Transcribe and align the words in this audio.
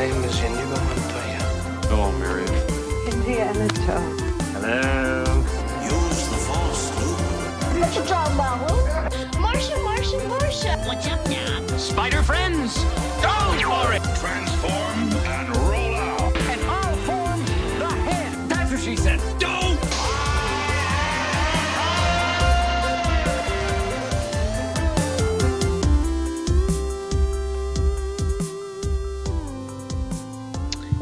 name 0.00 0.24
is 0.24 0.40
Inigo 0.40 0.80
Montoya. 0.88 1.40
Hello, 1.90 2.10
Miriam. 2.12 2.54
Indiana 3.12 3.68
Jones. 3.84 4.20
Hello. 4.54 5.44
Use 5.84 6.22
the 6.32 6.38
force, 6.46 6.84
Luke. 6.98 7.82
What 7.82 7.94
you 7.94 8.02
talking 8.04 8.34
about, 8.34 8.56
Luke? 8.70 9.38
Marcia, 9.38 9.76
Marcia, 9.84 10.18
Marcia. 10.26 10.78
What's 10.86 11.06
up 11.06 11.22
now? 11.28 11.76
Spider 11.76 12.22
friends, 12.22 12.78
go 13.20 13.36
for 13.68 13.92
it! 13.92 14.02
Transform 14.16 14.98
and 15.36 15.48
roll 15.68 15.94
out. 15.94 16.34
And 16.48 16.60
I'll 16.62 16.96
form 17.08 17.40
the 17.78 17.90
head. 18.08 18.48
That's 18.48 18.70
what 18.70 18.80
she 18.80 18.96
said. 18.96 19.20
Don't. 19.38 19.59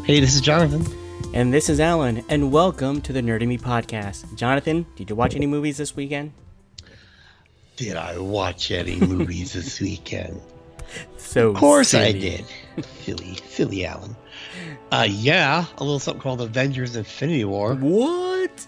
Hey, 0.08 0.20
this 0.20 0.34
is 0.34 0.40
Jonathan. 0.40 0.86
And 1.34 1.52
this 1.52 1.68
is 1.68 1.80
Alan, 1.80 2.24
and 2.30 2.50
welcome 2.50 3.02
to 3.02 3.12
the 3.12 3.20
Nerdy 3.20 3.46
Me 3.46 3.58
podcast. 3.58 4.34
Jonathan, 4.36 4.86
did 4.96 5.10
you 5.10 5.14
watch 5.14 5.36
any 5.36 5.46
movies 5.46 5.76
this 5.76 5.94
weekend? 5.94 6.32
Did 7.76 7.94
I 7.98 8.16
watch 8.16 8.70
any 8.70 8.96
movies 8.96 9.52
this 9.52 9.78
weekend? 9.82 10.40
So 11.18 11.50
Of 11.50 11.56
course 11.56 11.92
I 11.92 12.12
did. 12.12 12.46
Silly, 13.02 13.34
silly 13.48 13.84
Alan. 13.84 14.16
Uh, 14.90 15.06
yeah, 15.06 15.66
a 15.76 15.84
little 15.84 15.98
something 15.98 16.22
called 16.22 16.40
Avengers 16.40 16.96
Infinity 16.96 17.44
War. 17.44 17.74
What? 17.74 18.66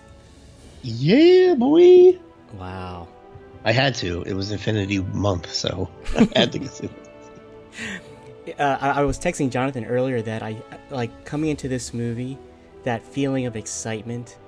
Yeah, 0.82 1.54
boy. 1.54 2.18
Wow. 2.52 3.08
I 3.64 3.72
had 3.72 3.94
to. 3.94 4.20
It 4.24 4.34
was 4.34 4.50
Infinity 4.50 4.98
Month, 4.98 5.50
so 5.54 5.88
I 6.18 6.28
had 6.36 6.52
to 6.52 6.58
get 6.58 6.84
it. 6.84 6.90
Uh, 8.58 8.78
I, 8.80 9.00
I 9.00 9.02
was 9.02 9.18
texting 9.18 9.50
Jonathan 9.50 9.84
earlier 9.84 10.22
that 10.22 10.42
I 10.42 10.56
like 10.90 11.24
coming 11.24 11.50
into 11.50 11.68
this 11.68 11.92
movie, 11.94 12.38
that 12.84 13.02
feeling 13.02 13.46
of 13.46 13.56
excitement. 13.56 14.38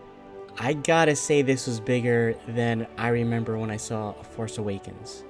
I 0.58 0.74
gotta 0.74 1.16
say, 1.16 1.42
this 1.42 1.66
was 1.66 1.80
bigger 1.80 2.34
than 2.48 2.86
I 2.98 3.08
remember 3.08 3.56
when 3.58 3.70
I 3.70 3.78
saw 3.78 4.12
Force 4.12 4.58
Awakens. 4.58 5.24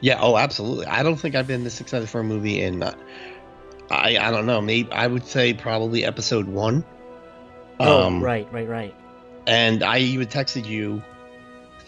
Yeah, 0.00 0.18
oh, 0.20 0.36
absolutely. 0.36 0.86
I 0.86 1.02
don't 1.02 1.16
think 1.16 1.34
I've 1.34 1.46
been 1.46 1.64
this 1.64 1.80
excited 1.80 2.08
for 2.08 2.20
a 2.20 2.24
movie 2.24 2.60
in, 2.60 2.82
uh, 2.82 2.94
I, 3.90 4.18
I 4.18 4.30
don't 4.30 4.44
know, 4.44 4.60
maybe 4.60 4.92
I 4.92 5.06
would 5.06 5.26
say 5.26 5.54
probably 5.54 6.04
episode 6.04 6.46
one. 6.46 6.84
Oh, 7.80 8.04
Um, 8.04 8.22
right, 8.22 8.46
right, 8.52 8.68
right. 8.68 8.94
And 9.46 9.82
I 9.82 9.98
even 9.98 10.26
texted 10.26 10.66
you, 10.66 11.02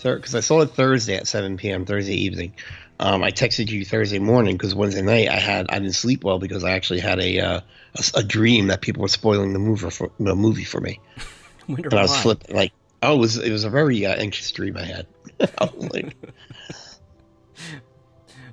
because 0.02 0.34
I 0.34 0.40
saw 0.40 0.62
it 0.62 0.70
Thursday 0.70 1.16
at 1.16 1.26
7 1.26 1.56
p.m. 1.56 1.84
Thursday 1.84 2.14
evening. 2.14 2.54
Um, 3.00 3.22
I 3.22 3.30
texted 3.30 3.68
you 3.70 3.84
Thursday 3.84 4.18
morning 4.18 4.56
because 4.56 4.74
Wednesday 4.74 5.02
night 5.02 5.28
I 5.28 5.38
had 5.38 5.66
I 5.70 5.78
didn't 5.78 5.94
sleep 5.94 6.24
well 6.24 6.38
because 6.40 6.64
I 6.64 6.72
actually 6.72 6.98
had 7.00 7.20
a 7.20 7.38
uh, 7.40 7.60
a, 7.94 8.18
a 8.18 8.22
dream 8.24 8.66
that 8.68 8.80
people 8.80 9.02
were 9.02 9.08
spoiling 9.08 9.52
the 9.52 9.58
movie 9.60 9.90
for 9.90 10.10
the 10.18 10.34
movie 10.34 10.64
for 10.64 10.80
me, 10.80 11.00
and 11.68 11.94
I 11.94 12.02
was 12.02 12.10
why. 12.10 12.22
flipping 12.22 12.56
like 12.56 12.72
oh 13.02 13.14
it 13.14 13.18
was 13.18 13.36
it 13.38 13.52
was 13.52 13.62
a 13.64 13.70
very 13.70 14.04
uh, 14.04 14.14
anxious 14.16 14.50
dream 14.50 14.76
I 14.76 14.84
had. 14.84 15.06
I 15.40 15.70
like 15.76 16.16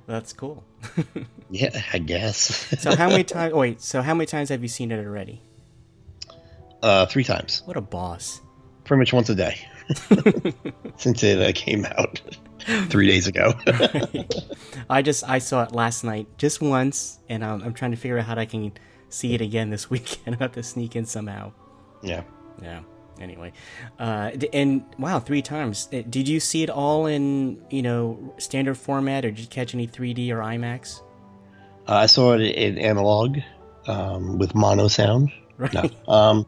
That's 0.06 0.32
cool. 0.32 0.62
yeah 1.50 1.82
I 1.92 1.98
guess 1.98 2.80
so 2.80 2.94
how 2.94 3.08
many 3.08 3.24
times? 3.24 3.52
Wait, 3.54 3.80
so 3.80 4.02
how 4.02 4.14
many 4.14 4.26
times 4.26 4.50
have 4.50 4.62
you 4.62 4.68
seen 4.68 4.92
it 4.92 5.04
already? 5.04 5.42
uh, 6.82 7.06
three 7.06 7.24
times 7.24 7.62
What 7.64 7.76
a 7.76 7.80
boss. 7.80 8.40
pretty 8.84 9.00
much 9.00 9.12
once 9.12 9.28
a 9.30 9.34
day 9.34 9.58
since 10.98 11.22
it 11.24 11.40
uh, 11.40 11.50
came 11.54 11.84
out 11.84 12.20
three 12.88 13.06
days 13.06 13.26
ago. 13.26 13.54
I 14.90 15.02
just 15.02 15.28
I 15.28 15.38
saw 15.38 15.62
it 15.64 15.72
last 15.72 16.04
night 16.04 16.26
just 16.38 16.60
once, 16.60 17.18
and 17.28 17.42
um, 17.44 17.62
I'm 17.64 17.74
trying 17.74 17.92
to 17.92 17.96
figure 17.96 18.18
out 18.18 18.24
how 18.26 18.34
I 18.36 18.46
can 18.46 18.72
see 19.08 19.34
it 19.34 19.40
again 19.40 19.70
this 19.70 19.88
weekend. 19.94 20.36
I 20.36 20.38
have 20.42 20.52
to 20.52 20.62
sneak 20.62 20.96
in 20.96 21.04
somehow. 21.04 21.52
yeah. 22.02 22.22
Yeah. 22.62 22.80
Anyway, 23.20 23.52
uh, 23.98 24.30
and 24.52 24.84
wow, 24.98 25.18
three 25.20 25.40
times. 25.40 25.88
Uh, 25.90 26.02
Did 26.08 26.28
you 26.28 26.38
see 26.38 26.62
it 26.62 26.68
all 26.68 27.06
in 27.06 27.62
you 27.70 27.80
know 27.82 28.34
standard 28.38 28.76
format, 28.76 29.24
or 29.24 29.30
did 29.30 29.38
you 29.40 29.46
catch 29.46 29.74
any 29.74 29.86
3D 29.86 30.30
or 30.30 30.38
IMAX? 30.40 31.00
Uh, 31.88 31.94
I 31.94 32.06
saw 32.06 32.34
it 32.34 32.42
in 32.42 32.76
analog 32.76 33.38
um, 33.86 34.36
with 34.38 34.54
mono 34.54 34.88
sound. 34.88 35.32
Right. 35.56 35.72
No. 35.72 36.12
Um, 36.12 36.46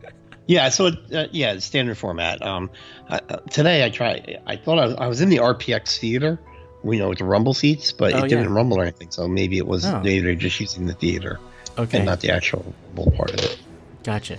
yeah, 0.49 0.69
so. 0.71 0.89
Uh, 1.15 1.29
yeah, 1.31 1.59
standard 1.61 1.97
format. 1.97 2.43
Um, 2.43 2.69
I, 3.09 3.21
uh, 3.29 3.37
today 3.51 3.85
I 3.85 3.91
tried. 3.91 4.41
I 4.47 4.57
thought 4.57 4.81
I 4.81 4.87
was, 4.87 4.95
I 4.97 5.07
was 5.07 5.21
in 5.21 5.29
the 5.29 5.37
RPX 5.37 5.99
theater. 5.99 6.41
You 6.85 6.97
know, 6.99 7.09
with 7.09 7.19
the 7.19 7.25
rumble 7.25 7.55
seats, 7.55 7.91
but 7.91 8.15
Oh, 8.15 8.19
it 8.19 8.29
didn't 8.29 8.45
yeah. 8.45 8.55
rumble 8.55 8.79
or 8.79 8.83
anything. 8.83 9.11
So 9.11 9.27
maybe 9.27 9.59
it 9.59 9.67
was 9.67 9.85
Oh. 9.85 10.01
they're 10.03 10.35
just 10.37 10.61
using 10.61 10.87
the 10.87 10.95
theater 10.95 11.41
Okay, 11.77 11.99
and 11.99 12.07
not 12.07 12.21
the 12.21 12.31
actual 12.31 12.73
rumble 12.95 13.11
part 13.17 13.31
of 13.35 13.41
it. 13.41 13.59
gotcha. 14.05 14.39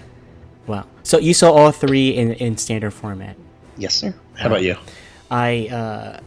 Wow. 0.66 0.86
So 1.04 1.20
you 1.20 1.34
saw 1.34 1.52
all 1.52 1.72
three 1.72 2.10
in 2.16 2.32
in 2.36 2.56
standard 2.58 2.92
format. 2.94 3.36
Yes, 3.78 3.94
sir. 3.96 4.14
How 4.36 4.48
about 4.48 4.64
you? 4.64 4.78
I 5.30 5.68
uh, 5.68 6.20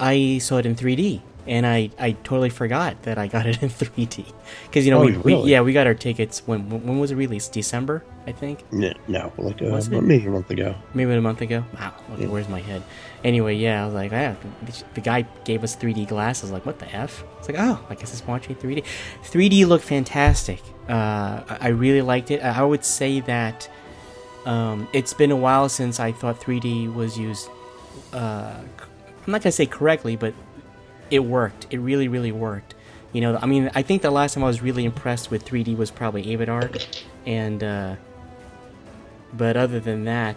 I 0.00 0.38
saw 0.38 0.56
it 0.58 0.66
in 0.66 0.74
3D, 0.74 1.20
and 1.46 1.66
I, 1.66 1.90
I 1.98 2.12
totally 2.12 2.50
forgot 2.50 3.02
that 3.02 3.18
I 3.18 3.26
got 3.26 3.46
it 3.46 3.62
in 3.62 3.68
3D 3.80 4.32
because 4.66 4.84
you 4.84 4.90
know 4.92 5.02
Oh, 5.02 5.06
we, 5.06 5.16
we 5.18 5.34
yeah 5.50 5.60
we 5.62 5.72
got 5.72 5.86
our 5.86 5.94
tickets 5.94 6.42
when 6.46 6.68
when 6.70 6.98
was 6.98 7.10
it 7.10 7.16
released? 7.16 7.52
December 7.52 8.04
I 8.26 8.32
think? 8.32 8.64
No, 8.72 8.92
no 9.08 9.32
like 9.38 9.60
uh, 9.62 9.80
maybe 10.00 10.26
a 10.26 10.30
month 10.30 10.50
ago. 10.50 10.74
maybe 10.94 11.12
a 11.12 11.20
month 11.20 11.40
ago? 11.40 11.64
Wow 11.74 11.94
okay, 12.14 12.26
where's 12.26 12.48
my 12.48 12.60
head? 12.60 12.82
Anyway 13.24 13.54
yeah 13.56 13.82
I 13.82 13.86
was 13.86 13.94
like 13.94 14.12
ah, 14.12 14.36
the 14.94 15.00
guy 15.00 15.22
gave 15.44 15.64
us 15.64 15.76
3D 15.76 16.08
glasses. 16.08 16.50
Like 16.50 16.66
what 16.66 16.78
the 16.78 16.94
f? 16.94 17.24
It's 17.38 17.48
like 17.48 17.58
oh 17.58 17.80
I 17.88 17.94
guess 17.94 18.12
it's 18.12 18.26
watching 18.26 18.56
3D 18.56 18.84
3D 19.24 19.66
looked 19.66 19.84
fantastic. 19.84 20.60
Uh, 20.88 21.42
I 21.48 21.58
I 21.60 21.68
really 21.68 22.02
liked 22.02 22.30
it. 22.30 22.42
I 22.42 22.62
would 22.62 22.84
say 22.84 23.20
that 23.20 23.68
um, 24.46 24.88
it's 24.92 25.12
been 25.14 25.30
a 25.30 25.36
while 25.36 25.68
since 25.68 26.00
I 26.00 26.12
thought 26.12 26.40
3D 26.40 26.92
was 26.92 27.18
used 27.18 27.48
uh, 28.12 28.54
I'm 29.26 29.32
not 29.32 29.42
gonna 29.42 29.52
say 29.52 29.66
correctly, 29.66 30.16
but 30.16 30.34
it 31.10 31.20
worked. 31.20 31.66
It 31.70 31.78
really, 31.78 32.08
really 32.08 32.32
worked. 32.32 32.74
You 33.12 33.20
know, 33.20 33.38
I 33.40 33.46
mean, 33.46 33.70
I 33.74 33.82
think 33.82 34.02
the 34.02 34.10
last 34.10 34.34
time 34.34 34.44
I 34.44 34.46
was 34.46 34.62
really 34.62 34.84
impressed 34.84 35.30
with 35.30 35.44
3D 35.44 35.76
was 35.76 35.90
probably 35.90 36.32
Avatar, 36.32 36.70
and 37.26 37.62
uh, 37.62 37.96
but 39.32 39.56
other 39.56 39.80
than 39.80 40.04
that, 40.04 40.36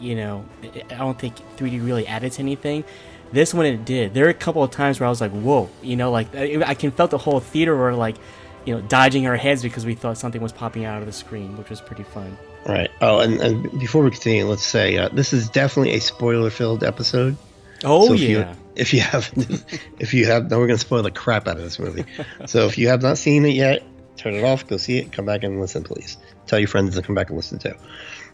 you 0.00 0.14
know, 0.14 0.44
I 0.62 0.96
don't 0.96 1.18
think 1.18 1.36
3D 1.56 1.84
really 1.84 2.06
added 2.06 2.32
to 2.32 2.42
anything. 2.42 2.84
This 3.32 3.54
one 3.54 3.64
it 3.64 3.84
did. 3.84 4.12
There 4.12 4.26
are 4.26 4.30
a 4.30 4.34
couple 4.34 4.62
of 4.62 4.70
times 4.70 5.00
where 5.00 5.06
I 5.06 5.10
was 5.10 5.20
like, 5.20 5.30
"Whoa!" 5.30 5.70
You 5.82 5.96
know, 5.96 6.10
like 6.10 6.34
I 6.34 6.62
I 6.66 6.74
can 6.74 6.90
felt 6.90 7.10
the 7.10 7.18
whole 7.18 7.40
theater 7.40 7.74
were 7.74 7.94
like, 7.94 8.16
you 8.64 8.74
know, 8.74 8.82
dodging 8.82 9.26
our 9.26 9.36
heads 9.36 9.62
because 9.62 9.86
we 9.86 9.94
thought 9.94 10.18
something 10.18 10.42
was 10.42 10.52
popping 10.52 10.84
out 10.84 11.00
of 11.00 11.06
the 11.06 11.12
screen, 11.12 11.56
which 11.56 11.70
was 11.70 11.80
pretty 11.80 12.02
fun. 12.02 12.36
Right. 12.66 12.90
Oh, 13.00 13.20
and, 13.20 13.40
and 13.40 13.80
before 13.80 14.02
we 14.04 14.10
continue, 14.10 14.44
let's 14.44 14.64
say 14.64 14.98
uh, 14.98 15.08
this 15.08 15.32
is 15.32 15.48
definitely 15.48 15.94
a 15.94 16.00
spoiler-filled 16.00 16.84
episode. 16.84 17.36
Oh 17.84 18.08
So 18.08 18.14
if 18.14 18.20
yeah. 18.20 18.28
You, 18.28 18.56
if 18.76 18.94
you 18.94 19.00
have, 19.00 19.30
if 19.98 20.14
you 20.14 20.26
have, 20.26 20.50
now 20.50 20.58
we're 20.58 20.66
gonna 20.66 20.78
spoil 20.78 21.02
the 21.02 21.10
crap 21.10 21.48
out 21.48 21.56
of 21.56 21.62
this 21.62 21.78
movie. 21.78 22.04
so 22.46 22.66
if 22.66 22.78
you 22.78 22.88
have 22.88 23.02
not 23.02 23.18
seen 23.18 23.44
it 23.44 23.54
yet, 23.54 23.82
turn 24.16 24.34
it 24.34 24.44
off, 24.44 24.66
go 24.66 24.76
see 24.76 24.98
it, 24.98 25.12
come 25.12 25.24
back 25.26 25.42
and 25.42 25.60
listen, 25.60 25.82
please. 25.82 26.16
Tell 26.46 26.58
your 26.58 26.68
friends 26.68 26.94
to 26.94 27.02
come 27.02 27.14
back 27.14 27.28
and 27.28 27.36
listen 27.36 27.58
too. 27.58 27.74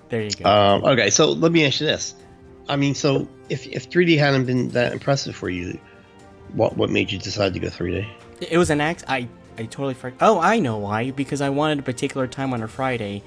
there 0.09 0.23
you 0.23 0.31
go. 0.31 0.49
Um, 0.49 0.84
okay, 0.84 1.11
so 1.11 1.33
let 1.33 1.53
me 1.53 1.65
ask 1.65 1.81
you 1.81 1.87
this. 1.87 2.15
I 2.69 2.77
mean, 2.77 2.95
so 2.95 3.29
if 3.49 3.67
if 3.67 3.89
3D 3.91 4.19
hadn't 4.19 4.47
been 4.47 4.69
that 4.71 4.93
impressive 4.93 5.37
for 5.37 5.49
you, 5.49 5.78
what 6.53 6.77
what 6.77 6.91
made 6.91 7.13
you 7.13 7.19
decide 7.19 7.55
to 7.55 7.61
go 7.61 7.69
3D? 7.69 8.09
It 8.41 8.59
was 8.59 8.71
an 8.71 8.81
act. 8.81 9.05
I 9.09 9.28
I 9.59 9.63
totally 9.65 9.95
forgot. 9.95 10.19
Oh, 10.21 10.39
I 10.41 10.59
know 10.59 10.77
why. 10.78 11.11
Because 11.13 11.41
I 11.41 11.49
wanted 11.51 11.78
a 11.78 11.83
particular 11.83 12.27
time 12.27 12.53
on 12.53 12.63
a 12.63 12.69
Friday, 12.69 13.23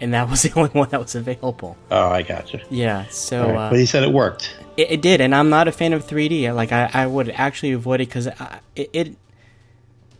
and 0.00 0.14
that 0.14 0.28
was 0.28 0.42
the 0.44 0.52
only 0.54 0.70
one 0.70 0.88
that 0.90 1.00
was 1.00 1.14
available. 1.14 1.76
Oh, 1.90 2.08
I 2.08 2.22
gotcha. 2.22 2.60
Yeah. 2.70 3.06
So 3.08 3.46
right, 3.48 3.56
uh, 3.56 3.70
but 3.70 3.78
he 3.78 3.86
said 3.86 4.02
it 4.02 4.12
worked. 4.12 4.56
it, 4.76 4.90
it 4.92 5.02
did, 5.02 5.20
and 5.20 5.34
I'm 5.34 5.48
not 5.48 5.68
a 5.68 5.72
fan 5.72 5.92
of 5.92 6.06
3D. 6.06 6.54
Like 6.54 6.72
I, 6.72 6.90
I 6.92 7.06
would 7.06 7.30
actually 7.30 7.72
avoid 7.72 8.00
it 8.00 8.08
because 8.08 8.26
it, 8.74 8.90
it. 8.92 9.16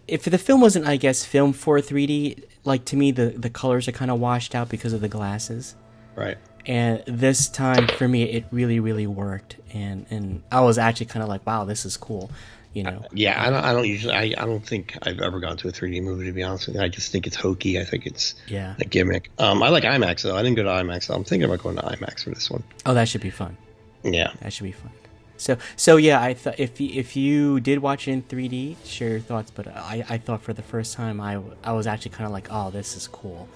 If 0.09 0.25
the 0.25 0.39
film 0.39 0.61
wasn't, 0.61 0.87
I 0.87 0.97
guess, 0.97 1.25
filmed 1.25 1.57
for 1.57 1.79
3D, 1.79 2.45
like 2.65 2.85
to 2.87 2.97
me, 2.97 3.11
the 3.11 3.27
the 3.31 3.51
colors 3.51 3.89
are 3.89 3.93
kind 3.93 4.11
of 4.11 4.21
washed 4.21 4.55
out 4.55 4.69
because 4.69 4.93
of 4.93 5.01
the 5.01 5.09
glasses. 5.09 5.75
Right. 6.15 6.39
And 6.65 7.03
this 7.07 7.49
time, 7.49 7.87
for 7.87 8.09
me, 8.09 8.25
it 8.25 8.45
really, 8.51 8.81
really 8.81 9.07
worked, 9.07 9.57
and 9.73 10.07
and 10.11 10.43
I 10.51 10.61
was 10.63 10.79
actually 10.79 11.07
kind 11.07 11.23
of 11.23 11.29
like, 11.29 11.47
wow, 11.47 11.65
this 11.65 11.85
is 11.85 11.97
cool, 11.97 12.31
you 12.77 12.83
know. 12.83 13.03
Yeah, 13.13 13.35
I 13.45 13.51
don't. 13.51 13.65
I 13.65 13.73
don't 13.73 13.87
usually. 13.89 14.13
I, 14.15 14.23
I 14.43 14.45
don't 14.47 14.65
think 14.65 14.97
I've 15.03 15.21
ever 15.21 15.41
gone 15.41 15.57
to 15.59 15.69
a 15.69 15.73
3D 15.73 16.03
movie 16.03 16.27
to 16.27 16.33
be 16.33 16.43
honest 16.43 16.67
with 16.67 16.77
you. 16.77 16.83
I 16.83 16.89
just 16.89 17.11
think 17.11 17.27
it's 17.27 17.37
hokey. 17.37 17.81
I 17.81 17.85
think 17.85 18.07
it's 18.07 18.35
Yeah. 18.49 18.75
a 18.79 18.85
gimmick. 18.85 19.31
Um, 19.39 19.63
I 19.63 19.69
like 19.71 19.85
IMAX 19.85 20.23
though. 20.23 20.37
I 20.37 20.43
didn't 20.43 20.57
go 20.57 20.63
to 20.65 20.69
IMAX. 20.69 21.05
So 21.05 21.15
I'm 21.15 21.25
thinking 21.25 21.47
about 21.49 21.63
going 21.63 21.77
to 21.77 21.83
IMAX 21.83 22.25
for 22.25 22.31
this 22.31 22.51
one. 22.51 22.63
Oh, 22.85 22.95
that 22.95 23.09
should 23.09 23.23
be 23.23 23.31
fun. 23.31 23.57
Yeah. 24.05 24.33
That 24.43 24.53
should 24.53 24.65
be 24.65 24.73
fun. 24.73 24.93
So, 25.39 25.59
so 25.77 25.97
yeah, 25.97 26.21
I 26.23 26.33
thought 26.35 26.59
if 26.59 26.79
y- 26.81 26.91
if 26.93 27.17
you 27.17 27.61
did 27.61 27.79
watch 27.81 28.09
it 28.09 28.13
in 28.13 28.23
3D, 28.23 28.77
share 28.85 29.09
your 29.11 29.21
thoughts. 29.21 29.51
But 29.51 29.69
I, 29.69 30.05
I 30.09 30.19
thought 30.19 30.43
for 30.43 30.53
the 30.53 30.63
first 30.63 30.95
time, 30.95 31.21
I 31.21 31.41
I 31.65 31.73
was 31.73 31.87
actually 31.87 32.13
kind 32.13 32.27
of 32.27 32.33
like, 32.33 32.49
oh, 32.51 32.71
this 32.71 32.97
is 32.97 33.07
cool, 33.09 33.49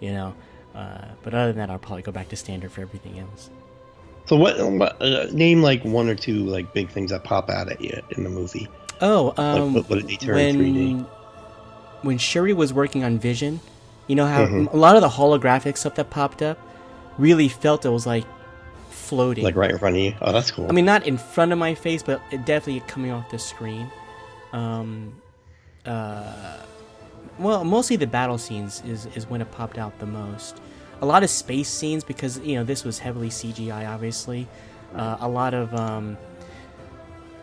you 0.00 0.12
know. 0.12 0.34
Uh, 0.74 1.04
but 1.22 1.34
other 1.34 1.52
than 1.52 1.56
that, 1.58 1.70
I'll 1.70 1.78
probably 1.78 2.02
go 2.02 2.12
back 2.12 2.28
to 2.30 2.36
standard 2.36 2.70
for 2.72 2.80
everything 2.82 3.18
else. 3.18 3.50
So 4.28 4.36
what? 4.36 4.58
what 4.72 5.00
uh, 5.02 5.26
name 5.32 5.62
like 5.62 5.82
one 5.84 6.08
or 6.08 6.14
two 6.14 6.44
like 6.44 6.72
big 6.74 6.90
things 6.90 7.10
that 7.10 7.24
pop 7.24 7.48
out 7.50 7.70
at 7.70 7.80
you 7.80 8.00
in 8.10 8.24
the 8.24 8.30
movie. 8.30 8.68
Oh, 9.00 9.32
um, 9.36 9.74
what- 9.74 9.88
what 9.88 10.06
they 10.06 10.16
turn 10.16 10.34
when 10.34 10.54
3D? 10.56 11.06
when 12.02 12.18
Shuri 12.18 12.52
was 12.52 12.72
working 12.72 13.04
on 13.04 13.18
Vision, 13.18 13.60
You 14.06 14.14
know 14.16 14.26
how 14.26 14.46
Mhm. 14.46 14.72
a 14.72 14.76
lot 14.76 14.96
of 14.96 15.02
the 15.02 15.08
holographic 15.08 15.76
stuff 15.76 15.94
that 15.96 16.08
popped 16.08 16.40
up 16.42 16.58
really 17.18 17.48
felt 17.48 17.84
it 17.84 17.90
was 17.90 18.06
like 18.06 18.24
floating. 18.90 19.44
Like 19.44 19.54
right 19.56 19.70
in 19.70 19.78
front 19.78 19.96
of 19.96 20.02
you. 20.02 20.14
Oh, 20.22 20.32
that's 20.32 20.50
cool. 20.50 20.66
I 20.68 20.72
mean, 20.72 20.86
not 20.86 21.06
in 21.06 21.18
front 21.18 21.52
of 21.52 21.58
my 21.58 21.74
face, 21.74 22.02
but 22.02 22.20
it 22.30 22.46
definitely 22.46 22.80
coming 22.88 23.10
off 23.10 23.30
the 23.30 23.38
screen. 23.38 23.90
Um, 24.54 25.12
uh, 25.84 26.56
well, 27.38 27.64
mostly 27.64 27.96
the 27.96 28.06
battle 28.06 28.38
scenes 28.38 28.82
is, 28.86 29.06
is 29.14 29.28
when 29.28 29.40
it 29.42 29.50
popped 29.52 29.76
out 29.78 29.98
the 29.98 30.06
most. 30.06 30.60
A 31.00 31.06
lot 31.06 31.22
of 31.22 31.30
space 31.30 31.68
scenes 31.68 32.04
because 32.04 32.38
you 32.40 32.56
know 32.56 32.64
this 32.64 32.84
was 32.84 32.98
heavily 32.98 33.28
CGI, 33.28 33.88
obviously. 33.88 34.48
Uh, 34.94 35.18
a 35.20 35.28
lot 35.28 35.54
of 35.54 35.74
um, 35.74 36.16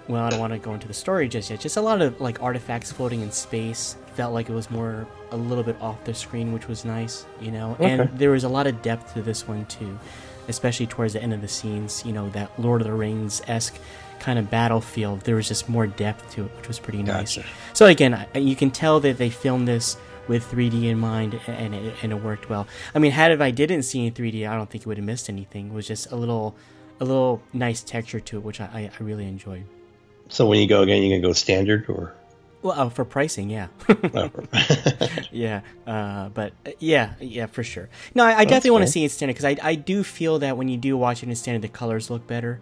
well, 0.07 0.24
I 0.24 0.30
don't 0.30 0.40
want 0.40 0.54
to 0.54 0.60
go 0.60 0.74
into 0.74 0.88
the 0.88 0.94
story 0.94 1.28
just 1.28 1.50
yet. 1.50 1.60
Just 1.60 1.78
a 1.78 1.81
lot 1.81 2.02
of 2.02 2.19
like 2.22 2.42
artifacts 2.42 2.92
floating 2.92 3.22
in 3.22 3.31
space. 3.31 3.96
Felt 4.16 4.34
like 4.34 4.50
it 4.50 4.54
was 4.54 4.69
more 4.69 5.07
a 5.31 5.38
little 5.38 5.63
bit 5.63 5.80
off 5.81 6.04
the 6.06 6.13
screen, 6.13 6.54
which 6.54 6.68
was 6.68 6.86
nice, 6.86 7.25
you 7.42 7.52
know. 7.52 7.72
Okay. 7.74 7.92
And 7.92 8.18
there 8.18 8.31
was 8.31 8.44
a 8.44 8.50
lot 8.50 8.68
of 8.68 8.81
depth 8.81 9.13
to 9.13 9.22
this 9.22 9.48
one 9.48 9.66
too, 9.66 9.98
especially 10.48 10.88
towards 10.88 11.13
the 11.13 11.22
end 11.22 11.34
of 11.34 11.42
the 11.42 11.48
scenes. 11.48 12.06
You 12.06 12.13
know 12.13 12.30
that 12.30 12.57
Lord 12.60 12.81
of 12.81 12.88
the 12.88 12.94
Rings 12.94 13.42
esque 13.48 13.78
kind 14.19 14.40
of 14.40 14.50
battlefield. 14.50 15.22
There 15.22 15.36
was 15.36 15.48
just 15.48 15.68
more 15.68 15.88
depth 15.88 16.31
to 16.36 16.46
it, 16.46 16.52
which 16.57 16.68
was 16.68 16.80
pretty 16.80 17.04
nice. 17.04 17.36
Gotcha. 17.36 17.48
So 17.74 17.88
again, 17.88 18.25
you 18.36 18.56
can 18.56 18.72
tell 18.72 19.00
that 19.02 19.18
they 19.18 19.30
filmed 19.30 19.68
this 19.68 19.98
with 20.27 20.50
3D 20.50 20.86
in 20.86 21.00
mind, 21.00 21.39
and 21.48 21.75
it, 21.75 21.95
and 22.01 22.12
it 22.12 22.16
worked 22.16 22.50
well. 22.50 22.68
I 22.94 23.00
mean, 23.00 23.12
had 23.12 23.31
if 23.31 23.42
I 23.42 23.51
didn't 23.51 23.83
see 23.83 24.06
in 24.06 24.13
3D, 24.13 24.48
I 24.48 24.56
don't 24.56 24.69
think 24.69 24.83
it 24.83 24.88
would 24.88 24.98
have 24.98 25.06
missed 25.06 25.30
anything. 25.30 25.68
It 25.68 25.74
was 25.74 25.88
just 25.88 26.12
a 26.12 26.16
little, 26.16 26.56
a 27.00 27.06
little 27.06 27.42
nice 27.54 27.81
texture 27.81 28.19
to 28.19 28.38
it, 28.38 28.44
which 28.44 28.62
I, 28.62 28.92
I, 29.00 29.04
really 29.04 29.27
enjoyed. 29.27 29.66
so 30.30 30.45
when 30.48 30.60
you 30.60 30.68
go 30.68 30.81
again, 30.81 31.04
you 31.04 31.10
gonna 31.10 31.22
go 31.22 31.33
standard 31.33 31.86
or? 31.89 32.13
Well, 32.62 32.80
uh, 32.80 32.89
for 32.89 33.06
pricing, 33.06 33.51
yeah, 33.51 33.68
Oh. 33.88 34.31
yeah, 35.31 35.62
uh, 35.86 36.30
but 36.30 36.54
uh, 36.66 36.71
yeah, 36.80 37.13
yeah, 37.19 37.45
for 37.45 37.63
sure. 37.63 37.89
No, 38.16 38.24
I, 38.24 38.39
I 38.39 38.45
definitely 38.45 38.71
want 38.71 38.86
to 38.86 38.92
see 38.92 39.06
it 39.06 39.12
standard 39.12 39.36
because 39.36 39.45
I, 39.45 39.57
I 39.62 39.75
do 39.75 40.04
feel 40.04 40.39
that 40.39 40.57
when 40.57 40.68
you 40.68 40.78
do 40.78 40.98
watch 40.98 41.21
it 41.21 41.30
in 41.30 41.36
standard, 41.36 41.62
the 41.62 41.68
colors 41.68 42.10
look 42.10 42.25
better. 42.25 42.60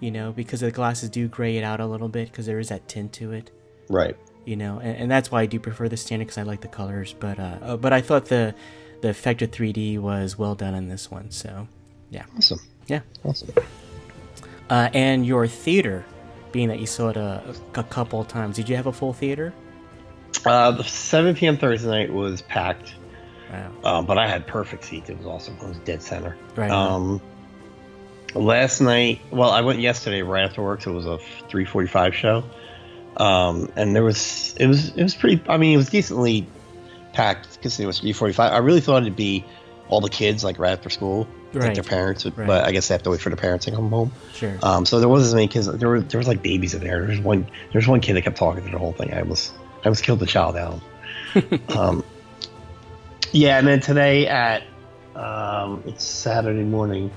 You 0.00 0.10
know, 0.10 0.32
because 0.32 0.60
the 0.60 0.70
glasses 0.70 1.08
do 1.08 1.26
gray 1.26 1.56
it 1.56 1.64
out 1.64 1.80
a 1.80 1.86
little 1.86 2.08
bit 2.08 2.30
because 2.30 2.44
there 2.44 2.58
is 2.58 2.68
that 2.68 2.86
tint 2.86 3.14
to 3.14 3.32
it. 3.32 3.50
right. 3.88 4.16
You 4.46 4.56
know, 4.56 4.78
and, 4.78 4.96
and 4.96 5.10
that's 5.10 5.30
why 5.30 5.42
I 5.42 5.46
do 5.46 5.60
prefer 5.60 5.88
the 5.88 5.96
standard 5.98 6.24
because 6.26 6.38
I 6.38 6.42
like 6.42 6.62
the 6.62 6.68
colors. 6.68 7.14
But 7.18 7.38
uh, 7.38 7.58
uh, 7.60 7.76
but 7.76 7.92
I 7.92 8.00
thought 8.00 8.26
the 8.26 8.54
the 9.02 9.10
effect 9.10 9.42
of 9.42 9.50
3D 9.50 9.98
was 9.98 10.38
well 10.38 10.54
done 10.54 10.74
in 10.74 10.88
this 10.88 11.10
one. 11.10 11.30
So 11.30 11.68
yeah, 12.10 12.24
Awesome. 12.38 12.60
yeah. 12.86 13.00
Awesome. 13.24 13.50
Uh, 14.70 14.88
and 14.94 15.26
your 15.26 15.46
theater, 15.46 16.04
being 16.52 16.68
that 16.68 16.78
you 16.80 16.86
saw 16.86 17.08
it 17.10 17.16
a, 17.16 17.54
a 17.74 17.84
couple 17.84 18.20
of 18.20 18.28
times, 18.28 18.56
did 18.56 18.68
you 18.68 18.76
have 18.76 18.86
a 18.86 18.92
full 18.92 19.12
theater? 19.12 19.52
Uh, 20.44 20.70
the 20.72 20.82
7 20.84 21.34
p.m. 21.34 21.56
Thursday 21.56 21.88
night 21.88 22.12
was 22.12 22.42
packed, 22.42 22.94
Wow. 23.52 23.72
um, 23.84 24.06
but 24.06 24.18
I 24.18 24.26
had 24.28 24.46
perfect 24.46 24.84
seats. 24.84 25.08
It 25.08 25.18
was 25.18 25.26
awesome. 25.26 25.56
I 25.62 25.66
was 25.68 25.78
dead 25.80 26.02
center. 26.02 26.36
Right. 26.56 26.70
Um, 26.70 27.20
last 28.34 28.80
night, 28.80 29.20
well, 29.30 29.50
I 29.50 29.60
went 29.60 29.80
yesterday 29.80 30.22
right 30.22 30.44
after 30.44 30.62
work. 30.62 30.82
So 30.82 30.90
it 30.92 30.94
was 30.94 31.06
a 31.06 31.18
3:45 31.48 32.12
show, 32.12 32.44
um, 33.16 33.70
and 33.76 33.94
there 33.94 34.04
was 34.04 34.54
it 34.58 34.66
was 34.66 34.90
it 34.90 35.02
was 35.02 35.14
pretty. 35.14 35.42
I 35.48 35.56
mean, 35.56 35.74
it 35.74 35.76
was 35.76 35.88
decently 35.90 36.46
packed 37.12 37.54
because 37.56 37.78
it 37.80 37.86
was 37.86 38.00
3:45. 38.00 38.38
I 38.50 38.58
really 38.58 38.80
thought 38.80 39.02
it'd 39.02 39.16
be 39.16 39.44
all 39.88 40.00
the 40.00 40.10
kids 40.10 40.42
like 40.44 40.58
right 40.58 40.72
after 40.72 40.90
school, 40.90 41.28
like 41.54 41.74
their 41.74 41.82
parents, 41.84 42.24
would, 42.24 42.36
Right. 42.36 42.46
but 42.46 42.64
I 42.64 42.72
guess 42.72 42.88
they 42.88 42.94
have 42.94 43.02
to 43.04 43.10
wait 43.10 43.20
for 43.20 43.30
the 43.30 43.36
parents 43.36 43.64
to 43.66 43.70
come 43.70 43.88
home. 43.88 44.10
Sure. 44.34 44.58
Um, 44.62 44.84
so 44.84 44.98
there 45.00 45.08
wasn't 45.08 45.28
as 45.28 45.34
many 45.34 45.48
kids. 45.48 45.66
There 45.66 45.88
were 45.88 46.00
there 46.00 46.18
was 46.18 46.26
like 46.28 46.42
babies 46.42 46.74
in 46.74 46.82
there. 46.82 47.06
There's 47.06 47.20
one 47.20 47.46
there's 47.72 47.86
one 47.86 48.00
kid 48.00 48.14
that 48.14 48.22
kept 48.22 48.36
talking 48.36 48.64
to 48.64 48.70
the 48.70 48.78
whole 48.78 48.92
thing. 48.92 49.14
I 49.14 49.22
was 49.22 49.52
I 49.84 49.88
was 49.88 50.00
killed 50.00 50.18
the 50.18 50.26
child 50.26 50.56
out. 50.56 50.80
um, 51.76 52.02
yeah, 53.32 53.58
and 53.58 53.66
then 53.66 53.80
today 53.80 54.26
at 54.26 54.62
um, 55.14 55.82
it's 55.86 56.04
Saturday 56.04 56.64
morning. 56.64 57.10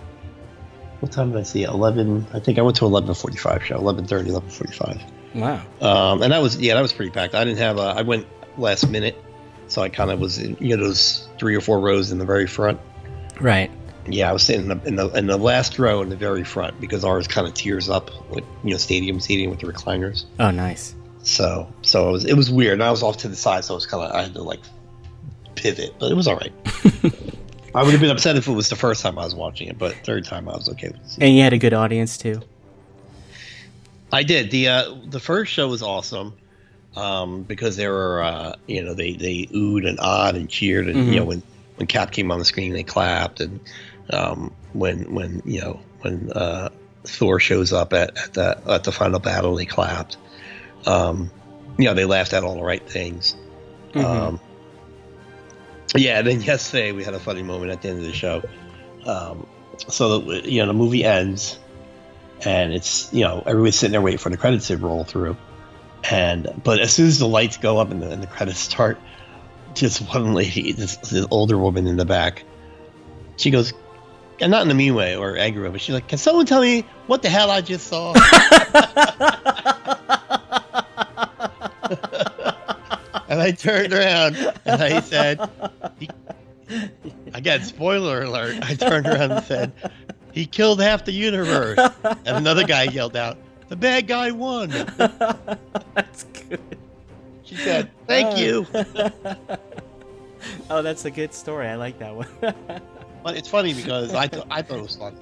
What 1.01 1.11
time 1.11 1.31
did 1.31 1.39
I 1.39 1.43
see? 1.43 1.63
Eleven. 1.63 2.25
I 2.33 2.39
think 2.39 2.57
I 2.59 2.61
went 2.61 2.77
to 2.77 2.85
eleven 2.85 3.13
forty 3.15 3.37
five 3.37 3.63
show. 3.65 3.79
11.30, 3.79 4.27
11.45. 4.27 5.01
wow. 5.35 5.61
Um, 5.81 6.21
and 6.21 6.31
that 6.31 6.41
was 6.41 6.57
yeah, 6.57 6.75
that 6.75 6.81
was 6.81 6.93
pretty 6.93 7.11
packed. 7.11 7.35
I 7.35 7.43
didn't 7.43 7.59
have 7.59 7.77
a. 7.77 7.93
I 7.97 8.01
went 8.01 8.27
last 8.57 8.89
minute, 8.89 9.21
so 9.67 9.81
I 9.81 9.89
kind 9.89 10.11
of 10.11 10.19
was 10.19 10.37
in 10.37 10.57
you 10.59 10.75
know 10.75 10.83
those 10.83 11.27
three 11.37 11.55
or 11.55 11.61
four 11.61 11.79
rows 11.79 12.11
in 12.11 12.17
the 12.17 12.25
very 12.25 12.47
front. 12.47 12.79
Right. 13.39 13.71
Yeah, 14.07 14.29
I 14.29 14.33
was 14.33 14.43
sitting 14.43 14.69
in 14.69 14.79
the, 14.79 14.87
in 14.87 14.95
the 14.95 15.09
in 15.09 15.27
the 15.27 15.37
last 15.37 15.77
row 15.77 16.01
in 16.01 16.09
the 16.09 16.15
very 16.15 16.43
front 16.43 16.79
because 16.81 17.03
ours 17.03 17.27
kind 17.27 17.47
of 17.47 17.53
tears 17.53 17.89
up 17.89 18.09
like 18.31 18.45
you 18.63 18.71
know 18.71 18.77
stadium 18.77 19.19
seating 19.19 19.49
with 19.49 19.59
the 19.59 19.67
recliners. 19.67 20.25
Oh, 20.39 20.51
nice. 20.51 20.95
So 21.21 21.71
so 21.81 22.09
it 22.09 22.11
was 22.11 22.25
it 22.25 22.33
was 22.33 22.49
weird. 22.49 22.73
And 22.73 22.83
I 22.83 22.91
was 22.91 23.03
off 23.03 23.17
to 23.17 23.27
the 23.27 23.35
side, 23.35 23.65
so 23.65 23.75
it 23.75 23.77
was 23.77 23.85
kind 23.85 24.03
of 24.03 24.11
I 24.15 24.23
had 24.23 24.33
to 24.33 24.41
like 24.41 24.61
pivot, 25.55 25.93
but 25.99 26.11
it 26.11 26.15
was 26.15 26.27
all 26.27 26.37
right. 26.37 26.53
I 27.75 27.83
would 27.83 27.91
have 27.91 28.01
been 28.01 28.09
upset 28.09 28.35
if 28.35 28.47
it 28.47 28.53
was 28.53 28.69
the 28.69 28.75
first 28.75 29.03
time 29.03 29.19
I 29.19 29.25
was 29.25 29.35
watching 29.35 29.67
it, 29.67 29.77
but 29.77 29.93
third 30.03 30.25
time 30.25 30.49
I 30.49 30.55
was 30.55 30.67
okay 30.69 30.87
with 30.87 31.17
it. 31.17 31.17
And 31.21 31.35
you 31.35 31.43
had 31.43 31.53
a 31.53 31.57
good 31.59 31.73
audience 31.73 32.17
too. 32.17 32.41
I 34.11 34.23
did 34.23 34.51
the 34.51 34.67
uh, 34.69 34.95
the 35.05 35.19
first 35.19 35.51
show 35.51 35.67
was 35.67 35.81
awesome 35.83 36.33
um, 36.95 37.43
because 37.43 37.75
they 37.77 37.87
were 37.87 38.21
uh, 38.23 38.55
you 38.67 38.83
know 38.83 38.93
they 38.93 39.13
they 39.13 39.47
oohed 39.53 39.87
and 39.87 39.99
awed 39.99 40.35
and 40.35 40.49
cheered 40.49 40.87
and 40.87 41.07
Mhm. 41.07 41.13
you 41.13 41.19
know 41.19 41.25
when 41.25 41.43
when 41.75 41.87
Cap 41.87 42.11
came 42.11 42.31
on 42.31 42.39
the 42.39 42.45
screen 42.45 42.73
they 42.73 42.83
clapped 42.83 43.39
and 43.39 43.59
um, 44.11 44.53
when 44.73 45.13
when 45.13 45.41
you 45.45 45.61
know 45.61 45.79
when 46.01 46.31
uh, 46.31 46.69
Thor 47.05 47.39
shows 47.39 47.71
up 47.71 47.93
at, 47.93 48.17
at 48.17 48.33
the 48.33 48.57
at 48.67 48.83
the 48.83 48.91
final 48.91 49.19
battle 49.19 49.55
they 49.55 49.65
clapped. 49.65 50.17
Um, 50.85 51.29
you 51.77 51.85
know 51.85 51.93
they 51.93 52.05
laughed 52.05 52.33
at 52.33 52.43
all 52.43 52.55
the 52.55 52.63
right 52.63 52.87
things. 52.89 53.35
Mhm. 53.93 54.03
Um, 54.03 54.39
yeah, 55.95 56.19
and 56.19 56.27
then 56.27 56.41
yesterday 56.53 56.91
we 56.91 57.03
had 57.03 57.13
a 57.13 57.19
funny 57.19 57.43
moment 57.43 57.71
at 57.71 57.81
the 57.81 57.89
end 57.89 57.99
of 57.99 58.05
the 58.05 58.13
show. 58.13 58.41
Um, 59.05 59.45
so 59.87 60.19
the, 60.19 60.49
you 60.49 60.59
know 60.61 60.67
the 60.67 60.73
movie 60.73 61.03
ends, 61.05 61.57
and 62.45 62.73
it's 62.73 63.11
you 63.13 63.23
know 63.23 63.43
everybody's 63.45 63.75
sitting 63.75 63.91
there 63.91 64.01
waiting 64.01 64.17
for 64.17 64.29
the 64.29 64.37
credits 64.37 64.67
to 64.67 64.77
roll 64.77 65.03
through, 65.03 65.37
and 66.09 66.47
but 66.63 66.79
as 66.79 66.93
soon 66.93 67.07
as 67.07 67.19
the 67.19 67.27
lights 67.27 67.57
go 67.57 67.77
up 67.77 67.91
and 67.91 68.01
the, 68.01 68.09
and 68.09 68.23
the 68.23 68.27
credits 68.27 68.59
start, 68.59 68.99
just 69.73 69.99
one 70.13 70.33
lady, 70.33 70.71
this, 70.71 70.97
this 70.97 71.25
older 71.31 71.57
woman 71.57 71.87
in 71.87 71.97
the 71.97 72.05
back, 72.05 72.43
she 73.37 73.51
goes, 73.51 73.73
and 74.39 74.51
not 74.51 74.63
in 74.63 74.71
a 74.71 74.73
mean 74.73 74.95
way 74.95 75.15
or 75.15 75.37
angry 75.37 75.63
way, 75.63 75.69
but 75.69 75.81
she's 75.81 75.93
like, 75.93 76.07
"Can 76.07 76.17
someone 76.17 76.45
tell 76.45 76.61
me 76.61 76.85
what 77.07 77.21
the 77.21 77.29
hell 77.29 77.51
I 77.51 77.61
just 77.61 77.87
saw?" 77.87 78.13
and 83.27 83.41
I 83.41 83.51
turned 83.51 83.93
around 83.93 84.35
and 84.65 84.81
I 84.81 85.01
said, 85.01 85.49
"Again, 87.33 87.63
spoiler 87.63 88.23
alert!" 88.23 88.57
I 88.61 88.75
turned 88.75 89.07
around 89.07 89.31
and 89.31 89.45
said, 89.45 89.73
"He 90.33 90.45
killed 90.45 90.81
half 90.81 91.05
the 91.05 91.11
universe." 91.11 91.77
And 92.03 92.37
another 92.37 92.63
guy 92.65 92.83
yelled 92.83 93.15
out, 93.15 93.37
"The 93.69 93.75
bad 93.75 94.07
guy 94.07 94.31
won." 94.31 94.69
that's 95.93 96.23
good. 96.47 96.59
She 97.43 97.55
said, 97.55 97.89
"Thank 98.07 98.37
you." 98.37 98.65
Oh, 100.69 100.81
that's 100.81 101.03
a 101.05 101.11
good 101.11 101.33
story. 101.33 101.67
I 101.67 101.75
like 101.75 101.99
that 101.99 102.15
one. 102.15 102.27
But 103.23 103.35
it's 103.35 103.49
funny 103.49 103.73
because 103.73 104.13
I 104.13 104.27
th- 104.27 104.45
I 104.49 104.61
thought 104.61 104.77
it 104.79 104.83
was 104.83 104.95
funny. 104.95 105.17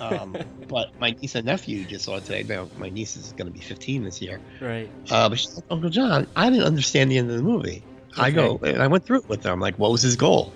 Um, 0.00 0.36
but 0.68 0.90
my 1.00 1.10
niece 1.12 1.34
and 1.36 1.46
nephew 1.46 1.84
just 1.84 2.04
saw 2.04 2.16
it 2.16 2.24
today. 2.24 2.42
Now 2.42 2.68
my 2.76 2.90
niece 2.90 3.16
is 3.16 3.32
going 3.32 3.46
to 3.46 3.52
be 3.52 3.60
15 3.60 4.04
this 4.04 4.20
year. 4.20 4.40
right. 4.60 4.90
Uh, 5.10 5.28
but 5.30 5.38
she's 5.38 5.54
like, 5.56 5.64
Uncle 5.70 5.88
John, 5.88 6.26
I 6.36 6.50
didn't 6.50 6.66
understand 6.66 7.10
the 7.10 7.16
end 7.18 7.30
of 7.30 7.36
the 7.38 7.42
movie. 7.42 7.82
I 8.18 8.30
go 8.30 8.58
and 8.62 8.82
I 8.82 8.86
went 8.88 9.06
through 9.06 9.20
it 9.20 9.28
with 9.28 9.42
her. 9.44 9.50
I'm 9.52 9.60
like, 9.60 9.78
what 9.78 9.90
was 9.90 10.02
his 10.02 10.16
goal? 10.16 10.52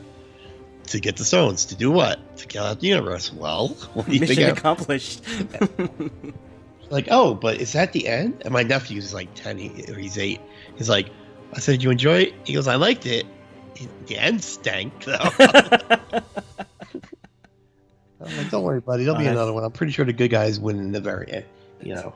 To 0.90 1.00
get 1.00 1.16
the 1.16 1.24
stones. 1.24 1.64
To 1.66 1.74
do 1.76 1.90
what? 1.90 2.36
To 2.38 2.46
kill 2.46 2.64
out 2.64 2.80
the 2.80 2.88
universe. 2.88 3.32
Well, 3.32 3.68
what 3.94 4.06
do 4.06 4.12
you 4.12 4.20
Mission 4.20 4.36
think? 4.36 4.58
accomplished. 4.58 5.22
Like, 6.90 7.06
oh, 7.08 7.34
but 7.34 7.60
is 7.60 7.72
that 7.74 7.92
the 7.92 8.08
end? 8.08 8.42
And 8.44 8.52
my 8.52 8.64
nephew's 8.64 9.14
like 9.14 9.32
10, 9.36 9.58
he, 9.58 9.84
or 9.92 9.94
he's 9.94 10.18
eight. 10.18 10.40
He's 10.76 10.88
like, 10.88 11.08
I 11.54 11.60
said, 11.60 11.84
you 11.84 11.90
enjoy 11.92 12.22
it? 12.22 12.34
He 12.44 12.52
goes, 12.54 12.66
I 12.66 12.74
liked 12.74 13.06
it. 13.06 13.26
The 14.06 14.18
end 14.18 14.42
stank, 14.42 15.04
though. 15.04 15.14
I'm 18.20 18.36
like, 18.36 18.50
don't 18.50 18.64
worry, 18.64 18.80
buddy. 18.80 19.04
There'll 19.04 19.18
be 19.20 19.28
Uh, 19.28 19.32
another 19.32 19.52
one. 19.52 19.62
I'm 19.64 19.70
pretty 19.70 19.92
sure 19.92 20.04
the 20.04 20.12
good 20.12 20.30
guys 20.32 20.58
win 20.58 20.78
in 20.78 20.90
the 20.92 21.00
very 21.00 21.30
end. 21.30 21.44
You 21.80 21.94
know. 21.94 22.14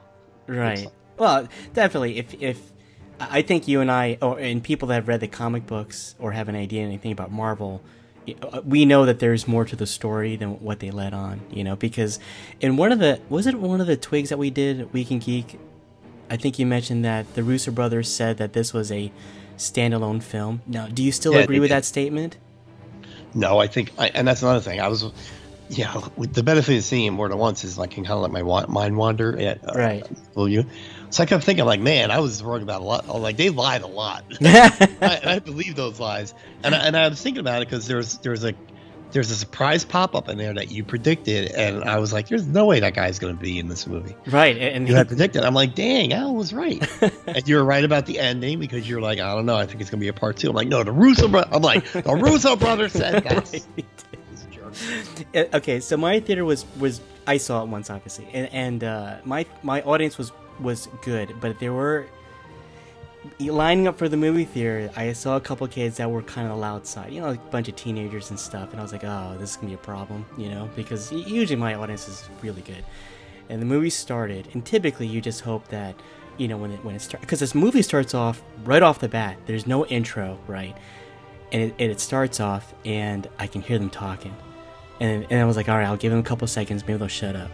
Right. 0.48 0.88
Well, 1.18 1.48
definitely. 1.72 2.18
If 2.18 2.34
if 2.42 2.72
I 3.20 3.42
think 3.42 3.68
you 3.68 3.80
and 3.80 3.90
I, 3.92 4.18
or 4.20 4.38
and 4.40 4.60
people 4.62 4.88
that 4.88 4.94
have 4.96 5.08
read 5.08 5.20
the 5.20 5.28
comic 5.28 5.66
books 5.66 6.14
or 6.18 6.32
have 6.32 6.48
an 6.48 6.56
idea 6.56 6.82
anything 6.82 7.12
about 7.12 7.30
Marvel, 7.32 7.80
we 8.64 8.84
know 8.84 9.04
that 9.06 9.18
there's 9.18 9.46
more 9.46 9.64
to 9.64 9.76
the 9.76 9.86
story 9.86 10.36
than 10.36 10.60
what 10.60 10.80
they 10.80 10.90
let 10.90 11.12
on. 11.12 11.40
You 11.50 11.64
know, 11.64 11.76
because 11.76 12.18
in 12.60 12.76
one 12.76 12.92
of 12.92 12.98
the 12.98 13.20
was 13.28 13.46
it 13.46 13.58
one 13.58 13.80
of 13.80 13.86
the 13.86 13.96
twigs 13.96 14.28
that 14.30 14.38
we 14.38 14.50
did 14.50 14.92
Week 14.92 15.10
and 15.10 15.20
Geek, 15.20 15.58
I 16.30 16.36
think 16.36 16.58
you 16.58 16.66
mentioned 16.66 17.04
that 17.04 17.34
the 17.34 17.42
Russo 17.42 17.70
brothers 17.70 18.10
said 18.10 18.38
that 18.38 18.52
this 18.52 18.72
was 18.72 18.90
a 18.90 19.12
standalone 19.56 20.22
film. 20.22 20.62
Now, 20.66 20.86
do 20.88 21.02
you 21.02 21.12
still 21.12 21.34
Yeah, 21.34 21.40
agree 21.40 21.60
with 21.60 21.68
did. 21.70 21.76
that 21.76 21.84
statement? 21.84 22.36
No, 23.34 23.58
I 23.58 23.66
think, 23.66 23.92
I, 23.98 24.08
and 24.08 24.26
that's 24.26 24.42
another 24.42 24.60
thing. 24.60 24.80
I 24.80 24.88
was, 24.88 25.04
yeah, 25.68 26.00
with 26.16 26.34
the 26.34 26.42
benefit 26.42 26.76
of 26.76 26.84
seeing 26.84 27.06
it 27.06 27.10
more 27.10 27.28
than 27.28 27.38
once 27.38 27.64
is 27.64 27.76
like 27.76 27.92
I 27.92 27.94
can 27.94 28.04
kind 28.04 28.14
of 28.14 28.22
let 28.22 28.30
my 28.30 28.42
wa- 28.42 28.66
mind 28.68 28.96
wander. 28.96 29.36
At, 29.38 29.68
uh, 29.68 29.72
Right. 29.78 30.06
Will 30.34 30.48
you? 30.48 30.64
So 31.14 31.22
I 31.22 31.26
kept 31.26 31.44
thinking, 31.44 31.64
like, 31.64 31.78
man, 31.78 32.10
I 32.10 32.18
was 32.18 32.42
wrong 32.42 32.60
about 32.62 32.80
a 32.80 32.84
lot. 32.84 33.04
oh, 33.08 33.18
Like 33.18 33.36
they 33.36 33.48
lied 33.48 33.82
a 33.82 33.86
lot. 33.86 34.24
I, 34.42 35.20
I 35.24 35.38
believe 35.38 35.76
those 35.76 36.00
lies, 36.00 36.34
and 36.64 36.74
I, 36.74 36.78
and 36.78 36.96
I 36.96 37.08
was 37.08 37.22
thinking 37.22 37.38
about 37.38 37.62
it 37.62 37.68
because 37.68 37.86
there's 37.86 38.18
there's 38.18 38.42
a 38.44 38.52
there's 39.12 39.30
a 39.30 39.36
surprise 39.36 39.84
pop 39.84 40.16
up 40.16 40.28
in 40.28 40.38
there 40.38 40.52
that 40.54 40.72
you 40.72 40.82
predicted, 40.82 41.52
and 41.52 41.84
I 41.84 42.00
was 42.00 42.12
like, 42.12 42.26
there's 42.26 42.48
no 42.48 42.66
way 42.66 42.80
that 42.80 42.94
guy's 42.94 43.20
going 43.20 43.36
to 43.36 43.40
be 43.40 43.60
in 43.60 43.68
this 43.68 43.86
movie. 43.86 44.16
right, 44.26 44.58
and 44.58 44.88
You 44.88 44.96
had 44.96 45.06
predicted. 45.06 45.44
I'm 45.44 45.54
like, 45.54 45.76
dang, 45.76 46.12
Al 46.12 46.34
was 46.34 46.52
right, 46.52 46.84
and 47.28 47.46
you 47.48 47.54
were 47.54 47.64
right 47.64 47.84
about 47.84 48.06
the 48.06 48.18
ending 48.18 48.58
because 48.58 48.88
you're 48.88 49.00
like, 49.00 49.20
I 49.20 49.36
don't 49.36 49.46
know, 49.46 49.54
I 49.54 49.66
think 49.66 49.82
it's 49.82 49.90
going 49.90 50.00
to 50.00 50.04
be 50.04 50.08
a 50.08 50.12
part 50.12 50.36
two. 50.36 50.50
I'm 50.50 50.56
like, 50.56 50.66
no, 50.66 50.82
the 50.82 50.90
Russo 50.90 51.28
bro. 51.28 51.44
I'm 51.52 51.62
like, 51.62 51.88
the 51.92 52.02
Russo 52.20 52.56
brothers 52.56 52.90
said 52.92 53.22
that. 53.22 53.62
Jerk. 54.50 54.74
Uh, 55.32 55.56
okay, 55.58 55.78
so 55.78 55.96
my 55.96 56.18
theater 56.18 56.44
was 56.44 56.66
was 56.80 57.00
I 57.24 57.36
saw 57.36 57.62
it 57.62 57.68
once, 57.68 57.88
obviously, 57.88 58.26
and 58.32 58.52
and 58.52 58.82
uh, 58.82 59.18
my 59.24 59.46
my 59.62 59.80
audience 59.82 60.18
was 60.18 60.32
was 60.60 60.88
good, 61.02 61.34
but 61.40 61.58
there 61.58 61.72
were 61.72 62.06
lining 63.38 63.88
up 63.88 63.96
for 63.96 64.08
the 64.08 64.16
movie 64.16 64.44
theater. 64.44 64.90
I 64.96 65.12
saw 65.12 65.36
a 65.36 65.40
couple 65.40 65.66
kids 65.68 65.96
that 65.96 66.10
were 66.10 66.22
kind 66.22 66.46
of 66.46 66.54
the 66.54 66.60
loud 66.60 66.86
side, 66.86 67.12
you 67.12 67.20
know, 67.20 67.28
like 67.28 67.40
a 67.40 67.50
bunch 67.50 67.68
of 67.68 67.76
teenagers 67.76 68.30
and 68.30 68.38
stuff, 68.38 68.70
and 68.70 68.80
I 68.80 68.82
was 68.82 68.92
like, 68.92 69.04
oh, 69.04 69.36
this 69.38 69.50
is 69.50 69.56
gonna 69.56 69.68
be 69.68 69.74
a 69.74 69.78
problem, 69.78 70.26
you 70.36 70.50
know, 70.50 70.68
because 70.76 71.10
usually 71.12 71.56
my 71.56 71.74
audience 71.74 72.08
is 72.08 72.28
really 72.42 72.62
good. 72.62 72.84
And 73.48 73.60
the 73.60 73.66
movie 73.66 73.90
started, 73.90 74.48
and 74.52 74.64
typically 74.64 75.06
you 75.06 75.20
just 75.20 75.42
hope 75.42 75.68
that, 75.68 75.94
you 76.38 76.48
know, 76.48 76.56
when 76.56 76.70
it 76.70 76.84
when 76.84 76.94
it 76.94 77.00
starts, 77.00 77.20
because 77.20 77.40
this 77.40 77.54
movie 77.54 77.82
starts 77.82 78.14
off 78.14 78.42
right 78.64 78.82
off 78.82 78.98
the 79.00 79.08
bat. 79.08 79.36
There's 79.46 79.66
no 79.66 79.86
intro, 79.86 80.38
right? 80.46 80.76
And 81.52 81.62
it, 81.62 81.74
it 81.78 82.00
starts 82.00 82.40
off, 82.40 82.74
and 82.84 83.28
I 83.38 83.46
can 83.46 83.60
hear 83.60 83.78
them 83.78 83.90
talking. 83.90 84.34
And, 85.00 85.26
and 85.30 85.40
I 85.40 85.44
was 85.44 85.56
like, 85.56 85.68
all 85.68 85.76
right, 85.76 85.86
I'll 85.86 85.96
give 85.96 86.10
them 86.10 86.20
a 86.20 86.24
couple 86.24 86.46
seconds. 86.46 86.86
Maybe 86.86 86.98
they'll 86.98 87.08
shut 87.08 87.36
up. 87.36 87.50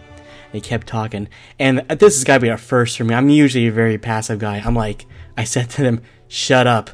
They 0.51 0.59
kept 0.59 0.87
talking. 0.87 1.27
And 1.59 1.79
this 1.89 2.15
has 2.15 2.23
got 2.23 2.35
to 2.35 2.39
be 2.41 2.49
a 2.49 2.57
first 2.57 2.97
for 2.97 3.03
me. 3.03 3.15
I'm 3.15 3.29
usually 3.29 3.67
a 3.67 3.71
very 3.71 3.97
passive 3.97 4.39
guy. 4.39 4.61
I'm 4.63 4.75
like, 4.75 5.05
I 5.37 5.43
said 5.43 5.69
to 5.71 5.83
them, 5.83 6.01
shut 6.27 6.67
up. 6.67 6.89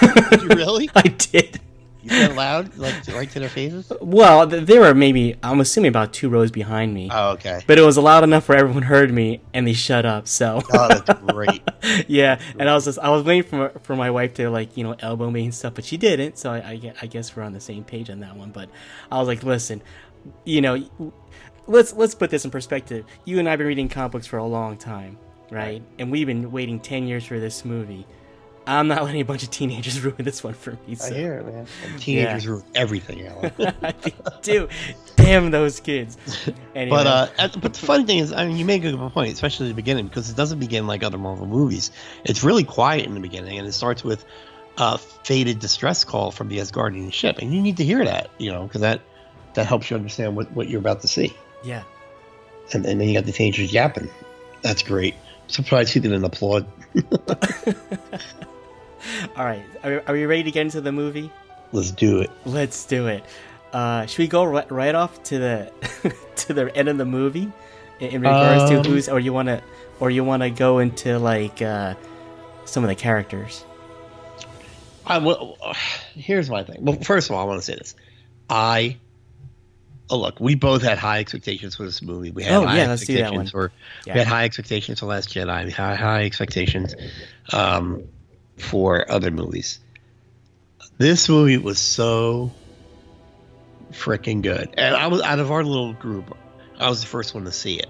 Did 0.00 0.42
you 0.42 0.48
really? 0.48 0.90
I 0.96 1.02
did. 1.02 1.60
You 2.02 2.10
said 2.10 2.36
loud, 2.36 2.76
like 2.76 2.94
right 3.08 3.28
to 3.32 3.40
their 3.40 3.48
faces? 3.48 3.92
Well, 4.00 4.46
they 4.46 4.78
were 4.78 4.94
maybe, 4.94 5.34
I'm 5.42 5.58
assuming 5.58 5.88
about 5.88 6.12
two 6.12 6.28
rows 6.28 6.52
behind 6.52 6.94
me. 6.94 7.08
Oh, 7.12 7.30
okay. 7.30 7.62
But 7.66 7.78
it 7.78 7.82
was 7.82 7.98
loud 7.98 8.22
enough 8.22 8.48
where 8.48 8.58
everyone 8.58 8.84
heard 8.84 9.12
me 9.12 9.40
and 9.52 9.66
they 9.66 9.72
shut 9.72 10.06
up. 10.06 10.28
So, 10.28 10.62
Oh, 10.72 10.88
that's 10.88 11.20
great. 11.20 11.62
yeah. 12.06 12.38
And 12.60 12.70
I 12.70 12.74
was 12.74 12.84
just, 12.84 13.00
I 13.00 13.10
was 13.10 13.24
waiting 13.24 13.42
for, 13.42 13.70
for 13.82 13.96
my 13.96 14.12
wife 14.12 14.34
to, 14.34 14.50
like, 14.50 14.76
you 14.76 14.84
know, 14.84 14.94
elbow 15.00 15.30
me 15.32 15.44
and 15.46 15.54
stuff, 15.54 15.74
but 15.74 15.84
she 15.84 15.96
didn't. 15.96 16.38
So 16.38 16.52
I, 16.52 16.58
I, 16.58 16.92
I 17.02 17.06
guess 17.06 17.34
we're 17.34 17.42
on 17.42 17.52
the 17.52 17.60
same 17.60 17.82
page 17.82 18.08
on 18.08 18.20
that 18.20 18.36
one. 18.36 18.50
But 18.50 18.68
I 19.10 19.18
was 19.18 19.26
like, 19.26 19.42
listen, 19.42 19.82
you 20.44 20.60
know, 20.60 20.80
let's 21.66 21.92
let's 21.94 22.14
put 22.14 22.30
this 22.30 22.44
in 22.44 22.50
perspective. 22.50 23.04
You 23.24 23.38
and 23.38 23.48
I 23.48 23.52
have 23.52 23.58
been 23.58 23.66
reading 23.66 23.88
comic 23.88 24.12
books 24.12 24.26
for 24.26 24.38
a 24.38 24.46
long 24.46 24.76
time, 24.76 25.18
right? 25.50 25.82
And 25.98 26.10
we've 26.10 26.26
been 26.26 26.50
waiting 26.52 26.80
ten 26.80 27.06
years 27.06 27.24
for 27.24 27.38
this 27.38 27.64
movie. 27.64 28.06
I'm 28.68 28.88
not 28.88 29.04
letting 29.04 29.20
a 29.20 29.24
bunch 29.24 29.42
of 29.42 29.50
teenagers 29.50 30.00
ruin 30.04 30.24
this 30.24 30.42
one 30.42 30.54
for 30.54 30.72
me. 30.72 30.96
I 31.02 31.10
hear 31.12 31.34
it, 31.34 31.46
man. 31.46 31.66
Teenagers 31.98 32.46
ruin 32.46 32.64
everything, 32.74 33.26
Alan. 33.26 33.52
I 33.82 33.94
do. 34.42 34.68
Damn 35.14 35.50
those 35.50 35.80
kids. 35.80 36.16
Anyway, 36.74 36.96
But 36.96 37.06
uh, 37.06 37.48
but 37.60 37.74
the 37.74 37.86
funny 37.86 38.04
thing 38.04 38.18
is, 38.18 38.32
I 38.32 38.46
mean, 38.46 38.56
you 38.56 38.64
make 38.64 38.84
a 38.84 38.90
good 38.90 39.12
point, 39.12 39.32
especially 39.32 39.66
at 39.66 39.70
the 39.70 39.74
beginning, 39.74 40.08
because 40.08 40.30
it 40.30 40.36
doesn't 40.36 40.58
begin 40.58 40.86
like 40.86 41.02
other 41.02 41.18
Marvel 41.18 41.46
movies. 41.46 41.90
It's 42.24 42.42
really 42.42 42.64
quiet 42.64 43.06
in 43.06 43.14
the 43.14 43.20
beginning, 43.20 43.58
and 43.58 43.66
it 43.66 43.72
starts 43.72 44.02
with 44.02 44.24
a 44.78 44.98
faded 44.98 45.58
distress 45.58 46.04
call 46.04 46.30
from 46.30 46.48
the 46.48 46.58
Asgardian 46.58 47.12
ship, 47.12 47.38
and 47.38 47.54
you 47.54 47.62
need 47.62 47.78
to 47.78 47.84
hear 47.84 48.04
that, 48.04 48.30
you 48.38 48.50
know, 48.52 48.64
because 48.64 48.82
that 48.82 49.00
that 49.54 49.66
helps 49.66 49.90
you 49.90 49.96
understand 49.96 50.36
what, 50.36 50.52
what 50.52 50.68
you're 50.68 50.80
about 50.80 51.00
to 51.00 51.08
see. 51.08 51.34
Yeah. 51.66 51.82
And, 52.72 52.84
and 52.86 53.00
then 53.00 53.08
you 53.08 53.14
got 53.14 53.24
the 53.26 53.32
teenagers 53.32 53.72
yapping. 53.72 54.08
That's 54.62 54.82
great. 54.82 55.14
Surprised 55.48 55.92
he 55.92 56.00
didn't 56.00 56.24
applaud. 56.24 56.66
All 59.36 59.44
right. 59.44 59.62
Are, 59.84 60.02
are 60.06 60.14
we 60.14 60.26
ready 60.26 60.42
to 60.44 60.50
get 60.50 60.62
into 60.62 60.80
the 60.80 60.92
movie? 60.92 61.30
Let's 61.72 61.90
do 61.90 62.20
it. 62.20 62.30
Let's 62.44 62.84
do 62.86 63.06
it. 63.06 63.24
Uh, 63.72 64.06
should 64.06 64.18
we 64.18 64.28
go 64.28 64.44
right, 64.44 64.70
right 64.70 64.94
off 64.94 65.22
to 65.24 65.38
the 65.38 65.72
to 66.36 66.54
the 66.54 66.74
end 66.76 66.88
of 66.88 66.98
the 66.98 67.04
movie 67.04 67.52
in, 68.00 68.08
in 68.08 68.20
regards 68.22 68.70
Um, 68.70 68.82
to 68.82 68.88
who's, 68.88 69.08
or 69.08 69.20
you 69.20 69.32
want 69.32 69.48
to, 69.48 69.62
or 70.00 70.10
you 70.10 70.24
want 70.24 70.42
to 70.42 70.50
go 70.50 70.78
into 70.78 71.18
like 71.18 71.60
uh, 71.62 71.94
some 72.64 72.82
of 72.84 72.88
the 72.88 72.94
characters? 72.94 73.64
I 75.06 75.18
well, 75.18 75.56
here's 76.14 76.48
my 76.50 76.64
thing. 76.64 76.78
Well, 76.84 76.96
first 77.02 77.28
of 77.30 77.36
all, 77.36 77.42
I 77.42 77.44
want 77.44 77.60
to 77.60 77.64
say 77.64 77.74
this. 77.76 77.94
I 78.48 78.96
oh 80.10 80.18
look, 80.18 80.38
we 80.40 80.54
both 80.54 80.82
had 80.82 80.98
high 80.98 81.18
expectations 81.20 81.76
for 81.76 81.84
this 81.84 82.00
movie. 82.02 82.30
We 82.30 82.42
had 82.44 82.54
Oh, 82.54 82.66
high 82.66 82.78
yeah, 82.78 82.88
let's 82.88 83.04
do 83.06 83.14
that 83.14 83.20
expectations 83.32 83.50
for 83.50 83.72
Yeah. 84.06 84.14
we 84.14 84.18
had 84.20 84.28
high 84.28 84.44
expectations 84.44 85.00
for 85.00 85.06
Last 85.06 85.30
Jedi. 85.30 85.64
We 85.64 85.70
had 85.72 85.96
high 85.98 86.24
expectations 86.24 86.94
um, 87.52 88.04
for 88.58 89.10
other 89.10 89.30
movies. 89.30 89.80
This 90.98 91.28
movie 91.28 91.58
was 91.58 91.78
so 91.78 92.50
freaking 93.92 94.42
good, 94.42 94.70
and 94.76 94.94
I 94.94 95.06
was 95.08 95.20
out 95.22 95.38
of 95.38 95.50
our 95.50 95.62
little 95.64 95.92
group. 95.92 96.36
I 96.78 96.88
was 96.88 97.00
the 97.00 97.06
first 97.06 97.34
one 97.34 97.44
to 97.44 97.52
see 97.52 97.74
it, 97.78 97.88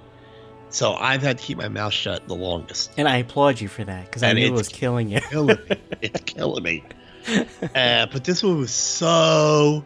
so 0.70 0.94
I've 0.94 1.22
had 1.22 1.38
to 1.38 1.44
keep 1.44 1.58
my 1.58 1.68
mouth 1.68 1.92
shut 1.92 2.26
the 2.28 2.34
longest. 2.34 2.92
And 2.96 3.06
I 3.08 3.18
applaud 3.18 3.60
you 3.60 3.68
for 3.68 3.84
that 3.84 4.06
because 4.06 4.22
I 4.22 4.32
knew 4.32 4.46
it 4.46 4.52
was 4.52 4.68
killing 4.68 5.08
you. 5.10 5.20
killing 5.20 5.58
me. 5.68 5.76
It's 6.02 6.20
killing 6.22 6.62
me. 6.62 6.84
Uh, 7.74 8.06
but 8.12 8.22
this 8.22 8.40
one 8.40 8.56
was 8.58 8.70
so 8.70 9.84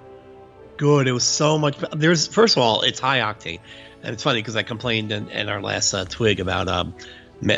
good. 0.80 1.06
It 1.06 1.12
was 1.12 1.24
so 1.24 1.58
much. 1.58 1.76
There's 1.92 2.26
first 2.26 2.56
of 2.56 2.62
all, 2.62 2.80
it's 2.80 2.98
high 2.98 3.18
octane, 3.20 3.60
and 4.02 4.12
it's 4.14 4.22
funny 4.22 4.40
because 4.40 4.56
I 4.56 4.62
complained 4.64 5.12
in, 5.12 5.28
in 5.28 5.48
our 5.48 5.60
last 5.62 5.92
uh, 5.94 6.04
twig 6.06 6.40
about 6.40 6.66
um, 6.68 6.94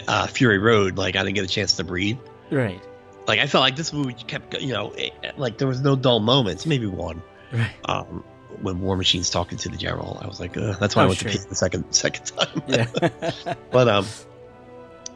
uh, 0.08 0.26
Fury 0.26 0.58
Road. 0.58 0.98
Like 0.98 1.16
I 1.16 1.20
didn't 1.22 1.36
get 1.36 1.44
a 1.44 1.48
chance 1.48 1.76
to 1.76 1.84
breathe. 1.84 2.18
right. 2.50 2.82
Like 3.26 3.38
I 3.38 3.46
felt 3.46 3.62
like 3.62 3.76
this 3.76 3.92
movie 3.92 4.14
kept, 4.14 4.60
you 4.60 4.72
know, 4.72 4.90
it, 4.96 5.12
like 5.38 5.56
there 5.56 5.68
was 5.68 5.80
no 5.80 5.94
dull 5.94 6.18
moments. 6.18 6.66
Maybe 6.66 6.86
one. 6.86 7.22
Right. 7.52 7.70
Um, 7.84 8.24
when 8.60 8.80
War 8.80 8.96
Machine's 8.96 9.30
talking 9.30 9.58
to 9.58 9.68
the 9.68 9.76
general, 9.76 10.18
I 10.20 10.26
was 10.26 10.40
like, 10.40 10.56
Ugh. 10.56 10.76
that's 10.80 10.96
why 10.96 11.02
I 11.02 11.04
Oh, 11.04 11.08
went 11.08 11.20
sure. 11.20 11.30
to 11.30 11.38
pee 11.38 11.44
the 11.48 11.54
second 11.54 11.84
second 11.94 12.24
time. 12.26 12.62
Yeah. 12.66 13.54
But 13.70 13.86
um, 13.88 14.06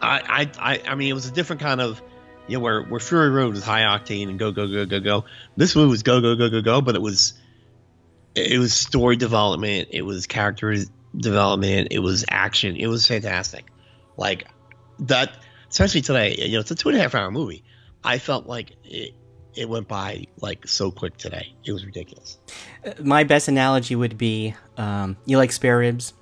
I, 0.00 0.48
I, 0.60 0.72
I, 0.74 0.82
I 0.90 0.94
mean, 0.94 1.10
it 1.10 1.14
was 1.14 1.26
a 1.26 1.32
different 1.32 1.62
kind 1.62 1.80
of, 1.80 2.00
you 2.46 2.56
know, 2.58 2.60
where 2.62 2.82
where 2.82 3.00
Fury 3.00 3.28
Road 3.30 3.54
was 3.54 3.64
high 3.64 3.82
octane 3.82 4.28
and 4.28 4.38
go 4.38 4.52
go 4.52 4.68
go 4.68 4.86
go 4.86 5.00
go. 5.00 5.24
This 5.56 5.74
movie 5.74 5.90
was 5.90 6.02
go 6.04 6.20
go 6.20 6.36
go 6.36 6.48
go 6.48 6.62
go, 6.62 6.80
but 6.80 6.94
it 6.94 7.02
was, 7.02 7.34
it 8.36 8.58
was 8.58 8.74
story 8.74 9.16
development, 9.16 9.88
it 9.90 10.02
was 10.02 10.26
character 10.26 10.76
development, 11.16 11.88
it 11.90 12.00
was 12.00 12.24
action, 12.28 12.76
it 12.76 12.86
was 12.86 13.06
fantastic. 13.06 13.64
Like 14.16 14.46
that, 15.00 15.38
especially 15.70 16.02
today. 16.02 16.34
You 16.38 16.52
know, 16.54 16.60
it's 16.60 16.70
a 16.70 16.74
two 16.74 16.90
and 16.90 16.98
a 16.98 17.00
half 17.00 17.14
hour 17.14 17.30
movie. 17.30 17.64
I 18.04 18.18
felt 18.18 18.46
like 18.46 18.72
it, 18.84 19.14
it 19.54 19.68
went 19.68 19.88
by 19.88 20.26
like 20.40 20.68
so 20.68 20.90
quick 20.90 21.16
today. 21.16 21.54
It 21.64 21.72
was 21.72 21.84
ridiculous. 21.84 22.38
My 23.02 23.24
best 23.24 23.48
analogy 23.48 23.96
would 23.96 24.18
be, 24.18 24.54
um, 24.76 25.16
you 25.24 25.38
like 25.38 25.50
spare 25.50 25.78
ribs, 25.78 26.12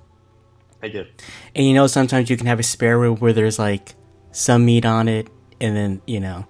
I 0.82 0.88
did. 0.88 1.08
and 1.54 1.66
you 1.66 1.74
know 1.74 1.86
sometimes 1.86 2.30
you 2.30 2.36
can 2.36 2.46
have 2.46 2.60
a 2.60 2.62
spare 2.62 2.98
rib 2.98 3.18
where 3.18 3.32
there's 3.32 3.58
like 3.58 3.94
some 4.30 4.64
meat 4.64 4.84
on 4.86 5.08
it, 5.08 5.28
and 5.60 5.76
then 5.76 6.02
you 6.06 6.20
know, 6.20 6.46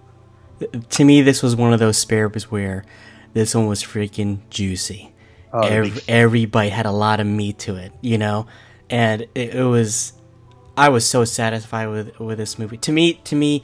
to 0.90 1.04
me 1.04 1.22
this 1.22 1.42
was 1.42 1.56
one 1.56 1.72
of 1.72 1.80
those 1.80 1.96
spare 1.96 2.28
ribs 2.28 2.50
where 2.50 2.84
this 3.32 3.54
one 3.54 3.66
was 3.66 3.82
freaking 3.82 4.40
juicy. 4.50 5.13
Oh, 5.54 5.60
every, 5.60 6.00
every 6.08 6.46
bite 6.46 6.72
had 6.72 6.84
a 6.84 6.90
lot 6.90 7.20
of 7.20 7.26
meat 7.26 7.60
to 7.60 7.76
it, 7.76 7.92
you 8.00 8.18
know, 8.18 8.46
and 8.90 9.22
it, 9.34 9.54
it 9.54 9.64
was. 9.64 10.12
I 10.76 10.88
was 10.88 11.08
so 11.08 11.24
satisfied 11.24 11.86
with 11.86 12.18
with 12.18 12.38
this 12.38 12.58
movie. 12.58 12.76
To 12.78 12.92
me, 12.92 13.14
to 13.24 13.36
me, 13.36 13.62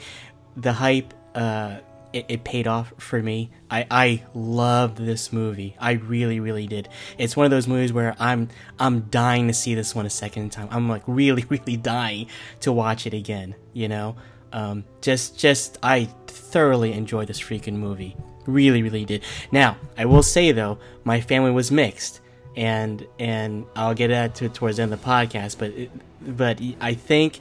the 0.57 0.73
hype 0.73 1.13
uh, 1.35 1.79
it, 2.13 2.27
it 2.29 2.45
paid 2.45 2.67
off 2.67 2.93
for 2.99 3.23
me. 3.23 3.51
I 3.71 3.87
I 3.91 4.23
loved 4.35 4.99
this 4.99 5.33
movie. 5.33 5.77
I 5.79 5.93
really 5.93 6.41
really 6.41 6.67
did. 6.67 6.89
It's 7.19 7.37
one 7.37 7.45
of 7.45 7.51
those 7.51 7.67
movies 7.69 7.93
where 7.93 8.15
I'm 8.19 8.49
I'm 8.79 9.03
dying 9.11 9.49
to 9.49 9.55
see 9.55 9.75
this 9.75 9.95
one 9.95 10.07
a 10.07 10.11
second 10.11 10.51
time. 10.51 10.69
I'm 10.71 10.89
like 10.89 11.03
really 11.07 11.45
really 11.49 11.77
dying 11.77 12.27
to 12.61 12.73
watch 12.73 13.07
it 13.07 13.15
again. 13.15 13.55
You 13.73 13.89
know, 13.89 14.17
um, 14.53 14.85
just 15.01 15.39
just 15.39 15.79
I 15.83 16.05
thoroughly 16.27 16.93
enjoyed 16.93 17.29
this 17.29 17.41
freaking 17.41 17.77
movie. 17.77 18.17
Really 18.51 18.83
really 18.83 19.05
did. 19.05 19.23
Now 19.53 19.77
I 19.97 20.05
will 20.07 20.23
say 20.23 20.53
though, 20.53 20.79
my 21.05 21.21
family 21.21 21.51
was 21.51 21.71
mixed 21.71 22.21
and 22.57 23.07
and 23.19 23.65
I'll 23.77 23.95
get 23.95 24.11
at 24.11 24.35
to 24.37 24.49
towards 24.49 24.77
the 24.79 24.83
end 24.85 24.93
of 24.93 25.01
the 25.01 25.07
podcast. 25.07 25.59
But 25.59 25.71
it, 25.71 25.91
but 26.21 26.61
I 26.81 26.95
think 26.95 27.41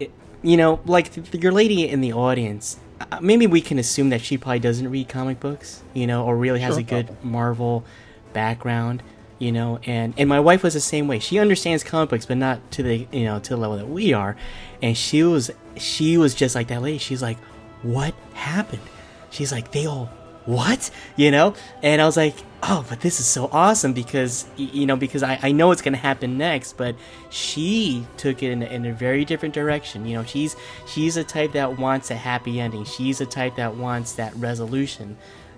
it, 0.00 0.10
you 0.42 0.56
know, 0.56 0.80
like 0.86 1.10
your 1.34 1.52
lady 1.52 1.88
in 1.88 2.00
the 2.00 2.12
audience. 2.12 2.78
uh, 3.00 3.18
Maybe 3.20 3.46
we 3.46 3.60
can 3.60 3.78
assume 3.78 4.08
that 4.10 4.22
she 4.22 4.38
probably 4.38 4.58
doesn't 4.60 4.88
read 4.90 5.08
comic 5.08 5.38
books, 5.40 5.82
you 5.94 6.06
know, 6.06 6.24
or 6.24 6.36
really 6.36 6.60
has 6.60 6.74
Sure. 6.74 6.80
a 6.80 6.82
good 6.82 7.24
Marvel 7.24 7.84
background, 8.32 9.02
you 9.38 9.52
know. 9.52 9.78
And 9.84 10.14
and 10.16 10.28
my 10.28 10.40
wife 10.40 10.62
was 10.62 10.74
the 10.74 10.80
same 10.80 11.06
way. 11.08 11.18
She 11.18 11.38
understands 11.38 11.84
comic 11.84 12.08
books, 12.10 12.26
but 12.26 12.38
not 12.38 12.70
to 12.72 12.82
the 12.82 13.06
you 13.12 13.24
know 13.24 13.38
to 13.38 13.50
the 13.50 13.56
level 13.56 13.76
that 13.76 13.88
we 13.88 14.12
are. 14.14 14.34
And 14.82 14.96
she 14.96 15.22
was 15.22 15.50
she 15.76 16.16
was 16.18 16.34
just 16.34 16.54
like 16.54 16.68
that 16.68 16.80
lady. 16.82 16.98
She's 16.98 17.22
like, 17.22 17.38
what 17.82 18.14
happened? 18.34 18.82
She's 19.30 19.52
like, 19.52 19.72
they 19.72 19.86
all 19.86 20.10
what? 20.46 20.90
You 21.16 21.30
know? 21.30 21.54
And 21.82 22.00
I 22.00 22.06
was 22.06 22.16
like, 22.16 22.36
oh, 22.62 22.86
but 22.88 23.00
this 23.00 23.20
is 23.20 23.26
so 23.26 23.48
awesome 23.52 23.92
because, 23.92 24.46
you 24.56 24.86
know, 24.86 24.96
because 24.96 25.22
I, 25.22 25.38
I 25.42 25.52
know 25.52 25.68
what's 25.68 25.82
going 25.82 25.94
to 25.94 25.98
happen 25.98 26.38
next, 26.38 26.76
but 26.76 26.96
she 27.30 28.06
took 28.16 28.42
it 28.42 28.50
in 28.50 28.62
in 28.62 28.86
a 28.86 28.92
very 28.92 29.24
different 29.24 29.54
direction. 29.54 30.06
You 30.06 30.18
know, 30.18 30.24
she's, 30.24 30.56
she's 30.86 31.16
a 31.16 31.24
type 31.24 31.52
that 31.52 31.78
wants 31.78 32.10
a 32.10 32.14
happy 32.14 32.60
ending. 32.60 32.84
She's 32.84 33.20
a 33.20 33.26
type 33.26 33.56
that 33.56 33.74
wants 33.76 34.12
that 34.14 34.34
resolution. 34.36 35.16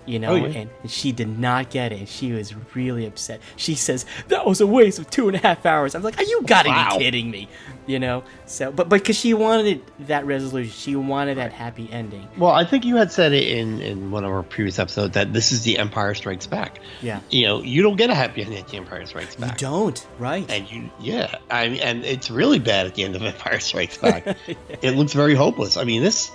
You 0.09 0.17
oh, 0.17 0.21
know, 0.21 0.29
Oh, 0.31 0.35
yeah. 0.47 0.65
and 0.81 0.91
she 0.91 1.11
did 1.11 1.39
not 1.39 1.69
get 1.69 1.91
it. 1.91 2.07
She 2.09 2.31
was 2.31 2.53
really 2.75 3.05
upset. 3.05 3.39
She 3.55 3.75
says 3.75 4.05
that 4.29 4.45
was 4.45 4.59
a 4.59 4.67
waste 4.67 4.97
of 4.99 5.09
two 5.09 5.27
and 5.27 5.35
a 5.37 5.39
half 5.39 5.65
hours. 5.65 5.93
I'm 5.95 6.01
like, 6.03 6.17
are 6.19 6.23
you 6.23 6.41
gotta 6.45 6.69
Wow. 6.69 6.97
be 6.97 7.03
kidding 7.03 7.29
me? 7.29 7.47
You 7.85 7.99
know. 7.99 8.23
So, 8.45 8.71
but 8.71 8.89
but 8.89 8.99
because 9.01 9.15
she 9.17 9.33
wanted 9.33 9.81
that 10.07 10.25
resolution, 10.25 10.71
she 10.71 10.95
wanted 10.95 11.37
that 11.37 11.51
happy 11.53 11.87
ending. 11.91 12.27
Well, 12.37 12.51
I 12.51 12.65
think 12.65 12.85
you 12.85 12.95
had 12.95 13.11
said 13.11 13.33
it 13.33 13.47
in, 13.47 13.81
in 13.81 14.09
one 14.11 14.23
of 14.25 14.31
our 14.31 14.43
previous 14.43 14.79
episodes 14.79 15.13
that 15.13 15.33
this 15.33 15.51
is 15.51 15.63
the 15.63 15.77
Empire 15.77 16.13
Strikes 16.15 16.47
Back. 16.47 16.79
Yeah. 17.01 17.19
You 17.29 17.45
know, 17.45 17.61
you 17.61 17.81
don't 17.83 17.95
get 17.95 18.09
a 18.09 18.15
happy 18.15 18.41
ending 18.41 18.57
at 18.59 18.67
the 18.67 18.77
Empire 18.77 19.05
Strikes 19.05 19.35
Back. 19.35 19.61
You 19.61 19.67
don't, 19.67 20.07
right? 20.17 20.49
And 20.49 20.69
you, 20.71 20.89
yeah, 20.99 21.37
I 21.51 21.69
mean, 21.69 21.79
and 21.81 22.03
it's 22.03 22.29
really 22.31 22.59
bad 22.59 22.87
at 22.87 22.95
the 22.95 23.03
end 23.03 23.15
of 23.15 23.21
Empire 23.33 23.59
Strikes 23.59 23.97
Back. 23.97 24.37
It 24.81 24.95
looks 24.95 25.13
very 25.13 25.35
hopeless. 25.35 25.75
I 25.77 25.83
mean, 25.83 26.01
this, 26.03 26.31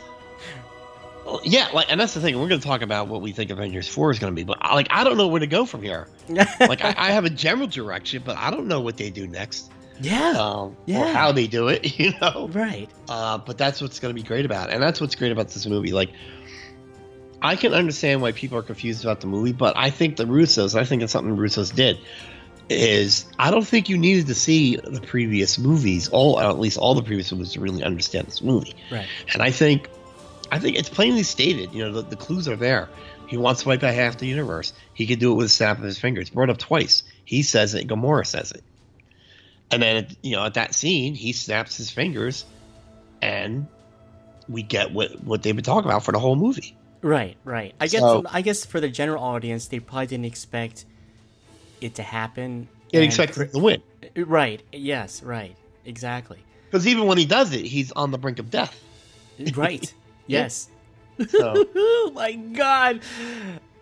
yeah, 1.45 1.69
like, 1.73 1.87
and 1.91 2.01
that's 2.01 2.15
the 2.15 2.21
thing. 2.21 2.39
We're 2.39 2.49
going 2.49 2.61
to 2.61 2.67
talk 2.67 2.83
about 2.83 3.09
what 3.09 3.21
we 3.23 3.33
think 3.33 3.51
Avengers 3.51 3.89
Four 3.89 4.11
is 4.11 4.19
going 4.19 4.33
to 4.33 4.37
be, 4.37 4.45
but 4.45 4.59
like, 4.61 4.89
I 4.91 5.05
don't 5.05 5.17
know 5.17 5.29
where 5.29 5.41
to 5.41 5.47
go 5.47 5.65
from 5.67 5.83
here. 5.83 6.09
Like, 6.29 6.85
I, 6.85 6.95
I 6.97 7.11
have 7.13 7.25
a 7.25 7.31
general 7.31 7.67
direction, 7.67 8.23
but 8.25 8.37
I 8.37 8.51
don't 8.51 8.67
know 8.67 8.81
what 8.81 8.97
they 8.97 9.11
do 9.11 9.27
next, 9.27 9.71
yeah. 10.01 10.35
um, 10.39 10.77
Yeah. 10.87 11.03
or 11.03 11.13
how 11.13 11.33
they 11.33 11.47
do 11.47 11.69
it. 11.69 11.99
You 11.99 12.13
know, 12.21 12.49
right. 12.53 12.89
uh, 13.09 13.39
but 13.39 13.59
that's 13.59 13.81
what's 13.83 14.01
going 14.01 14.15
to 14.15 14.21
be 14.21 14.27
great 14.27 14.45
about 14.45 14.71
it. 14.71 14.75
And 14.75 14.83
that's 14.83 15.01
what's 15.01 15.15
great 15.15 15.33
about 15.33 15.49
this 15.49 15.67
movie. 15.67 15.93
Like, 15.93 16.11
I 17.43 17.57
can 17.57 17.75
understand 17.75 18.23
why 18.23 18.33
people 18.33 18.57
are 18.59 18.63
confused 18.63 19.05
about 19.05 19.21
the 19.21 19.27
movie, 19.27 19.53
but 19.53 19.75
I 19.77 19.91
think 19.91 20.17
the 20.17 20.25
Russos, 20.25 20.75
I 20.75 20.85
think 20.85 21.03
it's 21.03 21.13
something 21.13 21.37
the 21.37 21.43
Russos 21.43 21.75
did, 21.75 21.99
is 22.71 23.27
I 23.39 23.51
don't 23.51 23.67
think 23.67 23.91
you 23.91 23.99
needed 23.99 24.27
to 24.29 24.35
see 24.35 24.77
the 24.77 25.01
previous 25.03 25.59
movies, 25.59 26.09
all 26.09 26.41
at 26.41 26.59
least 26.59 26.79
all 26.79 26.95
the 26.95 27.03
previous 27.03 27.31
movies, 27.31 27.53
to 27.53 27.61
really 27.61 27.83
understand 27.85 28.27
this 28.29 28.41
movie. 28.41 28.75
Right. 28.91 29.07
And 29.33 29.43
I 29.43 29.51
think, 29.51 29.89
I 30.55 30.61
think 30.61 30.77
it's 30.77 30.89
plainly 30.89 31.25
stated. 31.25 31.75
You 31.75 31.85
know, 31.85 31.93
the, 31.95 32.03
the 32.03 32.17
clues 32.17 32.47
are 32.47 32.55
there. 32.55 32.89
He 33.27 33.37
wants 33.37 33.63
to 33.63 33.69
wipe 33.69 33.83
out 33.83 33.93
half 33.93 34.19
the 34.19 34.27
universe. 34.29 34.73
He 34.93 35.05
could 35.05 35.19
do 35.19 35.33
it 35.33 35.35
with 35.35 35.47
a 35.47 35.49
snap 35.49 35.79
of 35.79 35.83
his 35.83 35.99
fingers. 35.99 36.31
Brought 36.31 36.49
up 36.49 36.59
twice. 36.59 37.03
He 37.25 37.43
says 37.43 37.75
it. 37.75 37.89
Gamora 37.89 38.25
says 38.25 38.53
it. 38.53 38.63
And 39.73 39.83
then, 39.83 40.07
you 40.23 40.37
know, 40.37 40.45
at 40.45 40.55
that 40.55 40.73
scene, 40.73 41.17
he 41.17 41.33
snaps 41.33 41.77
his 41.77 41.91
fingers, 41.91 42.45
and 43.21 43.67
we 44.49 44.63
get 44.63 44.93
what 44.93 45.25
what 45.25 45.43
they've 45.43 45.57
been 45.57 45.65
talking 45.65 45.91
about 45.91 46.05
for 46.05 46.13
the 46.13 46.21
whole 46.21 46.37
movie. 46.37 46.77
Right, 47.03 47.37
right. 47.43 47.75
I 47.81 47.89
guess 47.89 48.01
So- 48.01 48.23
I 48.31 48.41
guess 48.43 48.65
for 48.65 48.79
the 48.79 48.89
general 48.89 49.25
audience, 49.25 49.67
they 49.67 49.81
probably 49.81 50.07
didn't 50.07 50.27
expect 50.27 50.85
it 51.81 51.97
to 51.97 52.05
happen. 52.05 52.69
They 52.93 52.99
and 52.99 53.07
expect 53.07 53.35
to 53.35 53.59
win 53.59 53.83
Right. 54.15 54.63
Yes. 54.71 55.21
Right. 55.21 55.57
Exactly. 55.85 56.39
because 56.71 56.87
even 56.87 57.09
when 57.09 57.19
he 57.19 57.27
does 57.27 57.53
it, 57.53 57.65
he's 57.65 57.91
on 57.91 58.13
the 58.13 58.19
brink 58.19 58.39
of 58.39 58.53
death. 58.53 58.81
Right. 59.57 59.93
yes. 60.27 60.69
So 61.29 61.67
oh 61.77 62.13
my 62.15 62.33
god. 62.33 63.01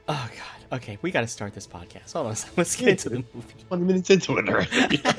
Oh 0.09 0.29
god. 0.31 0.77
Okay, 0.77 0.99
we 1.03 1.11
got 1.11 1.21
to 1.23 1.27
start 1.27 1.55
this 1.55 1.67
podcast. 1.67 2.13
Hold 2.15 2.27
on. 2.29 2.37
Let's 2.57 2.77
get 2.77 2.89
into 2.89 3.09
the 3.11 3.17
movie. 3.35 3.55
twenty 3.69 3.85
minutes 3.85 4.11
into 4.11 4.39
it 4.39 4.49
already. 4.49 5.01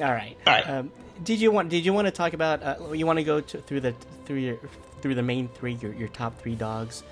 All 0.00 0.10
right. 0.12 0.36
All 0.46 0.52
right. 0.52 0.68
Um, 0.68 0.90
did 1.22 1.40
you 1.40 1.50
want? 1.52 1.68
Did 1.68 1.84
you 1.84 1.92
want 1.92 2.06
to 2.06 2.10
talk 2.10 2.32
about? 2.32 2.62
Uh, 2.62 2.92
you 2.92 3.06
want 3.06 3.18
to 3.18 3.24
go 3.24 3.40
to, 3.40 3.58
through 3.58 3.80
the 3.80 3.92
through 4.24 4.36
your 4.38 4.58
through 5.02 5.14
the 5.14 5.22
main 5.22 5.48
three, 5.48 5.74
your, 5.74 5.92
your 5.94 6.08
top 6.08 6.40
three 6.40 6.54
dogs 6.56 7.02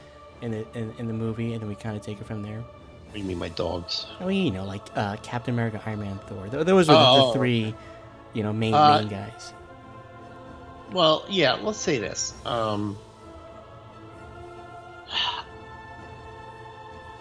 in 0.40 0.50
the 0.50 0.66
in, 0.78 0.92
in 0.98 1.06
the 1.06 1.12
movie, 1.12 1.52
and 1.52 1.62
then 1.62 1.68
we 1.68 1.74
kind 1.76 1.96
of 1.96 2.02
take 2.02 2.20
it 2.20 2.26
from 2.26 2.42
there. 2.42 2.58
what 2.60 3.12
do 3.12 3.18
you 3.20 3.24
mean, 3.24 3.38
my 3.38 3.50
dogs? 3.50 4.06
I 4.18 4.24
mean, 4.24 4.46
you 4.46 4.50
know, 4.52 4.64
like 4.64 4.82
uh, 4.96 5.16
Captain 5.22 5.54
America, 5.54 5.80
Iron 5.86 6.00
Man, 6.00 6.18
Thor. 6.26 6.48
Those 6.48 6.88
were 6.88 6.94
the, 6.94 6.98
Oh. 6.98 7.28
the 7.28 7.38
three, 7.38 7.74
you 8.32 8.42
know, 8.42 8.52
main 8.52 8.74
Uh, 8.74 8.98
main 9.00 9.08
guys. 9.08 9.52
Well, 10.92 11.24
yeah, 11.28 11.54
let's 11.54 11.78
say 11.78 11.98
this. 11.98 12.34
Um, 12.44 12.98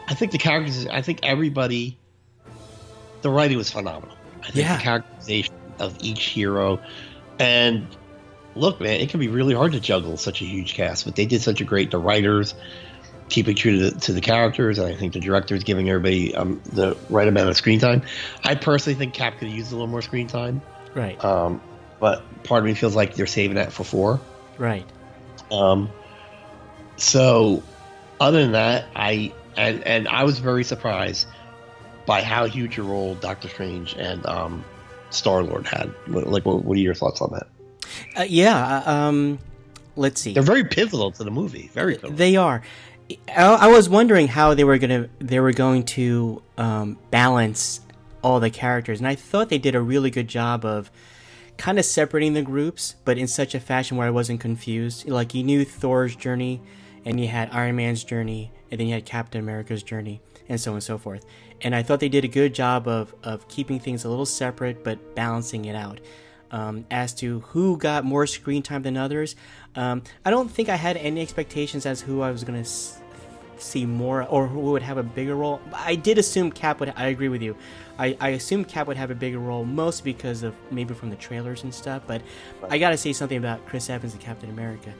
I 0.08 0.14
think 0.14 0.32
the 0.32 0.38
characters, 0.38 0.88
I 0.88 1.02
think 1.02 1.22
everybody, 1.24 1.98
the 3.22 3.30
writing 3.30 3.58
was 3.58 3.72
phenomenal. 3.72 4.18
I 4.44 4.52
think 4.52 4.66
Yeah. 4.66 4.78
the 4.78 4.84
characterization 4.84 5.56
of 5.80 5.96
each 6.02 6.24
hero. 6.26 6.82
And 7.40 7.88
look, 8.56 8.82
man, 8.82 9.00
it 9.00 9.10
can 9.10 9.20
be 9.20 9.30
really 9.30 9.54
hard 9.54 9.72
to 9.72 9.80
juggle 9.80 10.18
such 10.18 10.42
a 10.42 10.46
huge 10.46 10.74
cast, 10.74 11.06
but 11.06 11.16
they 11.16 11.26
did 11.26 11.42
such 11.42 11.62
a 11.62 11.64
great, 11.64 11.92
the 11.92 11.98
writers 11.98 12.54
keeping 13.30 13.56
true 13.56 13.78
to 13.80 13.90
the, 13.92 14.00
to 14.02 14.14
the 14.14 14.20
characters, 14.22 14.78
and 14.78 14.88
I 14.88 14.96
think 14.96 15.14
the 15.14 15.22
director 15.22 15.56
is 15.56 15.64
giving 15.64 15.90
everybody 15.90 16.36
um, 16.36 16.62
the 16.66 16.98
right 17.10 17.28
amount 17.28 17.50
of 17.50 17.56
screen 17.56 17.80
time. 17.80 18.04
I 18.44 18.56
personally 18.56 18.98
think 18.98 19.14
Cap 19.14 19.40
could 19.40 19.48
have 19.48 19.56
used 19.58 19.72
a 19.72 19.76
little 19.76 19.88
more 19.88 20.02
screen 20.02 20.28
time. 20.28 20.62
Right. 20.94 21.24
Um, 21.24 21.62
but 22.02 22.44
part 22.44 22.60
of 22.60 22.66
me 22.66 22.74
feels 22.74 22.96
like 22.96 23.16
they're 23.16 23.26
saving 23.28 23.56
that 23.56 23.72
for 23.72 23.86
four. 23.86 24.20
right. 24.58 24.86
Um, 25.52 25.90
so, 26.98 27.64
other 28.20 28.42
than 28.42 28.52
that, 28.54 28.86
I 28.96 29.34
and 29.56 29.84
and 29.84 30.08
I 30.08 30.24
was 30.24 30.40
very 30.40 30.64
surprised 30.64 31.28
by 32.06 32.22
how 32.22 32.46
huge 32.46 32.78
a 32.78 32.84
role 32.84 33.16
Doctor 33.16 33.48
Strange 33.48 33.94
and 33.96 34.26
um, 34.26 34.66
Star 35.10 35.44
Lord 35.44 35.68
had. 35.68 35.94
Like, 36.08 36.46
what, 36.46 36.66
what 36.66 36.78
are 36.78 36.82
your 36.82 36.94
thoughts 36.94 37.22
on 37.22 37.32
that? 37.34 37.48
Uh, 38.18 38.26
yeah. 38.28 38.84
uh, 38.86 38.92
Um. 38.92 39.40
Let's 39.98 40.22
see. 40.22 40.34
They're 40.34 40.42
very 40.42 40.64
pivotal 40.64 41.12
to 41.12 41.24
the 41.24 41.32
movie. 41.32 41.70
Very 41.74 41.96
pivotal. 41.96 42.16
They 42.16 42.38
are. 42.38 42.62
I, 43.28 43.44
I 43.44 43.68
was 43.68 43.90
wondering 43.90 44.28
how 44.28 44.54
they 44.54 44.64
were 44.64 44.78
gonna 44.78 45.10
they 45.20 45.40
were 45.40 45.52
going 45.52 45.84
to 45.98 46.42
um, 46.58 46.98
balance 47.12 47.82
all 48.24 48.40
the 48.40 48.50
characters, 48.50 49.00
and 49.00 49.08
I 49.08 49.16
thought 49.16 49.50
they 49.50 49.58
did 49.58 49.76
a 49.76 49.82
really 49.82 50.10
good 50.10 50.28
job 50.28 50.64
of 50.66 50.90
kind 51.62 51.78
of 51.78 51.86
separating 51.86 52.34
the 52.34 52.42
groups, 52.42 52.96
but 53.06 53.20
in 53.20 53.28
such 53.28 53.54
a 53.54 53.60
fashion 53.60 53.96
where 53.96 54.08
I 54.08 54.10
wasn't 54.10 54.40
confused. 54.40 55.08
Like 55.08 55.36
you 55.36 55.44
knew 55.44 55.64
Thor's 55.64 56.16
journey, 56.16 56.60
and 57.06 57.20
you 57.20 57.28
had 57.28 57.52
Iron 57.52 57.76
Man's 57.76 58.04
journey, 58.04 58.52
and 58.72 58.80
then 58.80 58.88
you 58.88 58.96
had 58.96 59.06
Captain 59.06 59.40
America's 59.40 59.84
journey, 59.84 60.22
and 60.50 60.60
so 60.60 60.72
on 60.72 60.78
and 60.78 60.84
so 60.84 60.98
forth. 60.98 61.24
And 61.62 61.76
I 61.76 61.84
thought 61.84 62.00
they 62.00 62.10
did 62.10 62.26
a 62.26 62.28
good 62.28 62.56
job 62.56 62.88
of 62.88 63.14
of 63.24 63.48
keeping 63.48 63.80
things 63.80 64.06
a 64.06 64.10
little 64.10 64.26
separate, 64.26 64.84
but 64.84 65.14
balancing 65.14 65.66
it 65.66 65.76
out. 65.76 66.00
Um, 66.50 66.86
as 66.90 67.14
to 67.16 67.42
who 67.42 67.78
got 67.78 68.06
more 68.06 68.26
screen 68.26 68.64
time 68.64 68.82
than 68.82 68.98
others, 68.98 69.36
um, 69.76 70.02
I 70.26 70.32
don't 70.32 70.50
think 70.50 70.68
I 70.68 70.78
had 70.78 70.98
any 70.98 71.22
expectations 71.22 71.86
as 71.86 72.02
who 72.02 72.22
I 72.22 72.32
was 72.32 72.44
gonna 72.44 72.62
s- 72.62 73.01
see 73.62 73.86
more 73.86 74.24
or 74.24 74.48
who 74.48 74.60
would 74.60 74.82
have 74.82 74.98
a 74.98 75.04
bigger 75.04 75.36
role. 75.36 75.62
I 75.74 75.96
did 75.96 76.18
assume 76.18 76.52
Cap 76.52 76.80
would. 76.80 76.94
I 76.96 77.08
agree 77.08 77.30
with 77.30 77.42
you. 77.42 77.56
I, 78.00 78.18
I 78.20 78.30
assumed 78.30 78.68
Cap 78.68 78.88
would 78.88 78.98
have 78.98 79.12
a 79.12 79.16
bigger 79.16 79.40
role, 79.40 79.64
most 79.66 80.04
because 80.04 80.44
of 80.44 80.56
maybe 80.72 80.94
from 80.94 81.10
the 81.10 81.16
trailers 81.16 81.64
and 81.64 81.74
stuff. 81.74 82.04
But 82.08 82.22
I 82.70 82.78
gotta 82.78 82.98
say 82.98 83.14
something 83.14 83.38
about 83.38 83.66
Chris 83.68 83.90
Evans 83.90 84.14
and 84.14 84.22
Captain 84.22 84.50
America. 84.50 84.94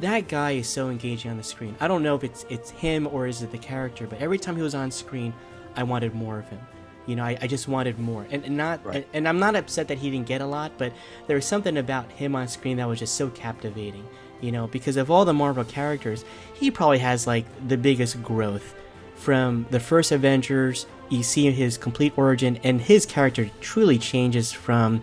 That 0.00 0.28
guy 0.28 0.52
is 0.52 0.68
so 0.68 0.90
engaging 0.90 1.30
on 1.30 1.36
the 1.36 1.42
screen. 1.42 1.74
I 1.80 1.88
don't 1.88 2.02
know 2.04 2.14
if 2.14 2.22
it's 2.22 2.46
it's 2.48 2.70
him 2.70 3.06
or 3.08 3.26
is 3.26 3.42
it 3.42 3.50
the 3.50 3.58
character, 3.58 4.06
but 4.06 4.20
every 4.20 4.38
time 4.38 4.54
he 4.56 4.62
was 4.62 4.74
on 4.74 4.90
screen, 4.90 5.32
I 5.74 5.82
wanted 5.82 6.14
more 6.14 6.38
of 6.38 6.48
him. 6.48 6.60
You 7.06 7.16
know, 7.16 7.24
I, 7.24 7.38
I 7.40 7.46
just 7.46 7.68
wanted 7.68 7.98
more, 7.98 8.26
and, 8.30 8.44
and 8.44 8.56
not, 8.56 8.84
Right. 8.84 8.96
and, 8.96 9.04
and 9.14 9.28
I'm 9.28 9.38
not 9.38 9.56
upset 9.56 9.88
that 9.88 9.96
he 9.96 10.10
didn't 10.10 10.26
get 10.26 10.42
a 10.42 10.46
lot, 10.46 10.72
but 10.76 10.92
there 11.26 11.36
was 11.36 11.46
something 11.46 11.78
about 11.78 12.12
him 12.12 12.36
on 12.36 12.46
screen 12.48 12.76
that 12.76 12.86
was 12.86 12.98
just 12.98 13.14
so 13.14 13.30
captivating. 13.30 14.06
You 14.40 14.52
know, 14.52 14.66
because 14.68 14.96
of 14.96 15.10
all 15.10 15.24
the 15.24 15.34
Marvel 15.34 15.64
characters, 15.64 16.24
he 16.54 16.70
probably 16.70 16.98
has 16.98 17.26
like 17.26 17.44
the 17.66 17.76
biggest 17.76 18.22
growth 18.22 18.74
from 19.16 19.66
the 19.70 19.80
first 19.80 20.12
Avengers. 20.12 20.86
You 21.08 21.22
see 21.22 21.50
his 21.50 21.78
complete 21.78 22.12
origin, 22.16 22.58
and 22.62 22.80
his 22.80 23.06
character 23.06 23.50
truly 23.60 23.98
changes 23.98 24.52
from 24.52 25.02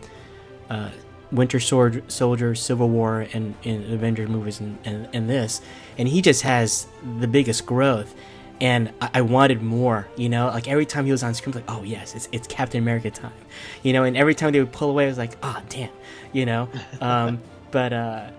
uh, 0.70 0.90
Winter 1.32 1.60
Sword, 1.60 2.10
Soldier, 2.12 2.56
Civil 2.56 2.90
War, 2.90 3.28
and 3.34 3.56
in 3.64 3.92
Avengers 3.92 4.30
movies, 4.30 4.60
and, 4.60 4.78
and, 4.86 5.10
and 5.14 5.30
this, 5.30 5.62
and 5.98 6.08
he 6.08 6.22
just 6.22 6.44
has 6.44 6.88
the 7.20 7.28
biggest 7.28 7.66
growth. 7.66 8.16
And 8.62 8.94
I, 9.02 9.10
I 9.16 9.22
wanted 9.22 9.62
more, 9.62 10.08
you 10.16 10.30
know. 10.30 10.48
Like 10.48 10.68
every 10.70 10.86
time 10.86 11.06
he 11.06 11.12
was 11.12 11.24
on 11.24 11.34
screen, 11.34 11.56
I 11.56 11.60
was 11.60 11.68
like, 11.68 11.78
"Oh 11.78 11.84
yes, 11.84 12.16
it's, 12.16 12.30
it's 12.32 12.48
Captain 12.48 12.82
America 12.82 13.12
time," 13.12 13.34
you 13.84 13.92
know. 13.92 14.04
And 14.04 14.16
every 14.16 14.34
time 14.34 14.54
they 14.54 14.60
would 14.60 14.72
pull 14.72 14.90
away, 14.90 15.06
I 15.06 15.08
was 15.10 15.18
like, 15.18 15.36
"Ah, 15.44 15.62
damn," 15.68 15.90
you 16.32 16.46
know. 16.46 16.70
Um, 17.02 17.42
but 17.72 17.92
uh, 17.92 18.30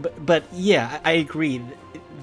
but 0.00 0.24
but 0.24 0.44
yeah, 0.52 1.00
I, 1.04 1.12
agree. 1.12 1.60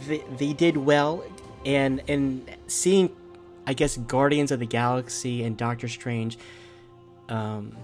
They, 0.08 0.24
they 0.38 0.54
did 0.54 0.78
well, 0.78 1.24
and 1.65 2.02
and 2.08 2.50
seeing, 2.67 3.10
I 3.65 3.74
guess, 3.74 3.98
Guardians 3.98 4.52
of 4.52 4.60
the 4.60 4.65
Galaxy 4.65 5.43
and 5.43 5.58
Doctor 5.58 5.88
Strange, 5.88 6.38
um, 7.30 7.76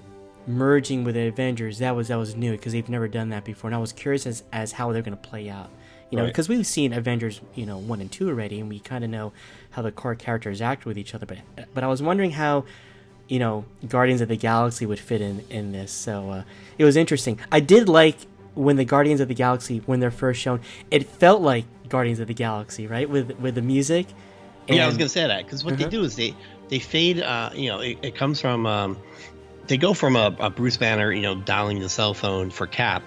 merging 0.47 1.03
with 1.03 1.15
the 1.15 1.27
Avengers, 1.27 1.79
that 1.79 1.95
was 1.95 2.07
that 2.09 2.17
was 2.17 2.35
new 2.35 2.51
because 2.51 2.73
they've 2.73 2.89
never 2.89 3.07
done 3.07 3.29
that 3.29 3.43
before, 3.45 3.69
and 3.69 3.75
I 3.75 3.79
was 3.79 3.91
curious 3.93 4.25
as 4.27 4.43
as 4.51 4.73
how 4.73 4.91
they're 4.91 5.01
gonna 5.01 5.17
play 5.17 5.49
out. 5.49 5.69
You 6.11 6.17
know, 6.17 6.23
Right. 6.25 6.29
because 6.29 6.47
we've 6.47 6.67
seen 6.67 6.93
Avengers, 6.93 7.41
you 7.55 7.65
know, 7.65 7.77
one 7.79 7.99
and 7.99 8.11
two 8.11 8.29
already, 8.29 8.59
and 8.59 8.69
we 8.69 8.79
kind 8.79 9.03
of 9.03 9.09
know 9.09 9.33
how 9.71 9.81
the 9.81 9.91
core 9.91 10.13
characters 10.13 10.61
act 10.61 10.85
with 10.85 10.97
each 10.97 11.15
other. 11.15 11.25
But 11.25 11.39
but 11.73 11.83
I 11.83 11.87
was 11.87 12.03
wondering 12.03 12.31
how, 12.31 12.65
you 13.27 13.39
know, 13.39 13.65
Guardians 13.87 14.21
of 14.21 14.27
the 14.27 14.35
Galaxy 14.37 14.85
would 14.85 14.99
fit 14.99 15.21
in 15.21 15.43
in 15.49 15.71
this. 15.71 15.91
So 15.91 16.29
uh, 16.29 16.43
it 16.77 16.85
was 16.85 16.95
interesting. 16.97 17.39
I 17.51 17.61
did 17.61 17.89
like 17.89 18.17
when 18.55 18.75
the 18.75 18.85
Guardians 18.85 19.19
of 19.21 19.27
the 19.27 19.33
Galaxy 19.33 19.81
when 19.85 19.99
they're 19.99 20.11
first 20.11 20.39
shown, 20.41 20.61
it 20.91 21.07
felt 21.07 21.41
like 21.41 21.65
Guardians 21.89 22.19
of 22.19 22.27
the 22.27 22.33
Galaxy, 22.33 22.87
right? 22.87 23.09
With 23.09 23.31
with 23.39 23.55
the 23.55 23.61
music. 23.61 24.07
yeah, 24.67 24.83
I 24.83 24.87
was 24.87 24.97
gonna 24.97 25.09
say 25.09 25.27
that 25.27 25.45
because 25.45 25.63
what 25.65 25.77
they 25.77 25.85
Mhm. 25.85 25.89
do 25.91 26.03
is 26.03 26.15
they 26.15 26.33
they 26.69 26.79
fade. 26.79 27.19
Uh, 27.21 27.49
you 27.53 27.69
know, 27.69 27.79
it, 27.79 27.97
it 28.01 28.15
comes 28.15 28.39
from. 28.41 28.65
Um, 28.65 28.97
they 29.67 29.77
go 29.77 29.93
from 29.93 30.15
a, 30.17 30.35
a 30.39 30.49
Bruce 30.49 30.75
Banner, 30.77 31.11
you 31.13 31.21
know, 31.21 31.35
dialing 31.35 31.79
the 31.79 31.87
cell 31.89 32.13
phone 32.13 32.49
for 32.49 32.67
Cap, 32.67 33.01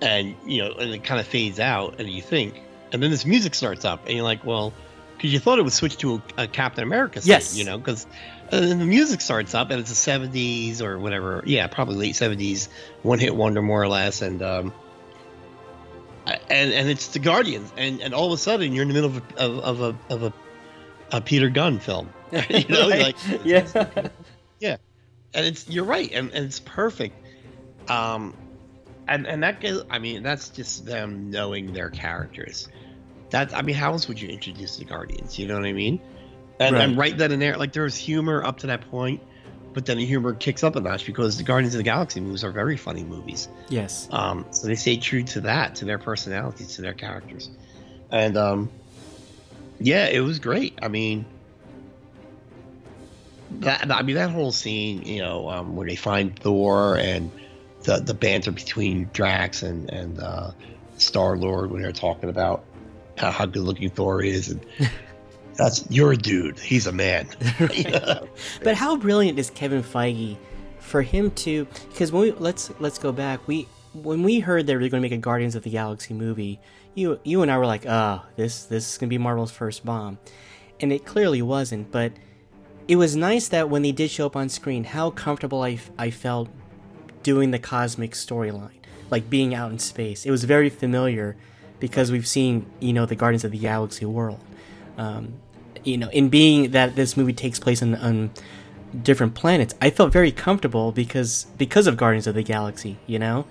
and 0.00 0.34
you 0.46 0.62
know, 0.62 0.72
and 0.72 0.92
it 0.92 1.04
kind 1.04 1.20
of 1.20 1.26
fades 1.26 1.60
out, 1.60 2.00
and 2.00 2.08
you 2.08 2.20
think, 2.22 2.60
and 2.92 3.02
then 3.02 3.10
this 3.10 3.24
music 3.24 3.54
starts 3.54 3.84
up, 3.84 4.04
and 4.06 4.14
you're 4.14 4.24
like, 4.24 4.44
well, 4.44 4.72
because 5.16 5.32
you 5.32 5.38
thought 5.38 5.58
it 5.58 5.62
would 5.62 5.72
switch 5.72 5.96
to 5.98 6.14
a, 6.36 6.42
a 6.42 6.46
Captain 6.48 6.82
America 6.82 7.20
scene, 7.20 7.30
Yes. 7.30 7.56
you 7.56 7.64
know, 7.64 7.78
because 7.78 8.06
and 8.52 8.64
then 8.64 8.78
the 8.78 8.84
music 8.86 9.20
starts 9.20 9.54
up, 9.54 9.70
and 9.70 9.80
it's 9.80 9.90
the 9.90 10.10
'70s 10.10 10.80
or 10.80 10.98
whatever, 10.98 11.42
yeah, 11.46 11.66
probably 11.66 11.96
late 11.96 12.14
'70s, 12.14 12.68
one 13.02 13.18
hit 13.18 13.34
wonder 13.34 13.62
more 13.62 13.82
or 13.82 13.88
less, 13.88 14.22
and 14.22 14.42
um, 14.42 14.72
and 16.26 16.72
and 16.72 16.88
it's 16.88 17.08
the 17.08 17.18
Guardians, 17.18 17.72
and 17.76 18.00
and 18.00 18.14
all 18.14 18.26
of 18.26 18.32
a 18.32 18.38
sudden 18.38 18.72
you're 18.72 18.82
in 18.82 18.88
the 18.88 18.94
middle 18.94 19.10
of 19.10 19.16
a, 19.16 19.38
of, 19.38 19.58
of 19.58 19.80
a 19.80 20.14
of 20.14 20.22
a, 20.22 20.32
a 21.12 21.20
Peter 21.20 21.48
Gunn 21.50 21.78
film, 21.78 22.08
you 22.48 22.64
know, 22.68 22.88
Right. 22.88 23.00
like 23.02 23.16
yeah. 23.44 23.66
yeah, 24.60 24.76
and 25.34 25.46
it's 25.46 25.68
you're 25.68 25.84
right, 25.84 26.10
and, 26.12 26.30
and 26.32 26.44
it's 26.46 26.60
perfect. 26.60 27.14
Um, 27.88 28.36
and 29.06 29.26
and 29.26 29.42
that 29.42 29.60
goes. 29.60 29.84
I 29.90 29.98
mean, 29.98 30.22
that's 30.22 30.48
just 30.48 30.86
them 30.86 31.30
knowing 31.30 31.72
their 31.72 31.90
characters. 31.90 32.68
That 33.30 33.54
I 33.54 33.62
mean, 33.62 33.74
how 33.74 33.92
else 33.92 34.08
would 34.08 34.20
you 34.20 34.28
introduce 34.28 34.76
the 34.76 34.84
Guardians? 34.84 35.38
You 35.38 35.46
know 35.46 35.56
what 35.56 35.66
I 35.66 35.72
mean? 35.72 36.00
And 36.58 36.76
and 36.76 36.96
Right. 36.96 37.10
right 37.10 37.18
then 37.18 37.32
and 37.32 37.42
there, 37.42 37.56
like 37.56 37.72
there 37.72 37.82
was 37.82 37.96
humor 37.96 38.44
up 38.44 38.58
to 38.58 38.68
that 38.68 38.90
point, 38.90 39.20
but 39.72 39.86
then 39.86 39.98
the 39.98 40.06
humor 40.06 40.34
kicks 40.34 40.62
up 40.62 40.76
a 40.76 40.80
notch 40.80 41.04
because 41.04 41.36
the 41.36 41.42
Guardians 41.42 41.74
of 41.74 41.78
the 41.78 41.84
Galaxy 41.84 42.20
movies 42.20 42.44
are 42.44 42.52
very 42.52 42.76
funny 42.76 43.02
movies. 43.02 43.48
Yes. 43.68 44.08
Um, 44.12 44.46
so 44.50 44.68
they 44.68 44.76
stay 44.76 44.96
true 44.96 45.24
to 45.24 45.40
that, 45.42 45.76
to 45.76 45.84
their 45.84 45.98
personalities, 45.98 46.76
to 46.76 46.82
their 46.82 46.94
characters, 46.94 47.50
and 48.10 48.36
um, 48.36 48.70
yeah, 49.80 50.06
it 50.06 50.20
was 50.20 50.38
great. 50.38 50.78
I 50.80 50.88
mean, 50.88 51.26
that 53.60 53.90
I 53.90 54.02
mean 54.02 54.16
that 54.16 54.30
whole 54.30 54.52
scene, 54.52 55.02
you 55.02 55.20
know, 55.20 55.48
um, 55.48 55.76
where 55.76 55.86
they 55.86 55.96
find 55.96 56.38
Thor 56.38 56.96
and 56.96 57.30
the 57.82 57.98
the 57.98 58.14
banter 58.14 58.52
between 58.52 59.10
Drax 59.12 59.62
and 59.62 59.90
and 59.90 60.20
uh, 60.20 60.52
Star 60.98 61.36
Lord 61.36 61.70
when 61.70 61.82
they're 61.82 61.92
talking 61.92 62.28
about 62.28 62.64
how, 63.16 63.30
how 63.30 63.46
good 63.46 63.62
looking 63.62 63.90
Thor 63.90 64.22
is, 64.22 64.50
and 64.50 64.64
that's 65.56 65.88
you're 65.90 66.14
dude, 66.14 66.58
he's 66.58 66.86
a 66.86 66.92
man. 66.92 67.28
But 68.62 68.76
how 68.76 68.96
brilliant 68.96 69.38
is 69.38 69.50
Kevin 69.50 69.82
Feige 69.82 70.36
for 70.78 71.02
him 71.02 71.30
to? 71.32 71.66
Because 71.88 72.12
when 72.12 72.22
we 72.22 72.32
let's 72.32 72.70
let's 72.80 72.98
go 72.98 73.12
back. 73.12 73.46
We 73.46 73.68
when 73.94 74.22
we 74.22 74.40
heard 74.40 74.66
they 74.66 74.74
were 74.74 74.80
going 74.80 74.90
to 74.90 75.00
make 75.00 75.12
a 75.12 75.16
Guardians 75.16 75.54
of 75.54 75.62
the 75.62 75.70
Galaxy 75.70 76.14
movie, 76.14 76.60
you 76.94 77.20
you 77.24 77.42
and 77.42 77.50
I 77.50 77.58
were 77.58 77.66
like, 77.66 77.86
oh, 77.86 78.22
this 78.36 78.64
this 78.64 78.92
is 78.92 78.98
going 78.98 79.08
to 79.08 79.10
be 79.10 79.18
Marvel's 79.18 79.52
first 79.52 79.84
bomb, 79.84 80.18
and 80.80 80.92
it 80.92 81.04
clearly 81.04 81.42
wasn't. 81.42 81.90
But 81.90 82.12
it 82.88 82.96
was 82.96 83.16
nice 83.16 83.48
that 83.48 83.70
when 83.70 83.82
they 83.82 83.92
did 83.92 84.10
show 84.10 84.26
up 84.26 84.36
on 84.36 84.48
screen, 84.48 84.84
how 84.84 85.10
comfortable 85.10 85.62
I, 85.62 85.78
I 85.98 86.10
felt 86.10 86.48
doing 87.22 87.50
the 87.50 87.58
cosmic 87.58 88.12
storyline, 88.12 88.78
like 89.10 89.30
being 89.30 89.54
out 89.54 89.70
in 89.70 89.78
space. 89.78 90.26
It 90.26 90.30
was 90.30 90.44
very 90.44 90.68
familiar 90.68 91.36
because 91.80 92.12
we've 92.12 92.26
seen 92.26 92.66
you 92.80 92.92
know 92.92 93.06
the 93.06 93.16
Guardians 93.16 93.44
of 93.44 93.52
the 93.52 93.58
Galaxy 93.58 94.04
world. 94.04 94.40
Um, 94.96 95.34
you 95.84 95.96
know, 95.98 96.08
in 96.10 96.28
being 96.28 96.70
that 96.72 96.96
this 96.96 97.16
movie 97.16 97.32
takes 97.32 97.58
place 97.58 97.82
on, 97.82 97.94
on 97.96 98.30
different 99.02 99.34
planets, 99.34 99.74
I 99.80 99.90
felt 99.90 100.12
very 100.12 100.32
comfortable 100.32 100.92
because 100.92 101.46
because 101.58 101.86
of 101.86 101.96
Guardians 101.96 102.26
of 102.26 102.34
the 102.34 102.42
Galaxy. 102.42 102.98
You 103.06 103.18
know, 103.18 103.46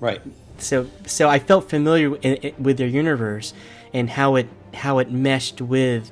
right. 0.00 0.20
so 0.58 0.88
so 1.06 1.28
I 1.28 1.38
felt 1.38 1.68
familiar 1.68 2.16
in, 2.16 2.34
in- 2.34 2.62
with 2.62 2.78
their 2.78 2.88
universe 2.88 3.52
and 3.92 4.10
how 4.10 4.36
it 4.36 4.48
how 4.74 4.98
it 4.98 5.10
meshed 5.10 5.60
with, 5.60 6.10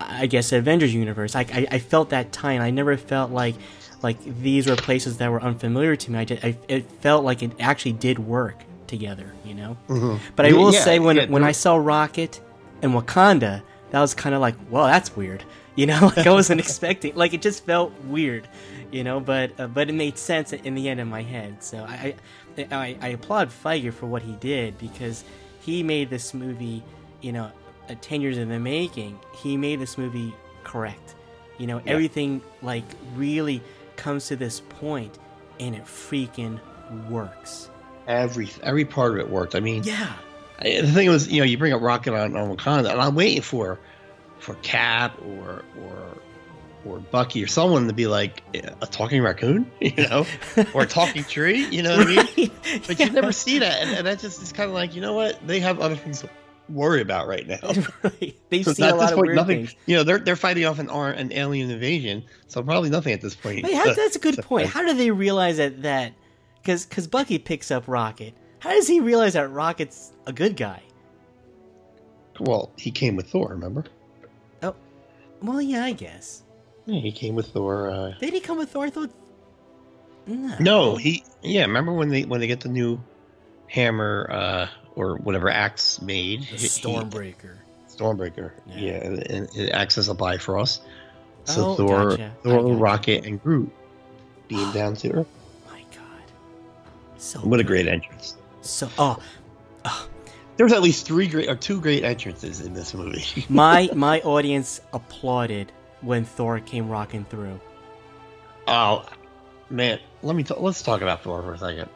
I 0.00 0.26
guess, 0.26 0.50
the 0.50 0.58
Avengers 0.58 0.94
universe. 0.94 1.34
I, 1.34 1.40
I, 1.40 1.66
I 1.72 1.78
felt 1.78 2.10
that 2.10 2.30
tie, 2.30 2.52
and 2.52 2.62
I 2.62 2.70
never 2.70 2.96
felt 2.96 3.30
like 3.30 3.56
like 4.02 4.22
these 4.42 4.66
were 4.66 4.76
places 4.76 5.16
that 5.16 5.30
were 5.30 5.42
unfamiliar 5.42 5.96
to 5.96 6.12
me. 6.12 6.18
I, 6.18 6.24
just, 6.26 6.44
I 6.44 6.56
it 6.68 6.90
felt 7.00 7.24
like 7.24 7.42
it 7.42 7.52
actually 7.58 7.92
did 7.92 8.18
work 8.18 8.62
together. 8.86 9.32
You 9.44 9.54
know, 9.54 9.76
mm-hmm. 9.88 10.24
but 10.36 10.46
I 10.46 10.52
will 10.52 10.72
yeah, 10.72 10.80
say 10.80 10.98
when 10.98 11.16
yeah, 11.16 11.26
when 11.26 11.42
I 11.42 11.52
saw 11.52 11.76
Rocket 11.76 12.40
and 12.82 12.92
Wakanda, 12.92 13.62
that 13.94 14.00
was 14.00 14.12
kind 14.12 14.34
of 14.34 14.40
like, 14.40 14.56
well, 14.70 14.86
that's 14.86 15.14
weird. 15.16 15.44
You 15.76 15.86
know, 15.86 16.12
like 16.16 16.24
I 16.24 16.30
wasn't 16.30 16.60
expecting. 16.66 17.16
Like 17.16 17.34
it 17.34 17.42
just 17.42 17.66
felt 17.66 17.92
weird, 18.04 18.46
you 18.92 19.02
know. 19.02 19.18
But 19.18 19.58
uh, 19.58 19.66
but 19.66 19.88
it 19.88 19.92
made 19.94 20.16
sense 20.16 20.52
in 20.52 20.76
the 20.76 20.88
end 20.88 21.00
in 21.00 21.08
my 21.08 21.22
head. 21.22 21.64
So 21.64 21.78
I 21.78 22.14
I, 22.56 22.96
I, 23.02 23.08
applaud 23.08 23.48
Feige 23.48 23.92
for 23.92 24.06
what 24.06 24.22
he 24.22 24.34
did 24.34 24.78
because 24.78 25.24
he 25.58 25.82
made 25.82 26.10
this 26.10 26.32
movie, 26.32 26.84
you 27.22 27.32
know, 27.32 27.50
uh, 27.90 27.96
ten 28.00 28.20
years 28.20 28.38
in 28.38 28.50
the 28.50 28.60
making. 28.60 29.18
He 29.42 29.56
made 29.56 29.80
this 29.80 29.98
movie 29.98 30.32
correct. 30.62 31.16
You 31.58 31.66
know, 31.66 31.82
everything 31.84 32.40
like 32.62 32.84
really 33.16 33.60
comes 33.96 34.28
to 34.28 34.36
this 34.36 34.60
point, 34.60 35.18
and 35.58 35.74
it 35.74 35.86
freaking 35.86 36.60
works. 37.10 37.68
Every 38.06 38.48
every 38.62 38.84
part 38.84 39.10
of 39.14 39.18
it 39.18 39.28
worked. 39.28 39.56
I 39.56 39.60
mean, 39.60 39.82
Yeah. 39.82 40.12
I- 40.60 40.80
The 40.80 40.92
thing 40.92 41.08
was, 41.10 41.28
you 41.28 41.40
know, 41.40 41.44
you 41.44 41.58
bring 41.58 41.72
up 41.72 41.80
Rocket 41.82 42.14
on, 42.14 42.36
on 42.36 42.56
Wakanda, 42.56 42.90
and 42.90 43.00
I'm 43.00 43.14
waiting 43.14 43.42
for 43.42 43.78
for 44.38 44.54
Cap 44.56 45.18
or 45.22 45.62
or 45.82 46.18
or 46.84 46.98
Bucky 46.98 47.42
or 47.42 47.46
someone 47.46 47.86
to 47.86 47.94
be 47.94 48.06
like 48.06 48.42
a 48.82 48.86
talking 48.86 49.22
raccoon, 49.22 49.70
you 49.80 50.06
know, 50.08 50.26
or 50.74 50.82
a 50.82 50.86
talking 50.86 51.24
tree, 51.24 51.66
you 51.68 51.82
know 51.82 51.96
what 51.96 52.06
I 52.08 52.28
mean? 52.36 52.50
But 52.86 53.00
you 53.00 53.10
never 53.10 53.32
see 53.32 53.58
that, 53.60 53.80
and, 53.82 53.90
and 53.96 54.06
that 54.06 54.18
just 54.18 54.42
is 54.42 54.52
kind 54.52 54.68
of 54.68 54.74
like, 54.74 54.94
you 54.94 55.00
know 55.00 55.14
what? 55.14 55.38
They 55.46 55.60
have 55.60 55.80
other 55.80 55.96
things 55.96 56.20
to 56.20 56.28
worry 56.68 57.00
about 57.00 57.26
right 57.26 57.46
now. 57.46 57.58
right. 58.02 58.36
They've 58.50 58.64
So 58.64 58.74
seen 58.74 58.86
a 58.86 58.94
lot 58.94 59.12
of 59.12 59.16
point, 59.16 59.28
weird 59.28 59.36
nothing. 59.36 59.66
things. 59.66 59.76
You 59.86 59.96
know, 59.96 60.02
they're 60.02 60.18
they're 60.18 60.36
fighting 60.36 60.66
off 60.66 60.78
an 60.78 60.90
an 60.90 61.32
alien 61.32 61.70
invasion, 61.70 62.22
so 62.48 62.62
probably 62.62 62.90
nothing 62.90 63.14
at 63.14 63.22
this 63.22 63.34
point. 63.34 63.64
Hey, 63.64 63.74
how, 63.74 63.94
that's 63.94 64.16
a 64.16 64.18
good 64.18 64.36
point. 64.42 64.68
How 64.68 64.82
do 64.84 64.92
they 64.92 65.10
realize 65.10 65.56
that 65.56 65.82
that 65.82 66.12
because 66.60 66.84
because 66.84 67.06
Bucky 67.06 67.38
picks 67.38 67.70
up 67.70 67.84
Rocket? 67.88 68.34
How 68.64 68.70
does 68.70 68.88
he 68.88 68.98
realize 69.00 69.34
that 69.34 69.50
Rocket's 69.50 70.12
a 70.26 70.32
good 70.32 70.56
guy? 70.56 70.80
well, 72.40 72.70
he 72.78 72.90
came 72.90 73.14
with 73.14 73.28
Thor. 73.28 73.48
Remember? 73.50 73.84
Oh, 74.62 74.74
well, 75.42 75.60
yeah, 75.60 75.84
I 75.84 75.92
guess. 75.92 76.42
Yeah, 76.86 77.00
he 77.00 77.12
came 77.12 77.34
with 77.34 77.48
Thor. 77.48 77.90
Uh, 77.90 78.12
Did 78.18 78.32
he 78.32 78.40
come 78.40 78.56
with 78.56 78.70
Thor? 78.70 78.86
I 78.86 78.90
thought. 78.90 79.10
No. 80.26 80.56
No, 80.58 80.96
he 80.96 81.22
yeah. 81.42 81.66
Remember 81.66 81.92
when 81.92 82.08
they 82.08 82.22
when 82.24 82.40
they 82.40 82.46
get 82.46 82.60
the 82.60 82.70
new 82.70 82.98
hammer 83.68 84.26
uh, 84.32 84.68
or 84.96 85.18
whatever 85.18 85.50
axe 85.50 86.00
made? 86.00 86.40
The 86.40 86.46
he- 86.56 86.66
Stormbreaker. 86.68 87.56
Stormbreaker. 87.88 88.52
Yeah. 88.66 88.76
Yeah, 88.78 88.92
and, 88.94 89.30
and 89.30 89.48
it 89.56 89.70
acts 89.72 89.98
as 89.98 90.08
a 90.08 90.14
Bifrost. 90.14 90.80
So 91.44 91.66
Oh, 91.72 91.74
Thor, 91.74 92.10
gotcha. 92.12 92.32
Thor, 92.42 92.62
gotcha. 92.62 92.74
Rocket, 92.76 93.26
and 93.26 93.42
Groot 93.42 93.70
beam 94.48 94.72
down 94.72 94.96
to 94.96 95.10
Earth. 95.12 95.28
My 95.70 95.80
God. 95.94 96.24
So. 97.18 97.40
What 97.40 97.60
a 97.60 97.64
great 97.64 97.86
entrance! 97.86 98.36
So 98.64 98.88
oh, 98.98 99.18
There's 100.56 100.72
at 100.72 100.82
least 100.82 101.06
three 101.06 101.26
great 101.28 101.48
or 101.48 101.56
two 101.56 101.80
great 101.80 102.04
entrances 102.04 102.60
in 102.60 102.74
this 102.74 102.94
movie. 102.94 103.44
my 103.48 103.88
my 103.94 104.20
audience 104.20 104.80
applauded 104.92 105.70
when 106.00 106.24
Thor 106.24 106.60
came 106.60 106.88
rocking 106.88 107.24
through. 107.24 107.60
oh 108.66 109.04
man, 109.70 109.98
let 110.22 110.36
me 110.36 110.42
t- 110.42 110.54
let's 110.56 110.82
talk 110.82 111.00
about 111.02 111.22
Thor 111.22 111.42
for 111.42 111.54
a 111.54 111.58
second. 111.58 111.88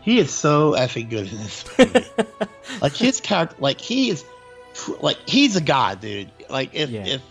He 0.00 0.18
is 0.20 0.32
so 0.32 0.72
effing 0.72 1.10
good 1.10 1.30
in 1.30 1.38
this 1.38 1.64
movie. 1.78 2.04
like 2.80 2.94
his 2.94 3.20
character, 3.20 3.56
like 3.58 3.80
he 3.80 4.10
is, 4.10 4.24
like 5.00 5.18
he's 5.28 5.56
a 5.56 5.60
god, 5.60 6.00
dude. 6.00 6.30
Like 6.48 6.70
if 6.74 6.90
Yeah. 6.90 7.06
if 7.06 7.22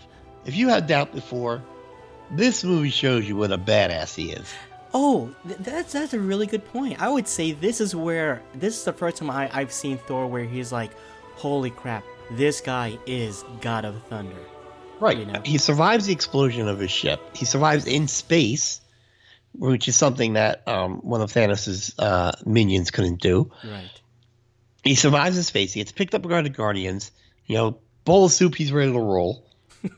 if 0.44 0.54
you 0.54 0.68
had 0.68 0.86
doubt 0.86 1.12
before, 1.12 1.62
this 2.30 2.62
movie 2.64 2.90
shows 2.90 3.26
you 3.26 3.34
what 3.36 3.50
a 3.52 3.58
badass 3.58 4.14
he 4.14 4.30
is. 4.32 4.46
Oh, 4.98 5.30
th- 5.46 5.58
that's 5.60 5.92
that's 5.92 6.14
a 6.14 6.18
really 6.18 6.46
good 6.46 6.64
point. 6.64 7.02
I 7.02 7.10
would 7.10 7.28
say 7.28 7.52
this 7.52 7.82
is 7.82 7.94
where 7.94 8.40
this 8.54 8.78
is 8.78 8.84
the 8.84 8.94
first 8.94 9.18
time 9.18 9.28
I, 9.28 9.50
I've 9.52 9.70
seen 9.70 9.98
Thor 9.98 10.26
where 10.26 10.44
he's 10.44 10.72
like, 10.72 10.90
"Holy 11.34 11.68
crap, 11.68 12.02
this 12.30 12.62
guy 12.62 12.98
is 13.04 13.44
God 13.60 13.84
of 13.84 14.02
Thunder." 14.04 14.34
Right. 14.98 15.18
You 15.18 15.26
know? 15.26 15.42
He 15.44 15.58
survives 15.58 16.06
the 16.06 16.14
explosion 16.14 16.66
of 16.66 16.78
his 16.78 16.90
ship. 16.90 17.20
He 17.36 17.44
survives 17.44 17.86
in 17.86 18.08
space, 18.08 18.80
which 19.52 19.86
is 19.86 19.96
something 19.96 20.32
that 20.32 20.66
um, 20.66 21.00
one 21.00 21.20
of 21.20 21.30
Thanos' 21.30 21.92
uh, 21.98 22.32
minions 22.46 22.90
couldn't 22.90 23.20
do. 23.20 23.52
Right. 23.62 24.00
He 24.82 24.94
survives 24.94 25.36
in 25.36 25.42
space. 25.42 25.74
He 25.74 25.80
gets 25.80 25.92
picked 25.92 26.14
up 26.14 26.22
by 26.22 26.40
the 26.40 26.48
Guardians. 26.48 27.10
You 27.44 27.56
know, 27.56 27.78
bowl 28.06 28.24
of 28.24 28.32
soup. 28.32 28.54
He's 28.54 28.72
ready 28.72 28.92
to 28.92 28.98
roll. 28.98 29.44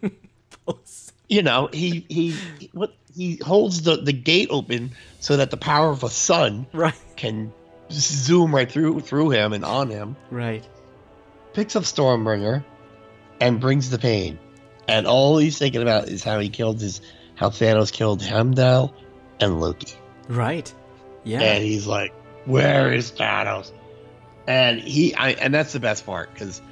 You 1.29 1.43
know, 1.43 1.69
he 1.71 2.07
he 2.09 2.35
what 2.73 2.95
he 3.19 3.37
holds 3.37 3.83
the 3.83 3.97
the 3.97 4.13
gate 4.13 4.47
open 4.51 4.93
so 5.19 5.37
that 5.39 5.51
the 5.51 5.57
power 5.57 5.91
of 5.91 6.05
a 6.05 6.09
sun 6.09 6.67
right. 6.73 6.95
can 7.17 7.53
zoom 7.91 8.55
right 8.55 8.71
through 8.71 9.01
through 9.01 9.31
him 9.31 9.53
and 9.53 9.65
on 9.65 9.91
him. 9.91 10.17
Right. 10.31 10.67
Picks 11.53 11.75
up 11.75 11.83
Stormbringer 11.83 12.65
and 13.41 13.61
brings 13.61 13.91
the 13.91 13.99
pain. 13.99 14.39
And 14.87 15.07
all 15.07 15.37
he's 15.37 15.59
thinking 15.59 15.83
about 15.83 16.09
is 16.09 16.23
how 16.23 16.39
he 16.39 16.49
killed 16.49 16.81
his 16.81 17.01
how 17.35 17.51
Thanos 17.51 17.93
killed 17.93 18.23
Heimdall 18.23 18.95
and 19.41 19.61
Loki. 19.61 19.95
Right. 20.29 20.73
Yeah. 21.25 21.41
And 21.41 21.65
he's 21.65 21.89
like, 21.89 22.15
where 22.45 22.93
is 22.93 23.11
Thanos? 23.11 23.73
And 24.47 24.81
he, 24.81 25.15
I, 25.15 25.31
and 25.31 25.53
that's 25.53 25.73
the 25.73 25.81
best 25.81 26.07
part 26.07 26.33
because 26.33 26.63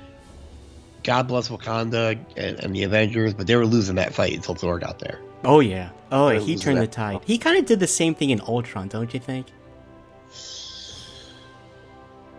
God 1.02 1.28
bless 1.28 1.48
Wakanda 1.48 2.18
and, 2.36 2.60
and 2.60 2.74
the 2.74 2.84
Avengers, 2.84 3.34
but 3.34 3.46
they 3.46 3.56
were 3.56 3.66
losing 3.66 3.96
that 3.96 4.14
fight 4.14 4.32
until 4.32 4.54
Thor 4.54 4.78
got 4.78 4.98
there. 4.98 5.20
Oh 5.44 5.60
yeah. 5.60 5.90
Oh, 6.10 6.28
he 6.30 6.56
turned 6.56 6.78
the 6.78 6.86
tide. 6.86 7.20
He 7.24 7.38
kind 7.38 7.58
of 7.58 7.66
did 7.66 7.80
the 7.80 7.86
same 7.86 8.14
thing 8.14 8.30
in 8.30 8.40
Ultron, 8.40 8.88
don't 8.88 9.12
you 9.12 9.20
think? 9.20 9.46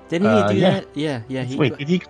Didn't 0.09 0.27
he 0.27 0.41
Uh, 0.41 0.47
do 0.47 0.55
yeah. 0.57 0.69
that? 0.71 0.87
Yeah, 0.93 1.21
yeah. 1.27 1.43
He, 1.43 1.55
Wait, 1.57 1.77
did 1.77 1.87
he? 1.89 2.01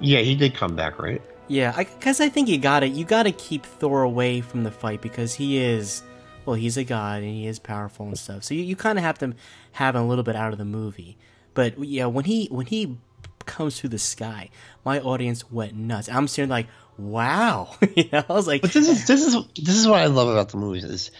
Yeah, 0.00 0.20
he 0.20 0.34
did 0.34 0.54
come 0.54 0.76
back, 0.76 0.98
right? 0.98 1.22
Yeah, 1.48 1.74
because 1.76 2.20
I, 2.20 2.28
think 2.28 2.48
you 2.48 2.58
gotta 2.58 2.88
you 2.88 3.04
gotta 3.06 3.32
keep 3.32 3.64
Thor 3.64 4.02
away 4.02 4.42
from 4.42 4.64
the 4.64 4.70
fight 4.70 5.00
because 5.00 5.34
he 5.34 5.58
is, 5.58 6.02
well, 6.44 6.54
he's 6.54 6.76
a 6.76 6.84
god 6.84 7.22
and 7.22 7.32
he 7.32 7.46
is 7.46 7.58
powerful 7.58 8.06
and 8.06 8.18
stuff. 8.18 8.44
So 8.44 8.52
you, 8.52 8.62
you 8.62 8.76
kind 8.76 8.98
of 8.98 9.04
have 9.04 9.18
to 9.20 9.32
have 9.72 9.96
him 9.96 10.02
a 10.02 10.06
little 10.06 10.24
bit 10.24 10.36
out 10.36 10.52
of 10.52 10.58
the 10.58 10.66
movie. 10.66 11.16
But 11.54 11.78
yeah, 11.82 12.04
when 12.06 12.26
he 12.26 12.48
when 12.50 12.66
he 12.66 12.98
comes 13.46 13.80
through 13.80 13.90
the 13.90 13.98
sky, 13.98 14.50
my 14.84 15.00
audience 15.00 15.50
went 15.50 15.74
nuts. 15.74 16.10
I'm 16.10 16.28
sitting 16.28 16.50
like, 16.50 16.66
wow, 16.98 17.74
you 17.96 18.04
know, 18.12 18.24
I 18.28 18.32
was 18.32 18.46
like, 18.46 18.62
But 18.62 18.72
this 18.72 18.88
is 18.88 19.06
this 19.06 19.24
is 19.24 19.34
this 19.56 19.76
is 19.76 19.86
what 19.88 20.00
I 20.00 20.06
love 20.06 20.28
about 20.28 20.48
the 20.50 20.56
movies 20.58 20.84
is 20.84 21.10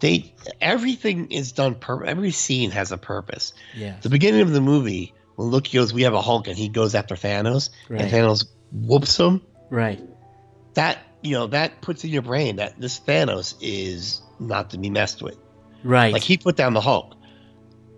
they 0.00 0.34
everything 0.60 1.30
is 1.30 1.52
done 1.52 1.74
per 1.74 2.04
every 2.04 2.30
scene 2.32 2.70
has 2.72 2.92
a 2.92 2.98
purpose. 2.98 3.52
yeah, 3.74 3.96
The 4.02 4.08
beginning 4.10 4.40
of 4.42 4.52
the 4.52 4.60
movie 4.60 5.14
when 5.36 5.50
Loki 5.50 5.78
goes, 5.78 5.92
we 5.94 6.02
have 6.02 6.12
a 6.14 6.20
Hulk, 6.20 6.48
and 6.48 6.56
he 6.58 6.68
goes 6.68 6.94
after 6.94 7.14
Thanos, 7.14 7.70
Right. 7.88 8.02
and 8.02 8.10
Thanos 8.12 8.44
whoops 8.72 9.16
him. 9.18 9.40
right, 9.70 10.00
That 10.74 10.98
you 11.22 11.32
know 11.32 11.46
that 11.48 11.80
puts 11.80 12.04
in 12.04 12.10
your 12.10 12.22
brain 12.22 12.56
that 12.56 12.78
this 12.80 12.98
Thanos 13.00 13.54
is 13.60 14.20
not 14.38 14.70
to 14.70 14.78
be 14.78 14.90
messed 14.90 15.22
with. 15.22 15.36
right, 15.84 16.12
Like 16.12 16.22
he 16.22 16.36
put 16.38 16.56
down 16.56 16.74
the 16.74 16.80
Hulk. 16.80 17.14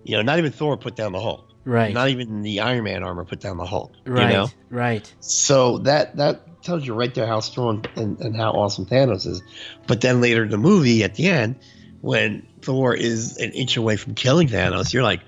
You 0.05 0.16
know, 0.16 0.23
not 0.23 0.38
even 0.38 0.51
Thor 0.53 0.77
put 0.77 0.97
down 0.97 1.12
the 1.12 1.21
Hulk. 1.21 1.49
Right, 1.64 1.92
Not 1.94 2.09
even 2.09 2.42
the 2.42 2.61
Iron 2.61 2.85
Man 2.85 3.03
armor 3.03 3.25
put 3.25 3.40
down 3.40 3.57
the 3.57 3.66
Hulk. 3.66 3.92
right, 4.07 4.31
You 4.31 4.37
know? 4.37 4.48
right, 4.70 5.12
So 5.20 5.79
that 5.79 6.16
that 6.16 6.62
tells 6.62 6.87
you 6.87 6.94
right 6.94 7.12
there 7.14 7.27
how 7.27 7.40
strong 7.40 7.85
and, 7.96 8.20
and 8.20 8.37
how 8.37 8.53
awesome 8.53 8.87
Thanos 8.87 9.27
is. 9.27 9.42
But 9.87 10.01
then 10.01 10.20
later 10.20 10.44
in 10.44 10.51
the 10.51 10.59
movie, 10.59 11.03
at 11.03 11.14
the 11.16 11.27
end, 11.29 11.57
when 12.01 12.46
Thor 12.62 12.94
is 12.94 13.37
an 13.38 13.51
inch 13.51 13.77
away 13.77 13.96
from 13.96 14.14
killing 14.14 14.48
Thanos, 14.48 14.92
you're 14.92 15.03
like, 15.03 15.20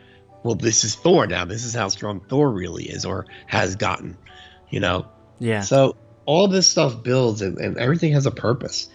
well, 0.45 0.55
this 0.55 0.85
is 0.85 0.95
Thor 0.95 1.27
now. 1.27 1.45
This 1.45 1.65
is 1.65 1.75
how 1.75 1.89
strong 1.89 2.21
Thor 2.21 2.51
really 2.51 2.85
is 2.85 3.05
or 3.05 3.27
has 3.47 3.77
gotten. 3.77 4.17
You 4.71 4.81
know? 4.81 5.07
yeah, 5.41 5.61
So 5.63 5.97
all 6.27 6.49
this 6.49 6.69
stuff 6.69 7.03
builds 7.03 7.43
and, 7.43 7.59
and 7.59 7.79
everything 7.79 8.13
has 8.13 8.27
a 8.27 8.31
purpose. 8.31 8.89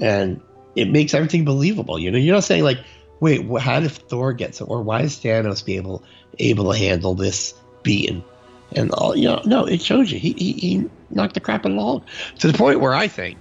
And 0.00 0.40
it 0.74 0.90
makes 0.90 1.14
everything 1.14 1.44
believable. 1.44 1.98
You 1.98 2.10
know, 2.10 2.18
you're 2.18 2.34
not 2.34 2.44
saying 2.44 2.64
like, 2.64 2.78
wait, 3.24 3.40
wh- 3.48 3.58
how 3.58 3.80
did 3.80 3.90
Thor 3.90 4.34
get 4.34 4.54
so 4.54 4.66
or 4.66 4.82
why 4.82 5.00
is 5.00 5.16
Thanos 5.16 5.64
be 5.64 5.76
able 5.76 6.04
able 6.38 6.70
to 6.70 6.78
handle 6.78 7.14
this 7.14 7.54
beating? 7.82 8.22
And 8.72 8.90
all 8.92 9.16
you 9.16 9.28
know, 9.28 9.40
no, 9.46 9.64
it 9.64 9.80
shows 9.80 10.12
you 10.12 10.18
he, 10.18 10.32
he 10.34 10.52
he 10.52 10.90
knocked 11.10 11.32
the 11.32 11.40
crap 11.40 11.64
out 11.64 11.72
of 11.72 11.78
Hulk 11.78 12.04
to 12.40 12.52
the 12.52 12.58
point 12.58 12.80
where 12.80 12.94
I 12.94 13.08
think 13.08 13.38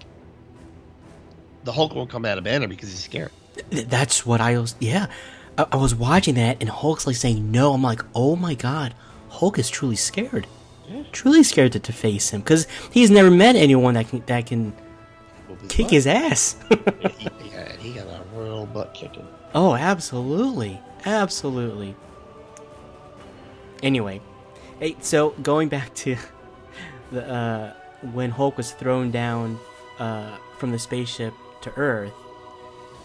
the 1.65 1.73
Hulk 1.73 1.95
won't 1.95 2.09
come 2.09 2.23
out 2.23 2.37
of 2.37 2.45
Banner 2.45 2.67
because 2.67 2.89
he's 2.89 3.03
scared. 3.03 3.31
That's 3.69 4.25
what 4.25 4.39
I 4.39 4.57
was. 4.57 4.75
Yeah, 4.79 5.07
I, 5.57 5.65
I 5.73 5.75
was 5.75 5.93
watching 5.93 6.35
that, 6.35 6.57
and 6.61 6.69
Hulk's 6.69 7.05
like 7.05 7.17
saying 7.17 7.51
no. 7.51 7.73
I'm 7.73 7.83
like, 7.83 8.01
oh 8.15 8.37
my 8.37 8.53
god, 8.53 8.93
Hulk 9.29 9.59
is 9.59 9.69
truly 9.69 9.97
scared, 9.97 10.47
truly 11.11 11.43
scared 11.43 11.73
to, 11.73 11.79
to 11.79 11.91
face 11.91 12.29
him 12.29 12.39
because 12.39 12.67
he's 12.89 13.11
never 13.11 13.29
met 13.29 13.57
anyone 13.57 13.95
that 13.95 14.07
can 14.07 14.23
that 14.27 14.45
can 14.45 14.73
kick 15.67 15.89
his 15.89 16.07
ass. 16.07 16.55
he, 16.69 17.49
yeah, 17.49 17.75
he 17.77 17.91
got 17.93 18.07
a 18.07 18.23
real 18.33 18.65
butt 18.65 18.93
kicking. 18.93 19.27
Oh, 19.53 19.75
absolutely, 19.75 20.79
absolutely. 21.05 21.95
Anyway, 23.81 24.21
hey, 24.79 24.95
so 25.01 25.31
going 25.43 25.69
back 25.69 25.93
to 25.95 26.15
the 27.11 27.27
uh, 27.31 27.73
when 28.13 28.29
Hulk 28.31 28.57
was 28.57 28.71
thrown 28.71 29.11
down 29.11 29.59
uh, 29.99 30.37
from 30.57 30.71
the 30.71 30.79
spaceship 30.79 31.33
to 31.61 31.71
Earth, 31.77 32.13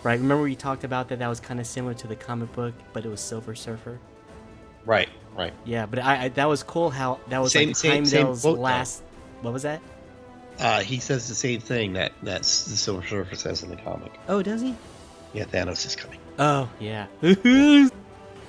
right? 0.02 0.18
Remember 0.18 0.42
we 0.44 0.54
talked 0.56 0.84
about 0.84 1.08
that? 1.08 1.18
That 1.18 1.28
was 1.28 1.40
kind 1.40 1.58
of 1.61 1.66
similar 1.66 1.94
to 1.94 2.06
the 2.06 2.16
comic 2.16 2.52
book, 2.52 2.74
but 2.92 3.04
it 3.04 3.08
was 3.08 3.20
Silver 3.20 3.54
Surfer. 3.54 3.98
Right, 4.87 5.08
right. 5.37 5.52
Yeah, 5.64 5.87
but 5.87 5.98
I, 5.98 6.24
I 6.24 6.28
that 6.30 6.48
was 6.48 6.62
cool 6.62 6.90
how 6.90 7.18
that 7.28 7.38
was 7.40 7.52
Same- 7.52 7.68
like 7.70 7.76
same- 7.76 8.04
same 8.06 8.18
Heimdall's 8.26 8.42
though. 8.42 8.52
last. 8.52 9.02
What 9.42 9.52
was 9.52 9.62
that? 9.64 9.80
Uh, 10.58 10.80
he 10.80 10.98
says 10.98 11.28
the 11.28 11.34
same 11.37 11.61
thing 11.61 11.92
that 11.92 12.12
that's 12.22 12.64
the 12.64 12.76
Silver 12.76 13.06
Surfer 13.06 13.37
says 13.37 13.62
in 13.62 13.70
the 13.70 13.76
comic. 13.76 14.12
Oh, 14.28 14.42
does 14.42 14.61
he? 14.61 14.74
Yeah, 15.32 15.44
Thanos 15.44 15.87
is 15.87 15.94
coming. 15.94 16.17
Oh, 16.38 16.68
yeah. 16.81 17.07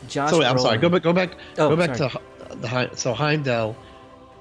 Josh. 0.07 0.29
So 0.31 0.39
wait, 0.39 0.45
I'm 0.45 0.57
sorry. 0.59 0.77
Go 0.77 0.89
back. 0.89 1.03
Go 1.03 1.13
back. 1.13 1.31
Oh, 1.57 1.69
go 1.69 1.75
back 1.75 1.95
sorry. 1.95 2.11
to 2.11 2.55
the 2.57 2.67
Heim- 2.67 2.95
so 2.95 3.13
Heimdall. 3.13 3.75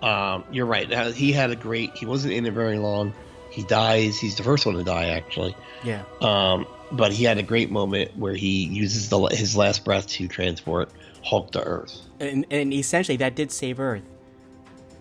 Um, 0.02 0.44
you're 0.52 0.66
right. 0.66 0.90
Uh, 0.92 1.10
He 1.10 1.32
had 1.32 1.50
a 1.50 1.56
great. 1.56 1.94
He 1.96 2.06
wasn't 2.06 2.32
in 2.34 2.46
it 2.46 2.52
very 2.52 2.78
long. 2.78 3.12
He 3.50 3.62
dies. 3.64 4.18
He's 4.18 4.36
the 4.36 4.42
first 4.44 4.64
one 4.66 4.76
to 4.76 4.84
die, 4.84 5.08
actually. 5.08 5.56
Yeah. 5.82 6.02
Um, 6.20 6.66
but 6.92 7.12
he 7.12 7.24
had 7.24 7.38
a 7.38 7.42
great 7.42 7.70
moment 7.70 8.16
where 8.16 8.34
he 8.34 8.64
uses 8.66 9.08
the 9.08 9.18
his 9.26 9.56
last 9.56 9.84
breath 9.84 10.06
to 10.08 10.28
transport 10.28 10.90
Hulk 11.24 11.50
to 11.52 11.62
Earth. 11.62 12.00
and 12.20 12.46
and 12.50 12.72
essentially 12.72 13.16
that 13.18 13.34
did 13.34 13.50
save 13.52 13.78
Earth 13.80 14.02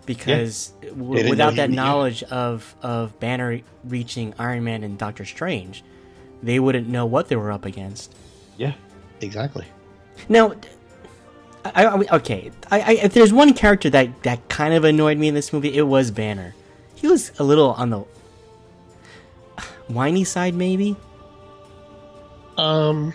because 0.06 0.72
w- 0.88 1.28
without 1.30 1.54
that 1.56 1.70
he- 1.70 1.76
yeah. 1.76 1.82
knowledge 1.82 2.22
of 2.24 2.74
of 2.82 3.18
Banner 3.20 3.60
reaching 3.84 4.34
Iron 4.38 4.64
Man 4.64 4.82
and 4.82 4.98
Doctor 4.98 5.24
Strange, 5.24 5.82
they 6.42 6.58
wouldn't 6.58 6.88
know 6.88 7.06
what 7.06 7.28
they 7.28 7.36
were 7.36 7.52
up 7.52 7.64
against. 7.64 8.14
Yeah, 8.58 8.74
exactly. 9.20 9.64
Now, 10.28 10.54
I, 11.64 11.86
I 11.86 12.16
okay, 12.16 12.50
I, 12.70 12.80
I, 12.80 12.92
if 13.04 13.14
there's 13.14 13.32
one 13.32 13.54
character 13.54 13.88
that 13.90 14.22
that 14.24 14.48
kind 14.48 14.74
of 14.74 14.84
annoyed 14.84 15.16
me 15.16 15.28
in 15.28 15.34
this 15.34 15.52
movie, 15.52 15.74
it 15.74 15.82
was 15.82 16.10
Banner. 16.10 16.54
He 16.94 17.06
was 17.06 17.32
a 17.38 17.44
little 17.44 17.70
on 17.72 17.90
the 17.90 18.00
whiny 19.86 20.24
side, 20.24 20.54
maybe. 20.54 20.96
Um, 22.56 23.14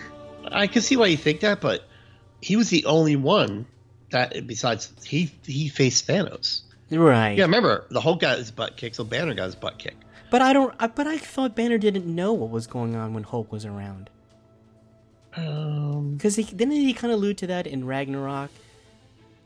I 0.50 0.66
can 0.66 0.82
see 0.82 0.96
why 0.96 1.06
you 1.06 1.18
think 1.18 1.40
that, 1.40 1.60
but 1.60 1.86
he 2.40 2.56
was 2.56 2.70
the 2.70 2.84
only 2.86 3.16
one 3.16 3.66
that 4.10 4.46
besides 4.46 4.92
he 5.04 5.30
he 5.44 5.68
faced 5.68 6.06
Thanos. 6.08 6.62
Right. 6.90 7.36
Yeah, 7.36 7.44
remember 7.44 7.84
the 7.90 8.00
Hulk 8.00 8.20
got 8.20 8.38
his 8.38 8.50
butt 8.50 8.76
kicked, 8.76 8.96
so 8.96 9.04
Banner 9.04 9.34
got 9.34 9.46
his 9.46 9.54
butt 9.54 9.78
kicked. 9.78 10.04
But 10.30 10.42
I 10.42 10.52
don't. 10.52 10.76
But 10.94 11.06
I 11.06 11.18
thought 11.18 11.54
Banner 11.54 11.78
didn't 11.78 12.06
know 12.06 12.32
what 12.32 12.50
was 12.50 12.66
going 12.66 12.96
on 12.96 13.14
when 13.14 13.24
Hulk 13.24 13.52
was 13.52 13.64
around. 13.64 14.10
Um, 15.36 16.14
Because 16.14 16.36
he 16.36 16.44
didn't 16.44 16.72
he 16.72 16.92
kind 16.94 17.12
of 17.12 17.18
allude 17.18 17.38
to 17.38 17.46
that 17.48 17.66
in 17.66 17.84
Ragnarok. 17.86 18.50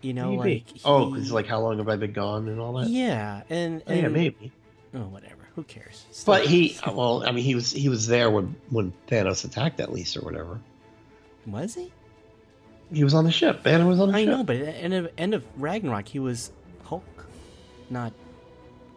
You 0.01 0.12
know, 0.12 0.37
maybe. 0.37 0.64
like 0.68 0.81
oh, 0.85 1.07
he- 1.09 1.12
because 1.14 1.33
like 1.33 1.46
how 1.46 1.61
long 1.61 1.79
have 1.79 1.88
I 1.88 1.96
been 1.96 2.12
gone 2.12 2.48
and 2.48 2.61
all 2.61 2.74
that? 2.74 2.88
yeah, 2.88 3.42
and, 3.51 3.83
Oh, 3.87 3.92
yeah, 3.92 4.09
maybe. 4.09 4.53
Oh, 4.94 5.01
whatever. 5.01 5.35
Who 5.57 5.64
cares? 5.64 6.05
Still- 6.12 6.35
But 6.35 6.46
he, 6.46 6.79
well, 6.87 7.24
I 7.27 7.33
mean, 7.33 7.42
he 7.44 7.55
was 7.57 7.72
he 7.72 7.88
was 7.88 8.07
there 8.07 8.31
when 8.31 8.55
when 8.70 8.92
Thanos 9.09 9.44
attacked 9.44 9.81
at 9.81 9.92
least 9.92 10.16
or 10.16 10.20
whatever. 10.20 10.61
was 11.46 11.74
he? 11.74 11.92
He 12.92 13.03
was 13.05 13.12
on 13.12 13.24
the 13.24 13.31
ship. 13.33 13.62
Banner 13.64 13.87
was 13.87 13.98
on 14.01 14.12
the 14.12 14.16
I 14.18 14.24
ship. 14.24 14.29
I 14.33 14.37
know, 14.37 14.44
but 14.44 14.57
at 14.57 14.64
the 14.66 14.77
end 14.77 14.94
of 14.94 15.11
end 15.18 15.35
of 15.35 15.44
Ragnarok, 15.57 16.07
he 16.09 16.20
was 16.20 16.53
Hulk, 16.85 17.05
not. 17.90 18.12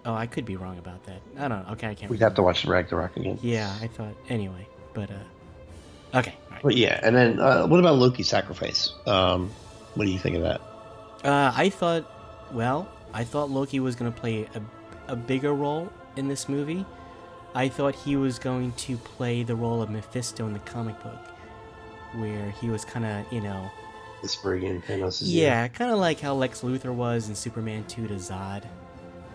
Oh, 0.06 0.14
I 0.14 0.28
could 0.28 0.46
be 0.46 0.56
wrong 0.56 0.78
about 0.78 1.04
that. 1.06 1.22
I 1.38 1.48
don't 1.48 1.66
know. 1.66 1.74
Okay, 1.74 1.88
I 1.88 1.94
can't. 1.96 2.10
We'd 2.12 2.22
have 2.22 2.36
to 2.36 2.44
watch 2.44 2.64
Ragnarok 2.66 3.18
again. 3.18 3.38
Yeah, 3.42 3.76
I 3.82 3.88
thought 3.88 4.16
anyway, 4.30 4.68
but 4.94 5.10
uh, 5.12 5.16
okay. 6.14 6.36
right. 6.50 6.62
But 6.64 6.78
yeah, 6.78 7.00
and 7.04 7.16
then 7.16 7.40
uh, 7.40 7.66
what 7.68 7.80
about 7.80 7.96
Loki's 7.96 8.30
sacrifice? 8.30 8.94
Um, 9.06 9.52
what 9.96 10.06
do 10.06 10.12
you 10.12 10.20
think 10.20 10.36
of 10.36 10.44
that? 10.44 10.62
Uh, 11.24 11.52
I 11.56 11.70
thought, 11.70 12.06
well, 12.52 12.90
I 13.14 13.24
thought 13.24 13.50
Loki 13.50 13.80
was 13.80 13.96
going 13.96 14.12
to 14.12 14.20
play 14.20 14.48
a, 14.56 15.12
a 15.12 15.16
bigger 15.16 15.54
role 15.54 15.92
in 16.16 16.28
this 16.28 16.48
movie. 16.50 16.86
I 17.54 17.68
thought 17.68 17.96
he 17.96 18.16
was 18.16 18.40
going 18.40 18.72
to 18.74 18.98
play 18.98 19.44
the 19.44 19.56
role 19.56 19.82
of 19.82 19.90
Mephisto 19.90 20.48
in 20.48 20.54
the 20.54 20.60
comic 20.60 21.02
book, 21.04 21.20
where 22.14 22.52
he 22.52 22.70
was 22.70 22.86
kind 22.86 23.06
of, 23.06 23.32
you 23.32 23.42
know, 23.42 23.70
Whispering 24.22 24.64
in 24.64 24.82
Thanos' 24.84 25.24
yeah, 25.26 25.68
kind 25.68 25.92
of 25.92 25.98
like 25.98 26.20
how 26.20 26.36
Lex 26.36 26.62
Luthor 26.62 26.94
was 26.94 27.28
in 27.28 27.34
Superman 27.34 27.84
2 27.88 28.08
to 28.08 28.14
Zod. 28.16 28.64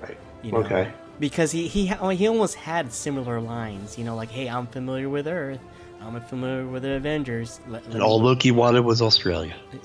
Right. 0.00 0.16
You 0.42 0.52
know? 0.52 0.58
Okay. 0.58 0.92
Because 1.18 1.50
he 1.50 1.66
he 1.66 1.86
he 1.86 2.28
almost 2.28 2.54
had 2.54 2.92
similar 2.92 3.40
lines, 3.40 3.98
you 3.98 4.04
know, 4.04 4.14
like, 4.14 4.30
"Hey, 4.30 4.48
I'm 4.48 4.66
familiar 4.66 5.08
with 5.08 5.26
Earth. 5.26 5.60
I'm 6.00 6.20
familiar 6.22 6.66
with 6.66 6.82
the 6.82 6.92
Avengers." 6.92 7.60
Let, 7.68 7.84
let 7.86 7.94
And 7.94 8.02
all 8.02 8.20
Loki 8.20 8.50
wanted 8.50 8.80
was 8.84 9.02
Australia. 9.02 9.54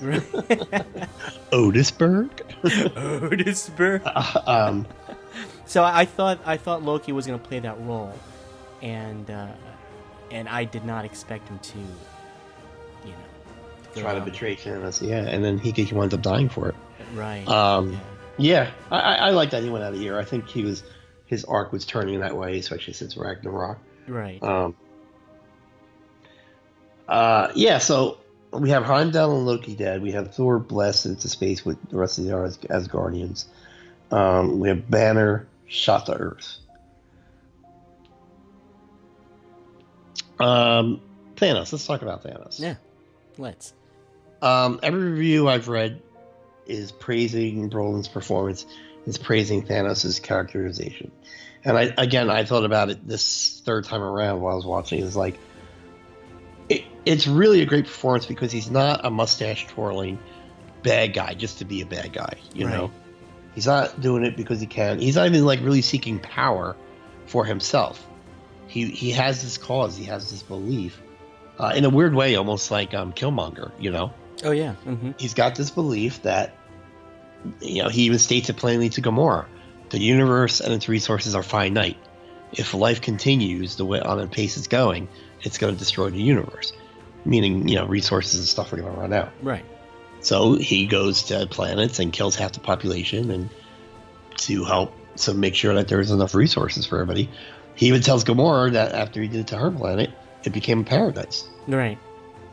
Otisburg. 1.52 2.30
Otisburg. 2.64 4.02
um, 4.48 4.86
So 5.66 5.84
I 5.84 6.04
thought 6.04 6.38
I 6.44 6.56
thought 6.56 6.82
Loki 6.82 7.12
was 7.12 7.26
going 7.26 7.38
to 7.38 7.46
play 7.46 7.58
that 7.60 7.80
role, 7.80 8.12
and 8.82 9.30
uh, 9.30 9.48
and 10.30 10.48
I 10.48 10.64
did 10.64 10.84
not 10.84 11.04
expect 11.04 11.48
him 11.48 11.58
to, 11.58 11.78
you 11.78 13.10
know, 13.10 13.16
go 13.94 14.00
try 14.02 14.14
to 14.14 14.20
betray 14.20 14.56
Thanos. 14.56 15.06
Yeah, 15.06 15.22
and 15.28 15.44
then 15.44 15.58
he, 15.58 15.70
he 15.70 15.94
wound 15.94 16.12
up 16.14 16.22
dying 16.22 16.48
for 16.48 16.68
it. 16.68 16.74
Right. 17.14 17.46
Um, 17.48 17.92
yeah. 18.38 18.64
yeah, 18.64 18.70
I, 18.90 18.98
I 19.00 19.14
I 19.14 19.30
like 19.30 19.50
that 19.50 19.62
he 19.62 19.70
went 19.70 19.84
out 19.84 19.92
of 19.94 19.98
here. 19.98 20.18
I 20.18 20.24
think 20.24 20.48
he 20.48 20.64
was 20.64 20.82
his 21.26 21.44
arc 21.44 21.72
was 21.72 21.84
turning 21.86 22.20
that 22.20 22.36
way, 22.36 22.58
especially 22.58 22.92
since 22.92 23.16
Ragnarok. 23.16 23.78
Right. 24.06 24.42
Um, 24.42 24.76
uh, 27.12 27.52
yeah, 27.54 27.76
so 27.76 28.16
we 28.52 28.70
have 28.70 28.84
Heimdall 28.84 29.36
and 29.36 29.44
Loki 29.44 29.76
dead. 29.76 30.00
We 30.00 30.12
have 30.12 30.34
Thor 30.34 30.58
blasted 30.58 31.12
into 31.12 31.28
space 31.28 31.62
with 31.62 31.76
the 31.90 31.98
rest 31.98 32.18
of 32.18 32.24
the 32.24 32.34
As- 32.34 32.56
Asgardians. 32.56 33.44
Um, 34.10 34.60
we 34.60 34.68
have 34.68 34.90
Banner 34.90 35.46
shot 35.66 36.06
to 36.06 36.14
Earth. 36.14 36.56
Um, 40.40 41.02
Thanos. 41.36 41.70
Let's 41.70 41.86
talk 41.86 42.00
about 42.00 42.24
Thanos. 42.24 42.58
Yeah. 42.58 42.76
Let's. 43.36 43.74
Um, 44.40 44.80
every 44.82 45.10
review 45.10 45.48
I've 45.48 45.68
read 45.68 46.00
is 46.64 46.92
praising 46.92 47.68
Brolin's 47.68 48.08
performance, 48.08 48.64
is 49.06 49.18
praising 49.18 49.66
Thanos' 49.66 50.22
characterization. 50.22 51.12
And 51.62 51.76
I 51.76 51.92
again 51.98 52.30
I 52.30 52.44
thought 52.44 52.64
about 52.64 52.88
it 52.88 53.06
this 53.06 53.60
third 53.66 53.84
time 53.84 54.02
around 54.02 54.40
while 54.40 54.54
I 54.54 54.56
was 54.56 54.64
watching. 54.64 55.04
It's 55.04 55.14
like 55.14 55.38
it, 56.72 56.84
it's 57.04 57.26
really 57.26 57.60
a 57.62 57.66
great 57.66 57.84
performance 57.84 58.26
because 58.26 58.52
he's 58.52 58.70
not 58.70 59.04
a 59.04 59.10
mustache 59.10 59.66
twirling 59.66 60.18
bad 60.82 61.12
guy 61.14 61.34
just 61.34 61.58
to 61.58 61.64
be 61.64 61.80
a 61.80 61.86
bad 61.86 62.12
guy. 62.12 62.34
You 62.54 62.66
Right. 62.66 62.74
know, 62.76 62.90
he's 63.54 63.66
not 63.66 64.00
doing 64.00 64.24
it 64.24 64.36
because 64.36 64.60
he 64.60 64.66
can. 64.66 64.98
He's 65.00 65.16
not 65.16 65.26
even 65.26 65.44
like 65.44 65.60
really 65.60 65.82
seeking 65.82 66.18
power 66.18 66.76
for 67.26 67.44
himself. 67.44 68.04
He 68.66 68.86
he 68.86 69.10
has 69.12 69.42
this 69.42 69.58
cause. 69.58 69.96
He 69.96 70.04
has 70.04 70.30
this 70.30 70.42
belief. 70.42 71.00
Uh, 71.58 71.72
in 71.76 71.84
a 71.84 71.90
weird 71.90 72.14
way, 72.14 72.34
almost 72.36 72.70
like 72.70 72.94
um, 72.94 73.12
Killmonger. 73.12 73.70
You 73.78 73.90
know, 73.90 74.12
Oh 74.44 74.50
yeah. 74.52 74.74
Mm-hmm. 74.86 75.12
he's 75.18 75.34
got 75.34 75.54
this 75.54 75.70
belief 75.70 76.22
that 76.22 76.54
you 77.60 77.82
know 77.82 77.88
he 77.88 78.02
even 78.02 78.18
states 78.18 78.48
it 78.48 78.56
plainly 78.56 78.88
to 78.90 79.02
Gamora: 79.02 79.46
the 79.90 79.98
universe 80.00 80.60
and 80.60 80.72
its 80.72 80.88
resources 80.88 81.34
are 81.34 81.42
finite. 81.42 81.96
If 82.52 82.74
life 82.74 83.00
continues 83.00 83.76
the 83.76 83.84
way 83.86 84.00
on 84.00 84.18
the 84.18 84.26
pace 84.26 84.56
it's 84.56 84.66
going, 84.66 85.08
it's 85.42 85.58
going 85.58 85.72
to 85.72 85.78
destroy 85.78 86.10
the 86.10 86.22
universe. 86.22 86.72
Meaning, 87.24 87.68
you 87.68 87.76
know, 87.76 87.86
resources 87.86 88.40
and 88.40 88.48
stuff 88.48 88.72
are 88.72 88.76
going 88.76 88.92
to 88.92 89.00
run 89.00 89.12
out. 89.12 89.32
Right. 89.42 89.64
So 90.20 90.54
he 90.54 90.86
goes 90.86 91.24
to 91.24 91.46
planets 91.46 91.98
and 91.98 92.12
kills 92.12 92.36
half 92.36 92.52
the 92.52 92.60
population, 92.60 93.30
and 93.30 93.50
to 94.38 94.64
help 94.64 94.92
so 95.14 95.34
make 95.34 95.54
sure 95.54 95.74
that 95.74 95.88
there's 95.88 96.10
enough 96.10 96.34
resources 96.34 96.86
for 96.86 97.00
everybody. 97.00 97.28
He 97.74 97.86
even 97.88 98.02
tells 98.02 98.24
Gamora 98.24 98.72
that 98.72 98.92
after 98.92 99.20
he 99.20 99.28
did 99.28 99.40
it 99.40 99.46
to 99.48 99.56
her 99.56 99.70
planet, 99.70 100.10
it 100.44 100.50
became 100.50 100.80
a 100.80 100.84
paradise. 100.84 101.48
Right. 101.66 101.98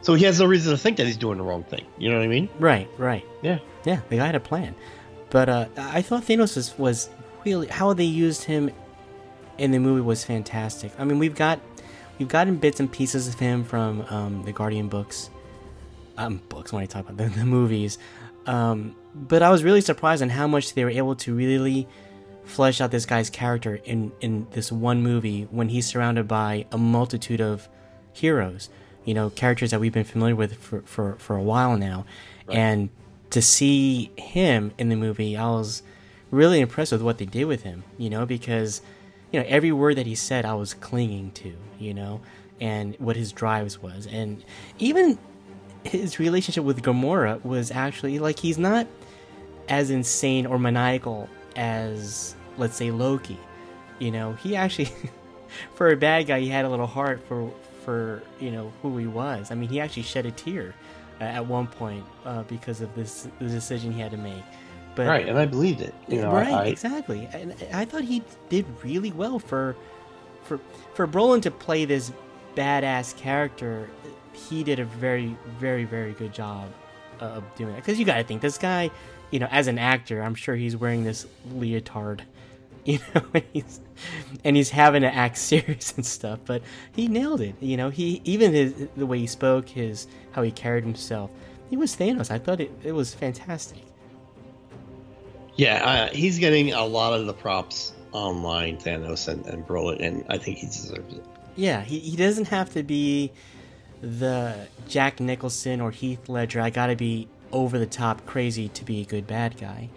So 0.02 0.14
he 0.14 0.26
has 0.26 0.40
no 0.40 0.46
reason 0.46 0.72
to 0.72 0.78
think 0.78 0.98
that 0.98 1.08
he's 1.08 1.18
doing 1.18 1.38
the 1.38 1.44
wrong 1.44 1.64
thing. 1.64 1.86
You 1.98 2.10
know 2.10 2.18
what 2.18 2.24
I 2.24 2.28
mean? 2.28 2.50
Right. 2.58 2.90
Right. 2.98 3.26
Yeah. 3.42 3.60
Yeah. 3.86 4.02
The 4.10 4.18
guy 4.18 4.28
had 4.28 4.36
a 4.36 4.40
plan. 4.40 4.76
But 5.30 5.50
uh, 5.50 5.68
I 5.78 6.02
thought 6.02 6.24
Thanos 6.24 6.56
was, 6.56 6.78
was 6.78 7.10
really 7.46 7.68
how 7.68 7.94
they 7.94 8.06
used 8.06 8.46
him 8.46 8.72
in 9.58 9.72
the 9.72 9.80
movie 9.80 10.02
was 10.02 10.24
fantastic. 10.24 10.92
I 10.98 11.04
mean, 11.04 11.20
we've 11.20 11.36
got 11.36 11.60
we've 12.20 12.28
gotten 12.28 12.58
bits 12.58 12.80
and 12.80 12.92
pieces 12.92 13.28
of 13.28 13.40
him 13.40 13.64
from 13.64 14.06
um, 14.10 14.44
the 14.44 14.52
Guardian 14.52 14.90
books, 14.90 15.30
um, 16.18 16.42
books 16.50 16.72
when 16.72 16.84
I 16.84 16.86
talk 16.86 17.10
about 17.10 17.18
the, 17.18 17.30
the 17.40 17.46
movies. 17.46 17.98
Um, 18.46 18.96
but 19.16 19.42
I 19.42 19.50
was 19.50 19.64
really 19.64 19.82
surprised 19.82 20.22
on 20.22 20.30
how 20.30 20.48
much 20.48 20.74
they 20.74 20.84
were 20.84 20.90
able 20.90 21.16
to 21.16 21.34
really 21.34 21.88
flesh 22.44 22.82
out 22.82 22.90
this 22.90 23.06
guy's 23.06 23.30
character 23.30 23.80
in 23.86 24.12
in 24.22 24.48
this 24.52 24.72
one 24.72 25.04
movie 25.04 25.44
when 25.52 25.70
he's 25.70 25.86
surrounded 25.86 26.28
by 26.28 26.66
a 26.72 26.78
multitude 26.78 27.42
of 27.42 27.68
heroes. 28.14 28.70
You 29.06 29.14
know, 29.14 29.30
characters 29.30 29.72
that 29.72 29.80
we've 29.80 29.94
been 29.94 30.04
familiar 30.04 30.36
with 30.36 30.56
for 30.58 30.82
for, 30.82 31.16
for 31.18 31.36
a 31.36 31.44
while 31.44 31.78
now, 31.78 32.06
and 32.48 32.90
to 33.32 33.42
see 33.42 34.12
him 34.18 34.72
in 34.78 34.90
the 34.90 34.96
movie, 34.96 35.38
I 35.38 35.48
was 35.50 35.84
really 36.32 36.60
impressed 36.60 36.92
with 36.92 37.02
what 37.02 37.18
they 37.18 37.26
did 37.26 37.46
with 37.46 37.64
him. 37.64 37.84
You 37.98 38.10
know, 38.10 38.26
because 38.26 38.82
you 39.32 39.40
know 39.40 39.46
every 39.48 39.72
word 39.72 39.98
that 39.98 40.06
he 40.06 40.16
said, 40.16 40.46
I 40.46 40.54
was 40.54 40.74
clinging 40.74 41.32
to. 41.32 41.56
You 41.80 41.94
know, 41.94 42.22
and 42.60 42.96
what 43.00 43.16
his 43.16 43.32
drives 43.32 43.82
was, 43.82 44.08
and 44.08 44.44
even 44.80 45.18
his 45.84 46.20
relationship 46.20 46.64
with 46.64 46.82
Gamora 46.82 47.44
was 47.44 47.72
actually 47.72 48.20
like 48.20 48.40
he's 48.40 48.58
not 48.58 48.88
as 49.70 49.90
insane 49.90 50.46
or 50.46 50.60
maniacal 50.60 51.30
as 51.56 52.36
let's 52.58 52.76
say 52.76 52.92
Loki. 52.92 53.38
You 54.00 54.12
know, 54.12 54.34
he 54.34 54.56
actually 54.56 54.92
for 55.74 55.90
a 55.90 55.98
bad 55.98 56.28
guy, 56.28 56.40
he 56.40 56.50
had 56.50 56.66
a 56.66 56.70
little 56.70 56.88
heart 56.88 57.22
for 57.28 57.52
for 57.84 58.24
you 58.40 58.52
know 58.52 58.72
who 58.82 58.98
he 58.98 59.08
was. 59.08 59.52
I 59.52 59.56
mean, 59.56 59.70
he 59.70 59.80
actually 59.80 60.04
shed 60.04 60.26
a 60.26 60.32
tear 60.32 60.76
uh, 61.20 61.26
at 61.26 61.46
one 61.46 61.68
point 61.68 62.06
uh, 62.26 62.44
because 62.44 62.82
of 62.82 62.94
this 62.96 63.28
the 63.40 63.48
decision 63.48 63.92
he 63.92 64.00
had 64.00 64.12
to 64.12 64.18
make. 64.18 64.44
But 64.96 65.08
Right, 65.08 65.28
and 65.28 65.38
I 65.38 65.46
believed 65.46 65.82
it. 65.82 65.94
You 66.08 66.22
know, 66.22 66.32
right, 66.32 66.54
I, 66.54 66.66
exactly. 66.66 67.28
And 67.32 67.56
I 67.74 67.86
thought 67.86 68.04
he 68.04 68.24
did 68.50 68.66
really 68.84 69.12
well 69.12 69.40
for 69.40 69.76
for 70.44 70.60
for 70.94 71.08
Brolin 71.08 71.42
to 71.44 71.52
play 71.52 71.86
this 71.86 72.12
badass 72.56 73.16
character. 73.16 73.90
He 74.34 74.64
did 74.64 74.80
a 74.80 74.86
very, 74.86 75.36
very, 75.60 75.84
very 75.86 76.14
good 76.14 76.34
job 76.34 76.70
of 77.20 77.44
doing 77.56 77.74
it. 77.74 77.78
Because 77.78 78.00
you 78.00 78.06
got 78.06 78.18
to 78.18 78.24
think 78.24 78.42
this 78.42 78.58
guy, 78.58 78.92
you 79.32 79.40
know, 79.40 79.48
as 79.52 79.68
an 79.68 79.78
actor, 79.78 80.22
I'm 80.22 80.36
sure 80.36 80.56
he's 80.56 80.76
wearing 80.76 81.04
this 81.04 81.26
leotard, 81.54 82.22
you 82.86 83.00
know, 83.14 83.24
and 83.34 83.44
he's 83.54 83.80
and 84.44 84.56
he's 84.56 84.70
having 84.70 85.02
to 85.02 85.14
act 85.14 85.38
serious 85.52 85.94
and 85.94 86.06
stuff. 86.06 86.40
But 86.46 86.62
he 86.94 87.08
nailed 87.08 87.42
it. 87.42 87.56
You 87.60 87.78
know, 87.78 87.90
he 87.90 88.22
even 88.24 88.54
his 88.54 88.74
the 88.98 89.06
way 89.06 89.20
he 89.20 89.28
spoke, 89.28 89.70
his 89.70 90.08
how 90.32 90.42
he 90.42 90.52
carried 90.52 90.84
himself. 90.84 91.32
He 91.70 91.78
was 91.78 91.96
Thanos. 91.96 92.32
I 92.32 92.40
thought 92.40 92.60
it, 92.60 92.72
it 92.84 92.94
was 92.94 93.14
fantastic. 93.14 93.84
Yeah, 95.60 95.84
uh, 95.84 96.16
he's 96.16 96.40
getting 96.40 96.72
a 96.72 96.86
lot 96.86 97.14
of 97.14 97.26
the 97.26 97.34
props 97.34 97.94
online, 98.14 98.78
Thanos 98.78 99.28
and, 99.28 99.46
and 99.46 99.68
Brolin, 99.68 100.00
and 100.00 100.26
I 100.30 100.38
think 100.38 100.58
he 100.58 100.68
deserves 100.68 101.14
it. 101.14 101.26
Yeah, 101.58 101.82
he, 101.82 102.00
he 102.00 102.16
doesn't 102.16 102.48
have 102.48 102.72
to 102.74 102.84
be 102.84 103.34
the 104.02 104.68
Jack 104.88 105.20
Nicholson 105.20 105.82
or 105.82 105.92
Heath 105.92 106.30
Ledger. 106.30 106.62
I 106.62 106.70
gotta 106.70 106.96
be 106.96 107.28
over 107.52 107.78
the 107.78 107.86
top 107.86 108.26
crazy 108.26 108.70
to 108.70 108.86
be 108.86 109.02
a 109.02 109.06
good 109.06 109.28
bad 109.28 109.58
guy. 109.58 109.90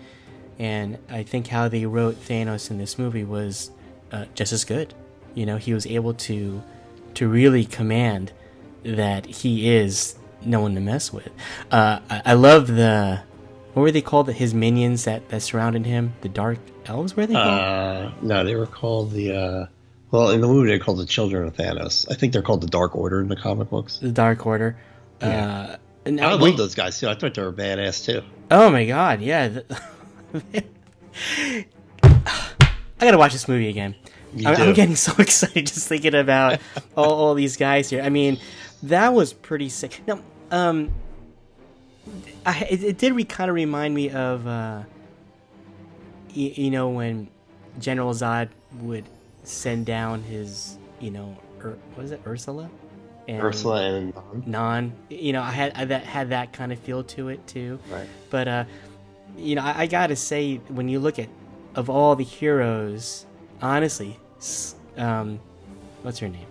And 0.59 0.99
I 1.09 1.23
think 1.23 1.47
how 1.47 1.69
they 1.69 1.87
wrote 1.87 2.17
Thanos 2.17 2.69
in 2.71 2.79
this 2.79 2.99
movie 2.99 3.25
was 3.25 3.71
uh, 4.11 4.27
just 4.35 4.53
as 4.53 4.65
good. 4.65 4.95
You 5.35 5.47
know, 5.47 5.59
he 5.59 5.73
was 5.73 5.87
able 5.87 6.15
to 6.15 6.61
to 7.15 7.29
really 7.29 7.65
command 7.65 8.33
that 8.83 9.27
he 9.27 9.73
is 9.73 10.17
no 10.45 10.61
one 10.61 10.75
to 10.75 10.81
mess 10.81 11.13
with. 11.13 11.31
Uh, 11.71 12.01
I, 12.11 12.23
I 12.27 12.33
love 12.33 12.67
the 12.67 13.23
what 13.75 13.83
were 13.83 13.91
they 13.91 14.03
called? 14.03 14.29
His 14.31 14.55
minions 14.55 15.05
that 15.05 15.29
that 15.31 15.43
surrounded 15.43 15.87
him, 15.87 16.15
the 16.21 16.29
Dark 16.29 16.59
Elves. 16.87 17.17
Were 17.17 17.27
they 17.27 17.35
called? 17.35 17.61
Uh, 17.61 18.11
no, 18.23 18.45
they 18.45 18.55
were 18.55 18.67
called 18.67 19.13
the. 19.13 19.35
Uh, 19.37 19.67
well, 20.11 20.31
in 20.31 20.41
the 20.43 20.47
movie, 20.47 20.69
they're 20.69 20.79
called 20.79 20.99
the 20.99 21.07
Children 21.07 21.47
of 21.49 21.57
Thanos. 21.57 22.07
I 22.11 22.15
think 22.15 22.33
they're 22.35 22.43
called 22.43 22.61
the 22.61 22.67
Dark 22.67 22.95
Order 22.95 23.21
in 23.21 23.29
the 23.29 23.37
comic 23.37 23.71
books. 23.71 23.99
the 23.99 24.11
Dark 24.13 24.45
Order. 24.47 24.77
Yeah. 25.21 25.51
Uh, 25.73 25.77
and 26.05 26.21
I 26.21 26.35
we- 26.37 26.49
love 26.51 26.57
those 26.59 26.75
guys 26.75 26.99
too. 26.99 27.09
I 27.09 27.15
thought 27.15 27.35
they 27.35 27.43
were 27.43 27.53
badass 27.53 28.05
too. 28.05 28.23
Oh 28.51 28.69
my 28.71 28.85
god, 28.85 29.21
yeah. 29.23 29.61
I 31.35 31.65
gotta 33.01 33.19
watch 33.19 33.33
this 33.33 33.49
movie 33.49 33.69
again. 33.69 33.95
I'm, 34.47 34.57
I'm 34.57 34.73
getting 34.75 34.97
so 35.09 35.13
excited 35.19 35.67
just 35.67 35.89
thinking 35.89 36.15
about 36.15 36.61
all, 36.97 37.13
all 37.13 37.35
these 37.35 37.57
guys 37.57 37.91
here. 37.91 38.03
I 38.03 38.09
mean, 38.09 38.39
that 38.85 39.13
was 39.13 39.33
pretty 39.33 39.69
sick. 39.69 40.01
Now, 40.07 40.21
um, 40.51 40.93
I, 42.45 42.67
it, 42.71 42.83
it 42.83 42.99
did 42.99 43.15
re- 43.15 43.25
kind 43.25 43.49
of 43.51 43.55
remind 43.55 43.95
me 43.95 44.11
of, 44.11 44.47
uh, 44.47 44.83
y- 46.35 46.53
you 46.57 46.71
know, 46.71 46.89
when 46.91 47.29
General 47.79 48.13
Zod 48.13 48.49
would 48.81 49.05
send 49.45 49.87
down 49.87 50.23
his, 50.23 50.79
you 51.01 51.11
know, 51.11 51.37
Ur- 51.65 51.79
what 51.95 52.05
is 52.05 52.11
it, 52.13 52.21
Ursula? 52.27 52.69
And 53.29 53.41
Ursula 53.43 53.83
and 53.83 54.17
um, 54.17 54.43
Non. 54.47 54.93
You 55.09 55.33
know, 55.33 55.43
I 55.43 55.51
had 55.53 55.73
I 55.77 55.85
that 55.85 56.03
had 56.05 56.31
that 56.31 56.53
kind 56.53 56.73
of 56.73 56.79
feel 56.81 57.05
to 57.05 57.29
it 57.29 57.47
too. 57.47 57.79
right. 57.89 58.09
But 58.31 58.49
uh, 58.49 58.65
you 59.37 59.55
know, 59.55 59.63
I, 59.63 59.83
I 59.83 59.87
gotta 59.87 60.17
say, 60.17 60.57
when 60.69 60.89
you 60.89 60.99
look 60.99 61.21
at 61.21 61.29
of 61.77 61.89
all 61.89 62.17
the 62.17 62.25
heroes, 62.25 63.25
honestly, 63.63 64.19
um, 64.97 65.39
what's 66.03 66.19
her 66.19 66.29
name? 66.29 66.47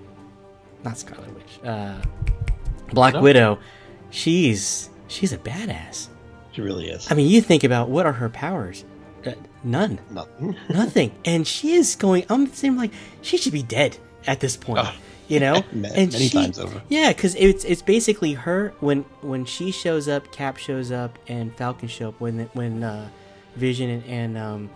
Not 0.86 0.98
Scarlet 0.98 1.34
Witch. 1.36 1.60
Uh, 1.64 2.02
Black 2.94 3.16
No. 3.16 3.22
Widow. 3.22 3.60
She's 4.10 4.90
she's 5.12 5.34
a 5.34 5.38
badass. 5.38 6.08
She 6.54 6.62
really 6.62 6.90
is. 6.90 7.10
I 7.12 7.16
mean, 7.16 7.30
you 7.30 7.42
think 7.42 7.64
about 7.64 7.90
what 7.90 8.06
are 8.06 8.14
her 8.14 8.30
powers? 8.30 8.84
Uh, 9.26 9.34
none, 9.64 10.00
Nothing. 10.10 10.56
nothing, 10.70 11.12
and 11.24 11.48
she 11.48 11.74
is 11.74 11.96
going. 11.96 12.26
I'm 12.30 12.48
saying 12.48 12.76
like 12.78 12.92
she 13.22 13.38
should 13.38 13.54
be 13.54 13.64
dead 13.64 13.98
at 14.26 14.40
this 14.40 14.58
point. 14.58 14.80
Oh. 14.86 14.94
You 15.28 15.40
know, 15.40 15.56
and 15.72 15.82
many 15.84 16.10
she- 16.10 16.30
times 16.30 16.60
over. 16.60 16.82
Yeah, 16.90 17.14
because 17.14 17.36
it's 17.36 17.64
it's 17.64 17.82
basically 17.82 18.34
her 18.34 18.74
when 18.80 19.04
when 19.22 19.46
she 19.46 19.72
shows 19.72 20.08
up, 20.10 20.32
Cap 20.32 20.58
shows 20.58 20.92
up, 20.92 21.18
and 21.28 21.56
Falcon 21.56 21.88
show 21.88 22.10
up 22.10 22.20
when 22.20 22.50
when 22.54 22.84
uh, 22.84 23.08
Vision 23.56 23.90
and 23.90 24.04
and, 24.06 24.38
um, 24.38 24.70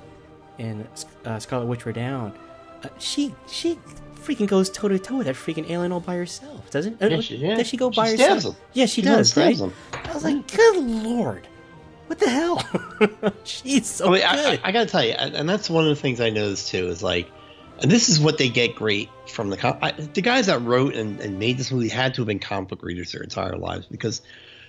and 0.59 0.87
uh, 1.25 1.39
Scarlet 1.39 1.65
Witch 1.65 1.83
were 1.85 1.91
down. 1.91 2.37
Uh, 2.83 2.89
she 2.99 3.33
she 3.49 3.77
freaking 4.25 4.47
goes 4.47 4.69
toe 4.69 4.87
to 4.87 4.99
toe 4.99 5.17
with 5.17 5.27
that 5.27 5.35
freaking 5.35 5.69
alien 5.69 5.91
all 5.91 5.99
by 5.99 6.15
herself, 6.15 6.69
doesn't? 6.71 6.97
Yeah, 7.01 7.19
she- 7.19 7.37
yeah. 7.37 7.55
Does 7.55 7.67
she 7.67 7.77
go 7.77 7.89
by 7.89 8.11
herself? 8.11 8.43
him. 8.43 8.55
Yeah, 8.73 8.85
she, 8.85 9.01
She 9.01 9.07
does. 9.07 9.35
Right? 9.37 9.57
him. 9.57 9.73
I 9.93 10.13
was 10.13 10.23
like, 10.23 10.51
good 10.51 10.77
lord, 10.83 11.47
what 12.07 12.19
the 12.19 12.29
hell? 12.29 12.63
She's 13.43 13.87
so 13.87 14.07
I, 14.07 14.09
mean, 14.09 14.21
good. 14.21 14.59
I, 14.63 14.69
I, 14.69 14.71
gotta 14.71 14.85
tell 14.87 15.03
you, 15.03 15.11
and, 15.11 15.47
that's 15.47 15.69
one 15.69 15.83
of 15.83 15.89
the 15.89 16.01
things 16.01 16.21
I 16.21 16.29
noticed 16.29 16.69
too 16.69 16.87
is 16.87 17.01
like, 17.03 17.29
and 17.81 17.91
this 17.91 18.09
is 18.09 18.19
what 18.19 18.37
they 18.37 18.49
get 18.49 18.75
great 18.75 19.09
from 19.27 19.49
the 19.49 19.77
I, 19.83 19.91
the 19.91 20.21
guys 20.21 20.45
that 20.47 20.61
wrote 20.61 20.95
and, 20.95 21.19
and 21.19 21.39
made 21.39 21.57
this 21.57 21.71
movie 21.71 21.89
had 21.89 22.13
to 22.15 22.21
have 22.21 22.27
been 22.27 22.39
comic 22.39 22.69
book 22.69 22.83
readers 22.83 23.11
their 23.11 23.21
entire 23.21 23.57
lives 23.57 23.85
because 23.85 24.21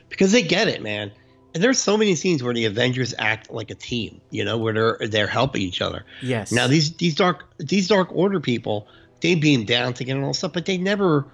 because 0.08 0.32
they 0.32 0.42
get 0.42 0.68
it, 0.68 0.82
man. 0.82 1.12
And 1.54 1.62
there's 1.62 1.78
so 1.78 1.96
many 1.96 2.14
scenes 2.16 2.42
where 2.42 2.52
the 2.52 2.66
Avengers 2.66 3.14
act 3.18 3.50
like 3.50 3.70
a 3.70 3.74
team, 3.74 4.20
you 4.30 4.44
know, 4.44 4.58
where 4.58 4.74
they're 4.74 5.08
they're 5.08 5.26
helping 5.26 5.62
each 5.62 5.80
other. 5.80 6.04
Yes. 6.20 6.52
Now 6.52 6.66
these 6.66 6.92
these 6.94 7.14
dark 7.14 7.44
these 7.58 7.88
Dark 7.88 8.08
Order 8.12 8.40
people, 8.40 8.88
they 9.20 9.34
beam 9.34 9.64
down 9.64 9.94
together 9.94 10.18
and 10.18 10.26
all 10.26 10.34
stuff, 10.34 10.52
but 10.52 10.66
they 10.66 10.78
never 10.78 11.26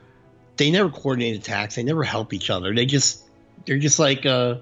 they 0.56 0.70
never 0.70 0.90
coordinate 0.90 1.36
attacks. 1.36 1.74
They 1.74 1.82
never 1.82 2.04
help 2.04 2.32
each 2.32 2.50
other. 2.50 2.74
They 2.74 2.86
just 2.86 3.22
they're 3.66 3.78
just 3.78 3.98
like 3.98 4.26
uh 4.26 4.56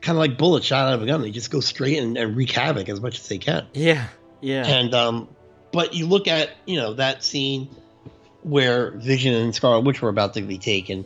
kind 0.00 0.16
of 0.16 0.20
like 0.20 0.38
bullets 0.38 0.66
shot 0.66 0.86
out 0.86 0.94
of 0.94 1.02
a 1.02 1.06
gun. 1.06 1.20
They 1.22 1.30
just 1.30 1.50
go 1.50 1.60
straight 1.60 1.98
and, 1.98 2.16
and 2.16 2.36
wreak 2.36 2.52
havoc 2.52 2.88
as 2.88 3.00
much 3.00 3.18
as 3.18 3.28
they 3.28 3.38
can. 3.38 3.66
Yeah. 3.74 4.08
Yeah. 4.40 4.66
And 4.66 4.94
um, 4.94 5.28
but 5.72 5.94
you 5.94 6.06
look 6.06 6.28
at 6.28 6.50
you 6.66 6.76
know 6.76 6.94
that 6.94 7.22
scene 7.22 7.68
where 8.42 8.92
Vision 8.92 9.34
and 9.34 9.54
Scarlet 9.54 9.84
Witch 9.84 10.00
were 10.00 10.08
about 10.08 10.34
to 10.34 10.42
be 10.42 10.58
taken. 10.58 11.04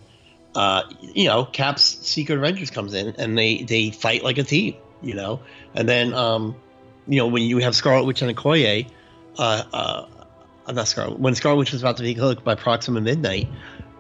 Uh, 0.55 0.82
you 1.01 1.26
know, 1.26 1.45
Cap's 1.45 1.82
Secret 1.82 2.37
Avengers 2.37 2.70
comes 2.70 2.95
in 2.95 3.14
and 3.18 3.37
they 3.37 3.62
they 3.62 3.91
fight 3.91 4.22
like 4.22 4.39
a 4.39 4.45
team. 4.45 4.76
You 5.03 5.14
know, 5.14 5.41
and 5.74 5.89
then 5.89 6.14
um, 6.14 6.57
you 7.07 7.18
know 7.18 7.26
when 7.26 7.43
you 7.43 7.59
have 7.59 7.74
Scarlet 7.74 8.05
Witch 8.05 8.22
and 8.22 8.35
Okoye, 8.35 8.89
uh, 9.39 9.62
uh, 9.72 10.07
not 10.72 10.88
Scarlet. 10.88 11.18
When 11.18 11.34
Scarlet 11.34 11.56
Witch 11.58 11.72
was 11.72 11.82
about 11.82 11.96
to 11.98 12.02
be 12.02 12.14
killed 12.14 12.42
by 12.44 12.54
Proxima 12.54 13.00
Midnight, 13.00 13.48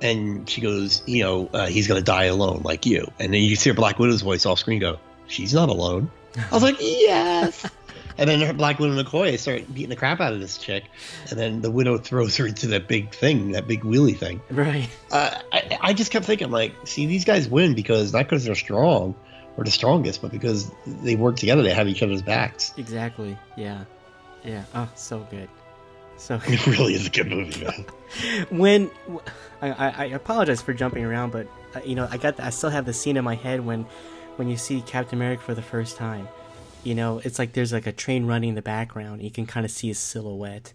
and 0.00 0.48
she 0.48 0.60
goes, 0.60 1.02
you 1.06 1.22
know, 1.22 1.48
uh, 1.52 1.66
he's 1.66 1.86
gonna 1.88 2.02
die 2.02 2.24
alone 2.24 2.62
like 2.64 2.86
you. 2.86 3.10
And 3.18 3.32
then 3.32 3.42
you 3.42 3.56
see 3.56 3.70
her 3.70 3.74
Black 3.74 3.98
Widow's 3.98 4.22
voice 4.22 4.46
off 4.46 4.58
screen 4.58 4.80
go, 4.80 4.98
she's 5.26 5.54
not 5.54 5.68
alone. 5.68 6.10
I 6.36 6.54
was 6.54 6.62
like, 6.62 6.76
yes. 6.80 7.68
And 8.16 8.30
then 8.30 8.40
her 8.42 8.52
Black 8.52 8.78
Widow 8.78 8.96
and 8.96 9.06
Okoye 9.08 9.36
start 9.38 9.74
beating 9.74 9.90
the 9.90 9.96
crap 9.96 10.20
out 10.20 10.32
of 10.32 10.38
this 10.38 10.56
chick, 10.56 10.84
and 11.30 11.38
then 11.38 11.62
the 11.62 11.70
Widow 11.70 11.98
throws 11.98 12.36
her 12.36 12.46
into 12.46 12.68
that 12.68 12.86
big 12.86 13.12
thing, 13.12 13.50
that 13.52 13.66
big 13.66 13.80
wheelie 13.80 14.16
thing. 14.16 14.40
right. 14.50 14.88
Uh, 15.10 15.36
I, 15.52 15.78
I 15.80 15.92
just 15.94 16.12
kept 16.12 16.24
thinking, 16.24 16.52
like, 16.52 16.72
see, 16.84 17.06
these 17.06 17.24
guys 17.24 17.48
win 17.48 17.74
because 17.74 18.12
not 18.12 18.26
because 18.26 18.44
they're 18.44 18.54
strong 18.54 19.16
or 19.56 19.64
the 19.64 19.70
strongest, 19.72 20.22
but 20.22 20.30
because 20.30 20.70
they 20.86 21.16
work 21.16 21.36
together. 21.36 21.62
They 21.62 21.74
have 21.74 21.88
each 21.88 22.04
other's 22.04 22.22
backs. 22.22 22.72
Exactly. 22.76 23.36
Yeah. 23.56 23.84
Yeah. 24.44 24.62
Oh, 24.74 24.88
so 24.94 25.26
good. 25.30 25.48
So 26.16 26.40
It 26.46 26.66
really 26.66 26.94
is 26.94 27.06
a 27.06 27.10
good 27.10 27.28
movie, 27.28 27.64
man. 27.64 27.84
when 28.50 28.90
I, 29.60 29.70
I, 29.70 29.88
I 29.88 30.04
apologize 30.06 30.62
for 30.62 30.72
jumping 30.72 31.04
around, 31.04 31.32
but 31.32 31.46
uh, 31.74 31.80
you 31.84 31.94
know 31.94 32.08
I 32.10 32.16
got 32.16 32.36
the, 32.36 32.44
I 32.44 32.50
still 32.50 32.70
have 32.70 32.86
the 32.86 32.92
scene 32.92 33.16
in 33.16 33.24
my 33.24 33.34
head 33.34 33.64
when 33.64 33.86
when 34.36 34.48
you 34.48 34.56
see 34.56 34.80
Captain 34.82 35.18
America 35.18 35.42
for 35.42 35.54
the 35.54 35.62
first 35.62 35.96
time. 35.96 36.28
You 36.82 36.94
know, 36.94 37.18
it's 37.24 37.38
like 37.38 37.52
there's 37.54 37.72
like 37.72 37.86
a 37.86 37.92
train 37.92 38.26
running 38.26 38.50
in 38.50 38.54
the 38.54 38.62
background. 38.62 39.22
You 39.22 39.30
can 39.30 39.46
kind 39.46 39.64
of 39.64 39.72
see 39.72 39.88
his 39.88 39.98
silhouette. 39.98 40.72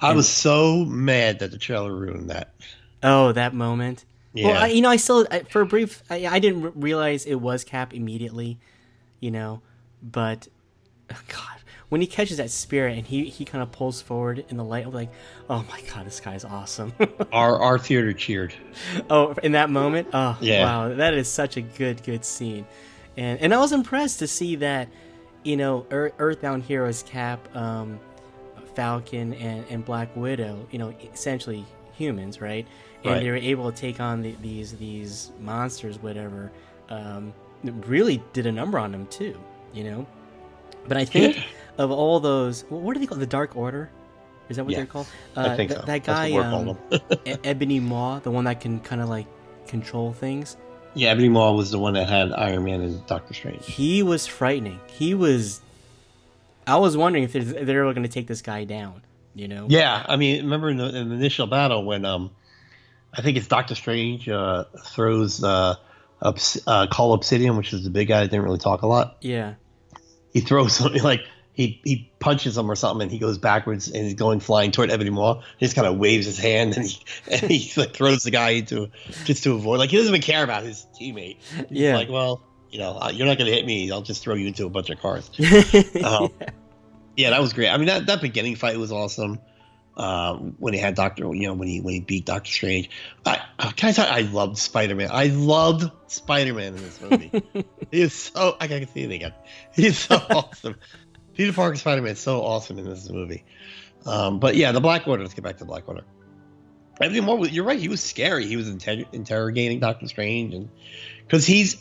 I 0.00 0.14
was 0.14 0.28
so 0.28 0.84
mad 0.84 1.40
that 1.40 1.50
the 1.50 1.58
trailer 1.58 1.94
ruined 1.94 2.30
that. 2.30 2.54
Oh, 3.02 3.32
that 3.32 3.54
moment. 3.54 4.04
Yeah. 4.32 4.48
Well, 4.48 4.62
I, 4.64 4.66
you 4.68 4.80
know, 4.80 4.90
I 4.90 4.96
still 4.96 5.26
I, 5.30 5.40
for 5.40 5.62
a 5.62 5.66
brief, 5.66 6.02
I, 6.08 6.26
I 6.26 6.38
didn't 6.38 6.64
r- 6.64 6.72
realize 6.74 7.26
it 7.26 7.34
was 7.34 7.64
Cap 7.64 7.92
immediately. 7.94 8.58
You 9.18 9.30
know, 9.30 9.62
but 10.02 10.48
oh, 11.12 11.20
God, 11.28 11.58
when 11.90 12.00
he 12.00 12.06
catches 12.06 12.38
that 12.38 12.50
spirit 12.50 12.96
and 12.96 13.06
he 13.06 13.24
he 13.26 13.44
kind 13.44 13.62
of 13.62 13.70
pulls 13.72 14.00
forward 14.00 14.44
in 14.48 14.56
the 14.56 14.64
light, 14.64 14.86
I'm 14.86 14.92
like, 14.92 15.10
oh 15.50 15.64
my 15.68 15.80
God, 15.92 16.06
this 16.06 16.20
guy's 16.20 16.44
awesome. 16.44 16.92
our 17.32 17.60
our 17.60 17.78
theater 17.78 18.12
cheered. 18.12 18.54
Oh, 19.10 19.34
in 19.42 19.52
that 19.52 19.68
moment, 19.70 20.08
oh 20.14 20.38
Yeah. 20.40 20.64
wow, 20.64 20.94
that 20.94 21.12
is 21.14 21.28
such 21.28 21.56
a 21.56 21.60
good, 21.60 22.02
good 22.02 22.24
scene, 22.24 22.64
and 23.16 23.38
and 23.40 23.52
I 23.52 23.58
was 23.58 23.72
impressed 23.72 24.20
to 24.20 24.26
see 24.26 24.56
that, 24.56 24.88
you 25.44 25.56
know, 25.56 25.84
Earth, 25.90 26.14
Earthbound 26.18 26.62
Heroes 26.64 27.02
Cap, 27.02 27.54
um, 27.56 28.00
Falcon, 28.74 29.34
and 29.34 29.64
and 29.68 29.84
Black 29.84 30.14
Widow, 30.16 30.66
you 30.70 30.78
know, 30.78 30.94
essentially 31.12 31.64
humans, 31.92 32.40
right? 32.40 32.66
And 33.02 33.12
Right. 33.14 33.20
they 33.20 33.30
were 33.30 33.36
able 33.36 33.70
to 33.72 33.76
take 33.76 33.98
on 34.00 34.22
the, 34.22 34.34
these 34.42 34.72
these 34.74 35.32
monsters, 35.40 35.98
whatever. 36.00 36.52
Um, 36.88 37.32
really 37.64 38.22
did 38.32 38.46
a 38.46 38.52
number 38.52 38.78
on 38.78 38.92
them 38.92 39.06
too, 39.08 39.38
you 39.72 39.84
know. 39.84 40.06
But 40.86 40.96
I 40.96 41.04
think. 41.04 41.36
Of 41.80 41.90
all 41.90 42.20
those, 42.20 42.66
what 42.68 42.92
do 42.92 43.00
they 43.00 43.06
call 43.06 43.16
the 43.16 43.26
Dark 43.26 43.56
Order? 43.56 43.90
Is 44.50 44.56
that 44.56 44.64
what 44.64 44.72
Yeah, 44.72 44.80
they're 44.80 44.86
called? 44.86 45.06
I 45.34 45.56
think 45.56 45.70
th- 45.70 45.80
so. 45.80 45.86
That 45.86 46.04
guy, 46.04 46.30
um. 46.32 46.76
E- 47.24 47.36
Ebony 47.42 47.80
Maw, 47.80 48.18
the 48.18 48.30
one 48.30 48.44
that 48.44 48.60
can 48.60 48.80
kind 48.80 49.00
of 49.00 49.08
like 49.08 49.26
control 49.66 50.12
things. 50.12 50.58
Yeah, 50.92 51.08
Ebony 51.08 51.30
Maw 51.30 51.52
was 51.52 51.70
the 51.70 51.78
one 51.78 51.94
that 51.94 52.06
had 52.06 52.32
Iron 52.32 52.64
Man 52.64 52.82
and 52.82 53.06
Doctor 53.06 53.32
Strange. 53.32 53.64
He 53.64 54.02
was 54.02 54.26
frightening. 54.26 54.78
He 54.88 55.14
was. 55.14 55.62
I 56.66 56.76
was 56.76 56.98
wondering 56.98 57.24
if 57.24 57.32
they're, 57.32 57.58
ever 57.58 57.94
going 57.94 58.02
to 58.02 58.08
take 58.08 58.26
this 58.26 58.42
guy 58.42 58.64
down. 58.64 59.00
You 59.34 59.48
know? 59.48 59.66
Yeah, 59.70 60.04
I 60.06 60.16
mean, 60.16 60.44
remember 60.44 60.68
in 60.68 60.76
the, 60.76 60.94
in 60.94 61.08
the 61.08 61.14
initial 61.14 61.46
battle 61.46 61.82
when 61.86 62.04
um, 62.04 62.30
I 63.14 63.22
think 63.22 63.38
it's 63.38 63.46
Doctor 63.46 63.74
Strange 63.74 64.28
uh, 64.28 64.64
throws 64.84 65.42
uh, 65.42 65.76
uh, 66.20 66.86
Cull 66.88 67.14
Obsidian, 67.14 67.56
which 67.56 67.72
is 67.72 67.84
the 67.84 67.90
big 67.90 68.08
guy 68.08 68.20
that 68.20 68.30
didn't 68.30 68.44
really 68.44 68.58
talk 68.58 68.82
a 68.82 68.86
lot. 68.86 69.16
Yeah. 69.22 69.54
He 70.34 70.40
throws 70.40 70.72
something 70.76 71.02
like 71.02 71.20
he 71.60 71.80
he 71.84 72.12
punches 72.18 72.56
him 72.56 72.70
or 72.70 72.74
something, 72.74 73.02
and 73.02 73.10
he 73.10 73.18
goes 73.18 73.38
backwards 73.38 73.88
and 73.88 74.04
he's 74.04 74.14
going 74.14 74.40
flying 74.40 74.70
toward 74.70 74.90
Ebony 74.90 75.10
Maw. 75.10 75.42
He 75.58 75.66
just 75.66 75.74
kind 75.76 75.86
of 75.86 75.96
waves 75.98 76.26
his 76.26 76.38
hand 76.38 76.76
and 76.76 76.86
he 76.86 76.98
and 77.30 77.42
he 77.50 77.72
like 77.80 77.92
throws 77.94 78.22
the 78.22 78.30
guy 78.30 78.50
into 78.50 78.90
just 79.24 79.42
to 79.44 79.54
avoid. 79.54 79.78
Like 79.78 79.90
he 79.90 79.96
doesn't 79.98 80.14
even 80.14 80.22
care 80.22 80.42
about 80.42 80.62
his 80.62 80.86
teammate. 81.00 81.36
He's 81.68 81.78
Yeah. 81.80 81.96
like, 81.96 82.08
well, 82.08 82.42
you 82.70 82.78
know, 82.78 82.96
uh, 82.98 83.10
you're 83.12 83.26
not 83.26 83.36
going 83.38 83.50
to 83.50 83.54
hit 83.56 83.66
me. 83.66 83.90
I'll 83.90 84.02
just 84.02 84.22
throw 84.22 84.34
you 84.34 84.46
into 84.46 84.64
a 84.64 84.70
bunch 84.70 84.90
of 84.90 85.00
cars. 85.00 85.30
Um, 86.04 86.30
yeah, 87.16 87.30
that 87.30 87.40
was 87.40 87.52
great. 87.52 87.68
I 87.68 87.76
mean, 87.76 87.88
that, 87.88 88.06
that 88.06 88.20
beginning 88.22 88.54
fight 88.56 88.78
was 88.78 88.92
awesome. 88.92 89.40
Um, 89.96 90.54
when 90.58 90.72
he 90.72 90.80
had 90.80 90.94
Doctor, 90.94 91.24
you 91.34 91.48
know, 91.48 91.52
when 91.54 91.68
he 91.68 91.80
when 91.82 91.92
he 91.92 92.00
beat 92.00 92.24
Doctor 92.24 92.50
Strange, 92.50 92.88
I, 93.26 93.42
I 93.58 93.72
can 93.72 93.90
I 93.90 93.92
tell 93.92 94.06
you, 94.06 94.28
I 94.28 94.30
loved 94.30 94.56
Spider 94.56 94.94
Man. 94.94 95.10
I 95.12 95.26
loved 95.26 95.90
Spider 96.06 96.54
Man 96.54 96.74
in 96.76 96.82
this 96.82 97.00
movie. 97.02 97.30
he 97.90 98.00
is 98.00 98.14
so 98.14 98.56
I 98.60 98.68
can 98.68 98.86
see 98.88 99.02
it 99.02 99.10
again. 99.10 99.34
He's 99.74 99.98
so 99.98 100.14
awesome. 100.30 100.76
Peter 101.34 101.52
Parker 101.52 101.76
Spider 101.76 102.02
Man 102.02 102.12
is 102.12 102.18
so 102.20 102.42
awesome 102.42 102.78
in 102.78 102.84
this 102.84 103.08
movie. 103.08 103.44
Um, 104.06 104.38
but 104.40 104.56
yeah, 104.56 104.72
the 104.72 104.80
Black 104.80 105.06
Order. 105.06 105.22
Let's 105.22 105.34
get 105.34 105.44
back 105.44 105.54
to 105.58 105.64
the 105.64 105.68
Black 105.68 105.88
Order. 105.88 106.04
Everything 107.00 107.24
more. 107.24 107.46
You're 107.46 107.64
right. 107.64 107.78
He 107.78 107.88
was 107.88 108.02
scary. 108.02 108.46
He 108.46 108.56
was 108.56 108.68
inter- 108.68 109.04
interrogating 109.12 109.80
Doctor 109.80 110.06
Strange, 110.06 110.54
and 110.54 110.68
because 111.24 111.46
he's 111.46 111.76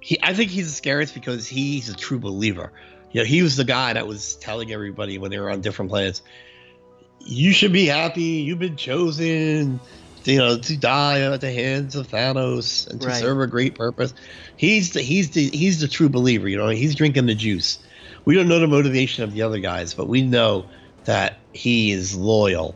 he, 0.00 0.18
I 0.22 0.34
think 0.34 0.50
he's 0.50 0.66
the 0.66 0.72
scariest 0.74 1.14
because 1.14 1.46
he's 1.46 1.88
a 1.88 1.94
true 1.94 2.18
believer. 2.18 2.72
You 3.12 3.20
know, 3.20 3.26
he 3.26 3.42
was 3.42 3.56
the 3.56 3.64
guy 3.64 3.92
that 3.92 4.06
was 4.06 4.36
telling 4.36 4.72
everybody 4.72 5.18
when 5.18 5.30
they 5.30 5.38
were 5.38 5.50
on 5.50 5.60
different 5.60 5.90
planets, 5.90 6.22
"You 7.20 7.52
should 7.52 7.72
be 7.72 7.86
happy. 7.86 8.22
You've 8.22 8.58
been 8.58 8.76
chosen, 8.76 9.80
you 10.24 10.38
know, 10.38 10.58
to 10.58 10.76
die 10.76 11.20
at 11.20 11.40
the 11.40 11.52
hands 11.52 11.94
of 11.94 12.08
Thanos 12.08 12.88
and 12.88 13.00
to 13.02 13.08
Right. 13.08 13.20
serve 13.20 13.40
a 13.40 13.46
great 13.46 13.74
purpose." 13.74 14.14
He's 14.56 14.92
the 14.92 15.02
he's 15.02 15.30
the 15.30 15.48
he's 15.50 15.80
the 15.80 15.88
true 15.88 16.08
believer. 16.08 16.48
You 16.48 16.56
know, 16.56 16.68
he's 16.68 16.94
drinking 16.94 17.26
the 17.26 17.34
juice. 17.34 17.78
We 18.24 18.34
don't 18.34 18.48
know 18.48 18.58
the 18.58 18.66
motivation 18.66 19.24
of 19.24 19.32
the 19.32 19.42
other 19.42 19.58
guys, 19.58 19.94
but 19.94 20.08
we 20.08 20.22
know 20.22 20.66
that 21.04 21.38
he 21.52 21.90
is 21.92 22.14
loyal 22.16 22.74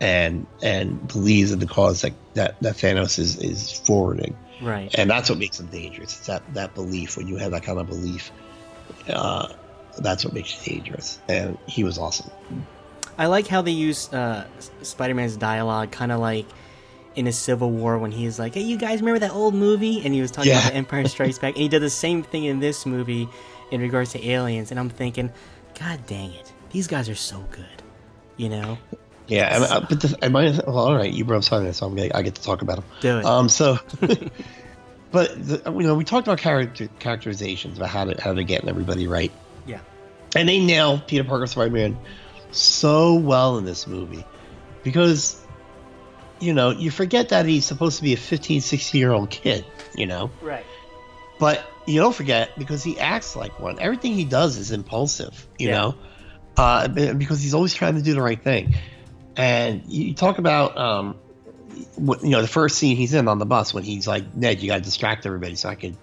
and 0.00 0.46
and 0.62 1.06
believes 1.08 1.52
in 1.52 1.58
the 1.58 1.66
cause 1.66 2.02
that 2.02 2.12
that, 2.34 2.60
that 2.62 2.74
Thanos 2.76 3.18
is 3.18 3.36
is 3.36 3.70
forwarding 3.70 4.34
right. 4.62 4.90
and 4.94 5.10
that's 5.10 5.28
what 5.28 5.38
makes 5.38 5.60
him 5.60 5.66
dangerous. 5.66 6.16
It's 6.18 6.26
that 6.26 6.42
that 6.54 6.74
belief 6.74 7.16
when 7.16 7.28
you 7.28 7.36
have 7.36 7.50
that 7.52 7.62
kind 7.62 7.78
of 7.78 7.86
belief, 7.86 8.32
uh, 9.08 9.48
that's 9.98 10.24
what 10.24 10.32
makes 10.32 10.66
you 10.66 10.74
dangerous. 10.76 11.18
And 11.28 11.58
he 11.66 11.84
was 11.84 11.98
awesome. 11.98 12.30
I 13.18 13.26
like 13.26 13.46
how 13.46 13.60
they 13.60 13.72
use 13.72 14.10
uh, 14.12 14.46
Spider 14.82 15.14
Man's 15.14 15.36
dialogue, 15.36 15.90
kind 15.90 16.10
of 16.10 16.20
like 16.20 16.46
in 17.14 17.26
a 17.26 17.32
Civil 17.32 17.70
War 17.70 17.98
when 17.98 18.10
he's 18.10 18.38
like, 18.38 18.54
"Hey, 18.54 18.62
you 18.62 18.78
guys 18.78 19.00
remember 19.00 19.18
that 19.18 19.32
old 19.32 19.54
movie?" 19.54 20.00
And 20.04 20.14
he 20.14 20.22
was 20.22 20.30
talking 20.30 20.50
Yeah. 20.50 20.60
about 20.60 20.70
the 20.70 20.76
Empire 20.76 21.06
Strikes 21.08 21.38
Back, 21.38 21.54
and 21.54 21.62
he 21.62 21.68
did 21.68 21.82
the 21.82 21.90
same 21.90 22.22
thing 22.22 22.44
in 22.44 22.60
this 22.60 22.86
movie 22.86 23.28
in 23.70 23.80
regards 23.80 24.12
to 24.12 24.28
aliens. 24.28 24.70
And 24.70 24.80
I'm 24.80 24.90
thinking, 24.90 25.30
God 25.78 26.06
dang 26.06 26.32
it, 26.32 26.52
these 26.70 26.86
guys 26.86 27.08
are 27.08 27.14
so 27.14 27.44
good, 27.50 27.82
you 28.36 28.48
know? 28.48 28.78
Yeah, 29.26 29.54
and, 29.54 29.64
uh, 29.64 29.86
but 29.88 30.00
the, 30.00 30.18
I 30.22 30.28
might. 30.28 30.66
Well, 30.66 30.76
all 30.76 30.96
right, 30.96 31.12
you 31.12 31.24
brought 31.24 31.38
up 31.38 31.44
Spider-Man, 31.44 31.72
so 31.72 31.86
I'm 31.86 31.94
gonna, 31.94 32.10
I 32.12 32.22
get 32.22 32.34
to 32.34 32.42
talk 32.42 32.62
about 32.62 32.78
him. 32.78 32.84
Do 33.00 33.18
it. 33.18 33.24
Um, 33.24 33.48
so, 33.48 33.78
but 35.12 35.46
the, 35.46 35.62
you 35.66 35.86
know, 35.86 35.94
we 35.94 36.02
talked 36.02 36.26
about 36.26 36.38
character 36.38 36.88
characterizations 36.98 37.78
about 37.78 37.90
how 37.90 38.06
to 38.06 38.20
how 38.20 38.34
to 38.34 38.42
get 38.42 38.66
everybody 38.66 39.06
right, 39.06 39.30
yeah, 39.66 39.78
and 40.34 40.48
they 40.48 40.58
nail 40.58 40.98
Peter 41.06 41.22
Parker 41.22 41.46
Spider-Man 41.46 41.96
so 42.50 43.14
well 43.14 43.56
in 43.56 43.64
this 43.64 43.86
movie 43.86 44.24
because 44.82 45.40
you 46.40 46.52
know 46.52 46.70
you 46.70 46.90
forget 46.90 47.28
that 47.28 47.46
he's 47.46 47.64
supposed 47.64 47.98
to 47.98 48.02
be 48.02 48.12
a 48.12 48.16
15 48.16 48.60
16 48.60 48.98
year 48.98 49.12
old 49.12 49.30
kid 49.30 49.64
you 49.94 50.06
know 50.06 50.28
right. 50.42 50.64
But 51.38 51.69
you 51.90 52.00
don't 52.00 52.14
forget 52.14 52.58
because 52.58 52.82
he 52.82 52.98
acts 52.98 53.36
like 53.36 53.58
one. 53.60 53.78
Everything 53.78 54.14
he 54.14 54.24
does 54.24 54.56
is 54.56 54.70
impulsive, 54.70 55.46
you 55.58 55.68
Yeah. 55.68 55.78
know, 55.78 55.94
uh, 56.56 56.88
because 56.88 57.42
he's 57.42 57.54
always 57.54 57.74
trying 57.74 57.96
to 57.96 58.02
do 58.02 58.14
the 58.14 58.22
right 58.22 58.42
thing. 58.42 58.74
And 59.36 59.82
you 59.86 60.14
talk 60.14 60.38
about, 60.38 60.76
um, 60.76 61.16
what, 61.96 62.22
you 62.22 62.30
know, 62.30 62.42
the 62.42 62.48
first 62.48 62.78
scene 62.78 62.96
he's 62.96 63.14
in 63.14 63.28
on 63.28 63.38
the 63.38 63.46
bus 63.46 63.72
when 63.72 63.84
he's 63.84 64.06
like, 64.06 64.34
Ned, 64.34 64.60
you 64.60 64.68
got 64.68 64.76
to 64.76 64.82
distract 64.82 65.24
everybody 65.26 65.54
so 65.54 65.68
I 65.68 65.74
can 65.76 65.96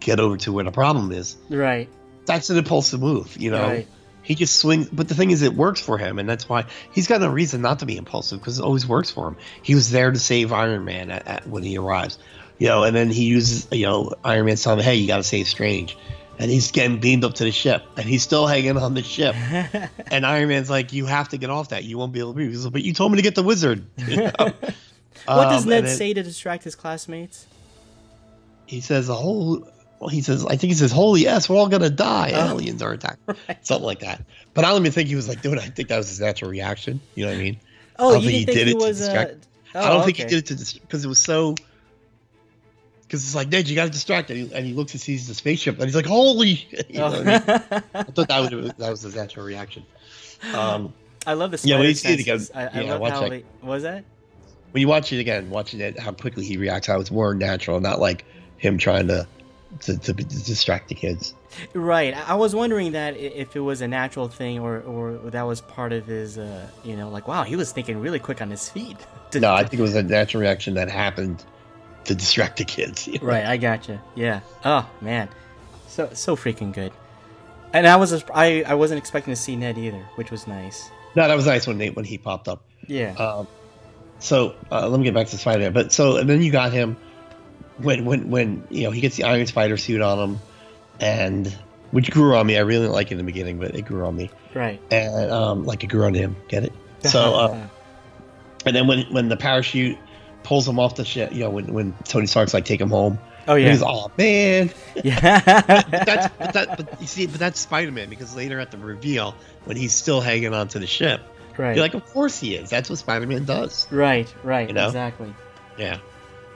get 0.00 0.20
over 0.20 0.36
to 0.38 0.52
where 0.52 0.64
the 0.64 0.72
problem 0.72 1.12
is. 1.12 1.36
Right. 1.48 1.88
That's 2.26 2.50
an 2.50 2.58
impulsive 2.58 3.00
move, 3.00 3.36
you 3.36 3.50
know. 3.50 3.68
Right. 3.68 3.88
He 4.22 4.34
just 4.34 4.56
swings, 4.56 4.88
but 4.88 5.06
the 5.06 5.14
thing 5.14 5.30
is, 5.30 5.42
it 5.42 5.54
works 5.54 5.80
for 5.80 5.98
him, 5.98 6.18
and 6.18 6.28
that's 6.28 6.48
why 6.48 6.64
he's 6.90 7.06
got 7.06 7.20
no 7.20 7.28
reason 7.30 7.62
not 7.62 7.78
to 7.78 7.86
be 7.86 7.96
impulsive 7.96 8.40
because 8.40 8.58
it 8.58 8.62
always 8.64 8.84
works 8.84 9.08
for 9.08 9.28
him. 9.28 9.36
He 9.62 9.76
was 9.76 9.92
there 9.92 10.10
to 10.10 10.18
save 10.18 10.52
Iron 10.52 10.84
Man 10.84 11.12
at, 11.12 11.28
at, 11.28 11.46
when 11.46 11.62
he 11.62 11.78
arrives. 11.78 12.18
You 12.58 12.68
know, 12.68 12.84
and 12.84 12.96
then 12.96 13.10
he 13.10 13.24
uses, 13.24 13.68
you 13.70 13.84
know, 13.86 14.14
Iron 14.24 14.46
Man's 14.46 14.62
telling 14.62 14.78
him, 14.78 14.84
"Hey, 14.84 14.94
you 14.96 15.06
got 15.06 15.18
to 15.18 15.22
save 15.22 15.46
Strange," 15.46 15.96
and 16.38 16.50
he's 16.50 16.70
getting 16.70 16.98
beamed 17.00 17.22
up 17.24 17.34
to 17.34 17.44
the 17.44 17.52
ship, 17.52 17.84
and 17.96 18.06
he's 18.06 18.22
still 18.22 18.46
hanging 18.46 18.76
on 18.78 18.94
the 18.94 19.02
ship. 19.02 19.34
and 20.10 20.24
Iron 20.24 20.48
Man's 20.48 20.70
like, 20.70 20.92
"You 20.94 21.04
have 21.06 21.28
to 21.30 21.36
get 21.38 21.50
off 21.50 21.68
that. 21.70 21.84
You 21.84 21.98
won't 21.98 22.12
be 22.12 22.20
able 22.20 22.30
to 22.30 22.34
breathe." 22.34 22.56
Like, 22.56 22.72
"But 22.72 22.82
you 22.82 22.94
told 22.94 23.12
me 23.12 23.16
to 23.16 23.22
get 23.22 23.34
the 23.34 23.42
wizard." 23.42 23.84
You 24.08 24.16
know? 24.16 24.32
what 25.26 25.48
does 25.50 25.64
Um, 25.64 25.70
Ned 25.70 25.84
then 25.84 25.96
say 25.96 26.14
to 26.14 26.22
distract 26.22 26.62
his 26.64 26.74
classmates? 26.74 27.46
He 28.66 28.80
says, 28.80 29.06
"The 29.08 29.14
whole." 29.14 29.68
Well, 29.98 30.10
he 30.10 30.20
says, 30.20 30.44
I 30.44 30.56
think 30.56 30.72
he 30.72 30.74
says, 30.74 30.92
"Holy 30.92 31.22
yes, 31.22 31.48
we're 31.48 31.56
all 31.56 31.68
gonna 31.68 31.88
die. 31.90 32.32
Oh. 32.34 32.50
Aliens 32.52 32.82
are 32.82 32.92
attacked." 32.92 33.20
Something 33.62 33.84
like 33.86 34.00
that. 34.00 34.22
But 34.54 34.64
I 34.64 34.70
don't 34.70 34.80
even 34.82 34.92
think 34.92 35.08
he 35.08 35.14
was 35.14 35.28
like 35.28 35.42
doing. 35.42 35.56
it. 35.58 35.62
I 35.64 35.68
think 35.68 35.88
that 35.88 35.96
was 35.96 36.08
his 36.08 36.20
natural 36.20 36.50
reaction. 36.50 37.00
You 37.14 37.24
know 37.24 37.32
what 37.32 37.38
I 37.38 37.42
mean? 37.42 37.60
Oh, 37.98 38.08
I 38.08 38.12
don't 38.12 38.20
think 38.22 38.32
he 38.32 38.44
did 38.44 38.68
it 38.68 38.78
to 38.78 38.86
was? 38.86 39.00
Uh, 39.00 39.34
oh, 39.74 39.80
I 39.80 39.88
don't 39.88 40.04
think 40.04 40.18
he 40.18 40.24
did 40.24 40.50
it 40.50 40.56
to 40.56 40.80
because 40.80 41.04
it 41.04 41.08
was 41.08 41.18
so. 41.18 41.54
Because 43.06 43.24
it's 43.24 43.34
like 43.36 43.48
Ned, 43.48 43.68
you 43.68 43.76
got 43.76 43.84
to 43.84 43.90
distract 43.90 44.30
him, 44.30 44.50
and 44.52 44.66
he 44.66 44.72
looks 44.72 44.92
and 44.92 45.00
sees 45.00 45.28
the 45.28 45.34
spaceship, 45.34 45.76
and 45.76 45.84
he's 45.84 45.94
like, 45.94 46.06
"Holy!" 46.06 46.66
You 46.88 46.98
know 46.98 47.06
I, 47.06 47.18
mean? 47.18 47.26
I 47.94 48.02
thought 48.02 48.28
that 48.28 48.50
was 48.52 48.72
that 48.74 48.90
was 48.90 49.02
his 49.02 49.14
natural 49.14 49.46
reaction. 49.46 49.84
Um, 50.54 50.92
I 51.26 51.34
love 51.34 51.50
the 51.50 51.60
Yeah, 51.64 51.78
when 51.78 51.88
you 51.88 51.94
see 51.94 52.14
it 52.14 52.20
again- 52.20 52.40
I, 52.54 52.66
I 52.66 52.80
yeah, 52.82 52.90
love 52.92 53.00
watch 53.00 53.12
how 53.12 53.20
that. 53.22 53.30
they 53.30 53.44
was 53.62 53.82
that. 53.84 54.04
when 54.72 54.80
you 54.80 54.88
watch 54.88 55.12
it 55.12 55.20
again, 55.20 55.50
watching 55.50 55.80
it, 55.80 55.98
how 55.98 56.12
quickly 56.12 56.44
he 56.44 56.56
reacts, 56.56 56.86
how 56.88 57.00
it's 57.00 57.10
more 57.10 57.34
natural, 57.34 57.80
not 57.80 58.00
like 58.00 58.24
him 58.58 58.76
trying 58.78 59.08
to 59.08 59.26
to, 59.80 59.98
to, 59.98 60.12
to 60.14 60.24
distract 60.24 60.88
the 60.88 60.94
kids. 60.94 61.34
Right. 61.74 62.14
I 62.16 62.22
I 62.32 62.34
was 62.34 62.54
wondering 62.54 62.92
that 62.92 63.16
if 63.16 63.56
it 63.56 63.60
was 63.60 63.80
a 63.82 63.88
natural 63.88 64.28
thing 64.28 64.58
or 64.58 64.80
or 64.80 65.30
that 65.30 65.42
was 65.42 65.60
part 65.60 65.92
of 65.92 66.06
his, 66.06 66.38
uh, 66.38 66.66
you 66.84 66.96
know, 66.96 67.08
like 67.08 67.28
wow, 67.28 67.44
he 67.44 67.56
was 67.56 67.72
thinking 67.72 67.98
really 68.00 68.18
quick 68.18 68.40
on 68.42 68.50
his 68.50 68.68
feet. 68.68 68.96
No, 69.34 69.52
I 69.52 69.64
think 69.64 69.80
it 69.80 69.82
was 69.82 69.94
a 69.94 70.02
natural 70.02 70.40
reaction 70.40 70.74
that 70.74 70.88
happened 70.88 71.44
to 72.06 72.14
distract 72.14 72.58
the 72.58 72.64
kids. 72.64 73.06
you 73.06 73.18
know? 73.18 73.26
Right, 73.26 73.44
I 73.44 73.56
gotcha. 73.56 74.02
Yeah. 74.14 74.40
Oh 74.64 74.88
man, 75.00 75.28
so 75.88 76.10
so 76.12 76.36
freaking 76.36 76.72
good. 76.72 76.92
And 77.72 77.86
I 77.86 77.96
was 77.96 78.24
I 78.34 78.62
I 78.66 78.74
wasn't 78.74 78.98
expecting 78.98 79.32
to 79.34 79.40
see 79.40 79.56
Ned 79.56 79.78
either, 79.78 80.04
which 80.14 80.30
was 80.30 80.46
nice. 80.46 80.90
No, 81.14 81.26
that 81.26 81.34
was 81.34 81.46
nice 81.46 81.66
when 81.66 81.78
Nate 81.78 81.96
when 81.96 82.04
he 82.04 82.18
popped 82.18 82.48
up. 82.48 82.62
Yeah. 82.86 83.12
Um, 83.12 83.48
so 84.18 84.54
uh, 84.70 84.88
let 84.88 84.98
me 84.98 85.04
get 85.04 85.14
back 85.14 85.26
to 85.28 85.38
Spider-Man. 85.38 85.72
But 85.72 85.92
so 85.92 86.16
and 86.16 86.28
then 86.28 86.42
you 86.42 86.52
got 86.52 86.72
him 86.72 86.96
when 87.78 88.04
when 88.04 88.30
when 88.30 88.66
you 88.70 88.84
know 88.84 88.90
he 88.90 89.00
gets 89.00 89.16
the 89.16 89.24
Iron 89.24 89.46
Spider 89.46 89.76
suit 89.76 90.00
on 90.00 90.18
him, 90.18 90.40
and 91.00 91.46
which 91.90 92.10
grew 92.10 92.36
on 92.36 92.46
me. 92.46 92.56
I 92.56 92.60
really 92.60 92.82
didn't 92.82 92.94
like 92.94 93.08
it 93.08 93.12
in 93.12 93.18
the 93.18 93.24
beginning, 93.24 93.58
but 93.58 93.74
it 93.74 93.82
grew 93.82 94.04
on 94.06 94.16
me, 94.16 94.30
right. 94.54 94.80
and 94.90 95.30
um, 95.30 95.64
like 95.64 95.84
it 95.84 95.88
grew 95.88 96.04
on 96.04 96.14
him. 96.14 96.36
Get 96.48 96.64
it? 96.64 96.72
So 97.04 97.34
uh, 97.34 97.68
and 98.64 98.74
then 98.74 98.86
when 98.86 99.02
when 99.12 99.28
the 99.28 99.36
parachute 99.36 99.98
pulls 100.46 100.66
him 100.66 100.78
off 100.78 100.94
the 100.94 101.04
ship, 101.04 101.32
you 101.32 101.40
know 101.40 101.50
when 101.50 101.72
when 101.74 101.92
Tony 102.04 102.26
Stark's 102.26 102.54
like 102.54 102.64
take 102.64 102.80
him 102.80 102.90
home. 102.90 103.18
oh 103.48 103.56
yeah. 103.56 103.72
He's 103.72 103.82
oh 103.82 104.12
man, 104.16 104.72
yeah. 105.02 105.40
but 105.90 106.06
that's 106.06 106.34
but 106.38 106.52
that 106.52 106.76
but 106.76 107.00
you 107.00 107.06
see 107.08 107.26
but 107.26 107.40
that's 107.40 107.58
Spider-Man 107.58 108.08
because 108.08 108.36
later 108.36 108.60
at 108.60 108.70
the 108.70 108.78
reveal 108.78 109.34
when 109.64 109.76
he's 109.76 109.92
still 109.92 110.20
hanging 110.20 110.54
onto 110.54 110.78
the 110.78 110.86
ship, 110.86 111.20
right. 111.58 111.74
you're 111.74 111.84
like 111.84 111.94
of 111.94 112.06
course 112.06 112.38
he 112.38 112.54
is. 112.54 112.70
That's 112.70 112.88
what 112.88 113.00
Spider-Man 113.00 113.44
does. 113.44 113.90
right. 113.90 114.32
Right. 114.44 114.68
You 114.68 114.74
know? 114.74 114.86
Exactly. 114.86 115.34
Yeah. 115.76 115.98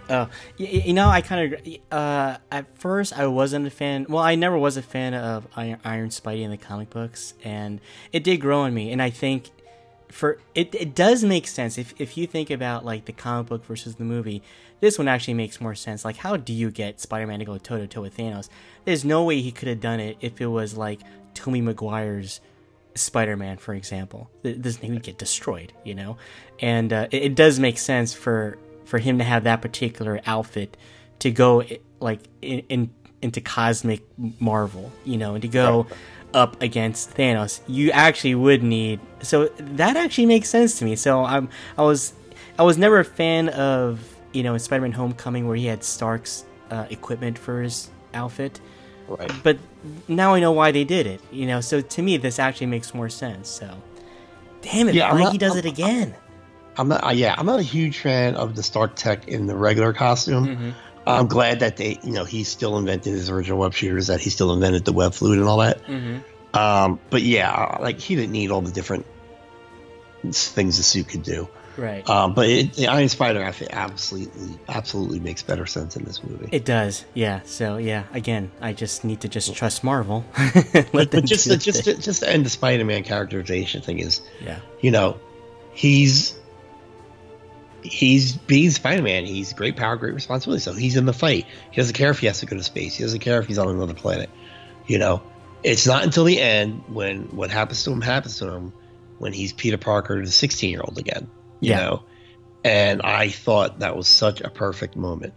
Oh, 0.09 0.29
y- 0.59 0.67
you 0.67 0.93
know, 0.93 1.09
I 1.09 1.21
kind 1.21 1.53
of 1.53 1.61
uh, 1.91 2.39
at 2.51 2.67
first 2.79 3.17
I 3.19 3.27
wasn't 3.27 3.67
a 3.67 3.71
fan. 3.71 4.07
Well, 4.09 4.23
I 4.23 4.37
never 4.37 4.57
was 4.57 4.77
a 4.77 4.83
fan 4.83 5.15
of 5.15 5.49
Iron, 5.57 5.81
Iron 5.85 6.09
Spidey 6.11 6.43
in 6.43 6.51
the 6.51 6.57
comic 6.57 6.91
books, 6.91 7.35
and 7.43 7.81
it 8.13 8.23
did 8.23 8.39
grow 8.39 8.61
on 8.61 8.73
me. 8.73 8.93
And 8.93 9.03
I 9.03 9.11
think 9.11 9.51
for 10.13 10.39
it, 10.55 10.75
it 10.75 10.95
does 10.95 11.25
make 11.25 11.47
sense 11.47 11.79
if 11.79 11.95
if 11.99 12.17
you 12.17 12.27
think 12.27 12.51
about 12.51 12.85
like 12.85 13.05
the 13.05 13.13
comic 13.13 13.49
book 13.49 13.65
versus 13.65 13.97
the 13.97 14.05
movie. 14.05 14.43
This 14.81 14.99
one 14.99 15.09
actually 15.09 15.35
makes 15.35 15.61
more 15.61 15.75
sense. 15.75 16.07
Like, 16.07 16.17
how 16.17 16.39
do 16.39 16.55
you 16.55 16.71
get 16.71 17.01
Spider-Man 17.01 17.41
to 17.41 17.45
go 17.45 17.59
toe 17.59 17.77
to 17.77 17.87
toe 17.87 18.01
with 18.01 18.17
Thanos? 18.17 18.49
There's 18.87 19.05
no 19.05 19.25
way 19.25 19.43
he 19.43 19.53
could 19.53 19.69
have 19.69 19.81
done 19.81 20.01
it 20.01 20.17
if 20.23 20.41
it 20.41 20.47
was 20.47 20.75
like 20.75 21.01
Tobey 21.35 21.61
Maguire's 21.61 22.41
Spider-Man, 22.95 23.59
for 23.59 23.75
example. 23.75 24.31
Th- 24.43 24.57
This 24.57 24.77
he 24.77 24.91
would 24.91 25.03
get 25.03 25.19
destroyed, 25.19 25.75
you 25.85 25.95
know. 25.95 26.17
And 26.61 26.93
uh, 26.93 27.09
it, 27.11 27.23
it 27.23 27.35
does 27.35 27.59
make 27.61 27.79
sense 27.79 28.15
for 28.15 28.57
for 28.87 28.99
him 28.99 29.19
to 29.19 29.25
have 29.25 29.45
that 29.45 29.61
particular 29.61 30.21
outfit 30.27 30.77
to 31.19 31.31
go 31.31 31.63
like 32.01 32.21
in, 32.41 32.61
in 32.71 32.91
into 33.23 33.43
cosmic 33.43 34.03
Marvel, 34.41 34.91
you 35.05 35.19
know, 35.19 35.35
and 35.35 35.43
to 35.43 35.49
go 35.49 35.87
up 36.35 36.61
against 36.63 37.15
Thanos. 37.17 37.61
You 37.67 37.91
actually 37.91 38.35
would 38.35 38.63
need 38.63 39.01
so 39.23 39.47
that 39.59 39.97
actually 39.97 40.27
makes 40.27 40.49
sense 40.49 40.79
to 40.79 40.85
me. 40.85 40.97
So 40.97 41.25
I'm 41.25 41.49
I 41.79 41.83
was 41.83 42.13
I 42.59 42.63
was 42.63 42.79
never 42.79 42.99
a 43.01 43.05
fan 43.05 43.49
of 43.51 44.01
you 44.33 44.43
know 44.43 44.55
in 44.55 44.61
Spider-Man: 44.61 44.93
Homecoming 44.93 45.47
where 45.49 45.57
he 45.57 45.67
had 45.67 45.83
Stark's 45.85 46.45
uh, 46.71 46.87
equipment 46.91 47.39
for 47.39 47.63
his 47.63 47.91
outfit 48.15 48.61
Right. 49.09 49.33
but 49.43 49.59
now 50.07 50.35
I 50.35 50.41
know 50.41 50.53
why 50.53 50.71
they 50.71 50.85
did 50.85 51.07
it. 51.07 51.21
You 51.33 51.47
know, 51.47 51.61
so 51.61 51.81
to 51.81 52.03
me, 52.03 52.17
this 52.17 52.39
actually 52.39 52.69
makes 52.69 52.95
more 52.95 53.09
sense. 53.09 53.49
So, 53.49 53.69
damn 54.63 54.89
it, 54.89 54.95
Yeah, 54.95 55.11
I'm 55.11 55.17
Feige 55.17 55.23
not- 55.25 55.39
does 55.41 55.51
I'm- 55.57 55.59
it 55.59 55.65
again. 55.67 56.15
I'm 56.79 56.87
not. 56.89 57.05
Uh, 57.05 57.11
yeah, 57.11 57.35
I'm 57.37 57.45
not 57.47 57.59
a 57.59 57.65
huge 57.65 57.99
fan 57.99 58.37
of 58.37 58.55
the 58.55 58.63
Stark 58.63 58.95
Tech 58.95 59.27
in 59.27 59.47
the 59.49 59.57
regular 59.57 59.93
costume. 59.93 60.47
Mm-hmm. 60.47 60.71
I'm 61.15 61.27
glad 61.27 61.61
that 61.61 61.77
they, 61.77 61.99
you 62.03 62.13
know, 62.13 62.25
he 62.25 62.45
still 62.45 62.77
invented 62.79 63.13
his 63.13 63.31
original 63.31 63.59
web 63.59 63.75
shooters. 63.75 64.09
That 64.09 64.21
he 64.21 64.31
still 64.31 64.53
invented 64.53 64.85
the 64.85 64.93
web 64.93 65.15
fluid 65.15 65.39
and 65.39 65.49
all 65.49 65.59
that. 65.59 65.85
Mm-hmm. 65.87 66.59
Um, 66.59 67.01
but 67.11 67.23
yeah, 67.23 67.79
like 67.81 68.01
he 68.01 68.17
didn't 68.17 68.33
need 68.33 68.51
all 68.51 68.61
the 68.61 68.73
different 68.73 69.07
things 70.31 70.77
the 70.77 70.83
suit 70.83 71.09
could 71.09 71.23
do. 71.23 71.49
Right. 71.77 72.09
Um, 72.09 72.35
but 72.35 72.49
it, 72.49 72.75
the 72.75 72.89
Iron 72.89 73.09
Spider, 73.09 73.43
I 73.43 73.53
think, 73.53 73.71
absolutely, 73.73 74.59
absolutely 74.69 75.21
makes 75.21 75.43
better 75.43 75.67
sense 75.67 75.97
in 75.97 76.05
this 76.05 76.23
movie. 76.23 76.49
it 76.53 76.65
does. 76.65 77.05
Yeah. 77.15 77.41
So 77.45 77.77
yeah, 77.77 78.05
again, 78.13 78.51
I 78.61 78.73
just 78.73 79.05
need 79.05 79.23
to 79.23 79.29
just 79.29 79.55
trust 79.55 79.83
Marvel. 79.83 80.25
but, 80.73 80.93
but 80.93 81.25
just, 81.25 81.47
just, 81.47 81.65
just, 81.65 81.85
just 81.85 82.21
to 82.21 82.31
end 82.31 82.45
the 82.45 82.51
Spider-Man 82.51 83.05
characterization 83.05 83.83
thing 83.83 84.01
is, 84.01 84.21
yeah. 84.41 84.59
you 84.81 84.91
know, 84.91 85.19
he's 85.73 86.39
he's 87.83 88.37
being 88.37 88.71
Spider-Man. 88.71 89.25
He's 89.25 89.53
great 89.53 89.77
power, 89.77 89.97
great 89.97 90.15
responsibility. 90.15 90.63
So 90.63 90.73
he's 90.73 90.97
in 90.97 91.07
the 91.07 91.13
fight. 91.13 91.47
He 91.71 91.77
doesn't 91.81 91.95
care 91.95 92.11
if 92.11 92.19
he 92.19 92.27
has 92.27 92.41
to 92.41 92.47
go 92.47 92.57
to 92.57 92.63
space. 92.63 92.97
He 92.97 93.03
doesn't 93.03 93.21
care 93.21 93.41
if 93.41 93.47
he's 93.47 93.59
on 93.59 93.69
another 93.69 93.95
planet. 93.95 94.31
You 94.87 94.99
know, 94.99 95.23
it's 95.63 95.87
not 95.87 96.05
until 96.05 96.25
the 96.25 96.41
end 96.41 96.83
when 96.89 97.25
what 97.37 97.51
happens 97.51 97.85
to 97.85 97.93
him 97.93 98.01
happens 98.01 98.39
to 98.39 98.49
him 98.53 98.73
when 99.19 99.33
he's 99.33 99.53
Peter 99.53 99.79
Parker, 99.79 100.17
the 100.17 100.31
16-year-old 100.31 100.99
again. 100.99 101.29
You 101.61 101.71
Yeah. 101.71 101.81
know, 101.81 102.03
and 102.65 103.03
I 103.03 103.29
thought 103.29 103.81
that 103.81 103.97
was 103.97 104.09
such 104.09 104.41
a 104.41 104.51
perfect 104.51 104.97
moment. 104.97 105.35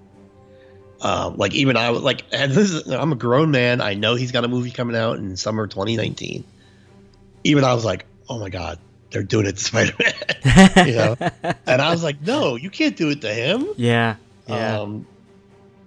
Um, 1.01 1.35
like 1.35 1.53
even 1.53 1.75
I 1.75 1.89
was 1.91 2.01
like, 2.01 2.23
and 2.31 2.51
this 2.51 2.71
is, 2.71 2.87
I'm 2.87 3.11
a 3.11 3.15
grown 3.17 3.51
man. 3.51 3.81
I 3.81 3.93
know 3.93 4.15
he's 4.15 4.31
got 4.31 4.45
a 4.45 4.47
movie 4.47 4.71
coming 4.71 4.95
out 4.95 5.17
in 5.17 5.35
summer 5.35 5.67
2019. 5.67 6.45
Even 7.43 7.65
I 7.65 7.73
was 7.73 7.83
like, 7.83 8.05
oh 8.29 8.39
my 8.39 8.49
god, 8.49 8.79
they're 9.13 9.23
doing 9.23 9.45
it 9.45 9.57
to 9.57 9.63
Spider-Man. 9.63 10.13
you 10.87 10.95
know, 10.95 11.15
and 11.65 11.81
I 11.81 11.91
was 11.91 12.03
like, 12.03 12.21
no, 12.21 12.55
you 12.55 12.69
can't 12.69 12.97
do 12.97 13.09
it 13.09 13.21
to 13.21 13.33
him. 13.33 13.67
Yeah. 13.77 14.17
Yeah. 14.47 14.81
Um, 14.81 15.07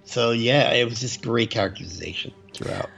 so 0.05 0.31
yeah, 0.31 0.73
it 0.73 0.85
was 0.85 0.99
just 0.99 1.21
great 1.21 1.51
characterization 1.51 2.33
throughout. 2.53 2.89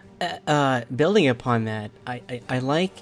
uh, 0.48 0.82
building 0.96 1.28
upon 1.28 1.66
that, 1.66 1.92
I, 2.08 2.22
I, 2.30 2.42
I 2.48 2.60
like 2.60 2.94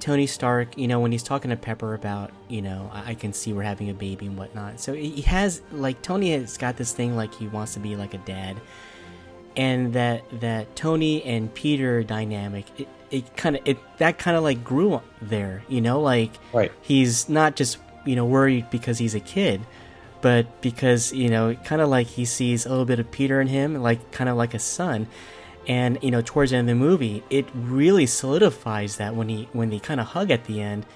Tony 0.00 0.26
Stark, 0.26 0.76
you 0.78 0.88
know, 0.88 0.98
when 0.98 1.12
he's 1.12 1.22
talking 1.22 1.50
to 1.50 1.56
Pepper 1.56 1.94
about, 1.94 2.32
you 2.48 2.62
know, 2.62 2.90
I, 2.92 3.10
I 3.10 3.14
can 3.14 3.32
see 3.32 3.52
we're 3.52 3.62
having 3.62 3.90
a 3.90 3.94
baby 3.94 4.26
and 4.26 4.36
whatnot. 4.36 4.80
So 4.80 4.94
he 4.94 5.20
has, 5.22 5.62
like, 5.72 6.00
Tony 6.02 6.32
has 6.32 6.56
got 6.56 6.76
this 6.76 6.92
thing 6.92 7.16
like 7.16 7.34
he 7.34 7.46
wants 7.48 7.74
to 7.74 7.80
be 7.80 7.96
like 7.96 8.14
a 8.14 8.18
dad. 8.18 8.56
And 9.56 9.92
that, 9.94 10.22
that 10.40 10.74
Tony 10.76 11.22
and 11.24 11.52
Peter 11.52 12.02
dynamic, 12.02 12.66
it, 12.78 12.88
it 13.10 13.36
kind 13.36 13.56
of, 13.56 13.62
it, 13.66 13.78
that 13.98 14.18
kind 14.18 14.36
of 14.36 14.42
like 14.44 14.62
grew 14.64 15.00
there, 15.20 15.62
you 15.68 15.80
know, 15.80 16.00
like, 16.00 16.30
Right. 16.52 16.72
he's 16.82 17.28
not 17.28 17.56
just, 17.56 17.78
you 18.04 18.14
know, 18.16 18.24
worried 18.24 18.70
because 18.70 18.98
he's 18.98 19.14
a 19.14 19.20
kid, 19.20 19.60
but 20.20 20.60
because, 20.60 21.12
you 21.12 21.28
know, 21.28 21.54
kind 21.64 21.82
of 21.82 21.88
like 21.88 22.06
he 22.06 22.24
sees 22.24 22.64
a 22.64 22.68
little 22.70 22.84
bit 22.84 23.00
of 23.00 23.10
Peter 23.10 23.40
in 23.40 23.48
him, 23.48 23.74
like, 23.82 24.12
kind 24.12 24.30
of 24.30 24.36
like 24.36 24.54
a 24.54 24.58
son 24.58 25.08
and 25.68 25.98
you 26.00 26.10
know 26.10 26.22
towards 26.24 26.52
the 26.52 26.56
end 26.56 26.70
of 26.70 26.74
the 26.78 26.84
movie 26.84 27.22
it 27.28 27.44
really 27.54 28.06
solidifies 28.06 28.96
that 28.96 29.14
when 29.14 29.28
he 29.28 29.46
when 29.52 29.68
they 29.68 29.78
kind 29.78 30.00
of 30.00 30.06
hug 30.06 30.30
at 30.30 30.42
the 30.44 30.58
end 30.58 30.86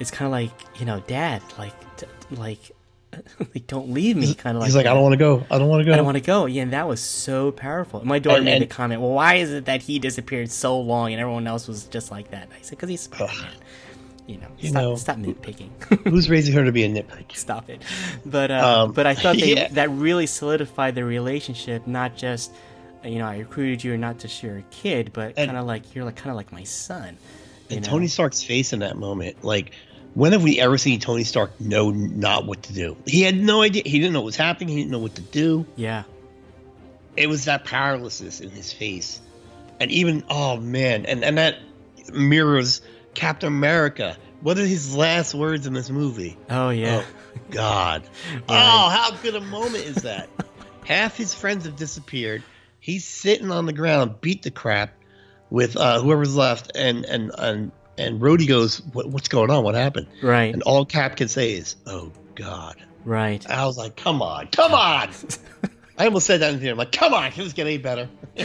it's 0.00 0.10
kind 0.10 0.26
of 0.26 0.32
like 0.32 0.50
you 0.80 0.84
know 0.84 0.98
dad 1.06 1.40
like 1.56 1.72
t- 1.96 2.06
like 2.32 2.72
like 3.40 3.66
don't 3.66 3.90
leave 3.90 4.16
me 4.16 4.34
kind 4.34 4.56
of 4.56 4.60
like 4.60 4.68
He's 4.68 4.76
like, 4.76 4.86
I 4.86 4.94
don't 4.94 5.02
want 5.02 5.12
to 5.14 5.18
go. 5.18 5.44
I 5.50 5.58
don't 5.58 5.68
want 5.68 5.80
to 5.80 5.84
go. 5.84 5.92
I 5.92 5.96
don't 5.96 6.04
want 6.04 6.16
to 6.16 6.22
go. 6.22 6.46
Yeah, 6.46 6.62
and 6.62 6.72
that 6.72 6.86
was 6.88 7.00
so 7.00 7.52
powerful. 7.52 8.04
My 8.04 8.18
daughter 8.18 8.36
And- 8.36 8.44
made 8.44 8.62
the 8.62 8.66
comment, 8.66 9.00
"Well, 9.00 9.10
why 9.12 9.34
is 9.36 9.50
it 9.52 9.64
that 9.66 9.82
he 9.82 9.98
disappeared 9.98 10.50
so 10.50 10.78
long 10.80 11.12
and 11.12 11.20
everyone 11.20 11.46
else 11.46 11.66
was 11.68 11.84
just 11.84 12.10
like 12.10 12.30
that?" 12.30 12.44
And 12.44 12.52
I 12.52 12.62
said, 12.62 12.70
"Because 12.78 12.88
he's 12.90 13.00
Spider-Man." 13.02 13.50
You 14.26 14.36
know, 14.36 14.46
You 14.58 14.68
stop, 14.68 14.82
know. 14.82 14.96
stop 14.96 15.16
nitpicking. 15.16 15.70
Who's 16.10 16.28
raising 16.28 16.54
her 16.54 16.62
to 16.62 16.70
be 16.72 16.84
a 16.84 16.88
nitpick? 16.90 17.34
stop 17.34 17.70
it. 17.70 17.82
But 18.26 18.50
uh, 18.50 18.82
Um, 18.84 18.92
but 18.92 19.06
I 19.06 19.14
thought 19.14 19.36
they, 19.36 19.54
yeah. 19.54 19.68
that 19.68 19.88
really 19.90 20.26
solidified 20.26 20.94
the 20.94 21.04
relationship. 21.04 21.86
Not 21.86 22.14
just 22.16 22.52
you 23.02 23.18
know 23.20 23.24
I 23.26 23.38
recruited 23.38 23.82
you, 23.84 23.96
not 23.96 24.18
just 24.18 24.42
you're 24.42 24.58
a 24.58 24.62
kid, 24.70 25.12
but 25.14 25.34
kind 25.36 25.56
of 25.56 25.64
like 25.66 25.94
you're 25.94 26.04
like 26.04 26.16
kind 26.16 26.30
of 26.30 26.36
like 26.36 26.52
my 26.52 26.64
son. 26.64 27.16
And 27.70 27.82
know? 27.84 27.90
Tony 27.90 28.06
Stark's 28.06 28.42
face 28.42 28.72
in 28.72 28.78
that 28.80 28.96
moment, 28.96 29.44
like, 29.44 29.72
when 30.18 30.32
have 30.32 30.42
we 30.42 30.58
ever 30.58 30.76
seen 30.78 30.98
Tony 30.98 31.22
Stark 31.22 31.60
know 31.60 31.92
not 31.92 32.44
what 32.44 32.64
to 32.64 32.72
do? 32.72 32.96
He 33.06 33.22
had 33.22 33.36
no 33.36 33.62
idea. 33.62 33.84
He 33.86 34.00
didn't 34.00 34.14
know 34.14 34.20
what 34.20 34.26
was 34.26 34.36
happening. 34.36 34.70
He 34.70 34.82
didn't 34.82 34.90
know 34.90 34.98
what 34.98 35.14
to 35.14 35.22
do. 35.22 35.64
Yeah, 35.76 36.02
it 37.16 37.28
was 37.28 37.44
that 37.44 37.64
powerlessness 37.64 38.40
in 38.40 38.50
his 38.50 38.72
face, 38.72 39.20
and 39.78 39.92
even 39.92 40.24
oh 40.28 40.56
man, 40.56 41.06
and 41.06 41.22
and 41.22 41.38
that 41.38 41.58
mirrors 42.12 42.80
Captain 43.14 43.46
America. 43.46 44.16
What 44.40 44.58
are 44.58 44.66
his 44.66 44.96
last 44.96 45.36
words 45.36 45.68
in 45.68 45.72
this 45.72 45.88
movie? 45.88 46.36
Oh 46.50 46.70
yeah. 46.70 47.04
God. 47.50 48.02
Oh, 48.48 48.88
how 48.88 49.12
good 49.22 49.36
a 49.36 49.40
moment 49.40 49.84
is 49.84 50.02
that? 50.02 50.28
Half 50.84 51.16
his 51.16 51.32
friends 51.32 51.64
have 51.64 51.76
disappeared. 51.76 52.42
He's 52.80 53.04
sitting 53.04 53.52
on 53.52 53.66
the 53.66 53.72
ground, 53.72 54.20
beat 54.20 54.42
the 54.42 54.50
crap 54.50 54.94
with 55.50 55.76
uh, 55.76 56.00
whoever's 56.00 56.34
left, 56.34 56.72
and 56.74 57.04
and 57.04 57.30
and 57.38 57.72
and 57.98 58.20
Rhodey 58.20 58.46
goes, 58.48 58.78
what, 58.92 59.08
"What's 59.08 59.28
going 59.28 59.50
on? 59.50 59.64
What 59.64 59.74
happened?" 59.74 60.06
Right. 60.22 60.52
And 60.52 60.62
all 60.62 60.84
Cap 60.84 61.16
can 61.16 61.28
say 61.28 61.52
is, 61.54 61.76
"Oh 61.86 62.12
God." 62.34 62.76
Right. 63.04 63.48
I 63.48 63.64
was 63.66 63.76
like, 63.78 63.96
"Come 63.96 64.22
on, 64.22 64.48
come 64.48 64.72
on!" 64.72 65.10
I 65.98 66.04
almost 66.06 66.26
said 66.26 66.40
that 66.40 66.54
in 66.54 66.60
the 66.60 66.68
I'm 66.68 66.76
like, 66.78 66.92
"Come 66.92 67.12
on, 67.14 67.30
can 67.32 67.44
this 67.44 67.52
get 67.52 67.66
any 67.66 67.78
better?" 67.78 68.08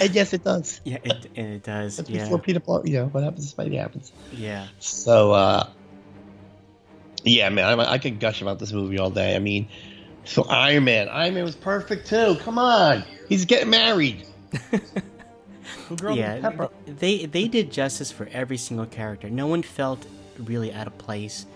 and 0.00 0.14
yes, 0.14 0.32
it 0.32 0.44
does. 0.44 0.80
Yeah, 0.84 0.98
it 1.02 1.26
and 1.36 1.54
it 1.54 1.62
does. 1.62 1.96
That's 1.96 2.08
Yeah. 2.10 2.24
before 2.24 2.38
Peter 2.38 2.60
Parker. 2.60 2.88
You 2.88 2.98
know 3.00 3.06
what 3.06 3.24
happens? 3.24 3.52
Spidey 3.52 3.78
happens. 3.78 4.12
Yeah. 4.32 4.66
So, 4.78 5.32
uh, 5.32 5.68
yeah, 7.24 7.48
man, 7.50 7.80
I, 7.80 7.92
I 7.92 7.98
could 7.98 8.20
gush 8.20 8.42
about 8.42 8.58
this 8.58 8.72
movie 8.72 8.98
all 8.98 9.10
day. 9.10 9.34
I 9.34 9.38
mean, 9.38 9.68
so 10.24 10.44
Iron 10.44 10.84
Man, 10.84 11.08
Iron 11.08 11.34
Man 11.34 11.44
was 11.44 11.56
perfect 11.56 12.06
too. 12.08 12.36
Come 12.40 12.58
on, 12.58 13.04
he's 13.28 13.44
getting 13.46 13.70
married. 13.70 14.26
yeah, 16.12 16.40
Pepper? 16.40 16.70
they 16.86 17.26
they 17.26 17.48
did 17.48 17.70
justice 17.70 18.10
for 18.10 18.28
every 18.32 18.56
single 18.56 18.86
character. 18.86 19.30
No 19.30 19.46
one 19.46 19.62
felt 19.62 20.06
really 20.38 20.72
out 20.72 20.86
of 20.86 20.96
place. 20.98 21.46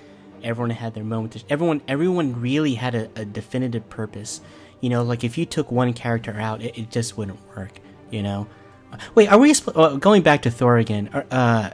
Everyone 0.43 0.71
had 0.71 0.95
their 0.95 1.05
moment. 1.05 1.35
To, 1.35 1.43
everyone 1.49 1.83
everyone 1.89 2.41
really 2.41 2.75
had 2.75 2.95
a, 2.95 3.09
a 3.17 3.25
definitive 3.25 3.89
purpose. 3.89 4.41
You 4.81 4.91
know, 4.91 5.03
like 5.03 5.25
if 5.25 5.39
you 5.39 5.47
took 5.47 5.71
one 5.71 5.93
character 5.93 6.39
out, 6.39 6.63
it, 6.63 6.79
it 6.79 6.91
just 6.91 7.17
wouldn't 7.17 7.39
work. 7.57 7.73
You 8.11 8.23
know. 8.23 8.47
Wait, 9.15 9.31
are 9.31 9.39
we 9.39 9.53
sp- 9.57 9.77
uh, 9.77 9.97
going 9.97 10.23
back 10.23 10.43
to 10.43 10.51
Thor 10.51 10.79
again? 10.79 11.11
Are, 11.13 11.27
uh, 11.31 11.71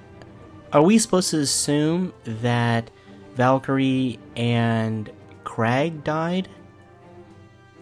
are 0.72 0.82
we 0.82 0.98
supposed 0.98 1.30
to 1.30 1.40
assume 1.40 2.14
that 2.24 2.90
Valkyrie 3.34 4.18
and 4.36 5.10
Korg 5.44 6.04
died? 6.04 6.48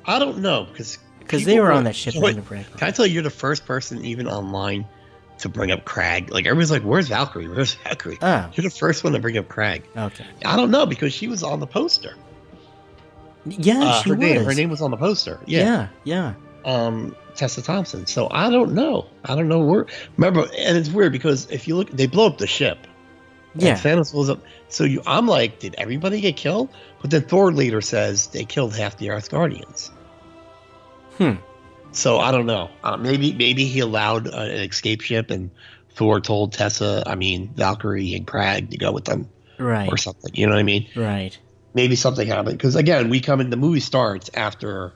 I 0.04 0.18
don't 0.18 0.38
know 0.38 0.64
because 0.64 0.98
'Cause 1.29 1.45
they 1.45 1.61
were 1.61 1.70
on 1.72 1.85
that 1.85 1.95
ship 1.97 2.14
Wait, 2.16 2.31
end 2.31 2.39
of 2.39 2.51
Ragnarok. 2.51 2.79
Can 2.79 2.89
I 2.89 2.91
tell 2.91 3.07
you, 3.07 3.14
you're 3.14 3.22
the 3.22 3.31
first 3.31 3.66
person 3.66 4.05
even 4.05 4.26
online 4.26 4.87
to 5.39 5.49
bring 5.49 5.70
up 5.70 5.85
Korg. 5.85 6.31
Like 6.31 6.47
everybody's 6.47 6.70
like, 6.70 6.83
"Where's 6.83 7.09
Valkyrie? 7.09 7.49
Where's 7.49 7.74
Valkyrie?" 7.74 8.18
Oh. 8.22 8.51
You're 8.55 8.64
the 8.64 8.70
first 8.70 9.05
one 9.05 9.12
to 9.12 9.18
bring 9.20 9.37
up 9.39 9.49
Korg. 9.49 9.83
Okay. 9.97 10.24
I 10.45 10.57
don't 10.57 10.70
know 10.70 10.85
because 10.87 11.12
she 11.12 11.29
was 11.29 11.43
on 11.43 11.61
the 11.61 11.66
poster. 11.66 12.14
Yeah, 13.47 13.81
Uh, 13.85 14.03
she 14.03 14.11
her 14.11 14.16
was. 14.16 14.20
name, 14.24 14.45
her 14.45 14.55
name 14.55 14.70
was 14.70 14.83
on 14.83 14.91
the 14.91 14.97
poster. 14.97 15.39
Yeah. 15.47 15.89
yeah, 16.05 16.35
yeah. 16.64 16.70
um 16.74 17.14
Tessa 17.35 17.62
Thompson. 17.62 18.05
So 18.07 18.29
I 18.33 18.51
don't 18.51 18.72
know. 18.74 19.07
I 19.24 19.37
don't 19.37 19.47
know 19.49 19.61
where. 19.61 19.87
Remember, 20.16 20.41
and 20.59 20.76
it's 20.76 20.89
weird 20.91 21.12
because 21.12 21.47
if 21.51 21.68
you 21.68 21.76
look, 21.76 21.91
they 21.91 22.07
blow 22.07 22.26
up 22.26 22.39
the 22.39 22.49
ship. 22.49 22.79
Yeah. 23.55 23.74
Thanos 23.74 24.12
blows 24.12 24.29
up. 24.29 24.41
So 24.68 24.85
you, 24.85 25.03
I'm 25.07 25.26
like, 25.26 25.61
did 25.61 25.74
everybody 25.79 26.20
get 26.20 26.37
killed? 26.37 26.68
But 27.01 27.11
then 27.11 27.22
Thor 27.22 27.53
later 27.53 27.81
says 27.81 28.26
they 28.29 28.45
killed 28.45 28.74
half 28.76 28.99
the 28.99 29.07
Asgardians. 29.07 29.91
Hmm. 31.18 31.32
So 31.92 32.18
I 32.18 32.30
don't 32.32 32.46
know. 32.46 32.70
Uh, 32.84 32.96
maybe 32.96 33.32
maybe 33.32 33.64
he 33.64 33.80
allowed 33.80 34.28
uh, 34.28 34.36
an 34.38 34.60
escape 34.60 35.00
ship, 35.00 35.30
and 35.30 35.50
Thor 35.90 36.20
told 36.20 36.52
Tessa, 36.52 37.02
I 37.06 37.14
mean 37.16 37.52
Valkyrie 37.54 38.14
and 38.14 38.26
Korg 38.26 38.70
to 38.70 38.76
go 38.78 38.92
with 38.92 39.04
them 39.04 39.28
Right. 39.58 39.90
or 39.90 39.96
something. 39.96 40.30
You 40.34 40.46
know 40.46 40.52
what 40.52 40.60
I 40.60 40.64
mean? 40.64 40.86
Right. 40.94 41.36
maybe 41.74 41.96
something 41.96 42.26
happened 42.26 42.56
because 42.58 42.76
again 42.76 43.08
we 43.10 43.20
come 43.20 43.40
in 43.40 43.50
the 43.50 43.56
movie 43.56 43.80
starts 43.80 44.30
after 44.34 44.94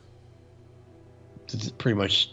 pretty 1.78 1.96
much 1.96 2.30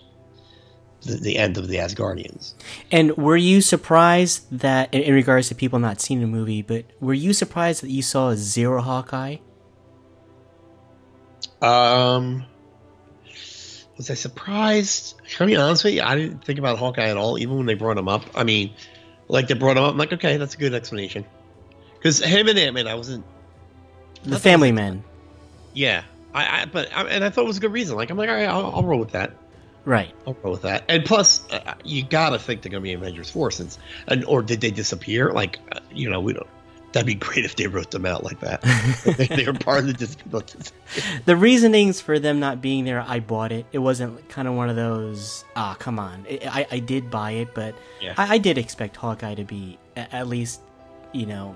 the, 1.01 1.15
the 1.17 1.37
end 1.37 1.57
of 1.57 1.67
the 1.67 1.77
asgardians 1.77 2.53
And 2.91 3.15
were 3.17 3.35
you 3.37 3.61
surprised 3.61 4.45
that, 4.59 4.93
in, 4.93 5.01
in 5.01 5.13
regards 5.13 5.47
to 5.49 5.55
people 5.55 5.77
not 5.79 5.99
seeing 5.99 6.21
the 6.21 6.27
movie, 6.27 6.61
but 6.61 6.85
were 7.01 7.13
you 7.13 7.33
surprised 7.33 7.81
that 7.83 7.89
you 7.89 8.01
saw 8.01 8.29
a 8.29 8.37
zero 8.37 8.81
Hawkeye? 8.81 9.37
um 11.61 12.45
was 13.99 14.09
i 14.09 14.15
surprised 14.15 15.15
can 15.29 15.43
i 15.43 15.47
be 15.47 15.55
honest 15.55 15.83
with 15.83 15.93
you 15.93 16.01
i 16.01 16.15
didn't 16.15 16.43
think 16.43 16.57
about 16.57 16.79
hawkeye 16.79 17.09
at 17.09 17.17
all 17.17 17.37
even 17.37 17.57
when 17.57 17.65
they 17.67 17.75
brought 17.75 17.97
him 17.97 18.07
up 18.07 18.23
i 18.33 18.43
mean 18.43 18.71
like 19.27 19.47
they 19.47 19.53
brought 19.53 19.77
him 19.77 19.83
up 19.83 19.91
i'm 19.91 19.97
like 19.97 20.11
okay 20.11 20.37
that's 20.37 20.55
a 20.55 20.57
good 20.57 20.73
explanation 20.73 21.23
because 21.97 22.19
him 22.23 22.47
and 22.47 22.57
ant-man 22.57 22.87
i 22.87 22.95
wasn't 22.95 23.23
The 24.23 24.39
Family 24.39 24.71
Man. 24.71 25.03
yeah 25.73 26.03
I, 26.33 26.61
I 26.61 26.65
but 26.65 26.91
I, 26.95 27.03
and 27.03 27.23
i 27.23 27.29
thought 27.29 27.43
it 27.43 27.47
was 27.47 27.57
a 27.57 27.61
good 27.61 27.73
reason 27.73 27.95
like 27.95 28.09
i'm 28.09 28.17
like 28.17 28.29
all 28.29 28.35
right 28.35 28.47
i'll, 28.47 28.73
I'll 28.77 28.83
roll 28.83 28.99
with 28.99 29.11
that 29.11 29.33
Right. 29.85 30.13
I'll 30.27 30.37
roll 30.43 30.51
with 30.51 30.63
that. 30.63 30.83
And 30.89 31.03
plus, 31.05 31.49
uh, 31.51 31.73
you 31.83 32.03
gotta 32.03 32.37
think 32.37 32.61
they're 32.61 32.69
gonna 32.69 32.81
be 32.81 32.93
Avengers 32.93 33.31
Four, 33.31 33.49
since 33.49 33.79
and 34.07 34.23
or 34.25 34.43
did 34.43 34.61
they 34.61 34.71
disappear? 34.71 35.31
Like, 35.31 35.57
uh, 35.71 35.79
you 35.91 36.09
know, 36.09 36.19
we 36.19 36.33
don't. 36.33 36.45
That'd 36.91 37.05
be 37.05 37.13
great 37.15 37.45
if 37.45 37.55
they 37.55 37.67
wrote 37.67 37.91
them 37.91 38.05
out 38.05 38.23
like 38.23 38.39
that. 38.39 38.61
they, 39.17 39.27
they 39.35 39.45
were 39.45 39.53
part 39.53 39.79
of 39.79 39.87
the 39.87 39.93
dis- 39.93 40.17
The 41.25 41.35
reasonings 41.35 42.01
for 42.01 42.17
them 42.17 42.39
not 42.39 42.61
being 42.61 42.83
there, 42.85 43.03
I 43.07 43.19
bought 43.19 43.51
it. 43.51 43.65
It 43.71 43.77
wasn't 43.79 44.27
kind 44.29 44.47
of 44.47 44.55
one 44.55 44.69
of 44.69 44.75
those, 44.75 45.45
ah, 45.55 45.75
come 45.77 45.99
on. 45.99 46.25
I, 46.29 46.39
I, 46.71 46.75
I 46.75 46.79
did 46.79 47.11
buy 47.11 47.31
it, 47.31 47.53
but 47.53 47.75
Yeah. 48.01 48.15
I, 48.17 48.35
I 48.35 48.37
did 48.39 48.57
expect 48.57 48.95
Hawkeye 48.95 49.35
to 49.35 49.43
be 49.43 49.77
at 49.95 50.27
least, 50.27 50.61
you 51.11 51.25
know, 51.27 51.55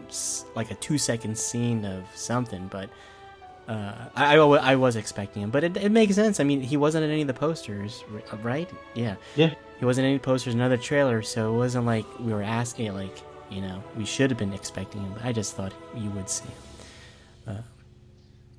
like 0.55 0.69
a 0.69 0.75
two 0.75 0.97
second 0.99 1.37
scene 1.37 1.83
of 1.85 2.03
something, 2.15 2.67
but. 2.67 2.89
Uh, 3.65 3.93
I, 4.13 4.35
I, 4.35 4.73
I 4.73 4.75
was 4.75 4.97
expecting 4.97 5.41
him, 5.41 5.49
but 5.49 5.63
it, 5.63 5.77
it 5.77 5.89
makes 5.89 6.15
sense. 6.15 6.41
I 6.41 6.43
mean, 6.43 6.59
he 6.59 6.75
wasn't 6.75 7.05
in 7.05 7.11
any 7.11 7.21
of 7.21 7.27
the 7.27 7.33
posters, 7.33 8.03
right? 8.41 8.69
Yeah. 8.93 9.15
Yeah. 9.37 9.53
He 9.79 9.85
wasn't 9.85 10.03
in 10.03 10.09
any 10.11 10.19
posters, 10.19 10.53
another 10.53 10.75
trailer, 10.75 11.21
so 11.21 11.53
it 11.53 11.57
wasn't 11.57 11.85
like 11.85 12.03
we 12.19 12.33
were 12.33 12.43
asking, 12.43 12.93
like, 12.93 13.17
you 13.53 13.61
know, 13.61 13.83
we 13.97 14.05
should 14.05 14.29
have 14.31 14.39
been 14.39 14.53
expecting 14.53 15.01
him. 15.01 15.13
I 15.23 15.31
just 15.31 15.55
thought 15.55 15.73
you 15.95 16.09
would 16.11 16.29
see 16.29 16.45
him. 17.47 17.57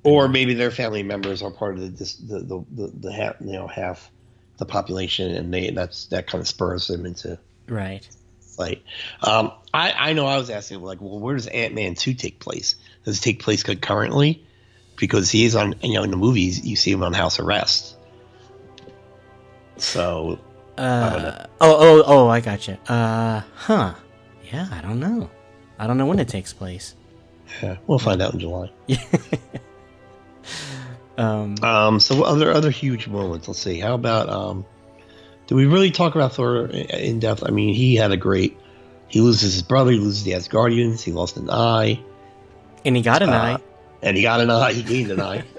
or 0.03 0.27
maybe 0.27 0.53
their 0.53 0.71
family 0.71 1.01
members 1.03 1.41
are 1.41 1.49
part 1.51 1.75
of 1.75 1.81
the 1.81 1.89
dis- 1.89 2.15
the 2.17 2.39
the, 2.39 2.65
the, 2.71 2.91
the 3.01 3.11
half, 3.13 3.35
you 3.39 3.53
know 3.53 3.67
half 3.67 4.09
the 4.57 4.65
population, 4.65 5.31
and 5.35 5.53
they 5.53 5.71
that's 5.71 6.05
that 6.07 6.27
kind 6.27 6.41
of 6.41 6.47
spurs 6.47 6.87
them 6.87 7.05
into 7.05 7.37
Right. 7.67 8.07
fight. 8.39 8.83
Um, 9.23 9.51
I 9.73 9.91
I 9.91 10.13
know 10.13 10.27
I 10.27 10.37
was 10.37 10.49
asking 10.49 10.81
like, 10.81 11.01
well, 11.01 11.19
where 11.19 11.35
does 11.35 11.47
Ant 11.47 11.73
Man 11.73 11.95
two 11.95 12.13
take 12.13 12.39
place? 12.39 12.75
Does 13.03 13.17
it 13.17 13.21
take 13.21 13.41
place 13.41 13.63
concurrently? 13.63 14.45
Because 14.97 15.29
he 15.31 15.43
is 15.45 15.55
on 15.55 15.75
you 15.81 15.95
know 15.95 16.03
in 16.03 16.11
the 16.11 16.17
movies 16.17 16.63
you 16.65 16.75
see 16.75 16.91
him 16.91 17.03
on 17.03 17.11
house 17.13 17.39
arrest. 17.39 17.95
So 19.77 20.39
Uh, 20.77 21.45
oh, 21.59 21.75
oh, 21.79 22.03
oh, 22.05 22.27
I 22.29 22.39
gotcha. 22.41 22.77
Uh, 22.87 23.41
huh. 23.55 23.93
Yeah, 24.51 24.67
I 24.71 24.81
don't 24.81 24.99
know. 24.99 25.29
I 25.79 25.87
don't 25.87 25.97
know 25.97 26.05
when 26.05 26.19
it 26.19 26.27
takes 26.27 26.53
place. 26.53 26.95
yeah, 27.61 27.77
we'll 27.87 27.99
find 27.99 28.21
out 28.21 28.33
in 28.33 28.39
July. 28.39 28.71
Um, 31.17 31.55
Um, 31.63 31.99
so 32.01 32.23
other 32.23 32.51
other 32.51 32.69
huge 32.69 33.07
moments. 33.07 33.47
Let's 33.47 33.61
see. 33.61 33.79
How 33.79 33.93
about 33.93 34.27
um, 34.29 34.65
do 35.47 35.55
we 35.55 35.65
really 35.65 35.89
talk 35.89 36.13
about 36.15 36.33
Thor 36.33 36.65
in 36.67 37.19
depth? 37.19 37.41
I 37.45 37.51
mean, 37.51 37.73
he 37.73 37.95
had 37.95 38.11
a 38.11 38.17
great. 38.17 38.57
He 39.07 39.21
loses 39.21 39.53
his 39.53 39.61
brother. 39.61 39.91
He 39.91 39.97
loses 39.99 40.23
the 40.25 40.31
Asgardians. 40.31 41.01
He 41.01 41.13
lost 41.13 41.37
an 41.37 41.49
eye, 41.49 42.01
and 42.83 42.97
he 42.97 43.01
got 43.01 43.21
an 43.21 43.29
uh, 43.29 43.33
eye. 43.37 43.57
and 44.03 44.17
he 44.17 44.23
got 44.23 44.41
an 44.41 44.49
eye. 44.51 44.73
He 44.73 44.83
gained 44.83 45.11
an 45.11 45.21
eye. 45.21 45.43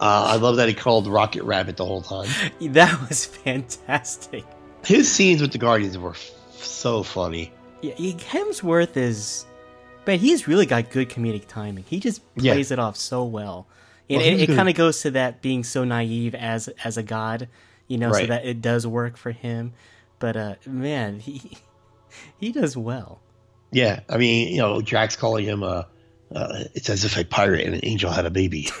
Uh, 0.00 0.26
I 0.32 0.36
love 0.36 0.56
that 0.56 0.68
he 0.68 0.74
called 0.74 1.06
Rocket 1.06 1.44
Rabbit 1.44 1.76
the 1.78 1.86
whole 1.86 2.02
time. 2.02 2.28
That 2.60 3.08
was 3.08 3.24
fantastic. 3.24 4.44
His 4.84 5.10
scenes 5.10 5.40
with 5.40 5.52
the 5.52 5.56
Guardians 5.58 5.96
were 5.96 6.10
f- 6.10 6.30
so 6.50 7.04
funny. 7.04 7.52
Yeah, 7.84 8.12
Hemsworth 8.12 8.96
is, 8.96 9.44
but 10.06 10.16
he's 10.16 10.48
really 10.48 10.64
got 10.64 10.90
good 10.90 11.10
comedic 11.10 11.46
timing. 11.46 11.84
He 11.86 12.00
just 12.00 12.22
Yeah. 12.36 12.54
plays 12.54 12.70
it 12.70 12.78
off 12.78 12.96
so 12.96 13.24
well. 13.24 13.66
And 14.08 14.22
Well, 14.22 14.26
it, 14.26 14.48
it 14.48 14.54
kind 14.56 14.70
of 14.70 14.74
goes 14.74 15.02
to 15.02 15.10
that 15.12 15.42
being 15.42 15.64
so 15.64 15.84
naive 15.84 16.34
as 16.34 16.68
as 16.82 16.96
a 16.96 17.02
god, 17.02 17.48
you 17.86 17.98
know, 17.98 18.10
so 18.12 18.24
that 18.26 18.46
it 18.46 18.62
does 18.62 18.86
work 18.86 19.18
for 19.18 19.32
him. 19.32 19.72
But 20.18 20.36
uh, 20.36 20.54
man, 20.66 21.20
he 21.20 21.58
he 22.38 22.52
does 22.52 22.74
well. 22.76 23.20
Yeah, 23.70 24.00
I 24.08 24.16
mean, 24.16 24.48
you 24.48 24.58
know, 24.58 24.80
Drax 24.80 25.16
calling 25.16 25.44
him 25.44 25.62
a. 25.62 25.86
Uh, 26.34 26.64
it's 26.74 26.88
as 26.88 27.04
if 27.04 27.18
a 27.18 27.24
pirate 27.24 27.66
and 27.66 27.74
an 27.74 27.80
angel 27.84 28.10
had 28.10 28.24
a 28.24 28.30
baby. 28.30 28.68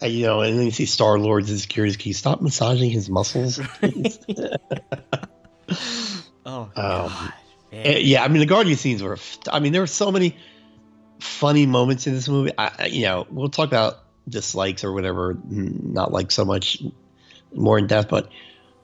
And, 0.00 0.12
you 0.12 0.26
know, 0.26 0.42
and 0.42 0.56
then 0.56 0.64
you 0.66 0.70
see 0.70 0.86
Star 0.86 1.18
Lord's 1.18 1.50
insecurities. 1.50 1.96
Can 1.96 2.10
you 2.10 2.14
stop 2.14 2.40
massaging 2.40 2.88
his 2.90 3.10
muscles? 3.10 3.58
Oh 6.46 6.62
Um, 6.62 6.70
god. 6.74 7.32
Uh, 7.72 7.76
yeah, 7.98 8.24
I 8.24 8.28
mean 8.28 8.40
the 8.40 8.46
Guardian 8.46 8.76
scenes 8.78 9.02
were. 9.02 9.18
I 9.50 9.60
mean 9.60 9.72
there 9.72 9.82
were 9.82 9.86
so 9.86 10.10
many 10.10 10.36
funny 11.20 11.66
moments 11.66 12.06
in 12.06 12.14
this 12.14 12.28
movie. 12.28 12.52
I, 12.56 12.70
I- 12.78 12.86
you 12.86 13.02
know, 13.02 13.26
we'll 13.30 13.50
talk 13.50 13.66
about 13.68 13.98
dislikes 14.28 14.82
or 14.84 14.92
whatever, 14.92 15.36
not 15.44 16.10
like 16.12 16.30
so 16.30 16.44
much 16.46 16.82
more 17.54 17.78
in 17.78 17.86
depth, 17.86 18.08
but 18.08 18.30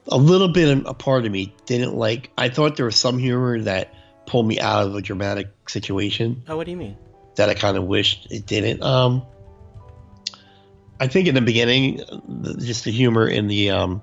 a 0.07 0.17
little 0.17 0.47
bit 0.49 0.77
of 0.77 0.85
a 0.85 0.93
part 0.93 1.25
of 1.25 1.31
me 1.31 1.55
didn't 1.65 1.95
like. 1.95 2.29
I 2.37 2.49
thought 2.49 2.75
there 2.75 2.85
was 2.85 2.95
some 2.95 3.17
humor 3.17 3.59
that 3.61 3.93
pulled 4.27 4.47
me 4.47 4.59
out 4.59 4.85
of 4.87 4.95
a 4.95 5.01
dramatic 5.01 5.47
situation 5.67 6.43
oh, 6.47 6.57
what 6.57 6.65
do 6.65 6.71
you 6.71 6.77
mean? 6.77 6.97
that 7.35 7.49
I 7.49 7.53
kind 7.55 7.77
of 7.77 7.83
wished 7.85 8.27
it 8.31 8.45
didn't. 8.45 8.83
Um, 8.83 9.23
I 10.99 11.07
think 11.07 11.27
in 11.27 11.35
the 11.35 11.41
beginning, 11.41 12.01
just 12.59 12.85
the 12.85 12.91
humor 12.91 13.27
in 13.27 13.47
the 13.47 13.71
um, 13.71 14.01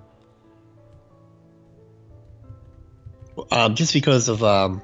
um, 3.51 3.75
just 3.75 3.93
because 3.93 4.29
of 4.29 4.43
um, 4.43 4.83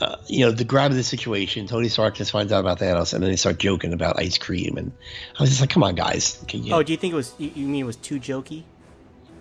uh, 0.00 0.16
you 0.26 0.44
know, 0.44 0.50
the 0.50 0.64
grab 0.64 0.90
of 0.90 0.96
the 0.96 1.02
situation. 1.02 1.66
Tony 1.66 1.88
Stark 1.88 2.14
just 2.14 2.30
finds 2.30 2.52
out 2.52 2.60
about 2.60 2.78
Thanos, 2.78 3.14
and 3.14 3.22
then 3.22 3.30
they 3.30 3.36
start 3.36 3.58
joking 3.58 3.92
about 3.92 4.18
ice 4.18 4.38
cream, 4.38 4.76
and 4.76 4.92
I 5.38 5.42
was 5.42 5.50
just 5.50 5.60
like, 5.60 5.70
"Come 5.70 5.82
on, 5.82 5.94
guys!" 5.94 6.42
Can 6.48 6.64
you, 6.64 6.74
Oh, 6.74 6.82
do 6.82 6.92
you 6.92 6.98
think 6.98 7.12
it 7.12 7.16
was? 7.16 7.34
You, 7.38 7.50
you 7.54 7.66
mean 7.66 7.82
it 7.82 7.86
was 7.86 7.96
too 7.96 8.18
jokey? 8.18 8.64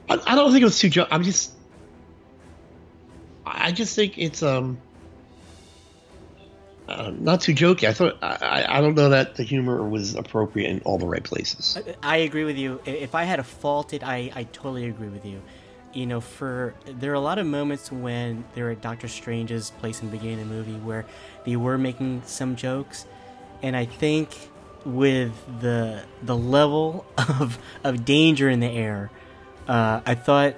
I, 0.09 0.19
I 0.27 0.35
don't 0.35 0.51
think 0.51 0.61
it 0.61 0.65
was 0.65 0.79
too. 0.79 0.89
Jo- 0.89 1.07
I'm 1.09 1.23
just, 1.23 1.53
I 3.45 3.71
just 3.71 3.95
think 3.95 4.17
it's 4.17 4.43
um, 4.43 4.77
uh, 6.87 7.11
not 7.17 7.41
too 7.41 7.53
jokey. 7.53 7.87
I 7.87 7.93
thought 7.93 8.17
I, 8.21 8.37
I 8.41 8.77
I 8.77 8.81
don't 8.81 8.95
know 8.95 9.09
that 9.09 9.35
the 9.35 9.43
humor 9.43 9.87
was 9.87 10.15
appropriate 10.15 10.69
in 10.69 10.81
all 10.81 10.97
the 10.97 11.07
right 11.07 11.23
places. 11.23 11.77
I 12.03 12.17
agree 12.17 12.43
with 12.43 12.57
you. 12.57 12.79
If 12.85 13.15
I 13.15 13.23
had 13.23 13.39
a 13.39 13.43
fault 13.43 13.93
it, 13.93 14.03
I, 14.03 14.31
I 14.35 14.43
totally 14.43 14.85
agree 14.85 15.09
with 15.09 15.25
you. 15.25 15.41
You 15.93 16.07
know, 16.07 16.21
for 16.21 16.73
there 16.85 17.11
are 17.11 17.15
a 17.15 17.19
lot 17.19 17.37
of 17.37 17.45
moments 17.45 17.91
when 17.91 18.43
they're 18.55 18.71
at 18.71 18.81
Doctor 18.81 19.07
Strange's 19.07 19.69
place 19.71 20.01
in 20.01 20.09
the 20.09 20.17
beginning 20.17 20.41
of 20.41 20.49
the 20.49 20.55
movie 20.55 20.73
where 20.73 21.05
they 21.45 21.55
were 21.55 21.77
making 21.77 22.23
some 22.25 22.55
jokes, 22.55 23.05
and 23.61 23.75
I 23.75 23.85
think 23.85 24.29
with 24.85 25.31
the 25.61 26.03
the 26.23 26.35
level 26.35 27.05
of 27.17 27.57
of 27.83 28.05
danger 28.05 28.49
in 28.49 28.59
the 28.59 28.67
air, 28.67 29.11
uh, 29.67 30.01
I 30.05 30.15
thought 30.15 30.55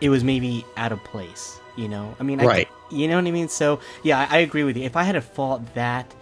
it 0.00 0.08
was 0.08 0.24
maybe 0.24 0.64
out 0.76 0.92
of 0.92 1.02
place. 1.04 1.58
You 1.76 1.88
know, 1.88 2.16
I 2.18 2.22
mean, 2.22 2.40
I, 2.40 2.44
Right. 2.44 2.68
You 2.90 3.06
know 3.06 3.16
what 3.16 3.26
I 3.26 3.30
mean? 3.30 3.48
So 3.48 3.80
yeah, 4.02 4.26
I, 4.30 4.36
I 4.36 4.38
agree 4.38 4.64
with 4.64 4.76
you. 4.76 4.84
If 4.84 4.96
I 4.96 5.02
had 5.02 5.12
to 5.12 5.20
fault 5.20 5.74
that, 5.74 6.14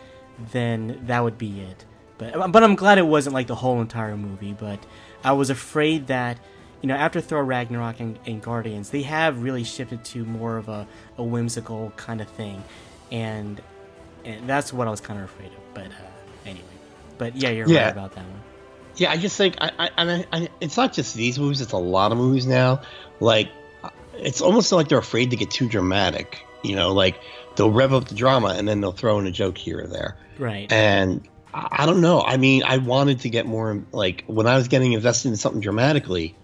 then 0.52 1.00
that 1.06 1.22
would 1.22 1.38
be 1.38 1.60
it. 1.60 1.84
But 2.18 2.50
but 2.50 2.62
I'm 2.64 2.74
glad 2.74 2.98
it 2.98 3.06
wasn't 3.06 3.34
like 3.34 3.46
the 3.46 3.54
whole 3.54 3.80
entire 3.80 4.16
movie. 4.16 4.52
But 4.52 4.84
I 5.22 5.32
was 5.32 5.48
afraid 5.48 6.08
that 6.08 6.38
you 6.82 6.88
know 6.88 6.94
after 6.94 7.20
Thor 7.20 7.44
Ragnarok 7.44 8.00
and, 8.00 8.18
and 8.26 8.42
Guardians, 8.42 8.90
they 8.90 9.02
have 9.02 9.42
really 9.42 9.64
shifted 9.64 10.04
to 10.06 10.24
more 10.24 10.56
of 10.56 10.68
a, 10.68 10.86
a 11.18 11.22
whimsical 11.24 11.92
kind 11.96 12.20
of 12.20 12.28
thing, 12.28 12.62
and 13.10 13.60
and 14.24 14.48
that's 14.48 14.72
what 14.72 14.86
I 14.86 14.90
was 14.90 15.00
kind 15.00 15.18
of 15.18 15.26
afraid 15.26 15.48
of. 15.52 15.74
But 15.74 15.86
uh, 15.86 16.44
anyway, 16.44 16.64
but 17.18 17.36
yeah, 17.36 17.50
you're 17.50 17.68
Yeah. 17.68 17.84
right 17.84 17.92
about 17.92 18.14
that 18.14 18.24
one. 18.24 18.40
Yeah, 18.96 19.10
I 19.10 19.18
just 19.18 19.36
think 19.36 19.56
I, 19.60 19.70
I, 19.78 19.90
I, 19.98 20.26
I, 20.32 20.48
it's 20.60 20.76
not 20.76 20.92
just 20.92 21.14
these 21.14 21.38
movies; 21.38 21.60
it's 21.60 21.72
a 21.72 21.76
lot 21.78 22.12
of 22.12 22.18
movies 22.18 22.46
now. 22.46 22.80
Like, 23.20 23.50
it's 24.14 24.40
almost 24.40 24.72
like 24.72 24.88
they're 24.88 24.98
afraid 24.98 25.30
to 25.30 25.36
get 25.36 25.50
too 25.50 25.68
dramatic. 25.68 26.42
You 26.64 26.76
know, 26.76 26.92
like 26.92 27.20
they'll 27.56 27.70
rev 27.70 27.92
up 27.92 28.08
the 28.08 28.14
drama 28.14 28.54
and 28.56 28.66
then 28.66 28.80
they'll 28.80 28.92
throw 28.92 29.18
in 29.18 29.26
a 29.26 29.30
joke 29.30 29.58
here 29.58 29.80
or 29.82 29.86
there. 29.86 30.16
Right. 30.38 30.70
And 30.72 31.28
I, 31.52 31.68
I 31.70 31.86
don't 31.86 32.00
know. 32.00 32.22
I 32.22 32.38
mean, 32.38 32.62
I 32.64 32.78
wanted 32.78 33.20
to 33.20 33.28
get 33.30 33.44
more. 33.46 33.82
Like 33.92 34.24
when 34.26 34.46
I 34.46 34.56
was 34.56 34.68
getting 34.68 34.92
invested 34.94 35.28
in 35.28 35.36
something 35.36 35.60
dramatically, 35.60 36.34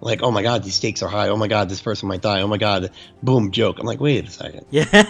like 0.00 0.22
oh 0.22 0.30
my 0.30 0.42
god, 0.42 0.62
these 0.62 0.74
stakes 0.74 1.02
are 1.02 1.08
high. 1.08 1.28
Oh 1.28 1.36
my 1.36 1.48
god, 1.48 1.68
this 1.68 1.80
person 1.80 2.08
might 2.08 2.22
die. 2.22 2.42
Oh 2.42 2.46
my 2.46 2.58
god, 2.58 2.90
boom, 3.22 3.50
joke. 3.50 3.78
I'm 3.78 3.86
like, 3.86 4.00
wait 4.00 4.28
a 4.28 4.30
second. 4.30 4.66
Yeah. 4.70 4.84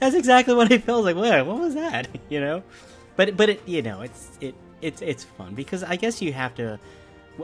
That's 0.00 0.14
exactly 0.14 0.54
what 0.54 0.72
I 0.72 0.78
felt 0.78 1.04
like. 1.04 1.16
What? 1.16 1.46
What 1.46 1.58
was 1.58 1.74
that? 1.74 2.08
You 2.28 2.40
know, 2.40 2.62
but 3.14 3.36
but 3.36 3.48
it 3.50 3.68
you 3.68 3.82
know 3.82 4.00
it's 4.00 4.30
it 4.40 4.54
it's 4.82 5.00
it's 5.00 5.24
fun 5.24 5.54
because 5.54 5.84
I 5.84 5.96
guess 5.96 6.20
you 6.20 6.32
have 6.32 6.54
to. 6.56 6.78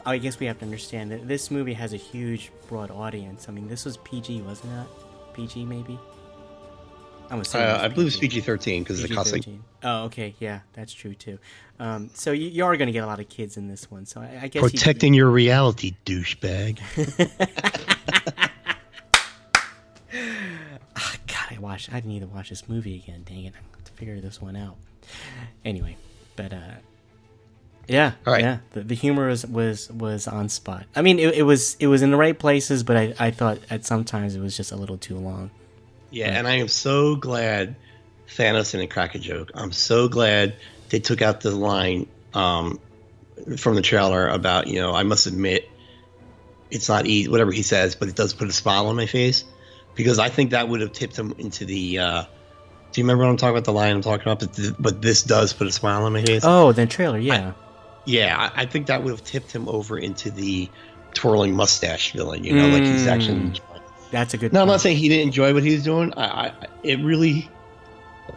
I 0.07 0.17
guess 0.17 0.41
we 0.41 0.47
have 0.47 0.59
to 0.61 0.65
understand 0.65 1.11
that 1.11 1.29
this 1.29 1.51
movie 1.51 1.75
has 1.75 1.93
a 1.93 1.99
huge, 1.99 2.51
broad 2.67 2.91
audience. 2.91 3.47
I 3.49 3.53
mean, 3.53 3.69
this 3.69 3.85
was 3.85 3.99
PG, 3.99 4.41
wasn't 4.41 4.73
it? 4.73 4.87
PG 5.35 5.67
maybe. 5.67 5.99
I'm 7.31 7.41
assuming. 7.41 7.67
Uh, 7.67 7.71
it 7.71 7.75
was 7.75 7.83
I 7.83 7.89
believe 7.89 8.07
it's 8.09 8.17
PG-13 8.17 8.81
because 8.81 9.03
of 9.03 9.09
the 9.09 9.15
cussing. 9.15 9.43
PG-13. 9.43 9.61
Oh, 9.85 10.05
okay, 10.05 10.35
yeah, 10.39 10.61
that's 10.73 10.93
true 10.93 11.15
too. 11.15 11.39
Um, 11.83 12.11
so 12.15 12.31
you, 12.31 12.49
you 12.49 12.65
are 12.65 12.77
going 12.77 12.87
to 12.87 12.93
get 12.93 13.03
a 13.03 13.07
lot 13.09 13.19
of 13.19 13.29
kids 13.29 13.57
in 13.57 13.67
this 13.67 13.91
one. 13.91 14.07
So 14.07 14.21
I, 14.21 14.41
I 14.43 14.49
guess 14.49 14.63
you- 14.63 14.69
Protecting 14.71 15.15
your 15.15 15.29
reality, 15.31 15.95
douchebag. 16.07 16.79
Ah, 20.95 21.15
God, 21.27 21.47
I 21.51 21.59
watched. 21.59 21.93
I 21.93 22.01
need 22.05 22.21
to 22.21 22.27
watch 22.27 22.51
this 22.51 22.69
movie 22.69 22.97
again. 22.97 23.23
Dang 23.27 23.45
it, 23.45 23.55
I 23.55 23.77
have 23.77 23.85
to 23.85 23.93
figure 23.93 24.21
this 24.21 24.41
one 24.43 24.57
out. 24.57 24.77
Anyway, 25.65 25.97
but 26.37 26.53
uh, 26.53 26.59
yeah, 27.89 28.13
All 28.27 28.33
right. 28.35 28.43
yeah. 28.43 28.59
The, 28.73 28.83
the 28.83 28.95
humor 28.95 29.29
was 29.29 29.47
was 29.47 29.91
was 29.91 30.29
on 30.29 30.49
spot. 30.51 30.85
I 30.95 31.01
mean, 31.03 31.19
it, 31.19 31.35
it 31.35 31.43
was 31.45 31.77
it 31.81 31.87
was 31.87 32.03
in 32.03 32.11
the 32.11 32.17
right 32.17 32.39
places, 32.39 32.83
but 32.83 32.97
I 32.97 33.15
I 33.19 33.31
thought 33.31 33.59
at 33.71 33.85
sometimes 33.87 34.35
it 34.35 34.41
was 34.41 34.57
just 34.57 34.71
a 34.71 34.77
little 34.77 34.99
too 34.99 35.17
long. 35.17 35.51
Yeah, 36.11 36.37
and 36.39 36.47
I 36.47 36.57
am 36.57 36.69
so 36.69 37.17
glad 37.17 37.75
Thanos 38.29 38.73
didn't 38.73 38.91
crack 38.91 39.15
a 39.15 39.19
joke. 39.19 39.51
I'm 39.55 39.73
so 39.73 40.09
glad 40.09 40.55
they 40.93 41.01
took 41.01 41.23
out 41.23 41.41
the 41.41 41.51
line 41.51 42.07
um, 42.35 42.79
from 43.57 43.75
the 43.75 43.83
trailer 43.83 44.29
about, 44.29 44.67
you 44.67 44.79
know, 44.79 44.95
I 44.95 45.03
must 45.05 45.27
admit 45.27 45.69
it's 46.71 46.89
not 46.89 47.07
easy, 47.07 47.31
whatever 47.31 47.51
he 47.51 47.63
says, 47.63 47.97
but 47.97 48.09
it 48.09 48.15
does 48.15 48.35
put 48.35 48.47
a 48.47 48.53
smile 48.53 48.87
on 48.87 48.97
my 48.97 49.07
face 49.07 49.45
because 49.95 50.19
I 50.19 50.29
think 50.29 50.51
that 50.51 50.69
would 50.69 50.83
have 50.83 50.93
tipped 50.93 51.17
him 51.19 51.35
into 51.39 51.65
the. 51.65 51.99
Uh, 51.99 52.23
do 52.93 53.01
you 53.01 53.05
remember 53.05 53.25
what 53.25 53.31
I'm 53.31 53.39
talking 53.39 53.55
about? 53.57 53.65
The 53.65 53.73
line 53.73 53.97
I'm 53.97 54.03
talking 54.03 54.23
about, 54.23 54.41
but, 54.41 54.53
th- 54.55 54.75
but 54.79 55.01
this 55.01 55.23
does 55.23 55.55
put 55.55 55.67
a 55.67 55.73
smile 55.73 56.05
on 56.05 56.13
my 56.13 56.23
face. 56.23 56.43
Oh, 56.45 56.73
the 56.73 56.85
trailer, 56.85 57.19
yeah, 57.19 57.53
Yeah, 58.05 58.37
I, 58.55 58.63
I 58.63 58.67
think 58.67 58.89
that 58.89 59.03
would 59.03 59.13
have 59.13 59.25
tipped 59.25 59.51
him 59.51 59.71
over 59.71 59.99
into 59.99 60.31
the 60.31 60.69
twirling 61.15 61.55
mustache 61.55 62.13
villain. 62.13 62.45
You 62.45 62.53
know, 62.53 62.69
like 62.69 62.83
he's 62.83 63.07
actually. 63.07 63.39
Mm. 63.39 63.61
that's 64.11 64.35
a 64.35 64.37
good. 64.37 64.53
No, 64.53 64.61
I'm 64.61 64.69
not 64.69 64.83
saying 64.83 64.99
he 64.99 65.09
didn't 65.09 65.29
enjoy 65.29 65.55
what 65.55 65.63
he 65.63 65.73
was 65.73 65.85
doing. 65.85 66.13
I, 66.19 66.49
I 66.49 66.53
it 66.83 67.01
really, 67.01 67.49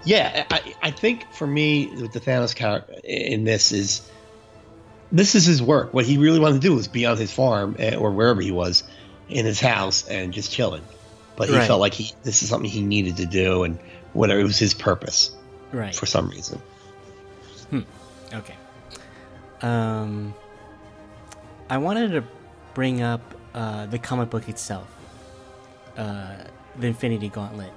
yeah, 0.03 0.45
I, 0.49 0.75
I 0.81 0.91
think 0.91 1.31
for 1.33 1.47
me 1.47 1.87
with 1.87 2.11
the 2.13 2.19
Thanos 2.19 2.55
character 2.55 2.93
in 3.03 3.43
this 3.43 3.71
is, 3.71 4.09
this 5.11 5.35
is 5.35 5.45
his 5.45 5.61
work. 5.61 5.93
What 5.93 6.05
he 6.05 6.17
really 6.17 6.39
wanted 6.39 6.61
to 6.61 6.67
do 6.67 6.75
was 6.75 6.87
be 6.87 7.05
on 7.05 7.17
his 7.17 7.31
farm 7.31 7.75
eh, 7.79 7.95
or 7.95 8.11
wherever 8.11 8.41
he 8.41 8.51
was, 8.51 8.83
in 9.29 9.45
his 9.45 9.59
house 9.59 10.07
and 10.07 10.33
just 10.33 10.51
chilling. 10.51 10.83
But 11.35 11.49
he 11.49 11.55
Right. 11.55 11.67
felt 11.67 11.79
like 11.79 11.93
he 11.93 12.13
this 12.23 12.43
is 12.43 12.49
something 12.49 12.69
he 12.69 12.81
needed 12.81 13.17
to 13.17 13.25
do 13.25 13.63
and 13.63 13.77
whatever 14.13 14.39
it 14.39 14.43
was 14.43 14.57
his 14.57 14.73
purpose 14.73 15.31
right. 15.71 15.93
for 15.95 16.05
some 16.05 16.29
reason. 16.29 16.61
Hmm. 17.69 17.81
Okay. 18.33 18.55
Um, 19.61 20.33
I 21.69 21.77
wanted 21.77 22.11
to 22.11 22.23
bring 22.73 23.01
up 23.01 23.21
uh, 23.53 23.85
the 23.87 23.97
comic 23.99 24.29
book 24.29 24.47
itself, 24.47 24.87
uh, 25.97 26.35
the 26.77 26.87
Infinity 26.87 27.29
Gauntlet. 27.29 27.71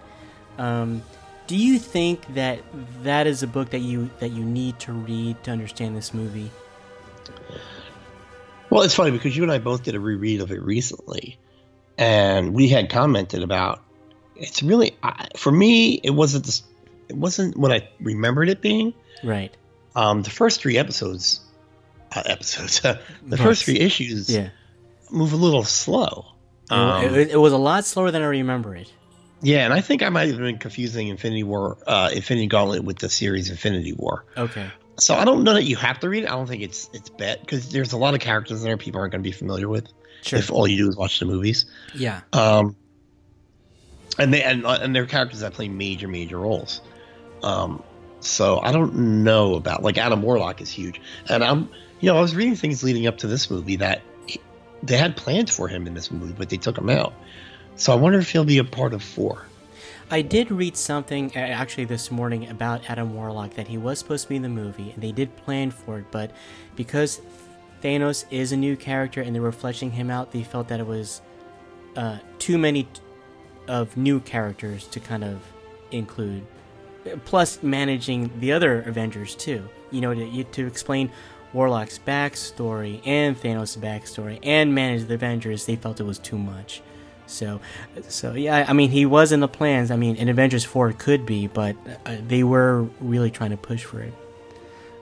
Um, 0.58 1.02
do 1.48 1.56
you 1.56 1.78
think 1.80 2.34
that 2.34 2.60
that 3.02 3.26
is 3.26 3.42
a 3.42 3.46
book 3.48 3.70
that 3.70 3.80
you 3.80 4.08
that 4.20 4.28
you 4.30 4.44
need 4.44 4.78
to 4.80 4.92
read 4.92 5.42
to 5.44 5.50
understand 5.50 5.96
this 5.96 6.14
movie? 6.14 6.50
Well, 8.70 8.82
it's 8.82 8.94
funny 8.94 9.10
because 9.10 9.36
you 9.36 9.42
and 9.42 9.50
I 9.50 9.58
both 9.58 9.82
did 9.82 9.94
a 9.94 10.00
reread 10.00 10.40
of 10.40 10.52
it 10.52 10.62
recently, 10.62 11.38
and 11.96 12.54
we 12.54 12.68
had 12.68 12.90
commented 12.90 13.42
about 13.42 13.82
it's 14.36 14.62
really 14.62 14.96
for 15.36 15.50
me. 15.50 15.94
It 16.04 16.10
wasn't 16.10 16.44
this, 16.44 16.62
it 17.08 17.16
wasn't 17.16 17.56
what 17.56 17.72
I 17.72 17.88
remembered 18.00 18.48
it 18.50 18.60
being. 18.60 18.92
Right. 19.24 19.52
Um, 19.96 20.22
the 20.22 20.30
first 20.30 20.60
three 20.60 20.76
episodes, 20.78 21.40
uh, 22.14 22.22
episodes, 22.26 22.80
the 23.26 23.36
first 23.38 23.64
three 23.64 23.80
issues 23.80 24.28
Yeah. 24.30 24.50
move 25.10 25.32
a 25.32 25.36
little 25.36 25.64
slow. 25.64 26.26
Um, 26.70 27.02
it- 27.14 27.30
it 27.30 27.40
was 27.40 27.52
a 27.54 27.56
lot 27.58 27.84
slower 27.86 28.10
than 28.10 28.20
I 28.22 28.26
remember 28.26 28.76
it. 28.76 28.92
Yeah, 29.42 29.64
and 29.64 29.72
I 29.72 29.80
think 29.80 30.02
I 30.02 30.08
might 30.08 30.28
have 30.28 30.38
been 30.38 30.58
confusing 30.58 31.08
Infinity 31.08 31.42
War, 31.44 31.78
uh, 31.86 32.10
Infinity 32.12 32.46
Gauntlet 32.48 32.84
with 32.84 32.98
the 32.98 33.08
series 33.08 33.50
Infinity 33.50 33.92
War. 33.92 34.24
Okay. 34.36 34.70
So 35.00 35.14
I 35.14 35.24
don't 35.24 35.44
know 35.44 35.54
that 35.54 35.62
you 35.64 35.76
have 35.76 36.00
to 36.00 36.08
read 36.08 36.24
it. 36.24 36.26
I 36.26 36.32
don't 36.34 36.48
think 36.48 36.62
it's 36.62 36.90
it's 36.92 37.08
bad 37.08 37.40
because 37.40 37.70
there's 37.70 37.92
a 37.92 37.96
lot 37.98 38.14
of 38.14 38.20
characters 38.20 38.60
in 38.62 38.64
there 38.66 38.76
people 38.76 39.00
aren't 39.00 39.12
going 39.12 39.22
to 39.22 39.28
be 39.28 39.32
familiar 39.32 39.68
with 39.68 39.86
Sure. 40.22 40.38
if 40.40 40.50
all 40.50 40.66
you 40.66 40.76
do 40.76 40.88
is 40.88 40.96
watch 40.96 41.20
the 41.20 41.26
movies. 41.26 41.66
Yeah. 41.94 42.22
Um, 42.32 42.74
and 44.18 44.32
they 44.34 44.42
and 44.42 44.64
and 44.66 44.94
they're 44.94 45.06
characters 45.06 45.40
that 45.40 45.52
play 45.52 45.68
major 45.68 46.08
major 46.08 46.38
roles. 46.38 46.80
Um, 47.42 47.82
so 48.20 48.58
I 48.60 48.72
don't 48.72 49.22
know 49.22 49.54
about 49.54 49.82
like 49.84 49.96
Adam 49.98 50.22
Warlock 50.22 50.60
is 50.60 50.70
huge, 50.70 51.00
and 51.28 51.44
I'm 51.44 51.68
you 52.00 52.10
know 52.10 52.16
I 52.18 52.20
was 52.20 52.34
reading 52.34 52.56
things 52.56 52.82
leading 52.82 53.06
up 53.06 53.18
to 53.18 53.28
this 53.28 53.48
movie 53.50 53.76
that 53.76 54.02
he- 54.26 54.40
they 54.82 54.96
had 54.96 55.16
plans 55.16 55.50
for 55.54 55.68
him 55.68 55.86
in 55.86 55.94
this 55.94 56.10
movie, 56.10 56.34
but 56.36 56.48
they 56.48 56.56
took 56.56 56.76
him 56.76 56.90
out. 56.90 57.12
So 57.78 57.92
I 57.92 57.94
wonder 57.94 58.18
if 58.18 58.32
he'll 58.32 58.44
be 58.44 58.58
a 58.58 58.64
part 58.64 58.92
of 58.92 59.04
four. 59.04 59.46
I 60.10 60.20
did 60.20 60.50
read 60.50 60.76
something 60.76 61.30
uh, 61.36 61.38
actually 61.38 61.84
this 61.84 62.10
morning 62.10 62.48
about 62.48 62.90
Adam 62.90 63.14
Warlock 63.14 63.54
that 63.54 63.68
he 63.68 63.78
was 63.78 64.00
supposed 64.00 64.24
to 64.24 64.30
be 64.30 64.36
in 64.36 64.42
the 64.42 64.48
movie 64.48 64.90
and 64.90 65.00
they 65.00 65.12
did 65.12 65.36
plan 65.36 65.70
for 65.70 66.00
it, 66.00 66.06
but 66.10 66.32
because 66.74 67.20
Thanos 67.80 68.24
is 68.32 68.50
a 68.50 68.56
new 68.56 68.74
character 68.74 69.20
and 69.20 69.32
they 69.32 69.38
were 69.38 69.52
fleshing 69.52 69.92
him 69.92 70.10
out, 70.10 70.32
they 70.32 70.42
felt 70.42 70.66
that 70.68 70.80
it 70.80 70.86
was 70.88 71.22
uh, 71.94 72.18
too 72.40 72.58
many 72.58 72.82
t- 72.82 73.00
of 73.68 73.96
new 73.96 74.18
characters 74.18 74.88
to 74.88 74.98
kind 74.98 75.22
of 75.22 75.40
include. 75.92 76.44
Plus, 77.26 77.62
managing 77.62 78.32
the 78.40 78.50
other 78.50 78.82
Avengers 78.82 79.36
too. 79.36 79.68
You 79.92 80.00
know, 80.00 80.14
to, 80.14 80.42
to 80.42 80.66
explain 80.66 81.12
Warlock's 81.52 82.00
backstory 82.00 83.00
and 83.06 83.40
Thanos' 83.40 83.78
backstory 83.78 84.40
and 84.42 84.74
manage 84.74 85.04
the 85.04 85.14
Avengers, 85.14 85.64
they 85.66 85.76
felt 85.76 86.00
it 86.00 86.04
was 86.04 86.18
too 86.18 86.38
much. 86.38 86.82
So, 87.28 87.60
so 88.08 88.34
yeah, 88.34 88.64
I 88.68 88.72
mean, 88.72 88.90
he 88.90 89.06
was 89.06 89.32
in 89.32 89.40
the 89.40 89.48
plans. 89.48 89.90
I 89.90 89.96
mean, 89.96 90.16
in 90.16 90.28
Avengers 90.28 90.64
4 90.64 90.90
it 90.90 90.98
could 90.98 91.24
be, 91.26 91.46
but 91.46 91.76
uh, 92.06 92.16
they 92.26 92.42
were 92.42 92.82
really 93.00 93.30
trying 93.30 93.50
to 93.50 93.56
push 93.56 93.84
for 93.84 94.00
it. 94.00 94.12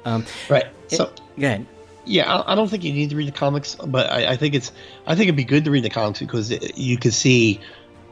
Um, 0.04 0.24
Right. 0.48 0.66
So 0.88 1.10
go 1.38 1.46
ahead. 1.46 1.66
yeah, 2.04 2.32
I, 2.32 2.52
I 2.52 2.54
don't 2.54 2.68
think 2.68 2.84
you 2.84 2.92
need 2.92 3.10
to 3.10 3.16
read 3.16 3.28
the 3.28 3.32
comics, 3.32 3.74
but 3.74 4.10
I, 4.10 4.32
I 4.32 4.36
think 4.36 4.54
it's 4.54 4.70
I 5.06 5.14
think 5.14 5.24
it'd 5.28 5.36
be 5.36 5.44
good 5.44 5.64
to 5.64 5.70
read 5.70 5.84
the 5.84 5.90
comics 5.90 6.20
because 6.20 6.50
it, 6.50 6.76
you 6.78 6.96
could 6.96 7.14
see 7.14 7.60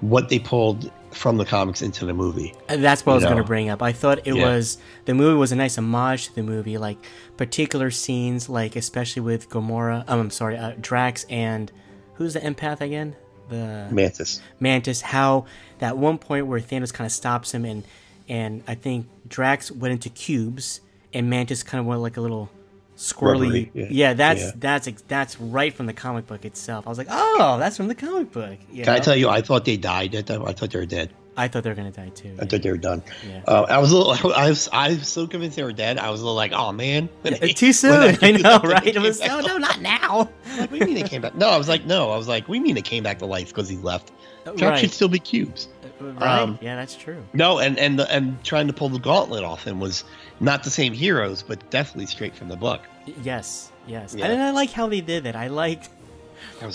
what 0.00 0.28
they 0.28 0.38
pulled 0.38 0.90
from 1.12 1.36
the 1.36 1.44
comics 1.44 1.80
into 1.82 2.04
the 2.04 2.12
movie. 2.12 2.52
Uh, 2.68 2.76
That's 2.76 3.06
what 3.06 3.12
I 3.12 3.14
was 3.14 3.24
going 3.24 3.36
to 3.36 3.44
bring 3.44 3.68
up. 3.68 3.80
I 3.82 3.92
thought 3.92 4.26
it 4.26 4.34
Yeah. 4.34 4.44
was 4.44 4.78
the 5.04 5.14
movie 5.14 5.36
was 5.38 5.52
a 5.52 5.56
nice 5.56 5.78
homage 5.78 6.26
to 6.26 6.34
the 6.34 6.42
movie, 6.42 6.76
like 6.78 6.98
particular 7.36 7.92
scenes, 7.92 8.48
like 8.48 8.74
especially 8.74 9.22
with 9.22 9.48
Gamora. 9.48 10.02
Um, 10.08 10.18
I'm 10.20 10.30
sorry, 10.30 10.56
uh, 10.56 10.72
Drax 10.80 11.24
and 11.30 11.70
who's 12.14 12.34
the 12.34 12.40
empath 12.40 12.80
again? 12.80 13.14
The 13.54 13.94
Mantis. 13.94 14.40
Mantis. 14.60 15.00
How 15.00 15.46
that 15.78 15.96
one 15.98 16.18
point 16.18 16.46
where 16.46 16.60
Thanos 16.60 16.92
kind 16.92 17.06
of 17.06 17.12
stops 17.12 17.52
him, 17.52 17.64
and 17.64 17.84
and 18.28 18.62
I 18.66 18.74
think 18.74 19.06
Drax 19.28 19.70
went 19.70 19.92
into 19.92 20.08
cubes, 20.08 20.80
and 21.12 21.28
Mantis 21.30 21.62
kind 21.62 21.80
of 21.80 21.86
went 21.86 22.00
like 22.00 22.16
a 22.16 22.20
little 22.20 22.50
squirrely. 22.96 23.68
Rubbery, 23.68 23.70
Yeah, 23.74 23.86
yeah. 23.90 24.12
that's 24.14 24.40
Yeah. 24.42 24.50
that's 24.56 24.88
that's 25.08 25.40
right 25.40 25.72
from 25.74 25.86
the 25.86 25.92
comic 25.92 26.26
book 26.26 26.44
itself. 26.44 26.86
I 26.86 26.90
was 26.90 26.98
like, 26.98 27.08
oh, 27.10 27.56
that's 27.58 27.76
from 27.76 27.88
the 27.88 27.94
comic 27.94 28.32
book. 28.32 28.56
You 28.72 28.84
Can 28.84 28.94
I 28.94 28.98
tell 29.00 29.16
you? 29.16 29.28
I 29.28 29.40
thought 29.42 29.64
they 29.64 29.76
died. 29.76 30.14
at 30.14 30.26
that- 30.26 30.40
I 30.40 30.52
thought 30.52 30.70
they 30.70 30.78
were 30.78 30.86
dead. 30.86 31.10
I 31.36 31.48
thought 31.48 31.64
they 31.64 31.70
were 31.70 31.74
gonna 31.74 31.90
die 31.90 32.10
too. 32.10 32.36
I 32.40 32.44
thought 32.46 32.62
they 32.62 32.70
were 32.70 32.76
done. 32.76 33.02
Yeah. 33.28 33.42
Uh, 33.46 33.62
I 33.68 33.78
was 33.78 33.90
a 33.92 33.98
little. 33.98 34.32
I 34.34 34.48
was. 34.48 34.68
I 34.72 34.90
was 34.90 35.08
so 35.08 35.26
convinced 35.26 35.56
they 35.56 35.64
were 35.64 35.72
dead. 35.72 35.98
I 35.98 36.10
was 36.10 36.20
a 36.20 36.24
little 36.24 36.36
like, 36.36 36.52
oh 36.52 36.72
man. 36.72 37.08
They- 37.22 37.52
Too 37.52 37.72
soon. 37.72 38.16
I 38.22 38.30
know, 38.32 38.60
right? 38.62 38.86
It 38.86 38.98
was 39.00 39.20
no, 39.20 39.40
no, 39.40 39.58
not 39.58 39.80
now. 39.80 40.30
Like, 40.58 40.70
you 40.70 40.80
mean 40.86 40.94
they 40.94 41.02
came 41.02 41.22
back? 41.22 41.34
No, 41.34 41.48
I 41.48 41.58
was 41.58 41.68
like, 41.68 41.84
no. 41.86 42.10
I 42.10 42.16
was 42.16 42.28
like, 42.28 42.48
we 42.48 42.60
mean 42.60 42.74
they 42.74 42.82
came 42.82 43.02
back 43.02 43.18
to 43.18 43.26
life 43.26 43.48
because 43.48 43.68
he 43.68 43.76
left. 43.78 44.12
Drax 44.44 44.60
Right. 44.62 44.78
should 44.78 44.90
still 44.92 45.08
be 45.08 45.18
cubes. 45.18 45.68
Right? 46.00 46.40
Um, 46.40 46.58
yeah, 46.60 46.76
that's 46.76 46.94
true. 46.96 47.24
No, 47.32 47.58
and 47.60 47.78
and 47.78 47.98
the, 47.98 48.10
and 48.14 48.42
trying 48.44 48.66
to 48.66 48.72
pull 48.74 48.90
the 48.90 48.98
gauntlet 48.98 49.42
off 49.42 49.64
him 49.64 49.80
was 49.80 50.04
not 50.38 50.62
the 50.64 50.70
same 50.70 50.92
heroes, 50.92 51.42
but 51.42 51.70
definitely 51.70 52.06
straight 52.06 52.34
from 52.36 52.48
the 52.48 52.56
book. 52.56 52.82
Yes, 53.22 53.72
yes. 53.86 54.14
Yeah. 54.14 54.26
And 54.26 54.42
I 54.42 54.50
like 54.50 54.70
how 54.70 54.86
they 54.86 55.00
did 55.00 55.24
it. 55.26 55.34
I 55.34 55.46
liked, 55.48 55.88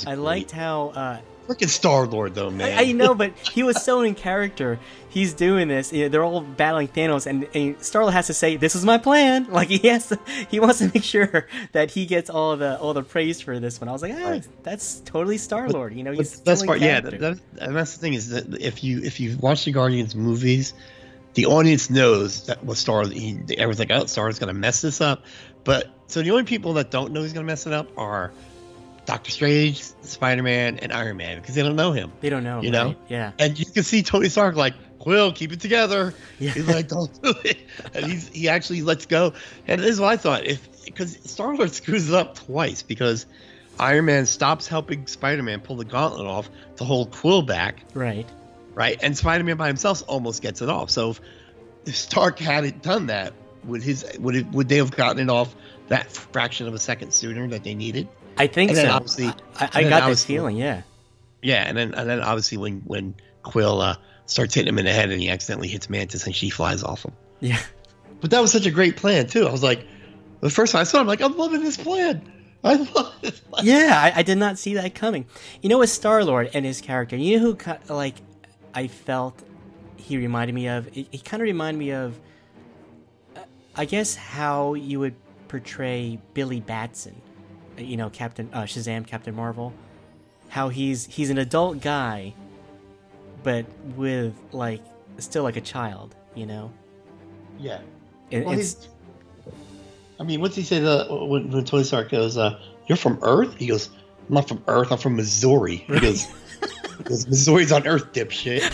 I 0.07 0.15
liked 0.15 0.51
how. 0.51 0.89
Uh, 0.89 1.19
freaking 1.49 1.69
Star 1.69 2.05
Lord 2.05 2.35
though, 2.35 2.51
man. 2.51 2.77
I, 2.77 2.89
I 2.89 2.91
know, 2.91 3.15
but 3.15 3.37
he 3.37 3.63
was 3.63 3.81
so 3.81 4.01
in 4.01 4.13
character. 4.13 4.79
He's 5.09 5.33
doing 5.33 5.67
this. 5.67 5.91
You 5.91 6.03
know, 6.03 6.09
they're 6.09 6.23
all 6.23 6.41
battling 6.41 6.87
Thanos, 6.87 7.25
and, 7.25 7.45
and 7.55 7.77
Starlord 7.79 8.13
has 8.13 8.27
to 8.27 8.33
say, 8.33 8.57
"This 8.57 8.75
is 8.75 8.85
my 8.85 8.97
plan." 8.97 9.47
Like 9.59 9.67
he 9.67 9.87
has 9.89 10.07
to, 10.07 10.19
he 10.49 10.59
wants 10.59 10.79
to 10.79 10.91
make 10.93 11.03
sure 11.03 11.47
that 11.73 11.91
he 11.91 12.05
gets 12.05 12.29
all 12.29 12.55
the 12.55 12.79
all 12.79 12.93
the 12.93 13.03
praise 13.03 13.41
for 13.41 13.59
this 13.59 13.81
one. 13.81 13.89
I 13.89 13.91
was 13.91 14.01
like, 14.01 14.13
ah, 14.15 14.39
that's 14.63 15.01
totally 15.01 15.37
Star 15.37 15.67
Lord. 15.67 15.93
You 15.93 16.03
know, 16.03 16.11
he's 16.11 16.39
part, 16.39 16.77
in 16.77 16.83
yeah, 16.83 17.01
character. 17.01 17.17
that, 17.17 17.39
that, 17.55 17.67
and 17.67 17.75
that's 17.75 17.93
the 17.93 17.99
thing 17.99 18.13
is 18.13 18.29
that 18.29 18.61
if 18.61 18.83
you 18.83 19.01
if 19.01 19.19
you 19.19 19.37
watch 19.37 19.65
the 19.65 19.71
Guardians 19.71 20.15
movies, 20.15 20.73
the 21.33 21.47
audience 21.47 21.89
knows 21.89 22.45
that 22.45 22.63
what 22.63 22.77
Star 22.77 23.05
he, 23.07 23.39
everyone's 23.51 23.79
like, 23.79 23.91
oh, 23.91 24.05
Star's 24.05 24.39
gonna 24.39 24.53
mess 24.53 24.81
this 24.81 25.01
up, 25.01 25.23
but 25.63 25.89
so 26.07 26.21
the 26.21 26.31
only 26.31 26.43
people 26.43 26.73
that 26.73 26.91
don't 26.91 27.11
know 27.11 27.23
he's 27.23 27.33
gonna 27.33 27.45
mess 27.45 27.67
it 27.67 27.73
up 27.73 27.89
are 27.97 28.31
Doctor 29.09 29.31
Strange, 29.31 29.81
Spider 30.01 30.43
Man, 30.43 30.77
and 30.77 30.93
Iron 30.93 31.17
Man 31.17 31.39
because 31.39 31.55
they 31.55 31.63
don't 31.63 31.75
know 31.75 31.91
him. 31.93 32.11
they 32.21 32.29
don't 32.29 32.43
know. 32.43 32.61
you 32.61 32.69
know? 32.69 32.93
Yeah. 33.07 33.31
And 33.39 33.57
you 33.57 33.65
can 33.65 33.81
see 33.81 34.03
Tony 34.03 34.29
Stark 34.29 34.55
like, 34.55 34.75
Quill, 34.99 35.31
keep 35.33 35.51
it 35.51 35.59
together. 35.61 36.13
Yeah. 36.37 36.51
He's 36.51 36.67
like, 36.67 36.87
don't 36.89 37.11
do 37.23 37.33
it. 37.43 37.57
And 37.95 38.05
he's 38.05 38.27
he 38.27 38.49
actually 38.49 38.83
lets 38.83 39.07
go. 39.07 39.33
And 39.67 39.81
this 39.81 39.89
is 39.89 39.99
what 39.99 40.09
I 40.13 40.17
thought. 40.17 40.45
If 40.45 40.85
because 40.85 41.17
Star 41.23 41.55
Lord 41.55 41.71
screws 41.71 42.07
it 42.09 42.13
up 42.13 42.35
twice 42.35 42.83
because 42.83 43.25
Iron 43.79 44.05
Man 44.05 44.27
stops 44.27 44.67
helping 44.67 45.07
Spider 45.07 45.41
Man 45.41 45.61
pull 45.61 45.77
the 45.77 45.85
gauntlet 45.85 46.27
off 46.27 46.47
to 46.75 46.83
hold 46.83 47.09
Quill 47.11 47.41
back, 47.41 47.83
Right. 47.95 48.27
right? 48.75 48.99
And 49.01 49.17
Spider 49.17 49.43
Man 49.43 49.57
by 49.57 49.67
himself 49.67 50.03
almost 50.07 50.41
gets 50.43 50.61
it 50.61 50.69
off. 50.69 50.91
So 50.91 51.11
if, 51.11 51.21
if 51.87 51.95
Stark 51.95 52.37
hadn't 52.37 52.83
done 52.83 53.07
that, 53.07 53.33
would 53.63 53.81
his 53.81 54.05
would 54.19 54.35
it 54.35 54.45
would 54.51 54.69
they 54.69 54.77
have 54.77 54.91
gotten 54.91 55.27
it 55.27 55.31
off 55.31 55.55
that 55.87 56.11
fraction 56.11 56.67
of 56.67 56.75
a 56.75 56.79
second 56.79 57.11
sooner 57.11 57.47
that 57.47 57.63
they 57.63 57.73
needed? 57.73 58.07
I 58.39 58.47
think 58.47 58.75
so. 58.75 58.89
obviously- 58.89 59.27
I, 59.27 59.29
I, 59.29 59.33
and 59.33 59.35
I 59.59 59.81
then 59.81 59.83
got 59.83 59.89
that 59.89 60.03
obviously- 60.03 60.35
feeling. 60.35 60.57
Yeah. 60.57 60.81
Yeah, 61.41 61.63
and 61.67 61.77
then 61.77 61.93
and 61.93 62.09
then 62.09 62.19
obviously 62.21 62.57
when 62.57 62.81
when 62.81 63.15
Quill 63.43 63.79
uh, 63.81 63.95
starts 64.25 64.53
hitting 64.55 64.67
him 64.67 64.77
in 64.79 64.85
the 64.85 64.91
head 64.91 65.09
and 65.09 65.21
he 65.21 65.29
accidentally 65.29 65.69
hits 65.69 65.89
Mantis 65.89 66.25
and 66.25 66.35
she 66.35 66.49
flies 66.49 66.83
off 66.83 67.03
him. 67.05 67.13
Yeah. 67.39 67.59
But 68.19 68.31
that 68.31 68.41
was 68.41 68.51
such 68.51 68.65
a 68.65 68.71
great 68.71 68.97
plan 68.97 69.27
too. 69.27 69.47
I 69.47 69.51
was 69.51 69.63
like, 69.63 69.85
the 70.41 70.49
first 70.49 70.73
time 70.73 70.81
I 70.81 70.83
saw 70.83 70.97
it, 70.97 71.01
I'm 71.01 71.07
like, 71.07 71.21
I'm 71.21 71.37
loving 71.37 71.63
this 71.63 71.77
plan. 71.77 72.21
I 72.61 72.73
love 72.75 73.13
this 73.21 73.39
plan. 73.39 73.65
Yeah, 73.65 73.91
I, 73.95 74.19
I 74.19 74.23
did 74.23 74.37
not 74.37 74.57
see 74.57 74.73
that 74.73 74.93
coming. 74.95 75.25
You 75.61 75.69
know, 75.69 75.79
with 75.79 75.89
Star 75.89 76.25
Lord 76.25 76.49
and 76.53 76.65
his 76.65 76.81
character, 76.81 77.15
you 77.15 77.39
know 77.39 77.55
who 77.55 77.93
like 77.93 78.15
I 78.73 78.87
felt 78.87 79.41
he 79.95 80.17
reminded 80.17 80.53
me 80.53 80.67
of. 80.67 80.87
He, 80.87 81.07
he 81.09 81.19
kind 81.19 81.41
of 81.41 81.45
reminded 81.45 81.79
me 81.79 81.91
of, 81.91 82.19
uh, 83.37 83.39
I 83.77 83.85
guess, 83.85 84.15
how 84.15 84.73
you 84.73 84.99
would 84.99 85.15
portray 85.47 86.19
Billy 86.33 86.59
Batson. 86.59 87.21
Uh, 87.79 87.83
You 87.83 87.97
know, 87.97 88.09
Captain 88.09 88.49
uh, 88.53 88.63
Shazam, 88.63 89.07
Captain 89.07 89.35
Marvel. 89.35 89.73
How 90.49 90.69
he's 90.69 91.05
he's 91.05 91.29
an 91.29 91.37
adult 91.37 91.81
guy, 91.81 92.33
but 93.43 93.65
with 93.95 94.33
like 94.51 94.81
still 95.17 95.43
like 95.43 95.57
a 95.57 95.61
child. 95.61 96.15
You 96.35 96.45
know, 96.45 96.71
Yeah. 97.59 97.79
And 98.31 98.45
Well, 98.45 98.59
it's 98.59 98.87
I 100.19 100.23
mean, 100.23 100.41
what's 100.41 100.55
he 100.55 100.63
say 100.63 100.79
the, 100.79 101.07
when, 101.09 101.49
when 101.49 101.63
Tony 101.63 101.83
Stark 101.83 102.09
goes, 102.09 102.37
uh, 102.37 102.59
"You're 102.87 102.97
from 102.97 103.19
Earth"? 103.21 103.55
He 103.55 103.67
goes, 103.67 103.89
"I'm 104.27 104.35
not 104.35 104.47
from 104.47 104.61
Earth. 104.67 104.91
I'm 104.91 104.97
from 104.97 105.15
Missouri." 105.15 105.77
He 105.77 105.99
goes, 105.99 106.25
he 106.97 107.03
goes 107.03 107.27
"Missouri's 107.27 107.71
on 107.71 107.87
Earth, 107.87 108.11
dipshit." 108.11 108.61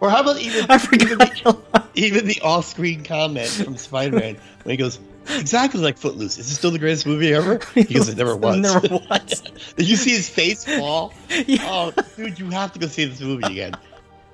or 0.00 0.10
how 0.10 0.20
about 0.20 0.38
even 0.40 0.66
I 0.68 0.76
even 0.92 1.18
the, 1.18 1.58
even 1.94 2.26
the 2.26 2.40
off-screen 2.42 3.02
comment 3.02 3.48
from 3.48 3.78
Spider-Man 3.78 4.36
when 4.62 4.70
he 4.70 4.76
goes, 4.76 5.00
"Exactly 5.30 5.80
like 5.80 5.98
Footloose. 5.98 6.38
Is 6.38 6.50
it 6.50 6.54
still 6.54 6.70
the 6.70 6.78
greatest 6.78 7.06
movie 7.06 7.32
ever?" 7.34 7.58
Because 7.74 8.08
"It 8.08 8.16
never 8.16 8.36
was." 8.36 8.56
Never 8.60 8.80
was. 8.88 9.42
Did 9.76 9.88
you 9.88 9.96
see 9.96 10.10
his 10.10 10.28
face 10.28 10.64
fall? 10.78 11.12
Yeah. 11.46 11.58
Oh, 11.62 11.92
dude, 12.16 12.38
you 12.38 12.50
have 12.50 12.72
to 12.72 12.78
go 12.78 12.86
see 12.86 13.04
this 13.04 13.20
movie 13.20 13.46
again. 13.46 13.74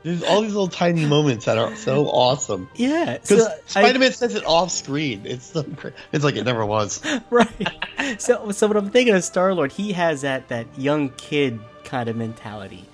There's 0.03 0.23
all 0.23 0.43
these 0.43 0.53
little 0.53 0.69
tiny 0.69 1.07
moments 1.07 1.47
that 1.47 1.57
are 1.57 1.75
so 1.77 2.07
awesome. 2.09 2.69
Yeah, 2.75 3.17
Because 3.17 3.43
so 3.45 3.51
Spider-Man 3.65 4.13
says 4.13 4.35
it 4.35 4.45
off 4.45 4.71
screen. 4.71 5.23
It's 5.25 5.47
so 5.47 5.63
great. 5.63 5.95
It's 6.13 6.23
like 6.23 6.37
it 6.37 6.45
never 6.45 6.67
was. 6.67 7.03
right. 7.31 7.49
So, 8.19 8.51
so 8.51 8.67
what 8.67 8.77
I'm 8.77 8.91
thinking 8.91 9.15
of 9.15 9.25
Star 9.25 9.55
Lord, 9.55 9.73
he 9.73 9.93
has 9.95 10.21
that 10.21 10.49
that 10.49 10.67
young 10.79 11.09
kid 11.17 11.59
kind 11.85 12.11
of 12.11 12.17
mentality, 12.17 12.85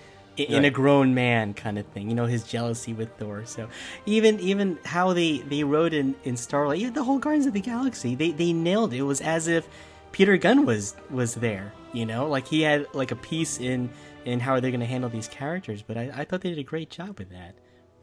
in 0.48 0.64
a 0.64 0.70
grown 0.70 1.14
man 1.14 1.54
kind 1.54 1.78
of 1.78 1.86
thing. 1.86 2.08
You 2.08 2.14
know, 2.14 2.26
his 2.26 2.44
jealousy 2.44 2.92
with 2.92 3.10
Thor. 3.18 3.44
So, 3.46 3.68
even 4.06 4.40
even 4.40 4.78
how 4.84 5.12
they 5.12 5.38
they 5.38 5.64
wrote 5.64 5.92
in 5.92 6.14
in 6.24 6.36
Starlight, 6.36 6.78
yeah, 6.78 6.90
the 6.90 7.04
whole 7.04 7.18
Guardians 7.18 7.46
of 7.46 7.52
the 7.52 7.60
Galaxy, 7.60 8.14
they 8.14 8.30
they 8.30 8.52
nailed 8.52 8.92
it. 8.92 8.98
It 8.98 9.02
was 9.02 9.20
as 9.20 9.48
if 9.48 9.68
Peter 10.12 10.36
Gunn 10.36 10.66
was 10.66 10.94
was 11.10 11.34
there. 11.34 11.72
You 11.92 12.06
know, 12.06 12.28
like 12.28 12.46
he 12.46 12.62
had 12.62 12.86
like 12.94 13.10
a 13.10 13.16
piece 13.16 13.58
in 13.58 13.90
in 14.24 14.40
how 14.40 14.52
are 14.52 14.60
they're 14.60 14.70
going 14.70 14.80
to 14.80 14.86
handle 14.86 15.10
these 15.10 15.28
characters. 15.28 15.82
But 15.82 15.96
I, 15.96 16.10
I 16.14 16.24
thought 16.24 16.40
they 16.40 16.50
did 16.50 16.58
a 16.58 16.64
great 16.64 16.90
job 16.90 17.18
with 17.18 17.30
that. 17.30 17.54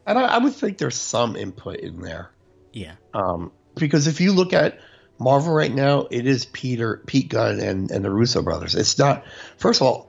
And 0.06 0.18
I, 0.18 0.22
I 0.22 0.38
would 0.38 0.54
think 0.54 0.78
there's 0.78 0.96
some 0.96 1.36
input 1.36 1.76
in 1.76 2.00
there. 2.00 2.30
Yeah. 2.72 2.94
Um, 3.14 3.52
because 3.74 4.06
if 4.06 4.20
you 4.20 4.32
look 4.32 4.52
at 4.52 4.80
Marvel 5.18 5.52
right 5.52 5.72
now, 5.72 6.06
it 6.10 6.26
is 6.26 6.44
Peter, 6.46 7.02
Pete 7.06 7.28
Gunn, 7.28 7.60
and 7.60 7.90
and 7.90 8.04
the 8.04 8.10
Russo 8.10 8.42
brothers. 8.42 8.74
It's 8.74 8.98
not. 8.98 9.24
First 9.56 9.80
of 9.80 9.86
all, 9.86 10.07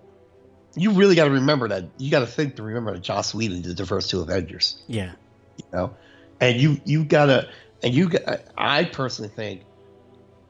you 0.80 0.92
really 0.92 1.16
got 1.16 1.26
to 1.26 1.32
remember 1.32 1.68
that. 1.68 1.86
You 1.98 2.10
got 2.10 2.20
to 2.20 2.28
think 2.28 2.56
to 2.56 2.64
remember 2.64 2.94
that 2.94 3.02
Joss 3.02 3.34
Whedon 3.34 3.62
did 3.62 3.78
the 3.78 3.86
first 3.86 4.10
two 4.10 4.22
Avengers. 4.22 4.82
Yeah. 4.88 5.12
you 5.58 5.66
know 5.74 5.96
and 6.42 6.60
you 6.60 6.80
you 6.86 7.04
gotta 7.04 7.50
and 7.84 7.94
you 7.94 8.10
got 8.10 8.42
i 8.58 8.84
personally 8.84 9.30
think 9.30 9.64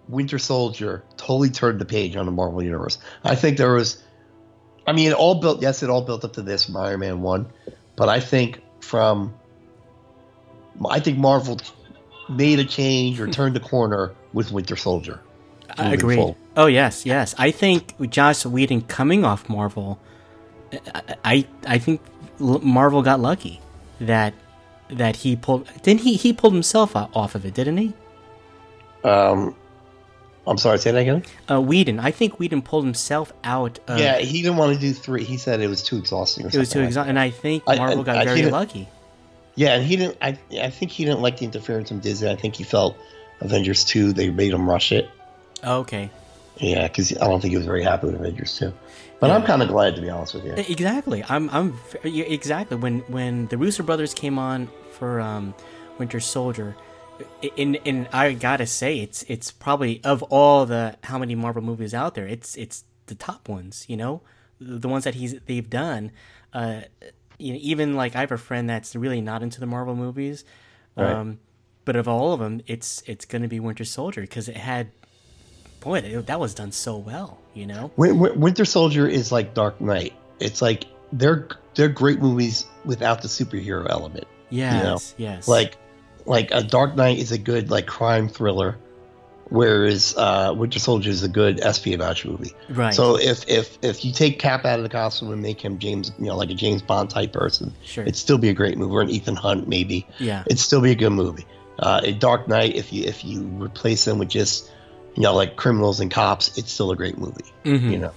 winter 0.08 0.40
soldier 0.40 1.04
totally 1.18 1.50
turned 1.50 1.80
the 1.80 1.86
page 1.86 2.16
on 2.16 2.26
the 2.26 2.32
marvel 2.32 2.62
universe 2.62 2.98
i 3.24 3.36
think 3.36 3.58
there 3.58 3.74
was 3.74 4.02
i 4.88 4.92
mean 4.92 5.08
it 5.10 5.14
all 5.14 5.36
built 5.36 5.62
yes 5.62 5.84
it 5.84 5.90
all 5.90 6.02
built 6.02 6.24
up 6.24 6.34
to 6.34 6.42
this 6.42 6.66
from 6.66 6.78
iron 6.78 7.00
man 7.00 7.22
1 7.22 7.48
but 7.96 8.10
i 8.10 8.20
think 8.20 8.62
from 8.82 9.34
i 10.90 11.00
think 11.00 11.18
marvel 11.18 11.58
made 12.30 12.60
a 12.60 12.66
change 12.66 13.20
or 13.20 13.28
turned 13.28 13.56
the 13.56 13.60
corner 13.60 14.14
with 14.34 14.52
winter 14.52 14.76
soldier 14.76 15.20
I 15.78 15.94
agree. 15.94 16.36
Oh 16.58 16.66
yes, 16.66 17.06
yes. 17.06 17.36
I 17.38 17.52
think 17.52 17.94
with 18.00 18.10
Joss 18.10 18.44
Whedon 18.44 18.82
coming 18.82 19.24
off 19.24 19.48
Marvel, 19.48 20.00
I 20.74 21.16
I, 21.26 21.46
I 21.68 21.78
think 21.80 22.02
Marvel 22.40 23.02
got 23.02 23.20
lucky 23.20 23.60
that 24.00 24.34
that 24.90 25.18
he 25.18 25.36
pulled. 25.36 25.68
Didn't 25.84 26.02
he? 26.02 26.16
He 26.16 26.34
pulled 26.34 26.54
himself 26.54 26.96
off 26.96 27.36
of 27.36 27.46
it, 27.46 27.54
didn't 27.54 27.78
he? 27.78 27.94
um 29.06 29.56
i'm 30.46 30.58
sorry 30.58 30.78
say 30.78 30.92
that 30.92 31.00
again 31.00 31.24
Uh, 31.50 31.62
Whedon. 31.62 32.00
I 32.02 32.12
think 32.12 32.38
Whedon 32.38 32.62
pulled 32.62 32.84
himself 32.84 33.32
out. 33.46 33.80
Of, 33.88 33.98
yeah 34.00 34.18
he 34.18 34.42
didn't 34.42 34.58
want 34.58 34.74
to 34.74 34.80
do 34.80 34.92
three 34.94 35.24
he 35.24 35.38
said 35.38 35.62
it 35.62 35.68
was 35.68 35.82
too 35.84 35.98
exhausting 35.98 36.46
or 36.46 36.50
it 36.50 36.58
was 36.58 36.70
too 36.70 36.82
exhausting, 36.82 37.10
and 37.12 37.20
I 37.20 37.30
think 37.30 37.66
Marvel 37.66 38.02
I- 38.02 38.04
got 38.04 38.18
I 38.18 38.26
very 38.26 38.46
lucky. 38.50 38.88
Yeah, 39.56 39.76
and 39.76 39.86
he 39.86 39.96
didn't. 39.98 40.18
I 40.22 40.38
I 40.62 40.70
think 40.70 40.92
he 40.92 41.04
didn't 41.06 41.22
like 41.22 41.38
the 41.38 41.46
interference 41.46 41.90
from 41.90 42.00
Disney. 42.00 42.30
I 42.30 42.36
think 42.36 42.56
he 42.56 42.64
felt 42.64 42.98
Avengers 43.42 43.84
two 43.84 44.12
they 44.14 44.30
made 44.30 44.54
him 44.54 44.70
rush 44.70 44.92
it. 44.92 45.10
Okay. 45.64 46.10
Yeah, 46.58 46.88
because 46.88 47.12
I 47.18 47.26
don't 47.28 47.42
think 47.42 47.52
he 47.52 47.58
was 47.58 47.66
very 47.66 47.84
happy 47.84 48.08
with 48.08 48.16
Avengers 48.16 48.58
two. 48.58 48.74
But 49.20 49.32
I'm 49.32 49.44
kind 49.44 49.62
of 49.62 49.68
glad 49.68 49.96
to 49.96 50.02
be 50.02 50.10
honest 50.10 50.34
with 50.34 50.46
you. 50.46 50.54
Exactly. 50.54 51.24
I'm. 51.28 51.50
I'm. 51.50 51.78
Exactly. 52.04 52.78
When 52.78 53.00
when 53.02 53.48
the 53.48 53.58
Russo 53.58 53.84
brothers 53.84 54.14
came 54.14 54.40
on 54.40 54.70
for 54.94 55.20
um, 55.20 55.54
Winter 55.98 56.20
Soldier, 56.20 56.76
and 57.58 57.78
and 57.86 58.08
I 58.14 58.34
gotta 58.34 58.66
say, 58.66 59.00
it's 59.00 59.24
it's 59.24 59.52
probably 59.52 60.02
of 60.04 60.24
all 60.24 60.66
the 60.66 60.96
how 61.04 61.18
many 61.18 61.36
Marvel 61.36 61.62
movies 61.62 61.94
out 61.94 62.16
there, 62.16 62.28
it's 62.28 62.56
it's 62.56 62.86
the 63.08 63.16
top 63.16 63.50
ones. 63.50 63.86
You 63.90 63.98
know, 63.98 64.22
the 64.60 64.88
ones 64.88 65.04
that 65.04 65.16
he's 65.16 65.36
they've 65.46 65.70
done. 65.70 66.12
Uh, 66.54 66.82
you 67.38 67.54
know, 67.54 67.60
even 67.62 67.96
like 67.96 68.16
I 68.16 68.22
have 68.22 68.32
a 68.32 68.38
friend 68.38 68.70
that's 68.70 68.96
really 68.96 69.22
not 69.22 69.44
into 69.44 69.60
the 69.60 69.66
Marvel 69.66 69.96
movies. 69.96 70.46
Right. 70.96 71.12
Um, 71.12 71.40
but 71.86 71.96
of 71.96 72.08
all 72.08 72.34
of 72.34 72.40
them, 72.40 72.62
it's 72.68 73.02
it's 73.06 73.26
gonna 73.26 73.48
be 73.48 73.60
Winter 73.60 73.86
Soldier 73.86 74.22
because 74.22 74.48
it 74.48 74.58
had, 74.58 74.92
boy, 75.80 76.02
that, 76.22 76.40
was 76.40 76.54
done 76.54 76.72
so 76.72 76.98
well. 76.98 77.40
You 77.54 77.66
know. 77.66 77.92
Win- 77.98 78.20
Win- 78.20 78.40
Winter 78.40 78.66
Soldier 78.66 79.08
is 79.08 79.32
like 79.32 79.54
Dark 79.54 79.82
Knight. 79.82 80.14
It's 80.40 80.62
like 80.62 80.86
they're 81.12 81.48
they're 81.76 81.90
great 81.90 82.20
movies 82.20 82.66
without 82.86 83.22
the 83.22 83.28
superhero 83.28 83.88
element. 83.90 84.26
Yes. 84.50 85.14
Yes. 85.18 85.48
Like 85.48 85.78
like 86.26 86.50
a 86.52 86.64
Dark 86.64 86.96
Knight 86.96 87.18
is 87.18 87.32
a 87.32 87.38
good 87.38 87.70
like 87.72 87.88
crime 87.88 88.30
thriller, 88.30 88.78
whereas 89.50 90.16
uh, 90.18 90.54
Winter 90.56 90.80
Soldier 90.80 91.10
is 91.10 91.24
a 91.24 91.28
good 91.30 91.60
espionage 91.60 92.26
movie. 92.26 92.54
Right. 92.70 92.94
So 92.94 93.18
if 93.18 93.48
if 93.50 93.78
if 93.82 94.06
you 94.06 94.12
take 94.12 94.40
Cap 94.40 94.66
out 94.66 94.80
of 94.80 94.84
the 94.84 94.90
costume 94.90 95.32
and 95.32 95.42
make 95.42 95.60
him 95.62 95.80
James, 95.80 96.12
you 96.20 96.26
know, 96.26 96.36
like 96.38 96.50
a 96.50 96.54
James 96.56 96.82
Bond 96.82 97.10
type 97.10 97.34
person, 97.34 97.74
Sure. 97.84 98.04
it'd 98.04 98.16
still 98.16 98.38
be 98.38 98.50
a 98.50 98.54
great 98.54 98.78
movie. 98.78 98.92
Or 98.94 99.02
an 99.02 99.10
Ethan 99.10 99.36
Hunt 99.36 99.68
maybe. 99.68 100.06
Yeah. 100.20 100.44
It'd 100.46 100.60
still 100.60 100.82
be 100.82 100.92
a 100.92 100.96
good 100.96 101.12
movie. 101.12 101.46
Uh, 101.80 102.02
in 102.04 102.20
Dark 102.20 102.48
Knight, 102.48 102.76
if 102.76 102.92
you 102.94 103.06
if 103.06 103.24
you 103.24 103.42
replace 103.44 104.06
them 104.06 104.20
with 104.20 104.30
just 104.30 104.70
you 105.20 105.24
know 105.24 105.36
like 105.36 105.58
criminals 105.58 106.00
and 106.00 106.10
cops, 106.10 106.58
it's 106.58 106.72
still 106.72 106.92
a 106.92 106.96
great 106.96 107.18
movie. 107.18 107.44
Mhm. 107.66 107.92
You 107.92 107.98
know. 107.98 108.12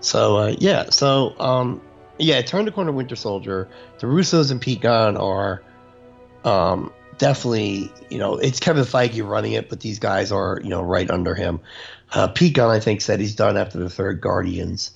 So 0.00 0.36
uh, 0.36 0.54
yeah, 0.58 0.90
so 0.90 1.34
um, 1.40 1.82
yeah, 2.18 2.40
turn 2.42 2.64
the 2.64 2.70
corner, 2.70 2.92
Winter 2.92 3.16
Soldier. 3.16 3.68
The 3.98 4.06
Russos 4.06 4.52
and 4.52 4.60
Pete 4.60 4.80
Gunn 4.80 5.16
are 5.16 5.60
um, 6.44 6.92
definitely 7.18 7.92
you 8.08 8.18
know 8.18 8.36
it's 8.36 8.60
Kevin 8.60 8.84
Feige 8.84 9.28
running 9.28 9.52
it, 9.52 9.68
but 9.68 9.80
these 9.80 9.98
guys 9.98 10.30
are 10.30 10.60
you 10.62 10.70
know 10.70 10.82
right 10.82 11.10
under 11.10 11.34
him. 11.34 11.58
Uh, 12.12 12.28
Pete 12.28 12.54
Gunn, 12.54 12.70
I 12.70 12.78
think, 12.78 13.00
said 13.00 13.18
he's 13.18 13.34
done 13.34 13.56
after 13.56 13.78
the 13.78 13.90
third 13.90 14.20
Guardians. 14.20 14.92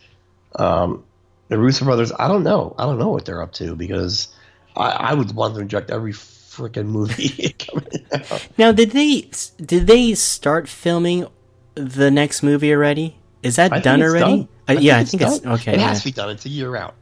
Um, 0.55 1.03
the 1.49 1.59
Russo 1.59 1.85
brothers, 1.85 2.13
I 2.17 2.29
don't 2.29 2.45
know, 2.45 2.77
I 2.79 2.87
don't 2.87 2.99
know 2.99 3.09
what 3.09 3.25
they're 3.25 3.43
up 3.43 3.53
to 3.55 3.75
because 3.75 4.29
I, 4.77 4.91
I 4.91 5.15
would 5.15 5.35
want 5.35 5.57
to 5.57 5.65
direct 5.65 5.91
every 5.91 6.13
freaking 6.53 6.87
movie. 6.87 7.57
Now, 8.59 8.73
did 8.73 8.91
they 8.91 9.29
did 9.57 9.87
they 9.87 10.15
start 10.15 10.69
filming 10.69 11.27
the 11.75 12.11
next 12.11 12.43
movie 12.43 12.73
already? 12.73 13.17
Is 13.43 13.57
that 13.57 13.73
I 13.73 13.81
done 13.81 14.03
already? 14.03 14.21
done. 14.21 14.49
Uh, 14.69 14.73
yeah, 14.79 14.99
I 14.99 15.05
think 15.05 15.23
it's 15.23 15.45
okay. 15.45 15.73
It 15.73 15.81
yeah. 15.81 15.89
has 15.89 16.01
to 16.01 16.05
be 16.05 16.13
done. 16.13 16.31
It's 16.31 16.45
a 16.45 16.51
year 16.51 16.77
out. 16.77 16.95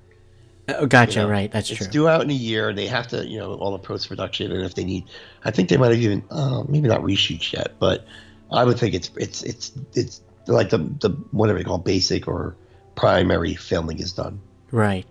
Oh, 0.68 0.86
gotcha. 0.86 1.20
you 1.20 1.26
know? 1.26 1.32
right, 1.32 1.50
that's 1.50 1.70
it's 1.70 1.78
true. 1.78 1.88
due 1.88 2.08
out 2.08 2.22
in 2.22 2.30
a 2.30 2.34
year. 2.34 2.72
They 2.72 2.86
have 2.86 3.08
to, 3.08 3.26
you 3.26 3.38
know, 3.38 3.54
all 3.54 3.72
the 3.72 3.78
post 3.78 4.08
production, 4.08 4.52
and 4.52 4.64
if 4.64 4.74
they 4.74 4.84
need, 4.84 5.04
I 5.44 5.50
think 5.50 5.68
they 5.68 5.76
might 5.76 5.90
have 5.90 6.00
even, 6.00 6.22
uh, 6.30 6.62
maybe 6.68 6.88
not 6.88 7.00
reshoots 7.00 7.52
yet, 7.52 7.74
but 7.78 8.06
I 8.52 8.64
would 8.64 8.78
think 8.78 8.94
it's 8.94 9.10
it's 9.16 9.42
it's 9.42 9.72
it's 9.94 10.20
like 10.46 10.70
the 10.70 10.78
the 10.78 11.10
whatever 11.32 11.58
they 11.58 11.64
call 11.64 11.78
basic 11.78 12.28
or 12.28 12.56
primary 12.94 13.54
filming 13.54 13.98
is 13.98 14.12
done. 14.12 14.40
Right. 14.70 15.06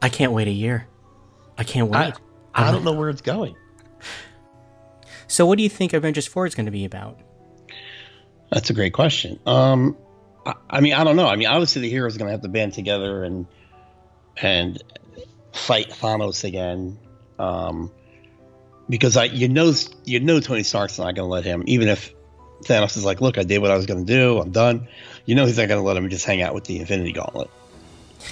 I 0.00 0.08
can't 0.08 0.32
wait 0.32 0.48
a 0.48 0.52
year. 0.52 0.86
I 1.58 1.64
can't 1.64 1.88
wait. 1.88 2.14
I, 2.54 2.68
I 2.68 2.70
don't 2.72 2.84
know 2.84 2.92
where 2.92 3.08
it's 3.08 3.22
going. 3.22 3.56
So, 5.28 5.46
what 5.46 5.56
do 5.56 5.62
you 5.64 5.70
think 5.70 5.92
Avengers 5.92 6.26
Four 6.26 6.46
is 6.46 6.54
going 6.54 6.66
to 6.66 6.72
be 6.72 6.84
about? 6.84 7.18
That's 8.50 8.68
a 8.70 8.74
great 8.74 8.92
question. 8.92 9.38
Um, 9.46 9.96
I, 10.44 10.54
I 10.68 10.80
mean, 10.80 10.92
I 10.92 11.04
don't 11.04 11.16
know. 11.16 11.26
I 11.26 11.36
mean, 11.36 11.48
obviously 11.48 11.82
the 11.82 11.88
heroes 11.90 12.16
are 12.16 12.18
going 12.18 12.28
to 12.28 12.32
have 12.32 12.42
to 12.42 12.48
band 12.48 12.74
together 12.74 13.24
and 13.24 13.46
and 14.36 14.82
fight 15.52 15.88
Thanos 15.90 16.44
again. 16.44 16.98
Um, 17.38 17.90
because 18.90 19.16
I, 19.16 19.24
you 19.24 19.48
know, 19.48 19.72
you 20.04 20.20
know, 20.20 20.40
Tony 20.40 20.62
Stark's 20.64 20.98
not 20.98 21.04
going 21.14 21.16
to 21.16 21.24
let 21.24 21.44
him, 21.44 21.62
even 21.66 21.88
if 21.88 22.12
Thanos 22.64 22.96
is 22.96 23.04
like, 23.04 23.20
"Look, 23.22 23.38
I 23.38 23.42
did 23.42 23.58
what 23.62 23.70
I 23.70 23.76
was 23.76 23.86
going 23.86 24.04
to 24.04 24.12
do. 24.12 24.38
I'm 24.38 24.50
done." 24.50 24.86
You 25.24 25.34
know, 25.34 25.46
he's 25.46 25.56
not 25.56 25.68
going 25.68 25.80
to 25.80 25.86
let 25.86 25.96
him 25.96 26.10
just 26.10 26.26
hang 26.26 26.42
out 26.42 26.52
with 26.54 26.64
the 26.64 26.78
Infinity 26.80 27.12
Gauntlet. 27.12 27.48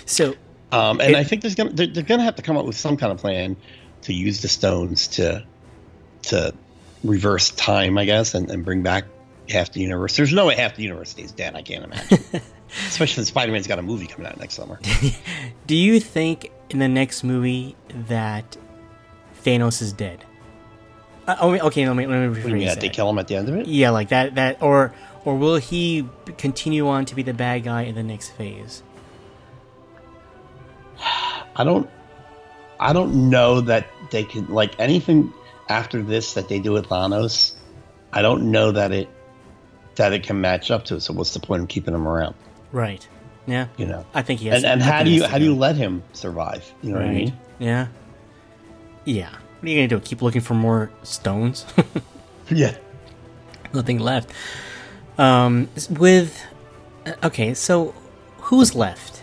So, 0.04 0.34
Um, 0.72 1.00
and 1.00 1.12
It- 1.12 1.16
I 1.16 1.24
think 1.24 1.42
there's 1.42 1.54
gonna 1.54 1.70
they're, 1.70 1.86
they're 1.86 2.02
gonna 2.04 2.22
have 2.24 2.36
to 2.36 2.42
come 2.42 2.56
up 2.56 2.64
with 2.66 2.76
some 2.76 2.96
kind 2.96 3.10
of 3.10 3.18
plan 3.18 3.56
to 4.02 4.12
use 4.12 4.40
the 4.42 4.48
stones 4.48 5.08
to 5.08 5.44
to 6.22 6.54
reverse 7.04 7.50
time, 7.50 7.98
I 7.98 8.04
guess, 8.04 8.34
and, 8.34 8.50
and 8.50 8.64
bring 8.64 8.82
back 8.82 9.04
half 9.48 9.72
the 9.72 9.80
universe. 9.80 10.16
There's 10.16 10.32
no 10.32 10.46
way 10.46 10.56
half 10.56 10.76
the 10.76 10.82
universe 10.82 11.10
stays 11.10 11.32
dead. 11.32 11.54
I 11.54 11.62
can't 11.62 11.84
imagine, 11.84 12.18
especially 12.86 13.14
since 13.14 13.28
Spider 13.28 13.52
Man's 13.52 13.66
got 13.66 13.78
a 13.78 13.82
movie 13.82 14.06
coming 14.06 14.26
out 14.26 14.38
next 14.38 14.54
summer. 14.54 14.78
do 15.66 15.74
you 15.74 16.00
think 16.00 16.50
in 16.70 16.78
the 16.78 16.88
next 16.88 17.24
movie 17.24 17.76
that 18.08 18.56
Thanos 19.44 19.82
is 19.82 19.92
dead? 19.92 20.24
Uh, 21.26 21.36
oh, 21.40 21.58
okay. 21.66 21.86
Let 21.86 21.96
me 21.96 22.06
let 22.06 22.28
me 22.28 22.34
rephrase 22.34 22.52
mean, 22.52 22.66
that. 22.66 22.80
they 22.80 22.88
kill 22.88 23.08
him 23.08 23.18
at 23.18 23.28
the 23.28 23.36
end 23.36 23.48
of 23.48 23.56
it? 23.56 23.66
Yeah, 23.66 23.90
like 23.90 24.08
that. 24.08 24.34
That 24.34 24.62
or 24.62 24.94
or 25.24 25.36
will 25.36 25.56
he 25.56 26.08
continue 26.38 26.88
on 26.88 27.04
to 27.06 27.14
be 27.14 27.22
the 27.22 27.34
bad 27.34 27.64
guy 27.64 27.82
in 27.82 27.94
the 27.94 28.02
next 28.02 28.30
phase? 28.30 28.82
I 31.56 31.64
don't. 31.64 31.88
I 32.78 32.94
don't 32.94 33.28
know 33.28 33.60
that 33.60 33.86
they 34.10 34.24
can 34.24 34.48
like 34.48 34.78
anything 34.80 35.32
after 35.70 36.02
this 36.02 36.34
that 36.34 36.48
they 36.48 36.58
do 36.58 36.72
with 36.72 36.88
Thanos. 36.88 37.54
I 38.12 38.22
don't 38.22 38.50
know 38.50 38.72
that 38.72 38.92
it 38.92 39.08
that 39.94 40.12
it 40.12 40.22
can 40.24 40.40
match 40.40 40.70
up 40.70 40.84
to 40.86 40.96
it. 40.96 41.00
So 41.00 41.14
what's 41.14 41.32
the 41.32 41.40
point 41.40 41.62
of 41.62 41.68
keeping 41.68 41.94
him 41.94 42.06
around? 42.06 42.34
Right. 42.72 43.06
Yeah. 43.46 43.68
You 43.76 43.86
know. 43.86 44.04
I 44.12 44.22
think 44.22 44.40
he 44.40 44.48
has. 44.48 44.64
And, 44.64 44.72
and 44.72 44.82
how 44.82 45.02
do 45.02 45.10
you 45.10 45.24
how 45.24 45.38
do 45.38 45.44
you 45.44 45.54
let 45.54 45.76
him 45.76 46.02
survive? 46.12 46.70
You 46.82 46.92
know 46.92 46.98
what 46.98 47.08
I 47.08 47.12
mean? 47.14 47.38
Yeah. 47.58 47.86
Yeah. 49.04 49.30
What 49.30 49.64
are 49.64 49.68
you 49.68 49.76
gonna 49.76 49.88
do? 49.88 50.00
Keep 50.00 50.22
looking 50.22 50.40
for 50.42 50.54
more 50.54 50.90
stones? 51.02 51.64
Yeah. 52.50 52.76
Nothing 53.72 54.00
left. 54.00 54.30
Um, 55.18 55.68
with 55.88 56.44
okay, 57.22 57.54
so 57.54 57.94
who's 58.38 58.74
left? 58.74 59.22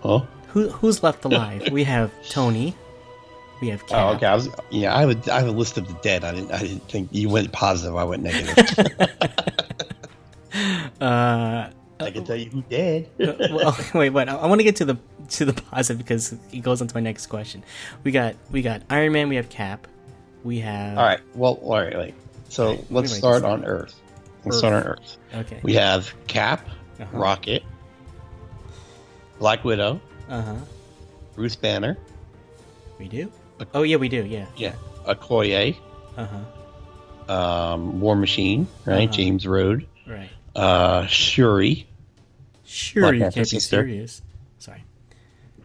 Huh? 0.00 0.20
Who 0.48 0.68
who's 0.68 1.02
left 1.02 1.24
alive? 1.24 1.68
we 1.72 1.84
have 1.84 2.12
Tony. 2.28 2.76
We 3.60 3.68
have 3.68 3.86
Cap. 3.86 3.98
Oh, 3.98 4.16
okay. 4.16 4.26
I 4.26 4.34
was, 4.34 4.48
yeah, 4.70 4.94
I 4.94 5.00
have, 5.00 5.26
a, 5.28 5.32
I 5.32 5.38
have 5.38 5.48
a 5.48 5.52
list 5.52 5.78
of 5.78 5.86
the 5.88 5.94
dead. 6.02 6.24
I 6.24 6.32
didn't, 6.34 6.52
I 6.52 6.58
didn't 6.60 6.88
think 6.90 7.08
you 7.12 7.28
went 7.30 7.52
positive. 7.52 7.96
I 7.96 8.04
went 8.04 8.22
negative. 8.22 9.08
Uh, 11.00 11.68
I 12.00 12.10
can 12.10 12.24
tell 12.24 12.36
you 12.36 12.48
who 12.50 12.62
dead. 12.62 13.08
well, 13.18 13.76
wait, 13.94 14.10
wait. 14.10 14.28
I, 14.28 14.36
I 14.36 14.46
want 14.46 14.60
to 14.60 14.64
get 14.64 14.76
to 14.76 14.84
the 14.86 14.96
to 15.30 15.44
the 15.44 15.52
positive 15.52 15.98
because 15.98 16.34
it 16.52 16.60
goes 16.62 16.80
on 16.80 16.88
to 16.88 16.94
my 16.94 17.00
next 17.00 17.26
question. 17.26 17.62
We 18.04 18.10
got 18.10 18.36
we 18.50 18.62
got 18.62 18.82
Iron 18.88 19.12
Man. 19.12 19.28
We 19.28 19.36
have 19.36 19.48
Cap. 19.50 19.86
We 20.44 20.60
have 20.60 20.96
all 20.96 21.04
right. 21.04 21.20
Well, 21.34 21.54
all 21.62 21.72
right. 21.82 21.96
Wait. 21.96 22.14
So 22.48 22.68
Right, 22.70 22.78
let 22.78 22.88
me 22.90 22.94
let's 22.94 23.16
start 23.16 23.44
on. 23.44 23.64
Earth. 23.64 23.94
Let's 24.44 24.58
start 24.58 24.72
on 24.74 24.82
Earth. 24.84 25.18
Okay. 25.34 25.60
We 25.62 25.74
have 25.74 26.14
Cap, 26.26 26.66
Uh-huh. 27.00 27.18
Rocket, 27.18 27.62
Black 29.38 29.64
Widow, 29.64 30.00
Uh 30.30 30.42
huh. 30.42 30.54
Bruce 31.34 31.56
Banner, 31.56 31.98
We 32.98 33.08
do. 33.08 33.30
Oh 33.74 33.82
yeah, 33.82 33.96
we 33.96 34.08
do. 34.08 34.24
Yeah. 34.24 34.46
yeah, 34.56 34.74
Okoye, 35.06 35.76
Uh 36.16 36.26
huh. 37.28 37.32
um, 37.32 38.00
War 38.00 38.16
Machine, 38.16 38.66
right? 38.84 39.04
Uh-huh. 39.08 39.12
James 39.16 39.46
Rhodes, 39.46 39.84
Right. 40.06 40.28
uh, 40.54 41.06
Shuri. 41.06 41.86
Black 42.94 43.18
can't 43.18 43.34
be 43.34 43.44
sister. 43.44 43.76
serious. 43.76 44.22
Sorry. 44.58 44.82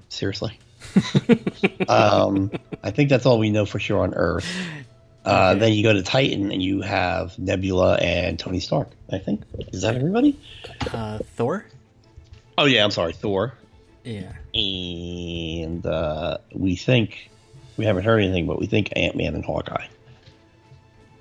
Seriously. 0.10 0.58
um, 1.90 2.52
I 2.84 2.92
think 2.92 3.10
that's 3.10 3.26
all 3.26 3.40
we 3.40 3.50
know 3.50 3.66
for 3.66 3.80
sure 3.80 4.02
on 4.04 4.14
Earth. 4.14 4.46
Uh, 5.26 5.52
Okay. 5.52 5.60
Then 5.60 5.74
you 5.74 5.84
go 5.84 5.94
to 5.94 6.02
Titan 6.02 6.52
and 6.52 6.62
you 6.64 6.82
have 6.82 7.38
Nebula 7.38 7.96
and 7.98 8.40
Tony 8.40 8.60
Stark. 8.60 8.90
I 9.12 9.20
think 9.20 9.44
is 9.72 9.82
that 9.84 9.96
everybody? 9.96 10.40
Uh, 10.92 11.20
Thor. 11.36 11.66
Oh 12.58 12.66
yeah, 12.66 12.84
I'm 12.84 12.92
sorry, 12.92 13.14
Thor. 13.14 13.54
Yeah. 14.04 14.32
And 14.56 15.86
uh, 15.86 16.40
we 16.54 16.76
think 16.76 17.30
we 17.78 17.86
haven't 17.86 18.04
heard 18.04 18.20
anything, 18.20 18.48
but 18.48 18.60
we 18.60 18.68
think 18.68 18.90
Ant 18.96 19.16
Man 19.16 19.36
and 19.36 19.46
Hawkeye. 19.46 19.88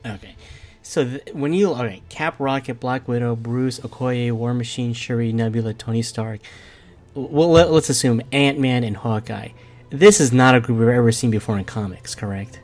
Okay. 0.04 0.34
So 0.82 1.04
th- 1.04 1.22
when 1.32 1.52
you 1.52 1.72
all 1.72 1.84
right, 1.84 2.02
Cap, 2.08 2.36
Rocket, 2.38 2.80
Black 2.80 3.06
Widow, 3.06 3.36
Bruce, 3.36 3.78
Okoye, 3.80 4.32
War 4.32 4.54
Machine, 4.54 4.92
Shuri, 4.92 5.32
Nebula, 5.32 5.74
Tony 5.74 6.02
Stark. 6.02 6.40
Well, 7.14 7.50
let, 7.50 7.70
let's 7.70 7.88
assume 7.88 8.22
Ant 8.32 8.58
Man 8.58 8.82
and 8.84 8.96
Hawkeye. 8.96 9.50
This 9.90 10.20
is 10.20 10.32
not 10.32 10.54
a 10.54 10.60
group 10.60 10.78
we've 10.78 10.88
ever 10.88 11.12
seen 11.12 11.30
before 11.30 11.58
in 11.58 11.64
comics, 11.64 12.14
correct? 12.14 12.60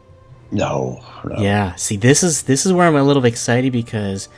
No, 0.50 1.04
no. 1.24 1.36
Yeah. 1.38 1.74
See, 1.74 1.96
this 1.96 2.22
is 2.22 2.44
this 2.44 2.66
is 2.66 2.72
where 2.72 2.86
I'm 2.86 2.96
a 2.96 3.02
little 3.02 3.24
excited 3.24 3.72
because 3.72 4.28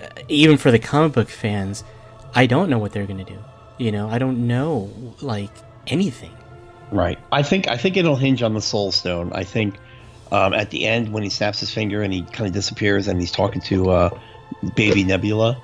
uh, 0.00 0.06
even 0.28 0.56
for 0.56 0.70
the 0.70 0.78
comic 0.78 1.12
book 1.12 1.28
fans, 1.28 1.82
I 2.34 2.46
don't 2.46 2.70
know 2.70 2.78
what 2.78 2.92
they're 2.92 3.06
gonna 3.06 3.24
do. 3.24 3.38
You 3.78 3.90
know, 3.92 4.08
I 4.08 4.18
don't 4.18 4.46
know 4.46 4.90
like 5.20 5.50
anything. 5.86 6.33
Right. 6.94 7.18
I 7.32 7.42
think 7.42 7.68
I 7.68 7.76
think 7.76 7.96
it'll 7.96 8.16
hinge 8.16 8.42
on 8.42 8.54
the 8.54 8.60
Soul 8.60 8.92
Stone. 8.92 9.32
I 9.32 9.44
think 9.44 9.74
um, 10.30 10.54
at 10.54 10.70
the 10.70 10.86
end 10.86 11.12
when 11.12 11.22
he 11.22 11.28
snaps 11.28 11.60
his 11.60 11.70
finger 11.70 12.02
and 12.02 12.12
he 12.12 12.22
kind 12.22 12.46
of 12.46 12.52
disappears 12.52 13.08
and 13.08 13.20
he's 13.20 13.32
talking 13.32 13.60
to 13.62 13.90
uh, 13.90 14.18
Baby 14.76 15.04
Nebula. 15.04 15.60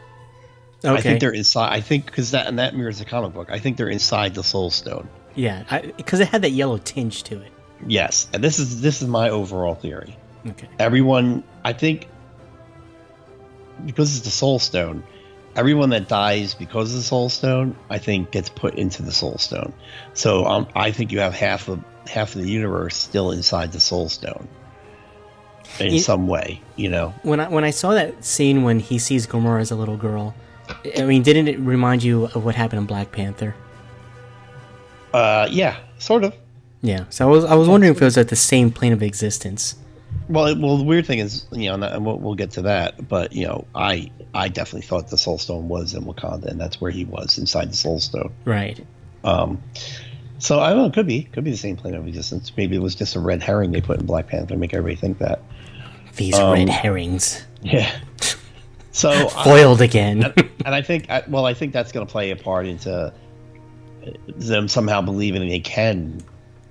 Okay. 0.85 0.95
I 0.95 1.01
think 1.01 1.21
they're 1.21 1.31
inside. 1.31 1.73
I 1.73 1.81
think 1.81 2.07
because 2.07 2.33
that 2.33 2.47
and 2.47 2.59
that 2.59 2.75
mirrors 2.75 2.99
the 2.99 3.05
comic 3.05 3.33
book. 3.33 3.49
I 3.51 3.59
think 3.59 3.77
they're 3.77 3.89
inside 3.89 4.35
the 4.35 4.43
Soul 4.43 4.71
Stone. 4.71 5.09
yeah, 5.35 5.81
because 5.97 6.21
it 6.21 6.29
had 6.29 6.43
that 6.43 6.51
yellow 6.51 6.79
tinge 6.79 7.23
to 7.25 7.41
it. 7.41 7.53
Yes, 7.87 8.29
and 8.33 8.43
this 8.43 8.59
is 8.59 8.81
this 8.81 9.01
is 9.01 9.09
my 9.09 9.31
overall 9.31 9.75
theory. 9.75 10.17
Okay. 10.47 10.69
everyone 10.79 11.45
i 11.67 11.75
think 11.75 12.09
because 13.85 14.17
it's 14.17 14.25
the 14.25 14.31
soul 14.31 14.59
stone 14.59 15.05
everyone 15.61 15.91
that 15.91 16.09
dies 16.09 16.55
because 16.55 16.91
of 16.93 16.97
the 16.97 17.03
soul 17.13 17.29
stone 17.29 17.77
i 17.91 17.99
think 17.99 18.31
gets 18.31 18.49
put 18.49 18.75
into 18.75 19.03
the 19.03 19.13
soul 19.13 19.37
stone 19.39 19.73
so 20.15 20.45
um, 20.47 20.67
i 20.75 20.91
think 20.91 21.13
you 21.13 21.21
have 21.21 21.35
half 21.35 21.69
of 21.69 21.79
half 22.09 22.35
of 22.35 22.41
the 22.43 22.51
universe 22.51 22.97
still 22.97 23.31
inside 23.31 23.71
the 23.73 23.81
soul 23.81 24.09
stone 24.09 24.49
in 25.79 25.93
You- 25.95 26.01
some 26.01 26.27
way 26.27 26.61
you 26.77 26.89
know 26.89 27.13
When 27.23 27.39
I 27.41 27.49
when 27.49 27.65
I 27.65 27.71
saw 27.71 27.91
that 28.01 28.25
scene 28.25 28.63
when 28.67 28.81
he 28.81 28.99
sees 28.99 29.27
Gamora 29.27 29.61
as 29.61 29.71
a 29.71 29.77
little 29.77 29.97
girl, 30.09 30.35
I 30.99 31.03
mean, 31.05 31.23
didn't 31.23 31.47
it 31.49 31.59
remind 31.61 32.03
you 32.03 32.25
of 32.35 32.45
what 32.45 32.55
happened 32.55 32.81
in 32.81 32.87
Black 32.87 33.13
Panther? 33.13 33.55
uh 35.13 35.47
yeah 35.51 35.77
sort 35.99 36.25
of 36.25 36.33
Yeah. 36.83 37.05
So 37.11 37.27
I 37.27 37.31
was 37.31 37.45
I 37.45 37.55
was 37.55 37.69
wondering 37.69 37.93
if 37.95 38.01
it 38.01 38.05
was 38.05 38.17
at 38.19 38.29
the 38.29 38.37
same 38.53 38.71
plane 38.71 38.93
of 38.93 39.03
existence. 39.03 39.77
Well 40.31 40.59
well 40.59 40.77
the 40.79 40.85
weird 40.85 41.05
thing 41.07 41.19
is 41.19 41.47
you 41.53 41.69
know 41.69 41.87
and 41.87 42.05
we'll, 42.07 42.19
we'll 42.19 42.35
get 42.35 42.53
to 42.53 42.63
that 42.63 43.09
but 43.09 43.33
you 43.33 43.47
know 43.47 43.67
i 43.75 44.11
i 44.33 44.49
definitely 44.49 44.87
thought 44.87 45.09
the 45.09 45.19
soul 45.19 45.37
stone 45.39 45.69
was 45.69 45.93
in 45.95 46.05
wakanda 46.05 46.47
and 46.47 46.61
that's 46.61 46.81
where 46.81 46.91
he 46.91 47.05
was 47.05 47.37
inside 47.39 47.71
the 47.71 47.77
soul 47.77 47.99
stone 48.01 48.33
Right. 48.45 48.85
Um, 49.25 49.63
so 50.39 50.59
I 50.61 50.71
don't 50.71 50.79
know. 50.79 50.87
It 50.87 50.95
could 50.95 51.07
be, 51.07 51.25
could 51.25 51.45
be 51.45 51.51
the 51.51 51.57
same 51.59 51.77
plane 51.77 51.95
of 51.95 52.07
existence. 52.09 52.51
Maybe 52.57 52.75
it 52.75 52.79
was 52.79 52.95
just 52.95 53.15
a 53.15 53.21
red 53.21 53.43
herring 53.43 53.73
they 53.73 53.83
put 53.83 54.01
in 54.01 54.07
Black 54.07 54.29
Panther 54.29 54.55
to 54.55 54.57
make 54.57 54.73
everybody 54.73 54.97
think 54.99 55.19
that. 55.19 55.43
These 56.17 56.39
Um, 56.39 56.55
red 56.55 56.71
herrings. 56.71 57.45
Yeah. 57.61 57.95
So, 58.93 59.11
I, 59.37 59.45
Foiled 59.45 59.83
again. 59.83 60.33
and 60.65 60.75
I 60.75 60.81
think, 60.81 61.11
I, 61.11 61.25
well, 61.29 61.45
I 61.45 61.53
think 61.53 61.75
that's 61.75 61.93
going 61.93 62.07
to 62.07 62.11
play 62.11 62.31
a 62.31 62.37
part 62.37 62.67
into 62.67 62.91
uh, 62.91 63.11
them 64.29 64.67
somehow 64.69 65.03
believing 65.03 65.47
they 65.47 65.61
can 65.61 66.23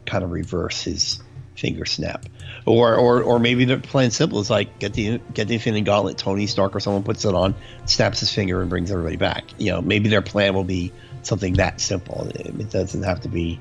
kind 0.07 0.23
of 0.23 0.31
reverse 0.31 0.81
his 0.81 1.21
finger 1.59 1.85
snap, 1.85 2.25
or 2.65 2.95
or 2.95 3.21
or 3.21 3.39
maybe 3.39 3.65
they're 3.65 4.09
simple. 4.09 4.39
is 4.39 4.49
like 4.49 4.79
get 4.79 4.93
the 4.93 5.19
get 5.33 5.47
the 5.47 5.55
Infinity 5.55 5.81
Gauntlet. 5.81 6.17
Tony 6.17 6.47
Stark 6.47 6.75
or 6.75 6.79
someone 6.79 7.03
puts 7.03 7.25
it 7.25 7.35
on, 7.35 7.53
snaps 7.85 8.21
his 8.21 8.33
finger, 8.33 8.61
and 8.61 8.69
brings 8.69 8.91
everybody 8.91 9.17
back. 9.17 9.43
You 9.57 9.73
know, 9.73 9.81
maybe 9.81 10.09
their 10.09 10.21
plan 10.21 10.53
will 10.53 10.63
be 10.63 10.91
something 11.23 11.53
that 11.53 11.81
simple. 11.81 12.27
It, 12.35 12.69
doesn't 12.71 13.03
have 13.03 13.21
to 13.21 13.29
be, 13.29 13.59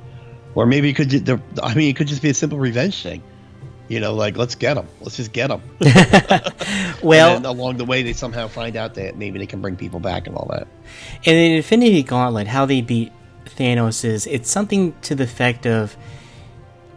or 0.54 0.66
maybe 0.66 0.90
it 0.90 0.94
could. 0.94 1.10
the- 1.10 1.42
I 1.62 1.74
mean, 1.74 1.90
it 1.90 1.96
could 1.96 2.08
just 2.08 2.22
be 2.22 2.30
a 2.30 2.34
simple 2.34 2.58
revenge 2.58 3.02
thing. 3.02 3.22
You 3.88 4.00
know, 4.00 4.14
like 4.14 4.36
let's 4.36 4.54
get 4.54 4.74
them. 4.74 4.86
Let's 5.00 5.16
just 5.16 5.32
get 5.32 5.48
them. 5.48 5.62
well, 7.02 7.44
along 7.50 7.78
the 7.78 7.84
way, 7.84 8.02
they 8.02 8.12
somehow 8.12 8.46
find 8.48 8.76
out 8.76 8.94
that 8.94 9.16
maybe 9.16 9.38
they 9.38 9.46
can 9.46 9.60
bring 9.60 9.76
people 9.76 9.98
back 10.00 10.26
and 10.26 10.36
all 10.36 10.46
that. 10.50 10.68
And 11.24 11.36
in 11.36 11.52
the 11.52 11.56
Infinity 11.56 12.02
Gauntlet, 12.02 12.46
how 12.48 12.66
they 12.66 12.82
beat 12.82 13.12
Thanos 13.46 14.04
is 14.04 14.26
it's 14.26 14.50
something 14.50 14.94
to 15.02 15.14
the 15.14 15.24
effect 15.24 15.66
of, 15.66 15.96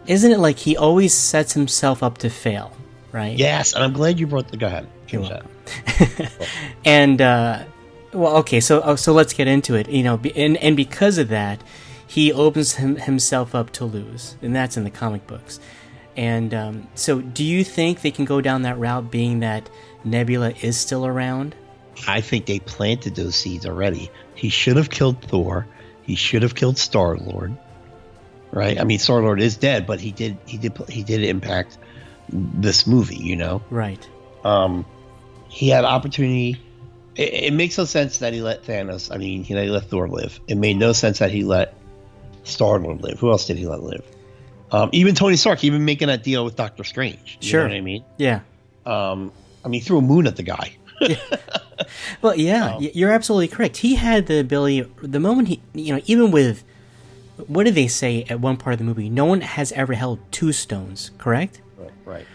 isn't 0.06 0.30
it 0.30 0.38
like 0.38 0.58
he 0.58 0.76
always 0.76 1.14
sets 1.14 1.52
himself 1.52 2.02
up 2.02 2.18
to 2.18 2.30
fail, 2.30 2.72
right? 3.12 3.36
Yes, 3.36 3.74
and 3.74 3.82
I'm 3.84 3.92
glad 3.92 4.18
you 4.18 4.26
brought 4.26 4.48
the. 4.48 4.56
Go 4.56 4.66
ahead. 4.66 4.88
You're 5.08 5.22
welcome. 5.22 5.48
and 6.84 7.20
uh, 7.20 7.64
well, 8.12 8.36
okay, 8.38 8.60
so 8.60 8.82
oh, 8.82 8.96
so 8.96 9.12
let's 9.12 9.32
get 9.32 9.48
into 9.48 9.74
it. 9.74 9.88
You 9.88 10.02
know, 10.02 10.20
and 10.36 10.56
and 10.56 10.76
because 10.76 11.18
of 11.18 11.28
that, 11.28 11.62
he 12.06 12.32
opens 12.32 12.74
him, 12.74 12.96
himself 12.96 13.54
up 13.54 13.70
to 13.72 13.84
lose, 13.84 14.36
and 14.42 14.54
that's 14.54 14.76
in 14.76 14.84
the 14.84 14.90
comic 14.90 15.26
books. 15.26 15.60
And 16.16 16.52
um, 16.52 16.88
so, 16.94 17.20
do 17.20 17.42
you 17.42 17.64
think 17.64 18.02
they 18.02 18.10
can 18.10 18.24
go 18.24 18.40
down 18.40 18.62
that 18.62 18.78
route, 18.78 19.10
being 19.10 19.40
that 19.40 19.68
Nebula 20.04 20.50
is 20.60 20.76
still 20.76 21.06
around? 21.06 21.54
I 22.06 22.20
think 22.20 22.46
they 22.46 22.58
planted 22.58 23.14
those 23.14 23.34
seeds 23.36 23.64
already. 23.64 24.10
He 24.34 24.48
should 24.48 24.76
have 24.76 24.90
killed 24.90 25.22
Thor. 25.22 25.66
He 26.02 26.14
should 26.14 26.42
have 26.42 26.54
killed 26.54 26.76
Star 26.76 27.16
Lord. 27.16 27.56
Right? 28.52 28.78
I 28.78 28.84
mean, 28.84 28.98
Star 28.98 29.22
Lord 29.22 29.40
is 29.40 29.56
dead, 29.56 29.86
but 29.86 29.98
he 30.00 30.12
did 30.12 30.36
he 30.46 30.58
did 30.58 30.76
he 30.88 31.02
did 31.02 31.22
impact 31.24 31.78
this 32.28 32.86
movie. 32.86 33.16
You 33.16 33.36
know, 33.36 33.62
Right. 33.70 34.06
um, 34.44 34.84
he 35.48 35.68
had 35.70 35.84
opportunity. 35.84 36.60
It, 37.16 37.34
it 37.34 37.52
makes 37.54 37.76
no 37.78 37.84
sense 37.86 38.18
that 38.18 38.32
he 38.34 38.42
let 38.42 38.64
Thanos. 38.64 39.10
I 39.12 39.16
mean, 39.18 39.42
he 39.44 39.54
let 39.54 39.84
Thor 39.84 40.06
live. 40.08 40.38
It 40.48 40.56
made 40.56 40.76
no 40.76 40.92
sense 40.92 41.18
that 41.20 41.30
he 41.30 41.44
let 41.44 41.74
Star 42.44 42.78
Lord 42.78 43.02
live. 43.02 43.18
Who 43.20 43.30
else 43.30 43.46
did 43.46 43.56
he 43.56 43.66
let 43.66 43.82
live? 43.82 44.04
Um, 44.70 44.88
even 44.92 45.14
Tony 45.14 45.36
Stark, 45.36 45.64
even 45.64 45.84
making 45.84 46.08
that 46.08 46.22
deal 46.22 46.44
with 46.44 46.56
Doctor 46.56 46.84
Strange. 46.84 47.38
You 47.42 47.48
Sure. 47.48 47.62
know 47.64 47.68
what 47.68 47.76
I 47.76 47.80
mean? 47.82 48.04
Yeah. 48.16 48.40
Um, 48.86 49.30
I 49.64 49.68
mean, 49.68 49.80
he 49.80 49.86
threw 49.86 49.98
a 49.98 50.02
moon 50.02 50.26
at 50.26 50.36
the 50.36 50.42
guy. 50.42 50.76
Well, 52.20 52.36
yeah, 52.36 52.76
y 52.78 52.92
you're 52.94 53.10
absolutely 53.10 53.48
correct. 53.48 53.78
He 53.78 53.96
had 53.96 54.26
the 54.26 54.38
ability. 54.38 54.82
The 55.02 55.18
moment 55.18 55.48
he, 55.48 55.60
you 55.74 55.94
know, 55.96 56.00
even 56.06 56.30
with 56.30 56.62
what 57.48 57.64
did 57.64 57.74
they 57.74 57.88
say 57.88 58.24
at 58.28 58.40
one 58.40 58.56
part 58.56 58.74
of 58.74 58.78
the 58.78 58.84
movie? 58.84 59.08
No 59.08 59.24
one 59.24 59.40
has 59.40 59.72
ever 59.72 59.94
held 59.94 60.18
two 60.30 60.52
stones. 60.52 61.10
Correct. 61.18 61.60
Right. 61.76 61.90
Right. 62.04 62.26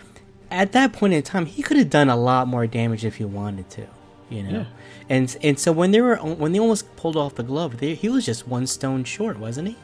at 0.49 0.71
that 0.73 0.93
point 0.93 1.13
in 1.13 1.21
time, 1.23 1.45
he 1.45 1.61
could 1.61 1.77
have 1.77 1.89
done 1.89 2.09
a 2.09 2.15
lot 2.15 2.47
more 2.47 2.67
damage 2.67 3.03
if 3.05 3.15
he 3.15 3.25
wanted 3.25 3.69
to, 3.71 3.87
you 4.29 4.43
know. 4.43 4.59
Yeah. 4.59 4.65
And 5.09 5.37
and 5.41 5.59
so 5.59 5.71
when 5.71 5.91
they 5.91 6.01
were 6.01 6.17
when 6.17 6.51
they 6.51 6.59
almost 6.59 6.95
pulled 6.95 7.17
off 7.17 7.35
the 7.35 7.43
glove, 7.43 7.77
they, 7.77 7.95
he 7.95 8.09
was 8.09 8.25
just 8.25 8.47
one 8.47 8.67
stone 8.67 9.03
short, 9.03 9.39
wasn't 9.39 9.69
he? 9.69 9.77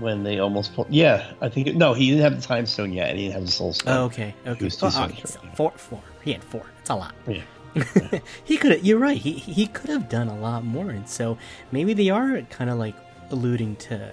when 0.00 0.22
they 0.22 0.38
almost 0.38 0.74
pulled. 0.74 0.90
Yeah, 0.90 1.32
I 1.40 1.48
think. 1.48 1.74
No, 1.74 1.92
he 1.92 2.10
didn't 2.10 2.22
have 2.22 2.40
the 2.40 2.46
time 2.46 2.66
stone 2.66 2.92
yet, 2.92 3.10
and 3.10 3.18
he 3.18 3.24
didn't 3.24 3.34
have 3.34 3.46
the 3.46 3.52
soul 3.52 3.72
stone. 3.72 3.96
Oh, 3.96 4.04
okay, 4.04 4.34
okay. 4.46 4.66
Oh, 4.66 4.68
soon 4.68 5.02
okay, 5.04 5.22
so 5.24 5.40
four, 5.54 5.72
four. 5.72 6.02
He 6.22 6.32
had 6.32 6.44
four. 6.44 6.64
It's 6.80 6.90
a 6.90 6.94
lot. 6.94 7.14
Yeah. 7.26 7.42
he 8.44 8.56
could. 8.56 8.72
have 8.72 8.84
You're 8.84 8.98
right. 8.98 9.16
He 9.16 9.32
he 9.32 9.66
could 9.66 9.90
have 9.90 10.08
done 10.08 10.28
a 10.28 10.38
lot 10.38 10.64
more, 10.64 10.90
and 10.90 11.08
so 11.08 11.38
maybe 11.72 11.94
they 11.94 12.10
are 12.10 12.42
kind 12.42 12.70
of 12.70 12.78
like 12.78 12.94
alluding 13.30 13.76
to 13.76 14.12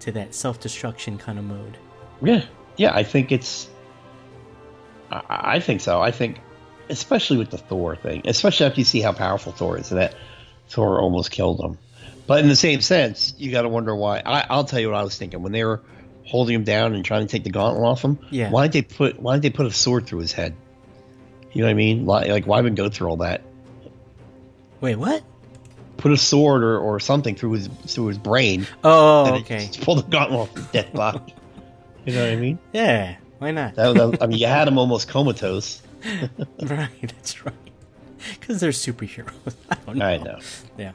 to 0.00 0.12
that 0.12 0.34
self 0.34 0.60
destruction 0.60 1.18
kind 1.18 1.38
of 1.38 1.44
mode. 1.44 1.76
Yeah, 2.22 2.44
yeah. 2.76 2.94
I 2.94 3.02
think 3.02 3.32
it's. 3.32 3.68
I, 5.10 5.22
I 5.28 5.60
think 5.60 5.80
so. 5.80 6.00
I 6.00 6.10
think, 6.10 6.38
especially 6.88 7.38
with 7.38 7.50
the 7.50 7.58
Thor 7.58 7.96
thing, 7.96 8.22
especially 8.24 8.66
after 8.66 8.80
you 8.80 8.84
see 8.84 9.00
how 9.00 9.12
powerful 9.12 9.52
Thor 9.52 9.78
is, 9.78 9.90
and 9.90 10.00
that 10.00 10.14
Thor 10.68 11.00
almost 11.00 11.30
killed 11.30 11.60
him. 11.60 11.78
But 12.26 12.40
in 12.40 12.48
the 12.48 12.56
same 12.56 12.80
sense, 12.80 13.34
you 13.38 13.50
got 13.50 13.62
to 13.62 13.68
wonder 13.68 13.94
why. 13.94 14.22
I, 14.24 14.46
I'll 14.48 14.64
tell 14.64 14.78
you 14.80 14.88
what 14.88 14.96
I 14.96 15.02
was 15.02 15.18
thinking 15.18 15.42
when 15.42 15.52
they 15.52 15.64
were 15.64 15.82
holding 16.24 16.54
him 16.54 16.64
down 16.64 16.94
and 16.94 17.04
trying 17.04 17.26
to 17.26 17.30
take 17.30 17.42
the 17.44 17.50
gauntlet 17.50 17.84
off 17.84 18.02
him. 18.02 18.18
Yeah. 18.30 18.50
Why 18.50 18.68
did 18.68 18.72
they 18.72 18.82
put 18.82 19.20
Why 19.20 19.34
did 19.34 19.42
they 19.42 19.50
put 19.50 19.66
a 19.66 19.72
sword 19.72 20.06
through 20.06 20.20
his 20.20 20.32
head? 20.32 20.54
You 21.52 21.62
know 21.62 21.66
what 21.66 21.72
I 21.72 21.74
mean? 21.74 22.06
Like, 22.06 22.28
like 22.28 22.46
why 22.46 22.60
even 22.60 22.76
go 22.76 22.88
through 22.88 23.08
all 23.08 23.16
that? 23.18 23.42
Wait, 24.80 24.94
what? 24.94 25.22
Put 26.00 26.12
a 26.12 26.16
sword 26.16 26.64
or, 26.64 26.78
or 26.78 26.98
something 26.98 27.34
through 27.34 27.52
his 27.52 27.68
through 27.86 28.06
his 28.06 28.18
brain. 28.18 28.66
Oh, 28.82 29.26
and 29.26 29.36
okay. 29.44 29.66
just 29.66 29.80
pull 29.84 29.96
the 29.96 30.02
gauntlet 30.02 30.40
off 30.40 30.56
his 30.56 30.66
dead 30.68 30.92
body. 30.92 31.34
you 32.06 32.14
know 32.14 32.24
what 32.24 32.32
I 32.32 32.36
mean? 32.36 32.58
Yeah. 32.72 33.16
Why 33.38 33.50
not? 33.50 33.74
That, 33.74 33.94
that- 33.94 34.22
I 34.22 34.26
mean, 34.26 34.38
you 34.38 34.46
had 34.46 34.66
him 34.66 34.78
almost 34.78 35.08
comatose. 35.08 35.82
right. 36.62 36.88
That's 37.02 37.44
right. 37.44 37.54
Because 38.38 38.60
they're 38.60 38.70
superheroes. 38.70 39.54
I 39.70 39.76
don't 39.86 39.96
know. 39.96 40.06
I 40.06 40.16
know. 40.16 40.38
Yeah. 40.78 40.92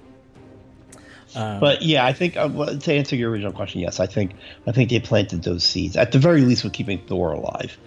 But 1.36 1.82
yeah, 1.82 2.06
I 2.06 2.14
think 2.14 2.38
uh, 2.38 2.50
well, 2.52 2.78
to 2.78 2.94
answer 2.94 3.16
your 3.16 3.30
original 3.30 3.52
question, 3.52 3.82
yes, 3.82 4.00
I 4.00 4.06
think 4.08 4.34
I 4.66 4.72
think 4.72 4.90
they 4.90 5.00
planted 5.00 5.44
those 5.44 5.64
seeds 5.64 5.98
at 5.98 6.12
the 6.14 6.20
very 6.20 6.42
least 6.42 6.64
with 6.64 6.74
keeping 6.74 7.00
Thor 7.00 7.34
alive. 7.34 7.78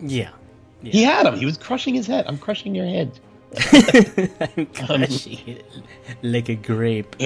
Yeah. 0.00 0.30
He 0.82 1.02
had 1.02 1.26
him. 1.26 1.36
He 1.36 1.44
was 1.46 1.56
crushing 1.56 1.94
his 1.94 2.06
head. 2.06 2.26
I'm 2.28 2.38
crushing 2.38 2.74
your 2.74 2.86
head. 2.86 3.18
I'm 4.56 4.66
crushing 4.66 5.38
it 5.46 5.64
like 6.22 6.48
a 6.48 6.54
grape. 6.54 7.16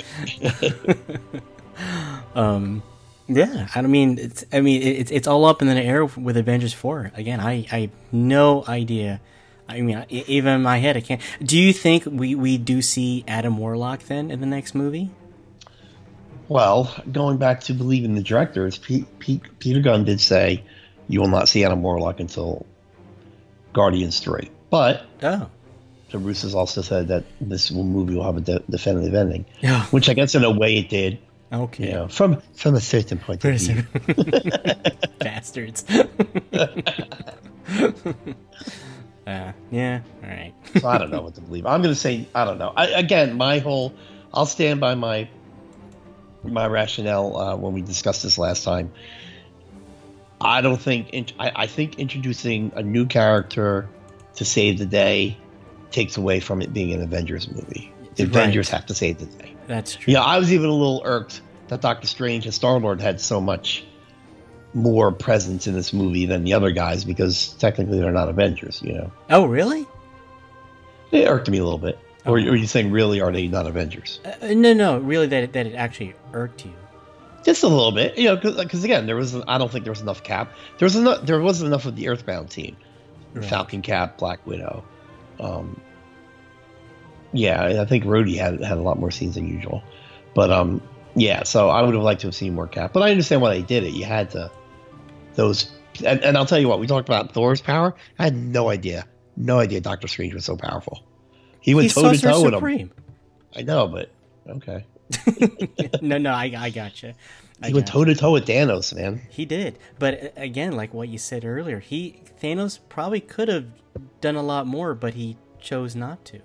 um, 2.34 2.82
yeah. 3.28 3.68
I 3.74 3.82
mean, 3.82 4.18
it's. 4.18 4.44
I 4.52 4.60
mean, 4.60 4.82
it's 4.82 5.10
it's 5.10 5.26
all 5.26 5.44
up 5.44 5.62
in 5.62 5.68
the 5.68 5.80
air 5.80 6.04
with 6.04 6.36
Avengers 6.36 6.72
Four. 6.72 7.10
Again, 7.16 7.40
I 7.40 7.66
I 7.72 7.80
have 7.82 7.90
no 8.12 8.64
idea. 8.68 9.20
I 9.68 9.80
mean, 9.80 9.96
I- 9.96 10.06
even 10.10 10.54
in 10.54 10.62
my 10.62 10.78
head, 10.78 10.96
I 10.96 11.00
can't. 11.00 11.20
Do 11.42 11.58
you 11.58 11.72
think 11.72 12.04
we 12.06 12.34
we 12.34 12.58
do 12.58 12.82
see 12.82 13.24
Adam 13.26 13.56
Warlock 13.58 14.02
then 14.04 14.30
in 14.30 14.40
the 14.40 14.46
next 14.46 14.74
movie? 14.74 15.10
Well, 16.48 16.94
going 17.10 17.38
back 17.38 17.60
to 17.62 17.72
believing 17.72 18.14
the 18.14 18.22
directors, 18.22 18.76
Pete, 18.76 19.06
Pete, 19.18 19.40
Peter 19.58 19.80
Gunn 19.80 20.04
did 20.04 20.20
say 20.20 20.62
you 21.08 21.20
will 21.20 21.28
not 21.28 21.48
see 21.48 21.64
Adam 21.64 21.82
Warlock 21.82 22.20
until 22.20 22.66
Guardians 23.72 24.20
Three, 24.20 24.50
but 24.70 25.06
Oh. 25.22 25.48
The 26.12 26.18
Russos 26.18 26.54
also 26.54 26.82
said 26.82 27.08
that 27.08 27.24
this 27.40 27.70
will- 27.70 27.84
movie 27.84 28.14
will 28.14 28.24
have 28.24 28.36
a 28.36 28.40
de- 28.40 28.62
definitive 28.70 29.14
ending, 29.14 29.44
Yeah. 29.60 29.84
which 29.86 30.08
I 30.08 30.14
guess 30.14 30.34
in 30.34 30.44
a 30.44 30.50
way 30.50 30.76
it 30.76 30.88
did. 30.88 31.18
Okay. 31.52 31.88
You 31.88 31.92
know, 31.92 32.08
from 32.08 32.40
from 32.54 32.74
a 32.76 32.80
certain 32.80 33.18
point 33.18 33.44
of 33.44 33.54
view. 33.60 33.82
Bastards. 35.18 35.84
uh, 39.26 39.52
yeah. 39.70 40.00
All 40.22 40.28
right. 40.30 40.52
So 40.80 40.88
I 40.88 40.98
don't 40.98 41.10
know 41.10 41.20
what 41.22 41.34
to 41.34 41.40
believe. 41.42 41.66
I'm 41.66 41.82
going 41.82 41.94
to 41.94 42.00
say 42.00 42.26
I 42.34 42.44
don't 42.44 42.58
know. 42.58 42.72
I, 42.76 42.86
again, 42.88 43.36
my 43.36 43.58
whole 43.58 43.92
I'll 44.32 44.46
stand 44.46 44.80
by 44.80 44.94
my 44.94 45.28
my 46.42 46.66
rationale 46.66 47.36
uh, 47.36 47.56
when 47.56 47.72
we 47.72 47.82
discussed 47.82 48.22
this 48.22 48.38
last 48.38 48.64
time. 48.64 48.90
I 50.40 50.60
don't 50.60 50.80
think 50.80 51.10
I, 51.38 51.52
I 51.54 51.66
think 51.66 51.98
introducing 51.98 52.72
a 52.74 52.82
new 52.82 53.06
character 53.06 53.88
to 54.36 54.44
save 54.44 54.78
the 54.78 54.86
day 54.86 55.36
takes 55.92 56.16
away 56.16 56.40
from 56.40 56.62
it 56.62 56.72
being 56.72 56.92
an 56.92 57.02
Avengers 57.02 57.48
movie. 57.50 57.92
The 58.16 58.24
Right. 58.24 58.30
Avengers 58.36 58.68
have 58.70 58.86
to 58.86 58.94
save 58.94 59.18
the 59.18 59.26
day. 59.26 59.54
That's 59.66 59.94
true. 59.96 60.12
Yeah, 60.12 60.22
I 60.22 60.38
was 60.38 60.52
even 60.52 60.68
a 60.68 60.72
little 60.72 61.02
irked 61.04 61.40
that 61.68 61.80
Doctor 61.80 62.06
Strange 62.06 62.44
and 62.44 62.52
Star 62.54 62.78
Lord 62.78 63.00
had 63.00 63.20
so 63.20 63.40
much 63.40 63.84
more 64.74 65.12
presence 65.12 65.66
in 65.66 65.74
this 65.74 65.92
movie 65.92 66.26
than 66.26 66.44
the 66.44 66.54
other 66.54 66.70
guys 66.70 67.04
because 67.04 67.48
technically 67.58 68.00
they're 68.00 68.10
not 68.12 68.28
Avengers. 68.28 68.80
You 68.82 68.94
know, 68.94 69.12
Oh, 69.30 69.44
really? 69.46 69.86
it 71.10 71.26
irked 71.28 71.48
me 71.50 71.58
a 71.58 71.64
little 71.64 71.78
bit. 71.78 71.98
Or, 72.24 72.32
or 72.38 72.40
are 72.52 72.56
you 72.56 72.66
saying 72.66 72.90
really 72.90 73.20
are 73.20 73.32
they 73.32 73.48
not 73.48 73.66
Avengers? 73.66 74.20
Uh, 74.24 74.48
no, 74.54 74.72
no, 74.72 74.98
really, 74.98 75.26
that 75.26 75.42
it, 75.42 75.52
that 75.54 75.66
it 75.66 75.74
actually 75.74 76.14
irked 76.32 76.64
you. 76.64 76.72
Just 77.44 77.64
a 77.64 77.68
little 77.68 77.90
bit, 77.90 78.16
you 78.16 78.24
know, 78.24 78.36
because 78.36 78.84
again, 78.84 79.06
there 79.06 79.16
was 79.16 79.34
I 79.48 79.58
don't 79.58 79.70
think 79.70 79.84
there 79.84 79.90
was 79.92 80.00
enough 80.00 80.22
Cap. 80.22 80.52
There 80.78 80.86
was 80.86 80.94
enough. 80.94 81.26
There 81.26 81.40
wasn't 81.40 81.66
enough 81.66 81.86
of 81.86 81.96
the 81.96 82.08
Earthbound 82.08 82.50
team, 82.50 82.76
Right. 83.34 83.44
Falcon 83.44 83.82
Cap, 83.82 84.18
Black 84.18 84.46
Widow. 84.46 84.84
Um, 85.42 85.80
yeah, 87.32 87.80
I 87.80 87.84
think 87.84 88.04
Rhodey 88.04 88.36
had 88.36 88.62
had 88.62 88.78
a 88.78 88.82
lot 88.82 88.98
more 88.98 89.10
scenes 89.10 89.34
than 89.34 89.48
usual, 89.48 89.82
but 90.34 90.50
um, 90.50 90.80
yeah. 91.14 91.42
So 91.42 91.70
I 91.70 91.82
would 91.82 91.94
have 91.94 92.02
liked 92.02 92.20
to 92.22 92.26
have 92.28 92.34
seen 92.34 92.54
more 92.54 92.68
Cap, 92.68 92.92
but 92.92 93.02
I 93.02 93.10
understand 93.10 93.42
why 93.42 93.54
they 93.54 93.62
did 93.62 93.84
it. 93.84 93.92
You 93.92 94.04
had 94.04 94.30
to 94.30 94.50
those, 95.34 95.72
and, 96.04 96.22
and 96.22 96.36
I'll 96.36 96.46
tell 96.46 96.58
you 96.58 96.68
what 96.68 96.78
we 96.78 96.86
talked 96.86 97.08
about 97.08 97.32
Thor's 97.32 97.60
power. 97.60 97.94
I 98.18 98.24
had 98.24 98.36
no 98.36 98.68
idea, 98.68 99.06
no 99.36 99.58
idea 99.58 99.80
Doctor 99.80 100.08
Strange 100.08 100.34
was 100.34 100.44
so 100.44 100.56
powerful. 100.56 101.02
He 101.60 101.74
went 101.74 101.90
toe 101.92 102.12
to 102.12 102.18
toe 102.18 102.42
with 102.42 102.54
him. 102.54 102.92
I 103.56 103.62
know, 103.62 103.88
but 103.88 104.10
okay. 104.48 104.84
no, 106.02 106.18
no, 106.18 106.32
I, 106.32 106.52
I 106.56 106.70
gotcha. 106.70 107.14
I 107.62 107.68
He 107.68 107.74
went 107.74 107.86
toe 107.86 108.04
to 108.04 108.14
toe 108.14 108.32
with 108.32 108.46
Thanos, 108.46 108.94
man. 108.94 109.22
He 109.28 109.44
did, 109.44 109.78
but 109.98 110.32
again, 110.36 110.72
like 110.72 110.92
what 110.92 111.08
you 111.08 111.18
said 111.18 111.44
earlier, 111.44 111.78
he 111.78 112.20
Thanos 112.42 112.78
probably 112.88 113.20
could 113.20 113.48
have 113.48 113.66
done 114.20 114.36
a 114.36 114.42
lot 114.42 114.66
more, 114.66 114.94
but 114.94 115.14
he 115.14 115.36
chose 115.60 115.94
not 115.94 116.24
to. 116.26 116.40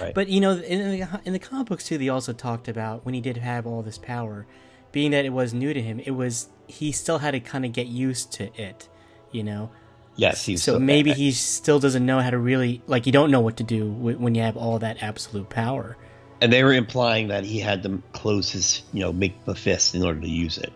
Right. 0.00 0.14
But 0.14 0.28
you 0.28 0.40
know, 0.40 0.52
in 0.52 1.00
the, 1.00 1.20
in 1.24 1.32
the 1.32 1.38
comic 1.38 1.68
books 1.68 1.84
too, 1.84 1.98
they 1.98 2.08
also 2.08 2.32
talked 2.32 2.68
about 2.68 3.04
when 3.04 3.14
he 3.14 3.20
did 3.20 3.38
have 3.38 3.66
all 3.66 3.82
this 3.82 3.98
power, 3.98 4.46
being 4.92 5.10
that 5.12 5.24
it 5.24 5.32
was 5.32 5.54
new 5.54 5.72
to 5.72 5.82
him, 5.82 6.00
it 6.00 6.12
was 6.12 6.48
he 6.66 6.92
still 6.92 7.18
had 7.18 7.32
to 7.32 7.40
kind 7.40 7.64
of 7.64 7.72
get 7.72 7.86
used 7.86 8.32
to 8.32 8.54
it, 8.60 8.88
you 9.32 9.42
know. 9.42 9.70
Yes, 10.16 10.44
he's 10.44 10.62
So 10.62 10.78
maybe 10.78 11.12
he 11.12 11.32
still 11.32 11.78
doesn't 11.78 12.04
know 12.04 12.20
how 12.20 12.30
to 12.30 12.38
really 12.38 12.82
like. 12.86 13.06
You 13.06 13.12
don't 13.12 13.30
know 13.30 13.40
what 13.40 13.56
to 13.58 13.64
do 13.64 13.90
when 13.90 14.34
you 14.34 14.42
have 14.42 14.56
all 14.56 14.78
that 14.80 15.02
absolute 15.02 15.48
power. 15.48 15.96
And 16.40 16.52
they 16.52 16.64
were 16.64 16.72
implying 16.72 17.28
that 17.28 17.44
he 17.44 17.58
had 17.60 17.82
to 17.82 18.02
close 18.12 18.50
his, 18.50 18.82
you 18.92 19.00
know, 19.00 19.12
make 19.12 19.44
the 19.44 19.54
fist 19.54 19.94
in 19.94 20.02
order 20.02 20.20
to 20.20 20.28
use 20.28 20.56
it. 20.58 20.72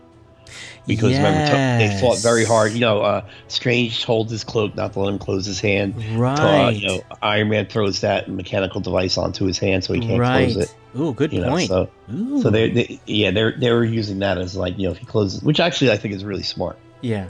Because 0.87 1.13
remember, 1.13 1.49
they 1.79 1.97
fought 1.99 2.19
very 2.19 2.45
hard. 2.45 2.73
You 2.73 2.79
know, 2.81 3.01
uh, 3.01 3.25
Strange 3.47 4.03
holds 4.05 4.31
his 4.31 4.43
cloak 4.43 4.75
not 4.75 4.93
to 4.93 4.99
let 4.99 5.11
him 5.11 5.17
close 5.19 5.45
his 5.45 5.59
hand. 5.59 5.95
Uh, 5.97 6.17
Right. 6.19 6.69
you 6.71 6.87
know, 6.87 7.01
Iron 7.23 7.49
Man 7.49 7.65
throws 7.65 8.01
that 8.01 8.29
mechanical 8.29 8.79
device 8.81 9.17
onto 9.17 9.45
his 9.45 9.57
hand 9.57 9.83
so 9.83 9.93
he 9.93 9.99
can't 10.01 10.19
right. 10.19 10.51
close 10.51 10.65
it. 10.69 10.75
Ooh, 10.99 11.13
good 11.13 11.33
You 11.33 11.41
know, 11.41 11.49
point. 11.49 11.67
so 11.67 11.89
Ooh. 12.13 12.41
so 12.43 12.49
they, 12.51 12.69
they 12.69 12.99
yeah 13.07 13.31
they 13.31 13.51
they 13.57 13.71
were 13.71 13.83
using 13.83 14.19
that 14.19 14.37
as 14.37 14.55
like 14.55 14.77
you 14.77 14.85
know 14.85 14.91
if 14.91 14.99
he 14.99 15.05
closes, 15.07 15.41
which 15.41 15.59
actually 15.59 15.91
I 15.91 15.97
think 15.97 16.13
is 16.13 16.23
really 16.23 16.43
smart. 16.43 16.77
yeah. 17.01 17.27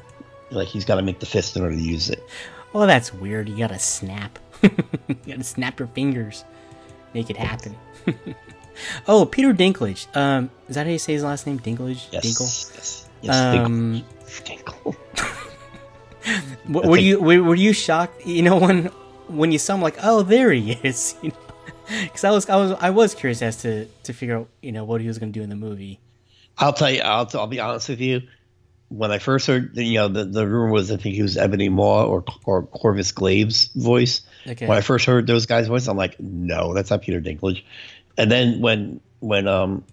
Like 0.51 0.67
he's 0.67 0.85
got 0.85 0.95
to 0.95 1.01
make 1.01 1.19
the 1.19 1.25
fist 1.25 1.55
in 1.55 1.63
order 1.63 1.75
to 1.75 1.81
use 1.81 2.09
it. 2.09 2.21
Oh, 2.75 2.85
that's 2.85 3.11
weird. 3.13 3.47
You 3.49 3.57
gotta 3.57 3.79
snap. 3.79 4.37
you 4.61 5.15
gotta 5.25 5.43
snap 5.43 5.79
your 5.79 5.87
fingers. 5.87 6.43
Make 7.13 7.29
it 7.29 7.37
happen. 7.37 7.75
oh, 9.07 9.25
Peter 9.25 9.53
Dinklage. 9.53 10.07
Um, 10.15 10.49
is 10.67 10.75
that 10.75 10.85
how 10.85 10.91
you 10.91 10.99
say 10.99 11.13
his 11.13 11.23
last 11.23 11.47
name? 11.47 11.59
Dinklage? 11.59 12.07
Yes, 12.11 12.25
Dinkle? 12.25 12.75
yes, 12.75 13.09
yes. 13.21 13.35
Um, 13.35 14.03
Dinkle. 14.25 14.95
W- 16.67 16.89
were 16.89 16.97
you 16.97 17.21
were, 17.21 17.43
were 17.43 17.55
you 17.55 17.73
shocked? 17.73 18.25
You 18.25 18.41
know 18.41 18.57
when 18.57 18.85
when 19.27 19.51
you 19.51 19.59
saw 19.59 19.75
him, 19.75 19.81
like, 19.81 19.97
oh, 20.03 20.21
there 20.23 20.51
he 20.51 20.73
is. 20.83 21.15
You 21.23 21.29
know, 21.29 21.37
because 22.03 22.23
I 22.23 22.31
was 22.31 22.49
I 22.49 22.55
was 22.55 22.71
I 22.81 22.89
was 22.89 23.13
curious 23.13 23.43
as 23.43 23.57
to 23.57 23.85
to 23.85 24.13
figure 24.13 24.37
out 24.37 24.49
you 24.61 24.71
know 24.71 24.83
what 24.83 25.01
he 25.01 25.07
was 25.07 25.19
gonna 25.19 25.31
do 25.31 25.43
in 25.43 25.49
the 25.49 25.55
movie. 25.55 25.99
I'll 26.57 26.73
tell 26.73 26.89
you. 26.89 27.01
I'll, 27.01 27.29
I'll 27.35 27.47
be 27.47 27.59
honest 27.59 27.89
with 27.89 27.99
you. 28.01 28.21
When 28.89 29.11
I 29.11 29.17
first 29.19 29.47
heard, 29.47 29.75
you 29.77 29.95
know, 29.95 30.07
the, 30.07 30.25
the 30.25 30.47
rumor 30.47 30.71
was 30.71 30.91
I 30.91 30.97
think 30.97 31.15
he 31.15 31.21
was 31.21 31.37
Ebony 31.37 31.69
Maw 31.69 32.05
or 32.05 32.23
or 32.45 32.63
Corvus 32.63 33.11
Glaive's 33.11 33.65
voice. 33.75 34.21
Okay. 34.47 34.67
When 34.67 34.77
I 34.77 34.81
first 34.81 35.05
heard 35.05 35.27
those 35.27 35.45
guys' 35.45 35.67
voices, 35.67 35.87
I'm 35.87 35.97
like, 35.97 36.19
no, 36.19 36.73
that's 36.73 36.89
not 36.89 37.01
Peter 37.01 37.19
Dinklage. 37.21 37.63
And 38.17 38.31
then 38.31 38.61
when 38.61 39.01
when 39.19 39.47
um 39.47 39.83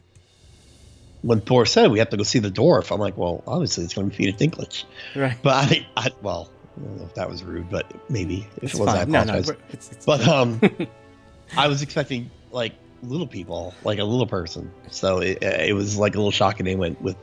when 1.23 1.41
Thor 1.41 1.65
said 1.67 1.91
we 1.91 1.99
have 1.99 2.11
to 2.11 2.17
go 2.17 2.23
see 2.23 2.39
the 2.39 2.51
dwarf, 2.51 2.93
I'm 2.93 3.01
like, 3.01 3.17
well, 3.17 3.43
obviously 3.47 3.85
it's 3.85 3.95
going 3.95 4.11
to 4.11 4.17
be 4.17 4.25
Peter 4.27 4.37
Dinklage. 4.37 4.85
Right. 5.15 5.37
But 5.43 5.55
I, 5.55 5.87
I 5.97 6.11
well, 6.21 6.51
I 6.77 6.81
don't 6.81 6.97
know 6.99 7.05
if 7.05 7.15
that 7.15 7.29
was 7.29 7.43
rude, 7.45 7.71
but 7.71 7.93
maybe 8.11 8.47
if 8.57 8.65
It's 8.65 8.75
it 8.75 8.81
was, 8.81 8.89
I 8.89 9.01
fine. 9.05 9.11
No, 9.11 9.25
no, 9.25 9.35
it's, 9.35 9.51
it's 9.73 10.05
but 10.05 10.27
um, 10.27 10.61
I 11.57 11.69
was 11.69 11.83
expecting 11.83 12.31
like 12.51 12.75
little 13.03 13.27
people, 13.27 13.75
like 13.85 13.99
a 13.99 14.05
little 14.05 14.27
person. 14.27 14.71
So 14.91 15.19
it, 15.19 15.43
it 15.43 15.75
was 15.75 15.97
like 15.97 16.15
a 16.15 16.19
little 16.19 16.31
shocking. 16.33 16.65
They 16.65 16.77
went 16.77 17.01
with 17.01 17.17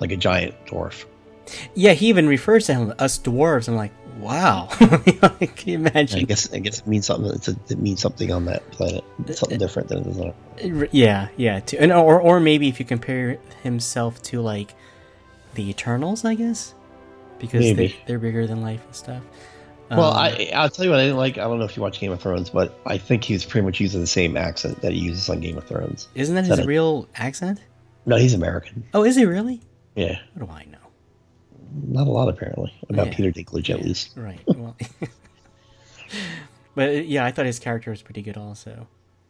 like 0.00 0.12
a 0.12 0.16
giant 0.16 0.54
dwarf. 0.66 1.04
yeah, 1.74 1.92
he 1.92 2.08
even 2.08 2.26
refers 2.28 2.66
to 2.66 2.74
him 2.74 2.94
us 2.98 3.18
dwarves. 3.18 3.68
I'm 3.68 3.76
like, 3.76 3.92
wow. 4.18 4.68
I 4.70 4.76
can 5.56 5.68
you 5.68 5.78
I 5.78 5.90
imagine? 5.90 6.24
guess 6.26 6.52
I 6.52 6.58
guess 6.58 6.80
it 6.80 6.86
means 6.86 7.06
something. 7.06 7.30
It's 7.32 7.48
a, 7.48 7.56
it 7.68 7.78
means 7.78 8.00
something 8.00 8.32
on 8.32 8.44
that 8.46 8.68
planet. 8.70 9.04
It's 9.26 9.40
something 9.40 9.58
different 9.58 9.88
than 9.88 9.98
it 9.98 10.06
is 10.06 10.18
on. 10.18 10.34
Our, 10.80 10.88
Yeah, 10.92 11.28
yeah. 11.36 11.60
To, 11.60 11.78
and 11.80 11.92
or 11.92 12.20
or 12.20 12.40
maybe 12.40 12.68
if 12.68 12.78
you 12.80 12.86
compare 12.86 13.38
himself 13.62 14.22
to 14.24 14.40
like 14.40 14.74
the 15.54 15.68
Eternals, 15.70 16.24
I 16.24 16.34
guess, 16.34 16.74
because 17.38 17.60
Maybe. 17.60 17.88
they, 17.88 17.96
they're 18.06 18.18
bigger 18.18 18.46
than 18.46 18.60
life 18.62 18.84
and 18.84 18.94
stuff. 18.94 19.22
well, 19.90 20.10
Um, 20.12 20.16
I 20.18 20.50
I'll 20.54 20.68
tell 20.68 20.84
you 20.84 20.90
what 20.90 21.00
I 21.00 21.04
didn't 21.04 21.16
like. 21.18 21.38
I 21.38 21.42
don't 21.44 21.58
know 21.58 21.64
if 21.64 21.76
you 21.76 21.82
watch 21.82 21.98
Game 22.00 22.12
of 22.12 22.20
Thrones, 22.20 22.50
but 22.50 22.78
I 22.86 22.98
think 22.98 23.24
he 23.24 23.32
was 23.32 23.44
pretty 23.44 23.64
much 23.64 23.80
using 23.80 24.00
the 24.00 24.06
same 24.06 24.36
accent 24.36 24.80
that 24.82 24.92
he 24.92 24.98
uses 24.98 25.28
on 25.30 25.40
Game 25.40 25.56
of 25.56 25.64
Thrones. 25.64 26.08
isn't 26.14 26.34
that 26.34 26.42
is 26.44 26.48
his 26.48 26.56
that 26.58 26.64
a- 26.64 26.66
real 26.68 27.08
accent? 27.16 27.60
No, 28.04 28.16
he's 28.16 28.34
American. 28.34 28.84
Oh, 28.94 29.02
is 29.04 29.16
he 29.16 29.24
really? 29.24 29.60
Yeah, 29.94 30.18
What 30.34 30.46
do 30.46 30.52
I 30.52 30.64
know? 30.70 30.78
Not 31.72 32.06
a 32.06 32.10
lot 32.10 32.28
apparently 32.28 32.72
about 32.88 33.08
Yeah. 33.08 33.14
Peter 33.14 33.32
Dinklage 33.32 33.70
at 33.70 33.82
least. 33.82 34.10
Right. 34.16 34.40
Well, 34.46 34.76
but 36.74 36.88
uh, 36.88 36.92
yeah, 36.92 37.24
I 37.24 37.30
thought 37.32 37.46
his 37.46 37.58
character 37.58 37.90
was 37.90 38.02
pretty 38.02 38.22
good 38.22 38.36
also. 38.36 38.86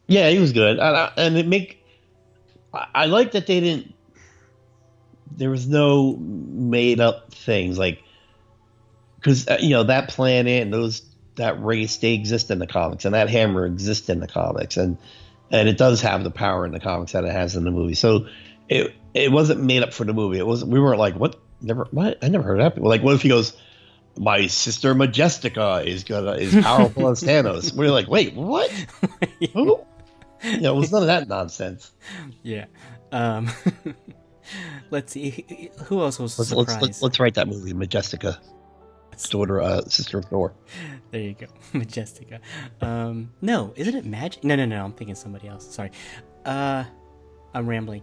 Yeah, 0.09 0.31
he 0.31 0.39
was 0.39 0.53
good, 0.53 0.79
and, 0.79 0.97
I, 0.97 1.13
and 1.17 1.37
it 1.37 1.47
make. 1.47 1.83
I, 2.73 2.87
I 2.95 3.07
like 3.07 3.33
that 3.33 3.47
they 3.47 3.61
didn't. 3.61 3.95
There 5.37 5.51
was 5.51 5.67
no 5.67 6.17
made 6.17 7.01
up 7.01 7.35
things 7.35 7.77
like, 7.79 8.03
because 9.17 9.49
uh, 9.49 9.59
you 9.61 9.71
know 9.71 9.83
that 9.85 10.09
planet 10.09 10.63
and 10.63 10.73
those 10.73 11.03
that 11.37 11.63
race 11.63 11.97
they 11.99 12.15
exist 12.15 12.51
in 12.51 12.59
the 12.59 12.67
comics, 12.67 13.05
and 13.05 13.15
that 13.15 13.29
hammer 13.29 13.67
exists 13.67 14.09
in 14.09 14.21
the 14.21 14.29
comics, 14.29 14.77
and 14.77 14.97
and 15.51 15.69
it 15.69 15.77
does 15.77 16.01
have 16.03 16.25
the 16.25 16.31
power 16.31 16.65
in 16.65 16.73
the 16.73 16.81
comics 16.81 17.13
that 17.13 17.25
it 17.25 17.33
has 17.33 17.57
in 17.57 17.65
the 17.65 17.71
movie. 17.71 17.95
So 17.95 18.27
it 18.69 18.95
it 19.13 19.33
wasn't 19.33 19.63
made 19.63 19.83
up 19.83 19.93
for 19.93 20.05
the 20.05 20.15
movie. 20.15 20.39
It 20.39 20.47
was 20.47 20.65
we 20.65 20.79
weren't 20.81 20.99
like 20.99 21.15
what 21.17 21.37
never 21.67 21.87
what 21.91 22.19
I 22.23 22.29
never 22.29 22.45
heard 22.45 22.61
that. 22.61 22.81
Like 22.81 23.03
what 23.03 23.15
if 23.15 23.23
he 23.23 23.29
goes. 23.29 23.57
My 24.19 24.47
sister 24.47 24.95
Majestica 24.95 25.85
is 25.85 26.05
gonna 26.05 26.33
is 26.33 26.55
powerful 26.55 27.09
as 27.11 27.23
Thanos. 27.23 27.75
We're 27.75 27.91
like, 27.91 28.09
wait, 28.09 28.35
what? 28.35 28.71
Who? 29.53 29.85
You 30.43 30.61
know, 30.61 30.75
it 30.75 30.79
was 30.79 30.91
none 30.93 31.03
of 31.03 31.09
that 31.09 31.29
nonsense. 31.29 31.93
Yeah. 32.43 32.65
Um, 33.13 33.51
let's 34.91 35.13
see. 35.13 35.71
Who 35.85 36.01
else 36.01 36.19
was 36.19 36.39
Let's 36.39 36.49
surprised? 36.49 36.69
let's, 36.71 36.83
let's 36.83 37.03
let's 37.03 37.21
write 37.21 37.35
that 37.35 37.47
movie, 37.49 37.75
Majestica, 37.75 38.39
daughter, 39.29 39.61
uh, 39.61 39.83
sister 39.83 40.19
of 40.19 40.25
Thor. 40.27 40.55
There 41.11 41.21
you 41.21 41.35
go, 41.35 41.47
Majestica. 41.75 42.41
Um, 42.81 43.33
no, 43.43 43.75
isn't 43.77 43.95
it 43.95 44.07
Magic? 44.07 44.45
No, 44.45 44.57
no, 44.57 44.65
no. 44.65 44.83
I'm 44.83 44.93
thinking 44.93 45.15
somebody 45.15 45.49
else. 45.49 45.75
Sorry. 45.75 45.91
Uh, 46.47 46.85
I'm 47.53 47.67
rambling. 47.69 48.03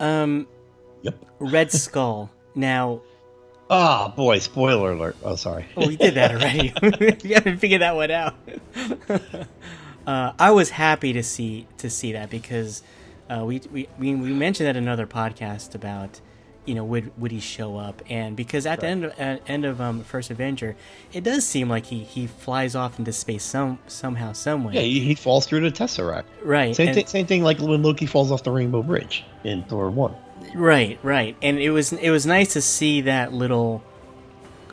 Um, 0.00 0.46
Yep. 1.02 1.24
Red 1.38 1.70
Skull. 1.72 2.30
Now, 2.56 3.02
Ah, 3.68 4.12
boy, 4.16 4.38
spoiler 4.38 4.92
alert. 4.92 5.16
Oh, 5.24 5.34
sorry. 5.36 5.66
oh, 5.76 5.86
we 5.88 5.96
did 5.96 6.14
that 6.14 6.30
already. 6.32 6.72
you 7.28 7.34
haven't 7.34 7.58
figured 7.58 7.82
that 7.82 7.94
one 7.96 8.10
out. 8.10 8.34
uh, 10.06 10.32
I 10.38 10.50
was 10.52 10.70
happy 10.70 11.12
to 11.14 11.22
see 11.22 11.66
to 11.78 11.90
see 11.90 12.12
that 12.12 12.30
because 12.30 12.82
uh, 13.28 13.44
we, 13.44 13.60
we 13.72 13.88
we 13.98 14.14
we 14.14 14.32
mentioned 14.32 14.68
that 14.68 14.76
in 14.76 14.84
another 14.84 15.06
podcast 15.06 15.74
about 15.74 16.20
you 16.64 16.76
know 16.76 16.84
would 16.84 17.10
would 17.20 17.32
he 17.32 17.40
show 17.40 17.76
up 17.76 18.02
and 18.08 18.36
because 18.36 18.66
at 18.66 18.80
the 18.80 18.86
end 18.86 19.04
of, 19.04 19.18
at 19.18 19.42
end 19.50 19.64
of 19.64 19.80
um, 19.80 20.04
first 20.04 20.30
Avenger, 20.30 20.76
it 21.12 21.24
does 21.24 21.44
seem 21.44 21.68
like 21.68 21.86
he 21.86 22.04
he 22.04 22.28
flies 22.28 22.76
off 22.76 23.00
into 23.00 23.12
space 23.12 23.42
some 23.42 23.80
somehow 23.88 24.32
some 24.32 24.62
way. 24.62 24.74
Yeah, 24.74 24.80
he, 24.82 25.00
he 25.00 25.14
falls 25.16 25.44
through 25.44 25.60
the 25.68 25.72
Tesseract. 25.72 26.24
right. 26.44 26.74
Same 26.74 26.94
thing. 26.94 27.06
Same 27.08 27.26
thing 27.26 27.42
like 27.42 27.58
when 27.58 27.82
Loki 27.82 28.06
falls 28.06 28.30
off 28.30 28.44
the 28.44 28.52
Rainbow 28.52 28.82
Bridge 28.84 29.24
in 29.42 29.64
Thor 29.64 29.90
one. 29.90 30.14
Right, 30.56 30.98
right, 31.02 31.36
and 31.42 31.58
it 31.58 31.70
was 31.70 31.92
it 31.92 32.08
was 32.08 32.24
nice 32.24 32.54
to 32.54 32.62
see 32.62 33.02
that 33.02 33.34
little, 33.34 33.82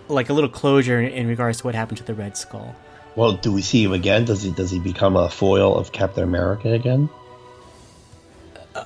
like 0.08 0.30
a 0.30 0.34
little 0.34 0.50
closure 0.50 1.02
in, 1.02 1.12
in 1.12 1.28
regards 1.28 1.58
to 1.58 1.66
what 1.66 1.76
happened 1.76 1.98
to 1.98 2.06
the 2.06 2.14
Red 2.14 2.38
Skull. 2.38 2.74
Well, 3.18 3.34
do 3.34 3.52
we 3.52 3.62
see 3.62 3.84
him 3.84 3.92
again? 3.92 4.24
Does 4.24 4.44
he 4.44 4.52
does 4.52 4.72
he 4.72 4.80
become 4.80 5.18
a 5.18 5.30
foil 5.30 5.76
of 5.76 5.92
Captain 5.92 6.24
America 6.24 6.72
again? 6.72 7.10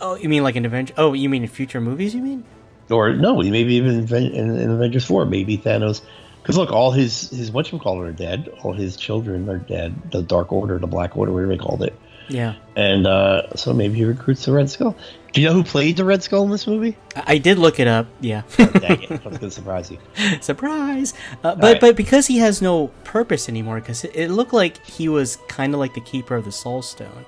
Oh, 0.02 0.16
you 0.16 0.28
mean 0.28 0.42
like 0.42 0.56
in 0.56 0.66
Avenger? 0.66 0.96
Oh, 0.98 1.14
you 1.14 1.30
mean 1.30 1.44
in 1.44 1.50
future 1.50 1.80
movies? 1.80 2.16
You 2.16 2.24
mean? 2.24 2.44
Or 2.90 3.14
no, 3.14 3.42
he 3.42 3.52
maybe 3.52 3.76
even 3.76 4.12
in, 4.12 4.58
in, 4.58 4.72
Avengers 4.72 5.06
four, 5.06 5.24
maybe 5.26 5.56
Thanos. 5.56 6.02
Because 6.42 6.58
look, 6.58 6.72
all 6.72 6.90
his 6.90 7.30
his 7.30 7.52
what 7.52 7.72
you 7.72 7.78
whatchamacallit 7.78 8.10
are 8.10 8.12
dead. 8.12 8.50
All 8.64 8.74
his 8.74 8.98
children 8.98 9.48
are 9.50 9.60
dead. 9.60 10.12
The 10.12 10.24
Dark 10.24 10.52
Order, 10.52 10.80
the 10.80 10.88
Black 10.88 11.16
Order, 11.16 11.32
whatever 11.32 11.56
they 11.56 11.60
called 11.60 11.84
it. 11.84 11.94
Yeah. 12.30 12.56
and 12.76 13.08
uh, 13.08 13.56
so 13.56 13.74
maybe 13.74 13.96
he 13.96 14.04
recruits 14.06 14.46
the 14.46 14.52
Red 14.52 14.70
Skull. 14.70 14.96
Do 15.34 15.42
you 15.42 15.48
know 15.48 15.54
who 15.54 15.64
played 15.64 15.98
the 15.98 16.06
Red 16.06 16.24
Skull 16.24 16.44
in 16.44 16.50
this 16.50 16.66
movie? 16.68 16.98
I, 17.16 17.24
I 17.34 17.38
did 17.38 17.58
look 17.60 17.80
it 17.80 17.88
up. 17.88 18.08
Yeah. 18.22 18.42
Dang 18.58 19.04
it, 19.04 19.12
I 19.12 19.28
was 19.28 19.38
gonna 19.38 19.52
surprise 19.52 19.92
you. 19.92 20.00
Surprise! 20.42 21.14
Uh, 21.44 21.56
but 21.56 21.64
Alright. 21.64 21.82
but 21.82 21.96
because 21.96 22.28
he 22.28 22.38
has 22.40 22.62
no 22.62 22.88
purpose 23.04 23.48
anymore, 23.50 23.80
because 23.80 24.04
it, 24.04 24.16
it 24.16 24.32
looked 24.32 24.54
like 24.54 24.84
he 24.86 25.08
was 25.10 25.38
kind 25.48 25.74
of 25.74 25.80
like 25.80 25.94
the 25.94 26.02
keeper 26.02 26.36
of 26.36 26.46
the 26.46 26.52
Soul 26.52 26.82
Stone, 26.82 27.26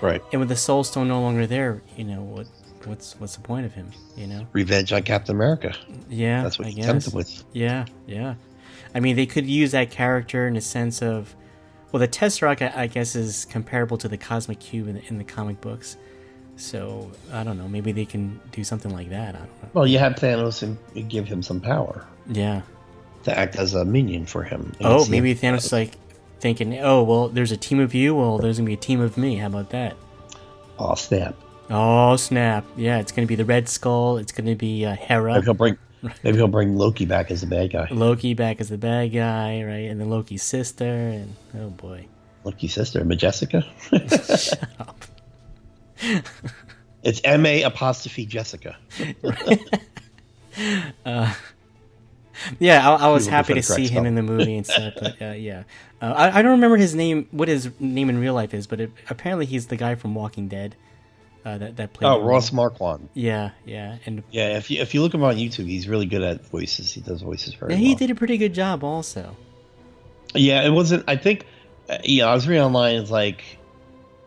Right, 0.00 0.22
and 0.32 0.40
with 0.40 0.48
the 0.48 0.56
Soul 0.56 0.84
Stone 0.84 1.08
no 1.08 1.20
longer 1.20 1.46
there, 1.46 1.82
you 1.96 2.04
know 2.04 2.22
what? 2.22 2.46
What's 2.86 3.12
what's 3.20 3.34
the 3.36 3.42
point 3.42 3.66
of 3.66 3.74
him? 3.74 3.90
You 4.16 4.26
know? 4.26 4.46
revenge 4.52 4.92
on 4.92 5.02
Captain 5.02 5.34
America. 5.34 5.74
Yeah, 6.08 6.42
That's 6.42 6.58
what 6.58 6.66
I 6.68 6.70
he 6.70 6.76
guess. 6.76 6.86
tempted 6.86 7.12
with. 7.14 7.44
Yeah, 7.52 7.84
yeah. 8.06 8.34
I 8.94 9.00
mean, 9.00 9.16
they 9.16 9.26
could 9.26 9.46
use 9.46 9.72
that 9.72 9.90
character 9.90 10.48
in 10.48 10.56
a 10.56 10.60
sense 10.62 11.02
of, 11.02 11.34
well, 11.92 12.00
the 12.00 12.08
Tesseract, 12.08 12.62
I, 12.74 12.82
I 12.82 12.86
guess, 12.86 13.14
is 13.16 13.44
comparable 13.46 13.96
to 13.98 14.08
the 14.08 14.16
Cosmic 14.16 14.60
Cube 14.60 14.88
in 14.88 14.94
the, 14.96 15.02
in 15.08 15.18
the 15.18 15.24
comic 15.24 15.60
books. 15.60 15.96
So 16.56 17.10
I 17.32 17.42
don't 17.42 17.56
know. 17.58 17.68
Maybe 17.68 17.92
they 17.92 18.04
can 18.04 18.38
do 18.52 18.62
something 18.64 18.92
like 18.92 19.08
that. 19.10 19.34
I 19.34 19.38
don't 19.38 19.62
know. 19.62 19.68
Well, 19.72 19.86
you 19.86 19.98
have 19.98 20.14
Thanos 20.16 20.62
and 20.62 20.78
give 21.08 21.26
him 21.26 21.42
some 21.42 21.60
power 21.60 22.04
Yeah. 22.28 22.62
to 23.24 23.38
act 23.38 23.56
as 23.56 23.74
a 23.74 23.84
minion 23.84 24.26
for 24.26 24.42
him. 24.42 24.72
Oh, 24.82 25.04
see- 25.04 25.10
maybe 25.10 25.34
Thanos 25.34 25.58
is 25.66 25.72
like 25.72 25.92
thinking, 26.40 26.78
oh, 26.80 27.02
well, 27.02 27.28
there's 27.28 27.52
a 27.52 27.56
team 27.56 27.80
of 27.80 27.94
you. 27.94 28.14
Well, 28.14 28.38
there's 28.38 28.58
gonna 28.58 28.66
be 28.66 28.74
a 28.74 28.76
team 28.76 29.00
of 29.00 29.16
me. 29.16 29.36
How 29.36 29.46
about 29.46 29.70
that? 29.70 29.96
Oh 30.78 30.94
snap! 30.94 31.34
Oh 31.68 32.16
snap! 32.16 32.64
Yeah, 32.76 32.98
it's 33.00 33.12
gonna 33.12 33.26
be 33.26 33.34
the 33.34 33.44
Red 33.44 33.68
Skull. 33.68 34.16
It's 34.16 34.32
gonna 34.32 34.54
be 34.56 34.84
uh, 34.86 34.96
Hela. 34.96 35.34
Maybe 35.34 35.44
he'll 35.44 35.54
bring, 35.54 35.78
maybe 36.22 36.38
he'll 36.38 36.48
bring 36.48 36.76
Loki 36.76 37.04
back 37.04 37.30
as 37.30 37.40
the 37.40 37.46
bad 37.46 37.72
guy. 37.72 37.88
Loki 37.90 38.34
back 38.34 38.60
as 38.60 38.68
the 38.68 38.78
bad 38.78 39.12
guy, 39.12 39.62
right? 39.62 39.90
And 39.90 40.00
then 40.00 40.10
Loki's 40.10 40.42
sister, 40.42 40.84
and 40.84 41.34
oh 41.58 41.70
boy. 41.70 42.06
Loki's 42.44 42.74
sister, 42.74 43.04
Majessica. 43.04 43.64
Shut 44.38 44.68
up. 44.78 45.04
It's 47.02 47.20
M 47.24 47.46
A 47.46 47.62
apostrophe 47.62 48.26
Jessica. 48.26 48.76
Yeah, 52.58 52.88
I, 52.88 53.06
I 53.06 53.08
was 53.08 53.26
happy 53.26 53.54
to 53.54 53.62
see 53.62 53.86
him 53.86 54.06
in 54.06 54.14
the 54.14 54.22
movie 54.22 54.56
and 54.56 54.66
stuff. 54.66 54.94
But 55.00 55.22
uh, 55.22 55.32
yeah, 55.32 55.64
uh, 56.00 56.14
I, 56.16 56.38
I 56.38 56.42
don't 56.42 56.52
remember 56.52 56.76
his 56.76 56.94
name, 56.94 57.28
what 57.30 57.48
his 57.48 57.70
name 57.78 58.08
in 58.08 58.18
real 58.18 58.34
life 58.34 58.54
is, 58.54 58.66
but 58.66 58.80
it, 58.80 58.92
apparently 59.08 59.46
he's 59.46 59.66
the 59.66 59.76
guy 59.76 59.94
from 59.94 60.14
Walking 60.14 60.48
Dead 60.48 60.76
uh, 61.44 61.58
that 61.58 61.76
that 61.76 61.92
played. 61.92 62.08
Oh. 62.08 62.22
Ross 62.22 62.52
Marquand. 62.52 63.08
Yeah, 63.14 63.50
yeah, 63.64 63.96
and 64.06 64.22
Yeah, 64.30 64.56
if 64.58 64.70
you 64.70 64.80
if 64.80 64.94
you 64.94 65.02
look 65.02 65.14
him 65.14 65.22
on 65.22 65.36
YouTube, 65.36 65.66
he's 65.66 65.88
really 65.88 66.06
good 66.06 66.22
at 66.22 66.44
voices. 66.46 66.92
He 66.92 67.00
does 67.00 67.22
voices 67.22 67.54
very 67.54 67.72
yeah, 67.72 67.78
well. 67.78 67.86
he 67.88 67.94
did 67.94 68.10
a 68.10 68.14
pretty 68.14 68.36
good 68.36 68.54
job 68.54 68.84
also. 68.84 69.36
Yeah, 70.34 70.62
it 70.64 70.70
wasn't. 70.70 71.04
I 71.08 71.16
think. 71.16 71.46
Uh, 71.88 71.98
yeah, 72.04 72.26
I 72.26 72.34
was 72.34 72.46
reading 72.46 72.62
online. 72.62 72.96
It's 72.96 73.10
like 73.10 73.42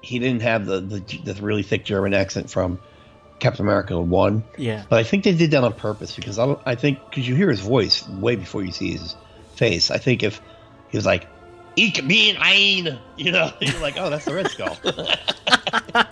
he 0.02 0.20
didn't 0.20 0.42
have 0.42 0.66
the, 0.66 0.82
the 0.82 1.00
the 1.24 1.42
really 1.42 1.64
thick 1.64 1.86
German 1.86 2.14
accent 2.14 2.50
from 2.50 2.80
Captain 3.40 3.66
America 3.66 4.00
one, 4.00 4.44
Yeah, 4.58 4.84
but 4.90 5.00
I 5.00 5.04
think 5.04 5.24
they 5.24 5.34
did 5.34 5.52
that 5.52 5.64
on 5.64 5.74
purpose 5.74 6.16
because 6.16 6.40
I 6.40 6.46
don't. 6.46 6.60
I 6.66 6.76
think 6.76 7.00
because 7.10 7.28
you 7.28 7.36
hear 7.36 7.50
his 7.50 7.62
voice 7.62 8.08
way 8.10 8.36
before 8.36 8.64
you 8.64 8.72
see 8.72 8.92
his 8.92 9.16
face. 9.56 9.92
I 9.92 9.98
think 9.98 10.24
if 10.24 10.42
he 10.90 10.98
was 10.98 11.06
like. 11.06 11.28
Ich 11.76 12.08
bin 12.08 12.38
ein, 12.38 13.00
you 13.18 13.32
know, 13.32 13.52
you're 13.60 13.80
like, 13.82 13.96
oh, 13.98 14.12
that's 14.12 14.26
the 14.26 14.36
Red 14.36 14.48
Skull. 14.52 14.78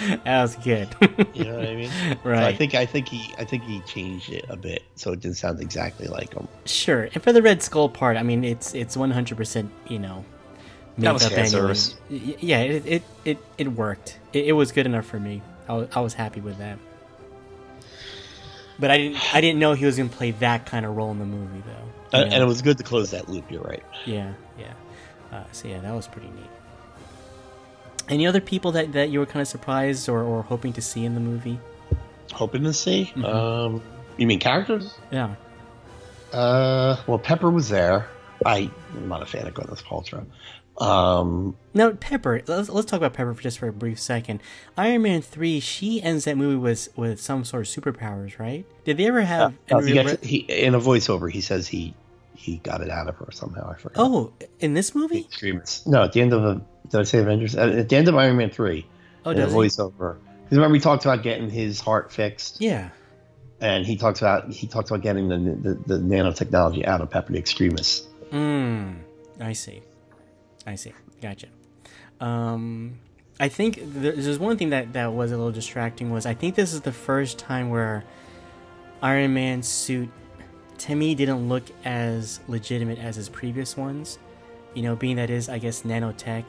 that 0.24 0.42
was 0.42 0.56
good. 0.56 0.88
you 1.34 1.44
know 1.44 1.56
what 1.58 1.68
I 1.68 1.74
mean? 1.74 1.90
So 2.22 2.32
I 2.32 2.54
think 2.54 2.74
I 2.74 2.86
think 2.86 3.08
he 3.08 3.34
I 3.38 3.44
think 3.44 3.64
he 3.64 3.80
changed 3.80 4.30
it 4.30 4.44
a 4.48 4.56
bit 4.56 4.82
so 4.94 5.12
it 5.12 5.20
didn't 5.20 5.36
sound 5.36 5.60
exactly 5.60 6.06
like 6.06 6.34
him. 6.34 6.48
Sure, 6.64 7.08
and 7.12 7.22
for 7.22 7.32
the 7.32 7.42
Red 7.42 7.62
Skull 7.62 7.88
part, 7.88 8.16
I 8.16 8.22
mean, 8.22 8.44
it's 8.44 8.74
it's 8.74 8.96
one 8.96 9.10
hundred 9.10 9.36
percent, 9.36 9.70
you 9.88 9.98
know, 9.98 10.24
That 10.98 11.12
was 11.12 11.26
fan 11.28 11.48
service. 11.48 11.96
Yeah, 12.08 12.60
it 12.60 12.86
it 12.86 13.02
it, 13.24 13.38
it 13.58 13.68
worked. 13.68 14.18
It, 14.32 14.46
it 14.46 14.52
was 14.52 14.72
good 14.72 14.86
enough 14.86 15.06
for 15.06 15.20
me. 15.20 15.42
I 15.68 15.74
was, 15.74 15.88
I 15.94 16.00
was 16.00 16.14
happy 16.14 16.40
with 16.40 16.58
that. 16.58 16.78
But 18.78 18.90
I 18.90 18.96
didn't 18.98 19.34
I 19.34 19.40
didn't 19.40 19.58
know 19.58 19.74
he 19.74 19.84
was 19.84 19.96
gonna 19.96 20.08
play 20.08 20.30
that 20.32 20.66
kind 20.66 20.86
of 20.86 20.96
role 20.96 21.10
in 21.10 21.18
the 21.18 21.26
movie, 21.26 21.62
though. 21.66 22.18
you 22.18 22.24
And, 22.24 22.32
and 22.34 22.42
it 22.42 22.46
was 22.46 22.62
good 22.62 22.78
to 22.78 22.84
close 22.84 23.10
that 23.10 23.28
loop. 23.28 23.50
You're 23.50 23.62
right. 23.62 23.84
yeah, 24.06 24.32
yeah. 24.58 24.72
Uh, 25.32 25.44
so 25.52 25.68
yeah, 25.68 25.80
that 25.80 25.94
was 25.94 26.08
pretty 26.08 26.28
neat. 26.28 26.50
Any 28.10 28.26
other 28.26 28.40
people 28.40 28.72
that, 28.72 28.92
that 28.92 29.08
you 29.10 29.20
were 29.20 29.26
kind 29.26 29.40
of 29.40 29.48
surprised 29.48 30.08
or, 30.08 30.22
or 30.22 30.42
hoping 30.42 30.72
to 30.74 30.82
see 30.82 31.04
in 31.04 31.14
the 31.14 31.20
movie? 31.20 31.58
Hoping 32.32 32.64
to 32.64 32.72
see. 32.74 33.04
Mm-hmm. 33.14 33.24
Um, 33.24 33.82
you 34.18 34.26
mean 34.26 34.40
characters? 34.40 34.98
Yeah. 35.10 35.34
Uh, 36.32 36.96
well, 37.06 37.18
Pepper 37.18 37.50
was 37.50 37.68
there. 37.68 38.08
I, 38.44 38.70
I'm 38.94 39.08
not 39.08 39.22
a 39.22 39.26
fan 39.26 39.46
of 39.46 39.54
Gwyneth 39.54 39.82
Paltrow. 39.84 40.26
Um, 40.82 41.56
No, 41.74 41.92
Pepper. 41.94 42.42
Let's, 42.46 42.68
let's 42.68 42.90
talk 42.90 42.98
about 42.98 43.12
Pepper 43.12 43.34
for 43.34 43.42
just 43.42 43.58
for 43.58 43.68
a 43.68 43.72
brief 43.72 44.00
second. 44.00 44.40
Iron 44.76 45.02
Man 45.02 45.20
three. 45.22 45.60
She 45.60 46.00
ends 46.02 46.24
that 46.24 46.36
movie 46.38 46.56
with 46.56 46.88
with 46.96 47.20
some 47.20 47.44
sort 47.44 47.62
of 47.62 47.68
superpowers, 47.84 48.38
right? 48.38 48.64
Did 48.84 48.96
they 48.96 49.06
ever 49.06 49.20
have? 49.20 49.54
uh, 49.70 49.76
any 49.78 49.88
he 49.88 49.92
gets- 49.92 50.26
he, 50.26 50.36
in 50.38 50.74
a 50.74 50.80
voiceover, 50.80 51.30
he 51.30 51.40
says 51.42 51.68
he 51.68 51.94
he 52.34 52.56
got 52.58 52.80
it 52.80 52.88
out 52.88 53.08
of 53.08 53.16
her 53.16 53.28
somehow. 53.30 53.70
I 53.70 53.76
forgot. 53.76 53.98
oh, 54.00 54.32
in 54.60 54.72
this 54.72 54.94
movie? 54.94 55.20
Extremis. 55.20 55.86
No, 55.86 56.04
at 56.04 56.14
the 56.14 56.22
end 56.22 56.32
of 56.32 56.40
the, 56.42 56.62
did 56.90 57.00
I 57.00 57.04
say 57.04 57.18
Avengers? 57.18 57.54
At, 57.54 57.68
at 57.70 57.88
the 57.88 57.96
end 57.96 58.08
of 58.08 58.14
Iron 58.16 58.36
Man 58.36 58.50
three, 58.50 58.86
Oh, 59.24 59.32
does 59.34 59.52
voiceover. 59.52 60.16
Because 60.44 60.58
remember, 60.58 60.72
we 60.72 60.80
talked 60.80 61.04
about 61.04 61.22
getting 61.22 61.48
his 61.50 61.80
heart 61.80 62.10
fixed. 62.12 62.60
Yeah. 62.60 62.90
and 63.60 63.84
he 63.86 63.96
talks 63.96 64.20
about 64.20 64.50
he 64.50 64.66
talks 64.66 64.90
about 64.90 65.02
getting 65.02 65.28
the 65.28 65.36
the, 65.38 65.74
the 65.96 65.98
nanotechnology 65.98 66.84
out 66.86 67.00
of 67.00 67.10
Pepper 67.10 67.32
the 67.32 67.38
Extremis. 67.38 68.06
Hmm. 68.30 68.92
I 69.40 69.52
see. 69.54 69.82
I 70.66 70.74
see. 70.76 70.92
Gotcha. 71.22 71.46
Um, 72.20 72.98
I 73.38 73.48
think 73.48 73.78
there's 73.82 74.38
one 74.38 74.56
thing 74.58 74.70
that 74.70 74.92
that 74.92 75.12
was 75.12 75.32
a 75.32 75.36
little 75.36 75.52
distracting 75.52 76.10
was 76.10 76.26
I 76.26 76.34
think 76.34 76.54
this 76.54 76.72
is 76.74 76.82
the 76.82 76.92
first 76.92 77.38
time 77.38 77.70
where 77.70 78.04
Iron 79.02 79.32
Man's 79.34 79.68
suit 79.68 80.10
to 80.78 80.94
me 80.94 81.14
didn't 81.14 81.48
look 81.48 81.64
as 81.84 82.40
legitimate 82.48 82.98
as 82.98 83.16
his 83.16 83.28
previous 83.28 83.76
ones. 83.76 84.18
You 84.74 84.82
know, 84.82 84.96
being 84.96 85.16
that 85.16 85.30
is 85.30 85.48
I 85.48 85.58
guess 85.58 85.82
nanotech. 85.82 86.44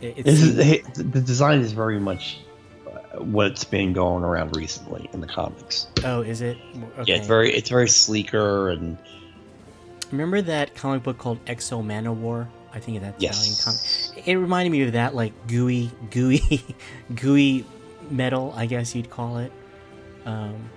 It, 0.00 0.24
This 0.24 0.42
it's 0.42 0.98
is, 0.98 1.10
the 1.12 1.20
design 1.20 1.60
is 1.60 1.72
very 1.72 1.98
much 1.98 2.38
uh, 2.86 3.20
what's 3.22 3.64
been 3.64 3.92
going 3.92 4.22
around 4.24 4.56
recently 4.56 5.08
in 5.12 5.20
the 5.20 5.26
comics. 5.26 5.88
oh, 6.04 6.22
is 6.22 6.40
it? 6.40 6.56
Okay. 6.98 7.12
Yeah, 7.12 7.16
it's 7.16 7.26
very 7.26 7.52
it's 7.52 7.68
very 7.68 7.88
sleeker 7.88 8.70
and 8.70 8.96
Remember 10.10 10.40
that 10.40 10.74
comic 10.74 11.02
book 11.02 11.18
called 11.18 11.44
Exo 11.44 11.84
Manowar? 11.84 12.46
I 12.72 12.78
think 12.80 13.00
that's 13.02 13.22
Yes. 13.22 13.36
Italian 13.60 14.14
comic. 14.14 14.26
It 14.28 14.36
reminded 14.36 14.70
me 14.70 14.82
of 14.84 14.92
that, 14.92 15.14
like 15.14 15.32
gooey, 15.46 15.90
gooey, 16.10 16.64
gooey 17.14 17.66
metal, 18.10 18.54
I 18.56 18.64
guess 18.66 18.94
you'd 18.94 19.10
call 19.10 19.38
it. 19.38 19.52
Um, 20.24 20.70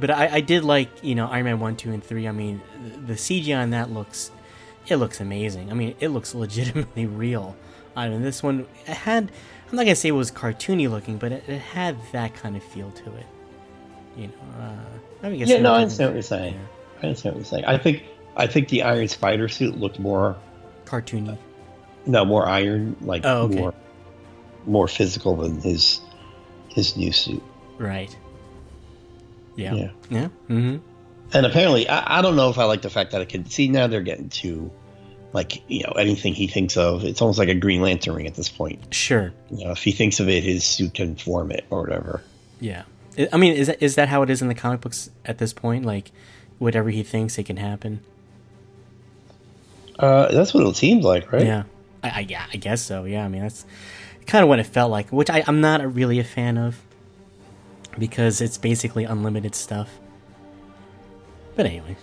but 0.00 0.10
I, 0.10 0.36
I 0.36 0.40
did 0.40 0.64
like, 0.64 0.88
you 1.04 1.14
know, 1.14 1.26
Iron 1.26 1.44
Man 1.44 1.60
one, 1.60 1.76
two, 1.76 1.92
and 1.92 2.02
three. 2.02 2.26
I 2.26 2.32
mean, 2.32 2.62
the 3.06 3.12
CGI 3.14 3.60
on 3.62 3.70
that 3.70 3.90
looks, 3.90 4.30
it 4.86 4.96
looks 4.96 5.20
amazing. 5.20 5.70
I 5.70 5.74
mean, 5.74 5.94
it 6.00 6.08
looks 6.08 6.34
legitimately 6.44 7.06
real. 7.06 7.56
I 7.96 8.08
mean, 8.08 8.22
this 8.22 8.42
one 8.42 8.66
it 8.86 8.94
had. 8.94 9.30
I'm 9.70 9.76
not 9.76 9.84
gonna 9.84 9.96
say 9.96 10.08
it 10.10 10.12
was 10.12 10.30
cartoony 10.30 10.90
looking, 10.90 11.16
but 11.18 11.32
it, 11.32 11.44
it 11.48 11.58
had 11.58 11.96
that 12.12 12.34
kind 12.34 12.56
of 12.56 12.62
feel 12.62 12.90
to 12.90 13.16
it. 13.16 13.26
You 14.16 14.26
know, 14.28 14.34
uh, 14.60 15.26
I 15.26 15.34
guess 15.36 15.48
yeah. 15.48 15.60
No, 15.60 15.72
I 15.72 15.82
understand 15.82 16.10
what 16.10 16.14
you're 16.14 16.22
saying. 16.22 16.54
yeah, 16.54 16.60
I 17.02 17.06
understand 17.06 17.34
what 17.34 17.38
you're 17.40 17.46
saying. 17.46 17.64
I 17.64 17.78
think 17.78 18.04
I 18.36 18.46
think 18.46 18.68
the 18.68 18.82
Iron 18.82 19.08
Spider 19.08 19.48
suit 19.48 19.78
looked 19.78 19.98
more 19.98 20.36
cartoony. 20.84 21.38
no 22.06 22.24
more 22.24 22.46
iron 22.46 22.96
like 23.00 23.22
Oh, 23.24 23.42
okay. 23.42 23.54
more 23.56 23.74
more 24.66 24.88
physical 24.88 25.36
than 25.36 25.60
his 25.60 26.00
his 26.68 26.96
new 26.96 27.12
suit. 27.12 27.42
Right. 27.78 28.14
Yeah. 29.56 29.74
Yeah. 29.74 29.90
Yeah. 30.10 30.28
Mm-hmm. 30.48 30.76
And 31.34 31.46
apparently, 31.46 31.88
I, 31.88 32.18
I 32.18 32.22
don't 32.22 32.36
know 32.36 32.50
if 32.50 32.58
I 32.58 32.64
like 32.64 32.82
the 32.82 32.90
fact 32.90 33.12
that 33.12 33.20
I 33.22 33.24
can 33.24 33.46
see 33.48 33.68
now 33.68 33.86
they're 33.86 34.02
getting 34.02 34.28
to 34.28 34.70
like 35.32 35.62
you 35.68 35.82
know 35.84 35.92
anything 35.92 36.34
he 36.34 36.46
thinks 36.46 36.76
of. 36.76 37.04
It's 37.04 37.20
almost 37.20 37.38
like 37.38 37.48
a 37.48 37.54
Green 37.54 37.80
Lantern 37.80 38.14
ring 38.14 38.26
at 38.26 38.34
this 38.34 38.48
point. 38.48 38.94
Sure. 38.94 39.32
You 39.50 39.64
know, 39.64 39.72
if 39.72 39.82
he 39.82 39.92
thinks 39.92 40.20
of 40.20 40.28
it, 40.28 40.42
his 40.44 40.64
suit 40.64 40.94
can 40.94 41.16
form 41.16 41.50
it 41.50 41.64
or 41.70 41.82
whatever. 41.82 42.22
Yeah. 42.60 42.82
I- 43.32 43.36
mean, 43.36 43.54
is 43.54 43.66
that 43.66 43.82
is 43.82 43.94
that 43.96 44.08
how 44.08 44.22
it 44.22 44.30
is 44.30 44.42
in 44.42 44.48
the 44.48 44.54
comic 44.54 44.80
books 44.80 45.10
at 45.24 45.38
this 45.38 45.52
point? 45.52 45.84
Like, 45.84 46.10
whatever 46.58 46.90
he 46.90 47.02
thinks, 47.02 47.38
it 47.38 47.44
can 47.44 47.56
happen. 47.56 48.00
Uh, 49.98 50.32
that's 50.32 50.54
what 50.54 50.66
it 50.66 50.76
seems 50.76 51.04
like, 51.04 51.30
right? 51.32 51.44
Yeah. 51.44 51.64
I, 52.02 52.08
I 52.08 52.20
yeah. 52.20 52.46
I 52.52 52.56
guess 52.56 52.82
so. 52.82 53.04
Yeah. 53.04 53.24
I 53.24 53.28
mean, 53.28 53.42
that's 53.42 53.64
kind 54.26 54.42
of 54.42 54.48
what 54.48 54.58
it 54.58 54.66
felt 54.66 54.90
like, 54.90 55.10
which 55.10 55.30
I, 55.30 55.44
I'm 55.46 55.60
not 55.60 55.80
a, 55.80 55.88
really 55.88 56.18
a 56.18 56.24
fan 56.24 56.56
of 56.56 56.80
because 57.98 58.40
it's 58.40 58.58
basically 58.58 59.04
unlimited 59.04 59.54
stuff. 59.54 59.98
But 61.54 61.66
anyway, 61.66 61.96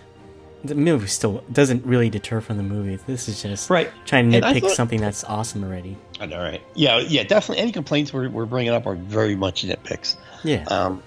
the 0.64 0.76
movie 0.76 1.07
still 1.07 1.44
doesn't 1.52 1.86
really 1.86 2.10
deter 2.10 2.41
from 2.41 2.57
the 2.57 2.64
movie. 2.64 2.98
This 3.07 3.30
is 3.30 3.41
just 3.41 3.69
Right. 3.69 3.90
trying 4.06 4.30
to 4.31 4.38
And 4.38 4.45
nitpick 4.45 4.61
thought- 4.61 4.72
something 4.72 4.99
that's 4.99 5.23
awesome 5.23 5.64
already. 5.64 5.98
I 6.19 6.26
know, 6.26 6.40
right? 6.40 6.61
Yeah, 6.76 6.99
yeah, 6.99 7.23
definitely. 7.23 7.61
Any 7.64 7.72
complaints 7.72 8.11
we're, 8.11 8.30
we're 8.30 8.45
bringing 8.45 8.73
up 8.73 8.86
are 8.86 8.95
very 8.95 9.36
much 9.36 9.64
nitpicks. 9.64 10.15
Yeah. 10.44 10.65
Um, 10.68 11.02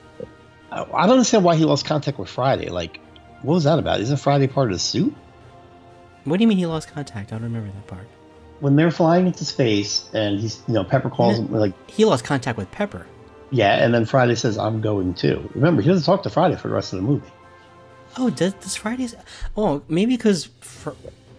I 0.70 0.82
I 0.84 1.02
don't 1.06 1.12
understand 1.12 1.44
why 1.44 1.56
he 1.56 1.64
lost 1.64 1.84
contact 1.84 2.18
with 2.18 2.28
Friday. 2.30 2.68
Like, 2.70 2.98
what 3.42 3.54
was 3.54 3.64
that 3.64 3.78
about? 3.78 4.00
Isn't 4.00 4.16
Friday 4.16 4.46
part 4.46 4.68
of 4.70 4.74
the 4.76 4.78
suit? 4.80 5.14
what 6.24 6.36
do 6.36 6.42
you 6.42 6.48
mean 6.48 6.58
he 6.58 6.66
lost 6.66 6.88
contact? 6.94 7.32
I 7.32 7.36
don't 7.36 7.42
remember 7.44 7.70
that 7.72 7.86
part. 7.88 8.06
when 8.60 8.76
they're 8.76 8.92
flying 8.92 9.26
into 9.26 9.44
space 9.44 10.08
and 10.14 10.38
he's 10.38 10.62
you 10.68 10.74
know 10.74 10.84
Pepper 10.84 11.10
calls 11.10 11.38
him 11.40 11.50
like 11.52 11.72
He 11.90 12.04
lost 12.04 12.24
contact 12.24 12.56
with 12.56 12.70
Pepper. 12.70 13.06
yeah, 13.50 13.84
and 13.84 13.92
then 13.92 14.04
Friday 14.06 14.36
says 14.36 14.56
I'm 14.56 14.80
going 14.80 15.14
too. 15.14 15.50
Remember, 15.54 15.82
he 15.82 15.88
doesn't 15.88 16.04
talk 16.04 16.22
to 16.22 16.30
Friday 16.30 16.54
for 16.56 16.68
the 16.68 16.74
rest 16.74 16.92
of 16.92 16.98
the 17.00 17.02
movie. 17.04 17.26
Oh, 18.18 18.30
does, 18.30 18.52
does 18.55 18.76
Friday's? 18.76 19.14
Oh, 19.56 19.82
maybe 19.89 20.16
because. 20.16 20.48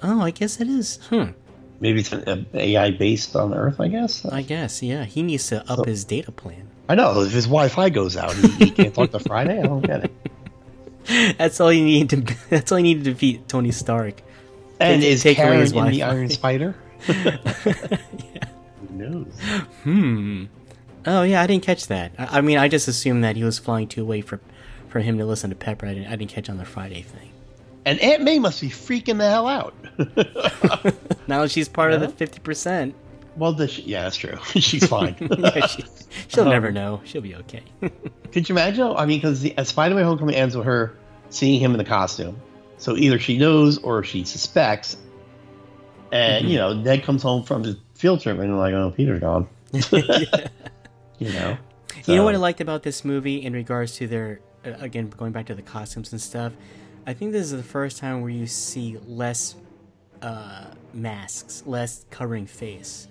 Oh, 0.02 0.22
I 0.22 0.32
guess 0.32 0.60
it 0.60 0.68
is. 0.68 0.98
Hmm. 1.10 1.32
Maybe 1.80 2.00
it's 2.00 2.12
an 2.12 2.28
uh, 2.28 2.44
AI 2.54 2.91
based 2.91 3.36
on 3.36 3.54
Earth. 3.54 3.80
I 3.80 3.88
guess. 3.90 4.26
I 4.26 4.41
guess. 4.41 4.82
Yeah, 4.82 5.06
he 5.06 5.22
needs 5.24 5.48
to 5.48 5.62
up 5.70 5.78
So- 5.80 5.84
his 5.84 6.04
data 6.06 6.32
plan. 6.32 6.70
I 6.90 6.95
know 6.95 7.22
if 7.22 7.32
his 7.32 7.45
Wi-Fi 7.45 7.90
goes 7.91 8.18
out, 8.18 8.34
he, 8.36 8.66
he 8.66 8.72
can't 8.72 8.94
talk 8.94 9.12
to 9.12 9.20
Friday. 9.20 9.58
I 9.58 9.64
don't 9.64 9.82
get 9.82 10.04
it. 10.04 11.38
That's 11.38 11.62
all 11.62 11.72
you 11.72 11.84
need 11.84 12.10
to. 12.10 12.18
That's 12.50 12.72
all 12.74 12.78
you 12.80 12.84
need 12.84 13.04
to 13.06 13.12
defeat 13.12 13.48
Tony 13.48 13.72
Stark. 13.72 14.22
And 14.82 15.02
is 15.02 15.24
take 15.24 15.40
away 15.40 15.60
his 15.60 15.72
in 15.72 15.86
the 15.88 16.04
Iron 16.04 16.30
Spider? 16.30 16.76
yeah. 17.08 17.38
Who 17.64 18.90
knows? 18.91 19.40
Hmm. 19.84 20.45
Oh 21.06 21.24
yeah, 21.24 21.41
I 21.41 21.48
didn't 21.48 21.64
catch 21.64 21.88
that. 21.88 22.12
I, 22.18 22.40
I 22.40 22.41
mean, 22.41 22.58
I 22.58 22.68
just 22.68 22.88
assumed 22.90 23.24
that 23.24 23.38
he 23.38 23.44
was 23.45 23.60
flying 23.60 23.88
too 23.88 24.02
away 24.02 24.20
for, 24.22 24.41
for 24.94 24.99
him 25.02 25.18
to 25.18 25.26
listen 25.26 25.49
to 25.49 25.56
Pepper. 25.57 25.88
I 25.88 25.94
didn't. 25.95 26.07
I 26.07 26.15
didn't 26.15 26.30
catch 26.32 26.49
on 26.49 26.56
the 26.57 26.64
Friday 26.65 27.02
thing. 27.02 27.32
And 27.86 27.99
Aunt 27.99 28.22
May 28.24 28.40
must 28.40 28.61
be 28.61 28.70
freaking 28.70 29.18
the 29.18 29.30
hell 29.30 29.48
out. 29.48 29.74
Now 31.28 31.48
she's 31.48 31.68
part 31.70 31.91
of 31.94 31.99
the 32.02 32.07
fifty 32.10 32.40
percent. 32.40 32.95
well, 33.38 33.57
she, 33.68 33.82
yeah, 33.84 34.03
that's 34.03 34.15
true. 34.18 34.38
She's 34.56 34.86
fine. 34.86 35.15
Yeah, 35.40 35.65
she, 35.68 35.84
she'll 36.28 36.45
never 36.45 36.68
Um, 36.68 36.74
know. 36.74 37.02
She'll 37.06 37.22
be 37.22 37.36
okay. 37.36 37.64
Could 38.32 38.48
you 38.49 38.53
imagine? 38.53 38.84
I 38.95 39.06
mean, 39.06 39.20
because 39.20 39.41
Spider-Man: 39.70 40.03
Homecoming 40.06 40.36
ends 40.36 40.56
with 40.56 40.65
her 40.65 40.95
seeing 41.30 41.60
him 41.60 41.72
in 41.72 41.78
the 41.78 41.86
costume, 41.86 42.40
so 42.78 42.95
either 42.98 43.20
she 43.20 43.38
knows 43.38 43.78
or 43.80 44.03
she 44.03 44.24
suspects. 44.26 44.98
And 46.11 46.45
Mhm. 46.45 46.49
you 46.49 46.57
know, 46.57 46.74
Ned 46.74 47.03
comes 47.03 47.24
home 47.24 47.44
from 47.44 47.64
his 47.64 47.76
field 47.95 48.22
trip 48.22 48.38
and 48.38 48.57
like, 48.57 48.74
oh, 48.74 48.91
Peter's 48.95 49.20
gone. 49.22 49.48
You 51.20 51.32
know. 51.34 51.57
You 52.06 52.15
know 52.15 52.24
what 52.26 52.36
I 52.36 52.38
liked 52.38 52.60
about 52.61 52.84
this 52.84 53.06
movie 53.06 53.38
in 53.44 53.53
regards 53.53 53.95
to 53.98 54.07
their 54.07 54.40
again 54.64 55.10
going 55.10 55.31
back 55.31 55.48
to 55.48 55.56
the 55.56 55.61
costumes 55.61 56.11
and 56.11 56.22
stuff. 56.22 56.53
I 57.06 57.14
think 57.14 57.31
this 57.34 57.44
is 57.44 57.52
the 57.52 57.64
first 57.64 57.98
time 57.98 58.22
where 58.22 58.31
you 58.31 58.48
see 58.48 58.98
less 59.07 59.56
uh, 60.22 60.65
masks, 60.94 61.64
less 61.65 62.06
covering 62.10 62.45
face. 62.48 63.07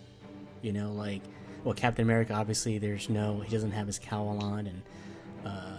You 0.63 0.73
know, 0.73 0.93
like 0.93 1.21
well, 1.65 1.75
Captain 1.75 2.05
America 2.05 2.33
obviously 2.35 2.79
there's 2.79 3.09
no 3.09 3.41
he 3.41 3.51
doesn't 3.51 3.73
have 3.73 3.87
his 3.87 3.99
cowl 3.99 4.39
on, 4.43 4.67
and 4.67 4.83
uh, 5.45 5.79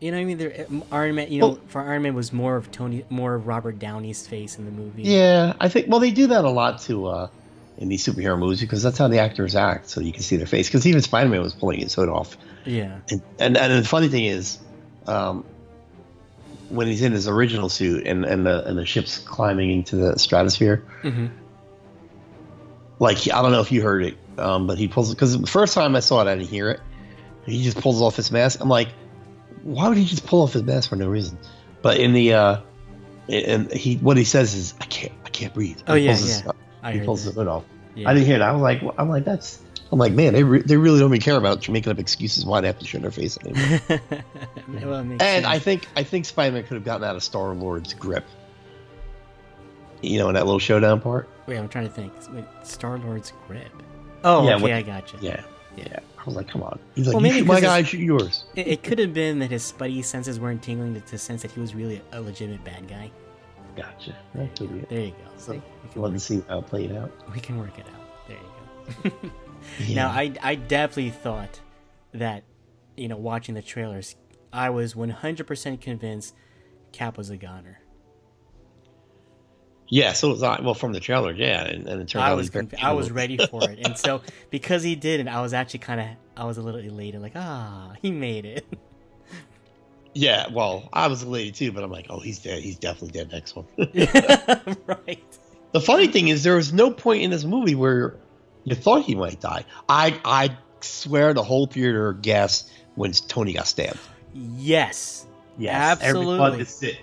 you 0.00 0.10
know 0.10 0.18
what 0.18 0.22
I 0.22 0.24
mean. 0.26 0.38
There, 0.38 0.66
Iron 0.92 1.14
Man, 1.16 1.32
you 1.32 1.40
know, 1.40 1.48
Well- 1.48 1.58
for 1.66 1.80
Iron 1.80 2.02
Man 2.02 2.14
was 2.14 2.32
more 2.32 2.56
of 2.56 2.70
Tony, 2.70 3.04
more 3.10 3.34
of 3.34 3.46
Robert 3.46 3.78
Downey's 3.78 4.26
face 4.26 4.58
in 4.58 4.64
the 4.66 4.70
movie. 4.70 5.02
Yeah, 5.02 5.54
I 5.60 5.68
think. 5.68 5.86
Well, 5.88 6.00
they 6.00 6.10
do 6.10 6.26
that 6.28 6.44
a 6.44 6.50
lot 6.50 6.80
too 6.80 7.06
uh, 7.06 7.28
in 7.78 7.88
these 7.88 8.06
superhero 8.06 8.38
movies 8.38 8.60
because 8.60 8.82
that's 8.82 8.98
how 8.98 9.08
the 9.08 9.18
actors 9.18 9.56
act, 9.56 9.88
so 9.88 10.00
you 10.00 10.12
can 10.12 10.22
see 10.22 10.36
their 10.36 10.46
face. 10.46 10.68
Because 10.68 10.86
even 10.86 11.00
Spider-Man 11.02 11.40
was 11.42 11.54
pulling 11.54 11.80
his 11.80 11.94
hood 11.94 12.08
off. 12.10 12.36
yeah, 12.66 12.98
And, 13.10 13.22
and 13.38 13.56
and 13.56 13.82
the 13.84 13.88
funny 13.88 14.08
thing 14.08 14.24
is, 14.26 14.58
um, 15.06 15.44
when 16.68 16.86
he's 16.86 17.02
in 17.02 17.12
his 17.12 17.28
original 17.28 17.68
suit 17.68 18.06
and 18.06 18.24
and 18.24 18.44
the 18.46 18.66
and 18.66 18.76
the 18.78 18.84
ship's 18.86 19.18
climbing 19.18 19.70
into 19.70 19.96
the 19.96 20.18
stratosphere, 20.18 20.84
hmm 21.02 21.26
like 22.98 23.18
I 23.32 23.42
don't 23.42 23.52
know 23.52 23.60
if 23.60 23.70
you 23.70 23.82
heard 23.82 24.04
it, 24.04 24.16
um, 24.38 24.66
but 24.66 24.78
he 24.78 24.88
pulls 24.88 25.12
because 25.14 25.38
the 25.38 25.46
first 25.46 25.74
time 25.74 25.94
I 25.96 26.00
saw 26.00 26.22
it, 26.22 26.28
I 26.30 26.34
didn't 26.34 26.48
hear 26.48 26.70
it. 26.70 26.80
He 27.44 27.62
just 27.62 27.76
pulls 27.78 28.00
off 28.02 28.16
his 28.16 28.32
mask. 28.32 28.58
I'm 28.60 28.68
like, 28.68 28.88
why 29.62 29.88
would 29.88 29.98
he 29.98 30.04
just 30.06 30.26
pull 30.26 30.42
off 30.42 30.54
his 30.54 30.62
mask 30.62 30.88
for 30.88 30.96
no 30.96 31.06
reason? 31.08 31.38
But 31.82 31.98
in 32.00 32.12
the 32.14 32.32
uh, 32.32 32.60
and 33.28 33.70
he 33.70 33.96
what 33.96 34.16
he 34.16 34.24
says 34.24 34.54
is, 34.54 34.74
I 34.80 34.86
can't, 34.86 35.12
I 35.24 35.28
can't 35.28 35.52
breathe. 35.52 35.78
Oh, 35.86 35.94
He 35.94 36.06
yeah, 36.06 36.12
pulls 36.12 36.20
his- 36.22 36.42
yeah. 36.44 36.52
I 36.82 36.92
he 36.92 37.00
pulls 37.00 37.24
that. 37.24 37.32
the 37.34 37.40
hood 37.40 37.48
off. 37.48 37.64
yeah. 37.94 38.08
I 38.08 38.14
didn't 38.14 38.26
hear 38.26 38.36
it. 38.36 38.42
I 38.42 38.52
was 38.52 38.62
like, 38.62 38.82
I'm 38.98 39.08
like 39.08 39.24
that's. 39.24 39.60
I'm 39.92 39.98
like, 40.00 40.12
man, 40.12 40.32
they, 40.32 40.42
re- 40.42 40.62
they 40.62 40.76
really 40.76 40.98
don't 40.98 41.10
even 41.10 41.20
care 41.20 41.36
about 41.36 41.68
making 41.68 41.92
up 41.92 41.98
excuses 42.00 42.44
why 42.44 42.60
they 42.60 42.66
have 42.66 42.78
to 42.80 42.86
show 42.86 42.98
their 42.98 43.10
face 43.12 43.38
anymore. 43.44 43.80
Well, 44.68 45.06
And 45.20 45.46
I 45.46 45.60
think 45.60 45.86
I 45.94 46.02
think 46.02 46.24
Spider-Man 46.24 46.64
could 46.64 46.74
have 46.74 46.84
gotten 46.84 47.04
out 47.04 47.14
of 47.14 47.22
Star 47.22 47.54
Lord's 47.54 47.94
grip. 47.94 48.24
You 50.02 50.18
know, 50.18 50.28
in 50.28 50.34
that 50.34 50.44
little 50.44 50.58
showdown 50.58 51.00
part. 51.00 51.28
Wait, 51.46 51.56
I'm 51.56 51.68
trying 51.68 51.86
to 51.86 51.92
think. 51.92 52.12
Wait, 52.32 52.44
Star 52.64 52.98
Lord's 52.98 53.32
grip. 53.46 53.70
Oh, 54.24 54.46
Yeah, 54.46 54.56
okay, 54.56 54.72
I 54.72 54.82
got 54.82 55.12
you. 55.12 55.18
Yeah, 55.22 55.42
yeah. 55.76 56.00
I 56.18 56.24
was 56.24 56.34
like, 56.34 56.48
come 56.48 56.62
on. 56.64 56.78
He's 56.96 57.06
like, 57.06 57.14
Well, 57.14 57.22
maybe 57.22 57.42
my 57.46 57.60
guy, 57.60 57.82
shoot 57.84 58.00
yours. 58.00 58.44
It, 58.56 58.66
it 58.66 58.82
could 58.82 58.98
have 58.98 59.14
been 59.14 59.38
that 59.38 59.50
his 59.52 59.72
spidey 59.72 60.04
senses 60.04 60.40
weren't 60.40 60.62
tingling 60.62 60.94
to, 60.94 61.00
to 61.00 61.16
sense 61.18 61.42
that 61.42 61.52
he 61.52 61.60
was 61.60 61.74
really 61.74 62.02
a 62.12 62.20
legitimate 62.20 62.64
bad 62.64 62.88
guy. 62.88 63.10
Gotcha. 63.76 64.16
That 64.34 64.56
could 64.58 64.72
be 64.72 64.80
it. 64.80 64.88
There 64.88 65.00
you 65.00 65.10
go. 65.10 65.16
See, 65.36 65.52
we 65.52 65.60
can, 65.92 66.02
Love 66.02 66.10
work, 66.12 66.18
to 66.20 66.24
see 66.24 66.42
how 66.48 66.58
it 66.58 66.66
played 66.66 66.92
out. 66.92 67.12
we 67.32 67.40
can 67.40 67.58
work 67.58 67.78
it 67.78 67.86
out. 67.94 68.28
There 68.28 68.36
you 69.04 69.10
go. 69.10 69.30
Yeah. 69.78 69.94
Now, 69.96 70.08
I, 70.08 70.32
I 70.42 70.54
definitely 70.54 71.10
thought 71.10 71.60
that, 72.12 72.44
you 72.96 73.08
know, 73.08 73.16
watching 73.16 73.54
the 73.54 73.62
trailers, 73.62 74.16
I 74.52 74.70
was 74.70 74.94
100% 74.94 75.80
convinced 75.80 76.34
Cap 76.92 77.18
was 77.18 77.30
a 77.30 77.36
goner. 77.36 77.80
yeah, 79.88 80.12
so 80.14 80.30
was 80.30 80.42
I. 80.42 80.60
Well, 80.62 80.74
from 80.74 80.92
the 80.92 81.00
trailer, 81.00 81.32
yeah, 81.32 81.64
and, 81.64 81.86
and 81.86 82.00
it 82.00 82.08
turned 82.08 82.24
I 82.24 82.30
out 82.30 82.36
was 82.36 82.50
conv- 82.50 82.82
I 82.82 82.92
was 82.92 83.10
ready 83.10 83.36
for 83.36 83.68
it, 83.68 83.78
and 83.84 83.96
so 83.98 84.22
because 84.50 84.82
he 84.82 84.96
did, 84.96 85.20
and 85.20 85.28
I 85.28 85.42
was 85.42 85.52
actually 85.52 85.80
kind 85.80 86.00
of 86.00 86.06
I 86.36 86.44
was 86.44 86.56
a 86.58 86.62
little 86.62 86.80
elated, 86.80 87.20
like 87.20 87.32
ah, 87.36 87.92
he 88.00 88.10
made 88.10 88.44
it. 88.46 88.66
Yeah, 90.18 90.46
well, 90.50 90.88
I 90.94 91.08
was 91.08 91.22
elated 91.22 91.56
too, 91.56 91.72
but 91.72 91.84
I'm 91.84 91.90
like, 91.90 92.06
oh, 92.08 92.20
he's 92.20 92.38
dead. 92.38 92.62
He's 92.62 92.78
definitely 92.78 93.10
dead 93.10 93.30
next 93.30 93.54
one. 93.54 93.66
right. 94.86 95.38
the 95.72 95.80
funny 95.82 96.06
thing 96.06 96.28
is, 96.28 96.42
there 96.42 96.56
was 96.56 96.72
no 96.72 96.90
point 96.90 97.22
in 97.22 97.30
this 97.30 97.44
movie 97.44 97.74
where 97.74 98.16
you 98.66 98.74
thought 98.74 99.02
he 99.04 99.14
might 99.14 99.40
die. 99.40 99.64
I 99.88 100.20
I 100.24 100.56
swear 100.80 101.32
the 101.32 101.42
whole 101.42 101.66
theater 101.66 102.12
gasped 102.12 102.70
when 102.96 103.12
Tony 103.12 103.54
got 103.54 103.66
stabbed. 103.66 103.98
Yes. 104.34 105.24
Yes, 105.58 105.74
Absolutely. 106.02 106.34
Everyone 106.34 106.60
is 106.60 106.68
sick. 106.68 106.98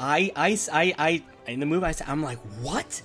I, 0.00 0.32
I, 0.34 0.56
I, 0.72 0.94
I, 0.98 1.22
in 1.52 1.60
the 1.60 1.66
movie, 1.66 1.84
I 1.84 1.92
said, 1.92 2.08
I'm 2.08 2.22
like, 2.22 2.38
what? 2.62 3.02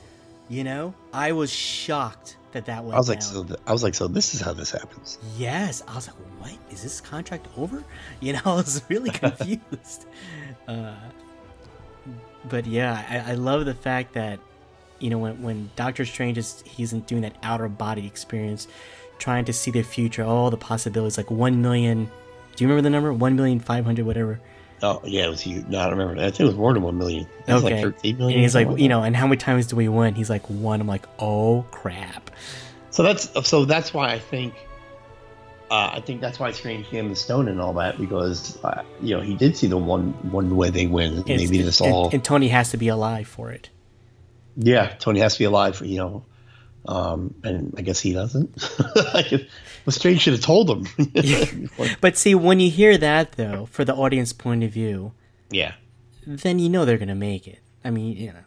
You 0.48 0.64
know, 0.64 0.94
I 1.12 1.34
was 1.34 1.52
shocked 1.52 2.38
that 2.54 2.66
that 2.68 2.84
went 2.84 2.96
I 2.96 2.98
was 3.00 3.10
like, 3.10 3.20
down. 3.20 3.30
so 3.30 3.44
th- 3.44 3.60
I 3.68 3.72
was 3.74 3.84
like, 3.84 3.96
so 3.96 4.08
this 4.08 4.34
is 4.34 4.40
how 4.42 4.54
this 4.54 4.72
happens. 4.72 5.18
yes, 5.38 5.84
I 5.90 5.96
was 5.96 6.08
like, 6.08 6.16
what? 6.40 6.58
Is 6.72 6.84
this 6.84 7.02
contract 7.02 7.48
over? 7.58 7.84
You 8.22 8.34
know, 8.34 8.42
I 8.46 8.56
was 8.56 8.82
really 8.90 9.10
confused. 9.26 10.06
uh, 10.70 10.94
but 12.48 12.66
yeah, 12.66 13.04
I, 13.10 13.32
I 13.32 13.36
love 13.36 13.66
the 13.66 13.74
fact 13.74 14.14
that, 14.14 14.40
you 15.04 15.10
know, 15.10 15.18
when, 15.18 15.42
when 15.42 15.70
Doctor 15.76 16.06
Strange 16.06 16.38
is, 16.38 16.64
he's 16.66 16.92
doing 16.92 17.22
that 17.24 17.36
outer 17.44 17.68
body 17.68 18.08
experience, 18.08 18.68
trying 19.20 19.46
to 19.46 19.54
see 19.54 19.70
the 19.72 19.84
future, 19.84 20.24
all 20.24 20.50
the 20.50 20.58
possibilities, 20.58 21.18
like 21.18 21.30
1 21.30 21.62
million, 21.62 22.06
do 22.56 22.64
you 22.64 22.68
remember 22.70 22.82
the 22.84 22.90
number? 22.90 23.12
1 23.12 23.36
million 23.36 23.60
500, 23.60 24.06
whatever. 24.06 24.40
Oh 24.82 25.00
yeah, 25.06 25.26
it 25.26 25.30
was 25.30 25.40
huge. 25.42 25.66
No, 25.68 25.80
I 25.80 25.84
don't 25.90 25.98
remember. 25.98 26.22
I 26.22 26.26
think 26.26 26.42
it 26.42 26.46
was 26.46 26.56
more 26.56 26.74
than 26.74 26.84
one 26.84 26.98
million. 26.98 27.26
It 27.48 27.54
was 27.54 27.64
Okay. 27.64 27.76
like 27.76 27.84
thirteen 27.84 28.18
million. 28.18 28.34
And 28.38 28.44
he's 28.44 28.54
like, 28.54 28.68
you 28.78 28.90
know, 28.90 29.02
and 29.02 29.16
how 29.16 29.26
many 29.28 29.38
times 29.38 29.68
do 29.68 29.78
we 29.78 29.88
win? 29.88 30.14
He's 30.14 30.30
like, 30.30 30.46
one. 30.50 30.82
I'm 30.82 30.88
like, 30.88 31.06
oh 31.20 31.66
crap. 31.72 32.30
So 32.90 33.02
that's 33.02 33.30
so 33.48 33.64
that's 33.64 33.94
why 33.94 34.12
I 34.12 34.20
think. 34.20 34.54
Uh, 35.72 35.92
I 35.94 36.02
think 36.02 36.20
that's 36.20 36.38
why 36.38 36.52
Strange 36.52 36.90
gave 36.92 37.06
him 37.06 37.10
the 37.10 37.16
stone 37.16 37.48
and 37.48 37.62
all 37.62 37.72
that 37.76 37.98
because 37.98 38.62
uh, 38.66 38.84
you 39.02 39.16
know 39.16 39.22
he 39.22 39.36
did 39.36 39.56
see 39.56 39.68
the 39.68 39.78
one 39.78 40.10
one 40.32 40.54
way 40.58 40.70
they 40.70 40.86
win. 40.88 41.20
It's- 41.20 41.40
Maybe 41.40 41.62
this 41.62 41.80
and, 41.80 41.94
all. 41.94 42.10
and 42.12 42.22
Tony 42.22 42.50
has 42.50 42.72
to 42.72 42.78
be 42.78 42.90
alive 42.90 43.28
for 43.30 43.52
it. 43.52 43.70
Yeah, 44.56 44.88
Tony 45.00 45.20
has 45.20 45.34
to 45.34 45.40
be 45.40 45.46
alive 45.46 45.76
for 45.76 45.86
you 45.86 45.98
know, 45.98 46.26
um, 46.88 47.36
and 47.44 47.74
I 47.78 47.82
guess 47.82 48.00
he 48.00 48.14
doesn't. 48.14 48.60
Strange 49.90 50.22
should 50.22 50.34
have 50.34 50.42
told 50.42 50.70
him. 50.70 51.70
But 52.02 52.18
see, 52.18 52.36
when 52.36 52.60
you 52.60 52.72
hear 52.72 52.98
that 52.98 53.34
though, 53.34 53.68
for 53.72 53.84
the 53.84 53.94
audience 53.94 54.32
point 54.32 54.64
of 54.64 54.72
view, 54.72 55.14
yeah, 55.50 55.74
then 56.26 56.60
you 56.60 56.70
know 56.70 56.86
they're 56.86 56.98
gonna 56.98 57.16
make 57.16 57.48
it. 57.48 57.60
I 57.84 57.90
mean, 57.90 58.16
you 58.18 58.28
know. 58.34 58.40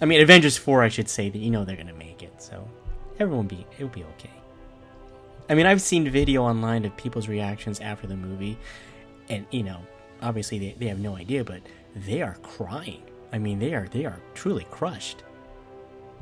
I 0.00 0.04
mean, 0.04 0.20
Avengers 0.20 0.56
four, 0.56 0.82
I 0.82 0.88
should 0.88 1.08
say 1.08 1.30
that 1.30 1.38
you 1.38 1.50
know 1.50 1.64
they're 1.64 1.76
gonna 1.76 1.94
make 1.94 2.22
it. 2.22 2.42
So 2.42 2.68
everyone 3.18 3.46
be 3.46 3.66
it'll 3.78 3.88
be 3.88 4.04
okay. 4.04 4.30
I 5.48 5.54
mean, 5.54 5.66
I've 5.66 5.80
seen 5.80 6.08
video 6.10 6.42
online 6.42 6.84
of 6.84 6.96
people's 6.96 7.28
reactions 7.28 7.80
after 7.80 8.06
the 8.06 8.16
movie, 8.16 8.58
and 9.28 9.46
you 9.50 9.62
know, 9.62 9.80
obviously 10.20 10.58
they, 10.58 10.74
they 10.78 10.86
have 10.86 10.98
no 10.98 11.16
idea, 11.16 11.44
but 11.44 11.60
they 11.94 12.22
are 12.22 12.36
crying. 12.42 13.02
I 13.32 13.38
mean, 13.38 13.58
they 13.58 13.74
are 13.74 13.86
they 13.90 14.04
are 14.04 14.20
truly 14.34 14.66
crushed. 14.70 15.22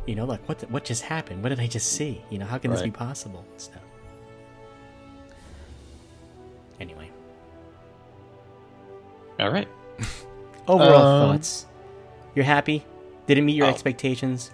You 0.06 0.14
know, 0.14 0.24
like 0.24 0.46
what 0.48 0.62
what 0.70 0.84
just 0.84 1.02
happened? 1.02 1.42
What 1.42 1.48
did 1.50 1.60
I 1.60 1.66
just 1.66 1.92
see? 1.92 2.22
You 2.30 2.38
know, 2.38 2.46
how 2.46 2.58
can 2.58 2.70
this 2.70 2.82
be 2.82 2.90
Right. 2.90 2.94
possible? 2.98 3.44
So, 3.56 3.72
anyway, 6.80 7.10
all 9.38 9.50
right. 9.50 9.68
overall 10.68 11.04
Um, 11.04 11.18
thoughts. 11.20 11.66
You're 12.34 12.44
happy? 12.44 12.84
Did 13.26 13.38
it 13.38 13.42
meet 13.42 13.54
your 13.56 13.66
Oh. 13.66 13.70
expectations? 13.70 14.50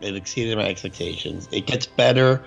It 0.00 0.16
exceeded 0.16 0.56
my 0.56 0.64
expectations. 0.64 1.48
It 1.52 1.66
gets 1.66 1.86
better 1.86 2.42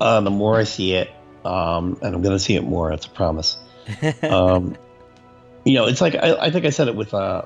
uh, 0.00 0.20
the 0.22 0.30
more 0.30 0.56
I 0.56 0.64
see 0.64 0.94
it, 0.94 1.10
um, 1.44 1.98
and 2.02 2.14
I'm 2.14 2.22
going 2.22 2.34
to 2.36 2.38
see 2.38 2.56
it 2.56 2.64
more. 2.64 2.90
That's 2.90 3.06
a 3.06 3.10
promise. 3.10 3.58
um, 4.22 4.74
you 5.64 5.74
know, 5.74 5.86
it's 5.86 6.00
like 6.00 6.14
I, 6.14 6.34
I 6.36 6.50
think 6.50 6.64
I 6.64 6.70
said 6.70 6.88
it 6.88 6.96
with 6.96 7.12
uh, 7.14 7.42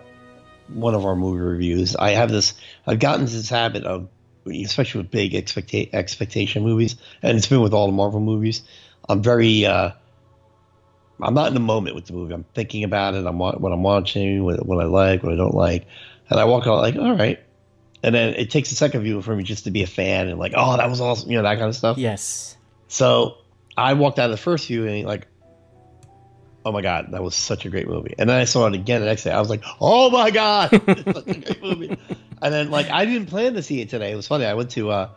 one 0.69 0.95
of 0.95 1.05
our 1.05 1.17
movie 1.17 1.41
reviews. 1.41 1.97
I 1.97 2.11
have 2.11 2.31
this. 2.31 2.55
I've 2.87 2.99
gotten 2.99 3.25
this 3.25 3.49
habit 3.49 3.85
of 3.85 4.09
especially 4.47 5.03
with 5.03 5.11
big 5.11 5.33
expecta- 5.33 5.91
expectation 5.93 6.63
movies, 6.63 6.97
and 7.23 7.37
it's 7.37 7.47
been 7.47 7.61
with 7.61 7.75
all 7.75 7.87
the 7.87 7.93
Marvel 7.93 8.21
movies. 8.21 8.63
I'm 9.09 9.23
very, 9.23 9.67
uh, 9.67 9.91
I'm 11.21 11.35
not 11.35 11.49
in 11.49 11.55
the 11.55 11.61
moment 11.61 11.95
with 11.97 12.07
the 12.07 12.13
movie. 12.13 12.35
I'm 12.35 12.45
thinking 12.55 12.85
about 12.85 13.15
it. 13.15 13.27
I'm 13.27 13.39
what 13.39 13.73
I'm 13.73 13.83
watching, 13.83 14.45
what, 14.45 14.65
what 14.65 14.83
I 14.83 14.87
like, 14.87 15.23
what 15.23 15.33
I 15.33 15.37
don't 15.37 15.55
like, 15.55 15.87
and 16.31 16.39
I 16.39 16.45
walk 16.45 16.67
out 16.67 16.79
like, 16.79 16.97
all 16.97 17.17
right. 17.17 17.41
And 18.03 18.15
then 18.15 18.35
it 18.35 18.51
takes 18.51 18.71
a 18.71 18.77
second 18.77 19.03
view 19.03 19.21
for 19.23 19.35
me 19.35 19.43
just 19.43 19.65
to 19.65 19.73
be 19.73 19.83
a 19.83 19.87
fan 19.87 20.29
and 20.29 20.39
like, 20.39 20.53
oh, 20.57 20.77
that 20.77 20.89
was 20.89 21.01
awesome, 21.01 21.31
you 21.31 21.37
know, 21.37 21.43
that 21.43 21.59
kind 21.59 21.69
of 21.69 21.75
stuff. 21.75 21.99
Yes. 21.99 22.57
So 22.87 23.39
I 23.77 23.95
walked 23.95 24.21
out 24.21 24.27
of 24.27 24.31
the 24.31 24.37
first 24.37 24.69
viewing 24.69 25.05
like, 25.05 25.27
oh 26.69 26.73
my 26.73 26.83
god, 26.83 27.13
that 27.13 27.23
was 27.23 27.35
such 27.35 27.65
a 27.65 27.71
great 27.71 27.89
movie. 27.89 28.15
And 28.19 28.29
then 28.29 28.39
I 28.39 28.45
saw 28.45 28.67
it 28.67 28.75
again 28.75 29.01
the 29.01 29.07
next 29.07 29.25
day. 29.25 29.31
I 29.31 29.41
was 29.41 29.49
like, 29.49 29.65
oh 29.81 30.11
my 30.11 30.31
god, 30.31 30.71
such 30.87 31.27
a 31.27 31.41
great 31.41 31.63
movie. 31.63 31.97
And 32.43 32.55
then 32.55 32.71
like 32.71 32.91
I 32.91 33.07
didn't 33.07 33.29
plan 33.29 33.55
to 33.55 33.63
see 33.63 33.81
it 33.81 33.89
today. 33.89 34.13
It 34.13 34.17
was 34.17 34.27
funny. 34.27 34.45
I 34.45 34.53
went 34.53 34.71
to 34.73 34.91
uh, 34.91 35.09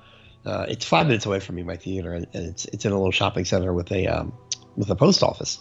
uh 0.46 0.66
it's 0.70 0.86
five 0.86 1.08
minutes 1.08 1.26
away 1.26 1.42
from 1.42 1.56
me, 1.56 1.64
my 1.64 1.76
theater, 1.76 2.14
and, 2.14 2.26
and 2.34 2.48
it's 2.48 2.66
it's 2.66 2.86
in 2.86 2.94
a 2.94 2.96
little 2.96 3.12
shopping 3.12 3.44
center 3.44 3.74
with 3.74 3.92
a 3.92 4.08
um 4.08 4.34
with 4.78 4.90
a 4.90 4.96
post 4.96 5.24
office. 5.24 5.60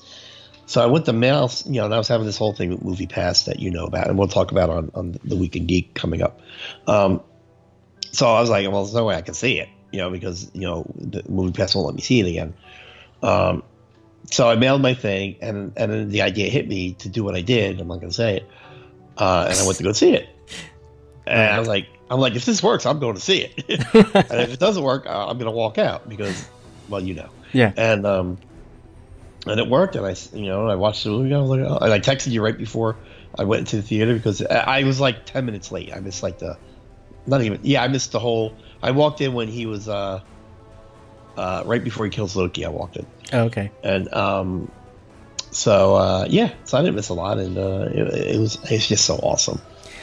So 0.67 0.81
I 0.81 0.87
went 0.87 1.07
to 1.07 1.13
mail, 1.13 1.51
you 1.67 1.81
know, 1.81 1.87
and 1.87 1.93
I 1.93 1.99
was 1.99 2.07
having 2.07 2.27
this 2.27 2.39
whole 2.39 2.53
thing 2.53 2.71
with 2.71 2.85
Movie 2.85 3.09
Pass 3.09 3.47
that 3.47 3.59
you 3.59 3.73
know 3.73 3.87
about, 3.87 4.07
and 4.07 4.17
we'll 4.17 4.29
talk 4.29 4.53
about 4.53 4.71
on, 4.71 4.93
on 4.95 5.19
the 5.25 5.35
Weekend 5.35 5.67
Geek 5.67 5.95
coming 5.95 6.23
up. 6.23 6.41
Um, 6.87 7.21
so 8.13 8.33
I 8.33 8.41
was 8.41 8.51
like, 8.51 8.71
well, 8.71 8.85
there's 8.85 8.95
no 8.95 9.05
way 9.05 9.17
I 9.17 9.23
can 9.23 9.35
see 9.35 9.59
it, 9.59 9.69
you 9.91 9.99
know, 9.99 10.11
because 10.11 10.49
you 10.55 10.61
know 10.61 10.87
the 10.95 11.25
Movie 11.29 11.53
Pass 11.53 11.75
won't 11.75 11.89
let 11.89 11.97
me 11.97 12.03
see 12.03 12.21
it 12.21 12.29
again. 12.29 12.55
Um, 13.21 13.65
so 14.27 14.49
I 14.49 14.57
mailed 14.57 14.83
my 14.83 14.95
thing, 14.95 15.37
and 15.41 15.73
and 15.77 15.93
then 15.93 16.09
the 16.11 16.23
idea 16.23 16.49
hit 16.51 16.69
me 16.69 16.95
to 16.95 17.09
do 17.09 17.25
what 17.25 17.35
I 17.35 17.41
did. 17.41 17.81
I'm 17.81 17.89
not 17.89 18.01
gonna 18.01 18.13
say 18.13 18.37
it, 18.39 18.49
uh, 19.17 19.47
and 19.51 19.59
I 19.59 19.65
went 19.65 19.79
to 19.79 19.85
go 19.85 19.93
see 19.93 20.15
it. 20.15 20.29
And 21.27 21.41
I 21.41 21.59
was 21.59 21.69
like, 21.69 21.87
I'm 22.11 22.19
like, 22.19 22.35
if 22.35 22.45
this 22.45 22.63
works, 22.63 22.87
I'm 22.87 22.99
going 22.99 23.15
to 23.15 23.21
see 23.21 23.43
it, 23.43 23.65
and 23.95 24.41
if 24.41 24.53
it 24.53 24.59
doesn't 24.59 24.83
work, 24.83 25.07
uh, 25.07 25.27
I'm 25.29 25.39
gonna 25.39 25.51
walk 25.51 25.79
out 25.79 26.09
because, 26.09 26.49
well, 26.89 27.03
you 27.03 27.15
know. 27.15 27.31
Yeah. 27.53 27.73
And 27.77 28.07
um, 28.07 28.39
and 29.47 29.59
it 29.59 29.69
worked, 29.69 29.97
and 29.97 30.07
I 30.07 30.17
you 30.33 30.47
know, 30.47 30.69
I 30.69 30.75
watched 30.75 31.05
the 31.05 31.11
movie. 31.11 31.35
I 31.35 31.39
was 31.39 31.51
like, 31.51 31.61
oh, 31.61 31.79
and 31.79 31.93
I 31.93 32.01
texted 32.01 32.31
you 32.31 32.43
right 32.43 32.57
before 32.57 32.97
I 33.39 33.45
went 33.45 33.61
into 33.61 33.77
the 33.77 33.83
theater 33.83 34.15
because 34.15 34.43
I, 34.43 34.81
I 34.81 34.83
was 34.85 35.01
like 35.01 35.25
ten 35.25 35.47
minutes 35.47 35.73
late. 35.73 35.95
I 35.95 36.01
missed 36.01 36.23
like 36.23 36.39
the, 36.39 36.59
not 37.27 37.43
even, 37.43 37.61
yeah, 37.63 37.83
I 37.83 37.89
missed 37.89 38.13
the 38.13 38.21
whole. 38.21 38.55
I 38.83 38.91
walked 38.91 39.21
in 39.21 39.33
when 39.33 39.49
he 39.49 39.67
was, 39.67 39.89
uh, 39.89 40.21
uh, 41.37 41.63
right 41.65 41.83
before 41.83 42.07
he 42.07 42.11
kills 42.11 42.35
Loki. 42.37 42.65
I 42.65 42.69
walked 42.69 42.97
in, 42.97 43.07
Oh, 43.33 43.45
okay. 43.45 43.71
and 43.83 44.13
um, 44.15 44.71
so 45.51 45.95
uh, 45.95 46.27
yeah, 46.29 46.53
so 46.65 46.79
I 46.79 46.83
didn't 46.83 46.97
miss 46.97 47.09
a 47.11 47.15
lot, 47.15 47.39
and 47.39 47.57
uh, 47.59 47.89
it, 47.93 48.35
it 48.35 48.39
was 48.41 48.59
it's 48.71 48.89
just 48.89 49.05
so 49.05 49.17
awesome. 49.17 49.61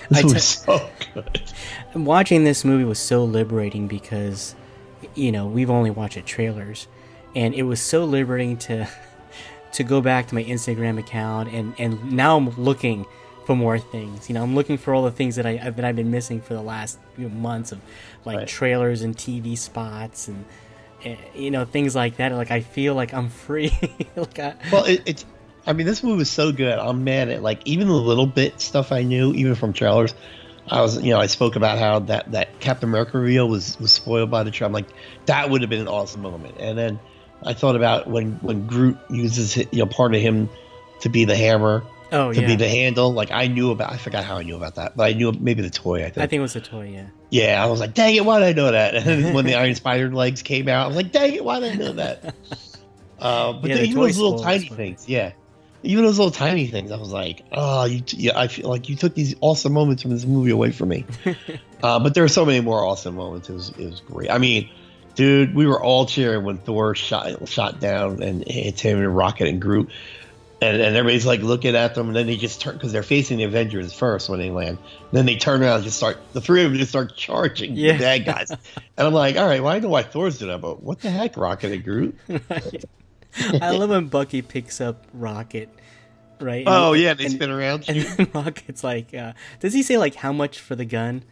This 0.09 0.23
I 0.23 0.27
was 0.33 0.43
so 0.43 0.89
good. 1.13 1.41
watching 1.95 2.43
this 2.43 2.63
movie 2.63 2.83
was 2.83 2.99
so 2.99 3.23
liberating 3.25 3.87
because 3.87 4.55
you 5.15 5.31
know 5.31 5.47
we've 5.47 5.69
only 5.69 5.89
watched 5.89 6.17
it 6.17 6.25
trailers 6.25 6.87
and 7.35 7.53
it 7.53 7.63
was 7.63 7.79
so 7.81 8.05
liberating 8.05 8.57
to 8.57 8.87
to 9.73 9.83
go 9.83 10.01
back 10.01 10.27
to 10.27 10.35
my 10.35 10.43
instagram 10.43 10.97
account 10.99 11.51
and 11.51 11.73
and 11.77 12.11
now 12.11 12.35
i'm 12.37 12.49
looking 12.51 13.05
for 13.45 13.55
more 13.55 13.77
things 13.79 14.27
you 14.29 14.33
know 14.33 14.41
i'm 14.43 14.55
looking 14.55 14.77
for 14.77 14.93
all 14.93 15.03
the 15.03 15.11
things 15.11 15.35
that 15.35 15.45
i 15.45 15.57
that 15.69 15.85
i've 15.85 15.95
been 15.95 16.09
missing 16.11 16.41
for 16.41 16.53
the 16.55 16.61
last 16.61 16.97
you 17.17 17.27
know, 17.27 17.35
months 17.35 17.71
of 17.71 17.79
like 18.25 18.37
Right. 18.37 18.47
trailers 18.47 19.01
and 19.03 19.15
tv 19.15 19.57
spots 19.57 20.27
and 20.27 20.45
Eh, 21.07 21.15
you 21.35 21.51
know 21.51 21.63
things 21.63 21.95
like 21.95 22.17
that 22.17 22.33
like 22.33 22.51
i 22.51 22.59
feel 22.59 22.93
like 22.93 23.13
i'm 23.13 23.29
free 23.29 23.71
like 24.15 24.39
I, 24.39 24.55
Well, 24.71 24.85
it, 24.85 25.01
it's. 25.05 25.25
I 25.65 25.73
mean, 25.73 25.85
this 25.85 26.01
movie 26.01 26.19
was 26.19 26.29
so 26.29 26.53
good. 26.53 26.79
I'm 26.79 27.03
mad 27.03 27.27
at 27.29 27.43
like 27.43 27.61
even 27.65 27.87
the 27.87 27.93
little 27.93 28.25
bit 28.25 28.61
stuff 28.61 28.93
I 28.93 29.03
knew, 29.03 29.33
even 29.33 29.55
from 29.55 29.73
trailers. 29.73 30.13
I 30.69 30.81
was, 30.81 31.01
you 31.01 31.11
know, 31.11 31.19
I 31.19 31.27
spoke 31.27 31.55
about 31.57 31.77
how 31.77 31.99
that 31.99 32.31
that 32.31 32.59
Captain 32.59 32.87
America 32.89 33.17
reveal 33.17 33.47
was 33.49 33.77
was 33.79 33.91
spoiled 33.91 34.31
by 34.31 34.43
the 34.43 34.51
trailer. 34.51 34.67
I'm 34.67 34.73
like, 34.73 34.87
that 35.25 35.49
would 35.49 35.61
have 35.61 35.69
been 35.69 35.81
an 35.81 35.87
awesome 35.87 36.21
moment. 36.21 36.55
And 36.59 36.77
then 36.77 36.99
I 37.43 37.53
thought 37.53 37.75
about 37.75 38.07
when 38.07 38.33
when 38.35 38.65
Groot 38.65 38.97
uses 39.09 39.57
you 39.57 39.67
know 39.73 39.85
part 39.85 40.15
of 40.15 40.21
him 40.21 40.49
to 41.01 41.09
be 41.09 41.25
the 41.25 41.35
hammer, 41.35 41.83
oh 42.11 42.33
to 42.33 42.41
yeah 42.41 42.47
be 42.47 42.55
the 42.55 42.67
handle. 42.67 43.13
Like 43.13 43.31
I 43.31 43.47
knew 43.47 43.71
about. 43.71 43.91
I 43.91 43.97
forgot 43.97 44.23
how 44.23 44.37
I 44.37 44.43
knew 44.43 44.55
about 44.55 44.75
that, 44.75 44.95
but 44.95 45.03
I 45.03 45.13
knew 45.13 45.31
maybe 45.31 45.61
the 45.61 45.69
toy. 45.69 45.99
I 46.05 46.09
think. 46.09 46.17
i 46.17 46.27
think 46.27 46.39
it 46.39 46.41
was 46.41 46.55
a 46.55 46.61
toy 46.61 46.89
yeah 46.93 47.07
Yeah, 47.29 47.63
I 47.63 47.67
was 47.67 47.79
like, 47.79 47.93
dang 47.93 48.15
it, 48.15 48.25
why 48.25 48.39
did 48.39 48.47
I 48.49 48.53
know 48.53 48.71
that? 48.71 48.95
And 48.95 49.05
then 49.05 49.33
when 49.33 49.45
the 49.45 49.55
Iron 49.55 49.75
Spider 49.75 50.11
legs 50.11 50.41
came 50.41 50.67
out, 50.67 50.85
I 50.85 50.87
was 50.87 50.95
like, 50.95 51.11
dang 51.11 51.33
it, 51.33 51.43
why 51.43 51.59
did 51.59 51.73
I 51.73 51.75
know 51.75 51.93
that? 51.93 52.35
Uh, 53.19 53.53
but 53.53 53.69
Yeah, 53.69 53.77
then 53.77 53.83
the 53.83 53.89
even 53.89 54.01
those 54.03 54.19
little 54.19 54.43
tiny 54.43 54.69
things, 54.69 55.09
yeah, 55.09 55.31
even 55.81 56.05
those 56.05 56.19
little 56.19 56.31
tiny 56.31 56.67
things, 56.67 56.91
I 56.91 56.97
was 56.97 57.11
like, 57.11 57.43
oh, 57.51 57.85
you, 57.85 58.03
yeah, 58.09 58.37
I 58.37 58.47
feel 58.47 58.69
like 58.69 58.89
you 58.89 58.95
took 58.95 59.15
these 59.15 59.33
awesome 59.41 59.73
moments 59.73 60.03
from 60.03 60.11
this 60.11 60.23
movie 60.23 60.51
away 60.51 60.71
from 60.71 60.89
me. 60.89 61.05
uh, 61.83 61.99
but 61.99 62.13
there 62.13 62.23
were 62.23 62.27
so 62.29 62.45
many 62.45 62.61
more 62.61 62.85
awesome 62.85 63.15
moments. 63.15 63.49
It 63.49 63.53
was, 63.53 63.69
it 63.69 63.85
was 63.89 64.01
great. 64.01 64.29
I 64.29 64.37
mean, 64.37 64.69
dude, 65.15 65.55
we 65.55 65.65
were 65.65 65.81
all 65.81 66.05
cheering 66.05 66.43
when 66.43 66.59
Thor 66.59 66.93
shot 66.95 67.47
shot 67.49 67.79
down 67.79 68.21
and 68.21 68.47
hits 68.47 68.81
him 68.81 68.99
and 68.99 69.15
Rocket 69.15 69.47
and 69.47 69.61
Groot. 69.61 69.89
And, 70.59 70.81
and 70.81 70.95
everybody's 70.95 71.25
like 71.27 71.41
looking 71.41 71.75
at 71.75 71.93
them, 71.93 72.07
and 72.07 72.15
then 72.15 72.25
they 72.25 72.35
just 72.35 72.59
turn 72.61 72.73
because 72.73 72.91
they're 72.91 73.03
facing 73.03 73.37
the 73.37 73.43
Avengers 73.43 73.93
first 73.93 74.27
when 74.27 74.39
they 74.39 74.49
land. 74.49 74.79
then 75.11 75.27
they 75.27 75.35
turn 75.35 75.61
around 75.61 75.75
and 75.75 75.83
just 75.83 75.97
start. 75.97 76.17
The 76.33 76.41
three 76.41 76.63
of 76.63 76.71
them 76.71 76.79
just 76.79 76.89
start 76.89 77.15
charging 77.15 77.75
Yeah. 77.75 77.93
the 77.93 77.99
bad 77.99 78.25
guys. 78.25 78.49
and 78.51 78.59
I'm 79.07 79.13
like, 79.13 79.37
all 79.37 79.45
right, 79.45 79.61
well 79.61 79.71
I 79.71 79.77
know 79.79 79.89
why 79.89 80.01
Thor's 80.01 80.39
doing 80.39 80.51
that, 80.51 80.61
but 80.61 80.81
what 80.81 80.99
the 81.01 81.11
heck, 81.11 81.37
Rocket 81.37 81.71
and 81.73 81.83
Groot? 81.83 82.17
i 83.61 83.69
love 83.71 83.91
when 83.91 84.07
bucky 84.07 84.41
picks 84.41 84.81
up 84.81 85.05
rocket 85.13 85.69
right 86.39 86.65
And 86.65 86.69
Oh 86.69 86.93
yeah, 86.93 87.13
they 87.13 87.25
and- 87.25 87.33
spin 87.33 87.51
around. 87.51 87.85
And 87.87 88.01
then 88.01 88.27
Rocket's 88.33 88.83
like, 88.83 89.13
uh, 89.13 89.33
does 89.59 89.73
he 89.75 89.83
say 89.83 89.97
like 89.99 90.15
how 90.15 90.33
much 90.33 90.59
for 90.59 90.75
the 90.75 90.85
gun? 90.85 91.23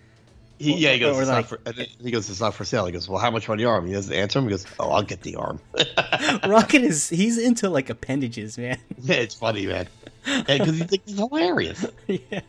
He, 0.57 0.75
yeah, 0.77 0.93
he 0.93 0.99
goes, 0.99 1.17
it's 1.19 1.27
like- 1.27 1.51
not 1.51 1.75
for, 1.75 1.83
he 2.01 2.11
goes, 2.11 2.29
it's 2.29 2.39
not 2.39 2.53
for 2.53 2.63
sale. 2.63 2.85
He 2.85 2.91
goes, 2.93 3.09
well, 3.09 3.19
how 3.19 3.29
much 3.31 3.45
for 3.45 3.57
the 3.57 3.65
arm? 3.65 3.87
He 3.87 3.93
doesn't 3.93 4.13
answer 4.13 4.39
him. 4.39 4.45
He 4.45 4.51
goes, 4.51 4.65
oh, 4.79 4.89
I'll 4.91 5.03
get 5.03 5.21
the 5.21 5.35
arm. 5.35 5.59
Rocket 6.47 6.81
is 6.83 7.09
he's 7.09 7.37
into 7.37 7.69
like 7.69 7.89
appendages, 7.89 8.57
man. 8.57 8.77
yeah, 9.01 9.15
it's 9.15 9.35
funny, 9.35 9.65
man. 9.67 9.87
Because 10.23 10.77
he 10.77 10.83
thinks 10.85 11.09
he's 11.11 11.17
hilarious. 11.19 11.85
yeah. 12.07 12.41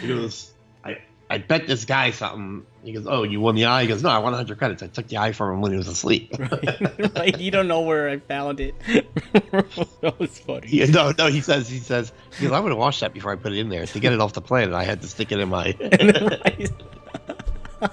He 0.00 0.08
goes, 0.08 0.50
I, 0.84 0.98
I 1.28 1.38
bet 1.38 1.66
this 1.66 1.84
guy 1.84 2.10
something. 2.10 2.66
He 2.82 2.92
goes, 2.92 3.06
oh, 3.06 3.22
you 3.22 3.40
won 3.40 3.54
the 3.54 3.66
eye? 3.66 3.82
He 3.82 3.88
goes, 3.88 4.02
no, 4.02 4.08
I 4.08 4.18
won 4.18 4.32
100 4.32 4.58
credits. 4.58 4.82
I 4.82 4.88
took 4.88 5.06
the 5.08 5.18
eye 5.18 5.32
from 5.32 5.54
him 5.54 5.60
when 5.60 5.70
he 5.72 5.78
was 5.78 5.88
asleep. 5.88 6.34
Right. 6.38 7.16
right. 7.16 7.38
You 7.38 7.50
don't 7.50 7.68
know 7.68 7.82
where 7.82 8.08
I 8.08 8.18
found 8.18 8.60
it. 8.60 8.74
that 8.84 10.14
was 10.18 10.38
funny. 10.40 10.68
Yeah, 10.68 10.86
no, 10.86 11.12
no, 11.16 11.26
he 11.26 11.40
says, 11.40 11.68
he 11.68 11.78
says, 11.78 12.12
he 12.38 12.44
goes, 12.44 12.52
I'm 12.52 12.62
going 12.62 12.70
to 12.70 12.76
wash 12.76 13.00
that 13.00 13.12
before 13.12 13.32
I 13.32 13.36
put 13.36 13.52
it 13.52 13.58
in 13.58 13.68
there. 13.68 13.86
To 13.86 14.00
get 14.00 14.12
it 14.12 14.20
off 14.20 14.32
the 14.32 14.40
planet, 14.40 14.74
I 14.74 14.84
had 14.84 15.02
to 15.02 15.08
stick 15.08 15.30
it 15.32 15.38
in 15.40 15.48
my. 15.48 15.72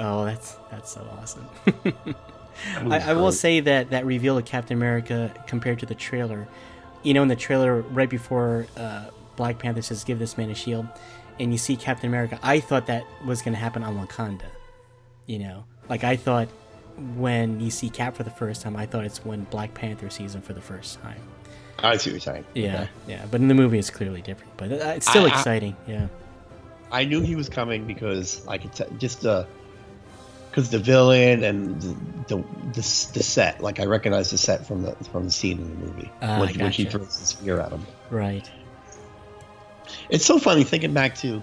Oh, 0.00 0.24
that's 0.24 0.56
that's 0.70 0.92
so 0.92 1.00
awesome. 1.20 1.44
I, 2.92 3.00
I 3.10 3.12
will 3.14 3.32
say 3.32 3.58
that 3.60 3.90
that 3.90 4.06
reveal 4.06 4.38
of 4.38 4.44
Captain 4.44 4.76
America 4.76 5.32
compared 5.48 5.80
to 5.80 5.86
the 5.86 5.94
trailer, 5.96 6.46
you 7.02 7.14
know, 7.14 7.22
in 7.22 7.28
the 7.28 7.34
trailer 7.36 7.80
right 7.82 8.08
before 8.08 8.66
uh, 8.76 9.06
Black 9.34 9.58
Panther 9.58 9.82
says, 9.82 10.04
"Give 10.04 10.20
this 10.20 10.38
man 10.38 10.50
a 10.50 10.54
shield," 10.54 10.86
and 11.40 11.50
you 11.50 11.58
see 11.58 11.74
Captain 11.76 12.08
America, 12.08 12.38
I 12.44 12.60
thought 12.60 12.86
that 12.86 13.04
was 13.24 13.42
going 13.42 13.54
to 13.54 13.58
happen 13.58 13.82
on 13.82 13.98
Wakanda. 13.98 14.46
You 15.26 15.40
know, 15.40 15.64
like 15.88 16.04
I 16.04 16.14
thought 16.14 16.46
when 17.16 17.58
you 17.58 17.70
see 17.72 17.90
Cap 17.90 18.16
for 18.16 18.22
the 18.22 18.30
first 18.30 18.62
time, 18.62 18.76
I 18.76 18.86
thought 18.86 19.04
it's 19.04 19.24
when 19.24 19.44
Black 19.44 19.74
Panther 19.74 20.10
sees 20.10 20.32
him 20.34 20.42
for 20.42 20.52
the 20.52 20.60
first 20.60 21.00
time. 21.02 21.20
I 21.80 21.96
see 21.96 22.10
what 22.10 22.12
you're 22.12 22.20
saying. 22.20 22.44
Yeah, 22.54 22.82
Okay. 22.82 22.90
yeah, 23.08 23.26
but 23.32 23.40
in 23.40 23.48
the 23.48 23.54
movie 23.54 23.80
it's 23.80 23.90
clearly 23.90 24.22
different. 24.22 24.56
But 24.56 24.70
uh, 24.72 24.92
it's 24.96 25.08
still 25.08 25.24
I- 25.24 25.30
I- 25.30 25.32
exciting. 25.32 25.76
yeah. 25.88 26.06
I 26.90 27.04
knew 27.04 27.20
he 27.20 27.34
was 27.34 27.48
coming 27.48 27.86
because 27.86 28.46
I 28.46 28.58
could 28.58 28.72
t- 28.72 28.84
just 28.98 29.24
uh 29.26 29.44
because 30.50 30.70
the 30.70 30.78
villain 30.78 31.44
and 31.44 31.80
the, 31.80 32.34
the 32.34 32.42
the 32.72 33.08
the 33.14 33.22
set 33.22 33.60
like 33.60 33.80
I 33.80 33.84
recognized 33.84 34.32
the 34.32 34.38
set 34.38 34.66
from 34.66 34.82
the 34.82 34.92
from 35.12 35.24
the 35.24 35.30
scene 35.30 35.58
in 35.58 35.68
the 35.68 35.86
movie 35.86 36.10
Ah, 36.22 36.40
when, 36.40 36.58
when 36.58 36.72
she 36.72 36.84
throws 36.84 37.18
the 37.18 37.26
spear 37.26 37.60
at 37.60 37.72
him. 37.72 37.86
Right. 38.10 38.48
It's 40.08 40.24
so 40.24 40.38
funny 40.38 40.64
thinking 40.64 40.92
back 40.92 41.14
to, 41.16 41.42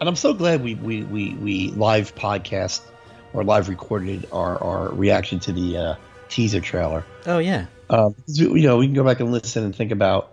and 0.00 0.08
I'm 0.08 0.16
so 0.16 0.32
glad 0.34 0.62
we 0.62 0.74
we 0.74 1.02
we, 1.04 1.34
we 1.34 1.70
live 1.70 2.14
podcast 2.14 2.80
or 3.32 3.44
live 3.44 3.68
recorded 3.68 4.26
our 4.32 4.62
our 4.62 4.88
reaction 4.90 5.40
to 5.40 5.52
the 5.52 5.76
uh, 5.76 5.94
teaser 6.28 6.60
trailer. 6.60 7.04
Oh 7.26 7.38
yeah. 7.38 7.66
Um, 7.88 8.14
you 8.26 8.62
know, 8.62 8.78
we 8.78 8.86
can 8.86 8.94
go 8.94 9.04
back 9.04 9.20
and 9.20 9.30
listen 9.30 9.62
and 9.62 9.74
think 9.74 9.92
about, 9.92 10.32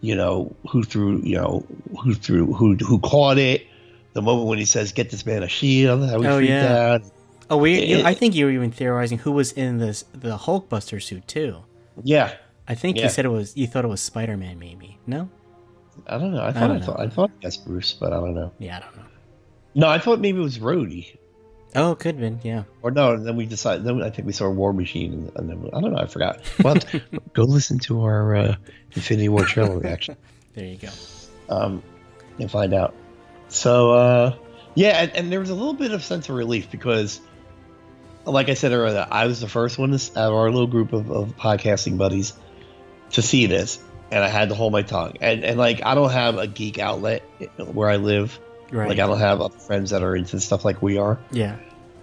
you 0.00 0.14
know, 0.14 0.54
who 0.70 0.84
threw, 0.84 1.20
you 1.22 1.36
know, 1.36 1.66
who 2.02 2.14
threw, 2.14 2.52
who 2.52 2.76
who 2.76 2.98
caught 3.00 3.38
it. 3.38 3.66
The 4.14 4.22
moment 4.22 4.48
when 4.48 4.58
he 4.58 4.64
says, 4.64 4.92
"Get 4.92 5.10
this 5.10 5.26
man 5.26 5.42
a 5.42 5.48
shield," 5.48 6.08
how 6.08 6.18
we 6.18 6.26
Oh, 6.26 6.36
freaked 6.38 6.50
yeah. 6.50 6.92
out. 6.94 7.02
Oh, 7.50 7.56
we. 7.58 7.84
You, 7.84 7.98
It- 7.98 8.04
I 8.06 8.14
think 8.14 8.34
you 8.34 8.46
were 8.46 8.50
even 8.52 8.70
theorizing 8.70 9.18
who 9.18 9.32
was 9.32 9.52
in 9.52 9.78
this 9.78 10.04
the 10.12 10.36
Hulkbuster 10.38 11.02
suit 11.02 11.26
too. 11.28 11.58
Yeah, 12.02 12.32
I 12.66 12.74
think 12.74 12.96
Yeah. 12.96 13.04
you 13.04 13.08
said 13.10 13.24
it 13.24 13.28
was. 13.30 13.56
You 13.56 13.66
thought 13.66 13.84
it 13.84 13.88
was 13.88 14.00
Spider 14.00 14.36
Man, 14.36 14.58
maybe? 14.58 14.98
No. 15.06 15.28
I 16.08 16.18
don't 16.18 16.32
know. 16.34 16.42
I 16.42 16.52
thought 16.52 16.62
I, 16.62 16.66
don't 16.68 16.84
thought. 16.84 17.00
I 17.00 17.08
thought 17.08 17.30
yes, 17.42 17.56
Bruce, 17.56 17.92
but 17.92 18.12
I 18.12 18.16
don't 18.16 18.34
know. 18.34 18.50
Yeah, 18.58 18.78
I 18.78 18.80
don't 18.80 18.96
know. 18.96 19.02
No, 19.76 19.88
I 19.88 19.98
thought 19.98 20.20
maybe 20.20 20.38
it 20.38 20.42
was 20.42 20.58
Rhodey. 20.58 21.16
Oh, 21.76 21.90
it 21.92 21.98
could 21.98 22.14
have 22.14 22.20
been. 22.20 22.40
Yeah. 22.44 22.64
Or 22.82 22.90
no, 22.92 23.14
and 23.14 23.26
then 23.26 23.34
we 23.36 23.46
decided. 23.46 23.84
Then 23.84 24.00
I 24.02 24.10
think 24.10 24.26
we 24.26 24.32
saw 24.32 24.46
a 24.46 24.50
War 24.50 24.72
Machine, 24.72 25.12
and, 25.12 25.32
and 25.36 25.50
then 25.50 25.70
I 25.74 25.80
don't 25.80 25.92
know. 25.92 25.98
I 25.98 26.06
forgot. 26.06 26.40
Well, 26.62 26.76
go 27.32 27.42
listen 27.42 27.78
to 27.80 28.02
our 28.02 28.34
uh, 28.36 28.54
Infinity 28.92 29.28
War 29.28 29.44
trailer 29.44 29.78
reaction. 29.78 30.16
There 30.54 30.64
you 30.64 30.76
go. 30.78 30.88
um, 31.48 31.82
and 32.38 32.48
find 32.50 32.72
out. 32.74 32.94
So 33.54 33.92
uh, 33.92 34.36
Yeah, 34.74 35.02
and, 35.02 35.12
and 35.12 35.32
there 35.32 35.40
was 35.40 35.50
a 35.50 35.54
little 35.54 35.74
bit 35.74 35.92
of 35.92 36.02
sense 36.02 36.28
of 36.28 36.34
relief 36.34 36.70
because, 36.70 37.20
like 38.24 38.48
I 38.48 38.54
said 38.54 38.72
earlier, 38.72 39.06
I 39.10 39.26
was 39.26 39.40
the 39.40 39.48
first 39.48 39.78
one 39.78 39.94
out 39.94 40.10
of 40.16 40.34
our 40.34 40.50
little 40.50 40.66
group 40.66 40.92
of, 40.92 41.10
of 41.10 41.36
podcasting 41.36 41.96
buddies 41.96 42.32
to 43.10 43.22
see 43.22 43.46
this, 43.46 43.78
and 44.10 44.24
I 44.24 44.28
had 44.28 44.48
to 44.48 44.54
hold 44.54 44.72
my 44.72 44.82
tongue. 44.82 45.16
And 45.20 45.44
and 45.44 45.58
like 45.58 45.82
I 45.84 45.94
don't 45.94 46.10
have 46.10 46.36
a 46.36 46.46
geek 46.46 46.78
outlet 46.78 47.22
where 47.58 47.88
I 47.88 47.96
live. 47.96 48.38
Right. 48.72 48.88
Like 48.88 48.98
I 48.98 49.06
don't 49.06 49.20
have 49.20 49.40
other 49.40 49.58
friends 49.58 49.90
that 49.90 50.02
are 50.02 50.16
into 50.16 50.40
stuff 50.40 50.64
like 50.64 50.82
we 50.82 50.98
are. 50.98 51.18
yeah. 51.30 51.56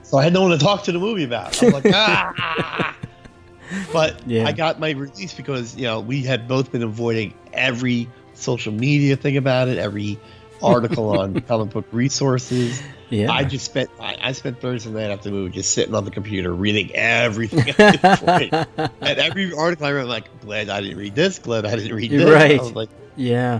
So 0.03 0.17
I 0.17 0.23
had 0.23 0.33
no 0.33 0.41
one 0.41 0.51
to 0.51 0.57
talk 0.57 0.83
to 0.85 0.91
the 0.91 0.99
movie 0.99 1.23
about. 1.23 1.61
I 1.61 1.65
was 1.65 1.73
like, 1.73 1.93
ah. 1.93 2.97
But 3.93 4.27
Yeah. 4.27 4.45
I 4.45 4.51
got 4.51 4.79
my 4.79 4.91
release 4.91 5.33
because 5.33 5.75
you 5.75 5.83
know 5.83 5.99
we 6.01 6.23
had 6.23 6.47
both 6.47 6.71
been 6.71 6.83
avoiding 6.83 7.33
every 7.53 8.09
social 8.33 8.73
media 8.73 9.15
thing 9.15 9.37
about 9.37 9.67
it, 9.67 9.77
every 9.77 10.19
article 10.63 11.17
on 11.17 11.39
comic 11.47 11.71
book 11.71 11.85
resources. 11.91 12.81
Yeah. 13.09 13.31
I 13.31 13.43
just 13.43 13.65
spent 13.65 13.89
I, 13.99 14.17
I 14.21 14.31
spent 14.31 14.61
Thursday 14.61 14.91
night 14.91 15.11
after 15.11 15.29
the 15.29 15.35
movie 15.35 15.51
just 15.51 15.73
sitting 15.73 15.93
on 15.93 16.05
the 16.05 16.11
computer 16.11 16.53
reading 16.53 16.95
everything. 16.95 17.73
I 17.77 17.97
could 17.97 18.19
find. 18.19 18.67
and 19.01 19.19
every 19.19 19.53
article 19.53 19.85
I 19.85 19.91
read, 19.91 20.03
I'm 20.03 20.07
like, 20.07 20.41
glad 20.41 20.69
I 20.69 20.81
didn't 20.81 20.97
read 20.97 21.15
this. 21.15 21.39
Glad 21.39 21.65
I 21.65 21.75
didn't 21.75 21.95
read 21.95 22.11
this. 22.11 22.29
Right. 22.29 22.59
I 22.59 22.63
was 22.63 22.73
like, 22.73 22.89
yeah. 23.15 23.59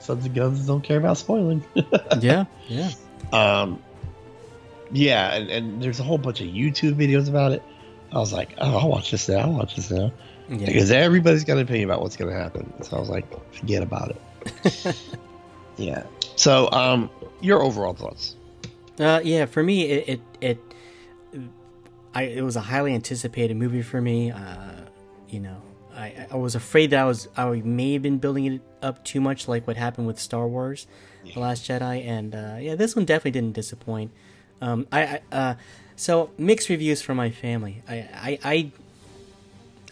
Sons 0.00 0.26
of 0.26 0.34
Guns 0.34 0.66
don't 0.66 0.82
care 0.82 0.98
about 0.98 1.18
spoiling. 1.18 1.64
Yeah. 2.20 2.44
Yeah. 2.68 2.90
Um, 3.32 3.82
yeah, 4.92 5.34
and, 5.34 5.50
and 5.50 5.82
there's 5.82 6.00
a 6.00 6.02
whole 6.02 6.18
bunch 6.18 6.40
of 6.40 6.48
YouTube 6.48 6.94
videos 6.94 7.28
about 7.28 7.52
it. 7.52 7.62
I 8.12 8.18
was 8.18 8.32
like, 8.32 8.54
oh, 8.58 8.78
I'll 8.78 8.88
watch 8.90 9.10
this 9.10 9.28
now. 9.28 9.38
I'll 9.38 9.52
watch 9.52 9.74
this 9.74 9.90
now. 9.90 10.12
Yeah. 10.48 10.66
Because 10.66 10.90
everybody's 10.90 11.44
got 11.44 11.56
an 11.56 11.62
opinion 11.62 11.88
about 11.88 12.02
what's 12.02 12.16
going 12.16 12.30
to 12.30 12.38
happen. 12.38 12.72
So 12.82 12.96
I 12.96 13.00
was 13.00 13.08
like, 13.08 13.26
forget 13.54 13.82
about 13.82 14.14
it. 14.44 14.96
yeah. 15.76 16.02
So, 16.42 16.68
um, 16.72 17.08
your 17.40 17.62
overall 17.62 17.94
thoughts? 17.94 18.34
Uh, 18.98 19.20
yeah, 19.22 19.46
for 19.46 19.62
me, 19.62 19.84
it, 19.84 20.08
it, 20.08 20.20
it, 20.40 20.58
I, 22.12 22.22
it 22.24 22.42
was 22.42 22.56
a 22.56 22.60
highly 22.60 22.94
anticipated 22.94 23.56
movie 23.56 23.82
for 23.82 24.00
me. 24.00 24.32
Uh, 24.32 24.72
you 25.28 25.38
know, 25.38 25.62
I, 25.94 26.26
I 26.32 26.36
was 26.36 26.56
afraid 26.56 26.90
that 26.90 26.98
I 26.98 27.04
was, 27.04 27.28
I 27.36 27.48
may 27.48 27.92
have 27.92 28.02
been 28.02 28.18
building 28.18 28.46
it 28.46 28.60
up 28.82 29.04
too 29.04 29.20
much, 29.20 29.46
like 29.46 29.68
what 29.68 29.76
happened 29.76 30.08
with 30.08 30.18
Star 30.18 30.48
Wars, 30.48 30.88
The 31.32 31.38
Last 31.38 31.68
Jedi, 31.68 32.04
and 32.04 32.34
uh, 32.34 32.56
yeah, 32.58 32.74
this 32.74 32.96
one 32.96 33.04
definitely 33.04 33.30
didn't 33.30 33.52
disappoint. 33.52 34.10
Um, 34.60 34.88
I, 34.90 35.04
I 35.04 35.20
uh, 35.30 35.54
so 35.94 36.32
mixed 36.38 36.68
reviews 36.68 37.02
from 37.02 37.18
my 37.18 37.30
family. 37.30 37.84
I, 37.88 37.94
I, 37.94 38.38
I, 38.42 38.72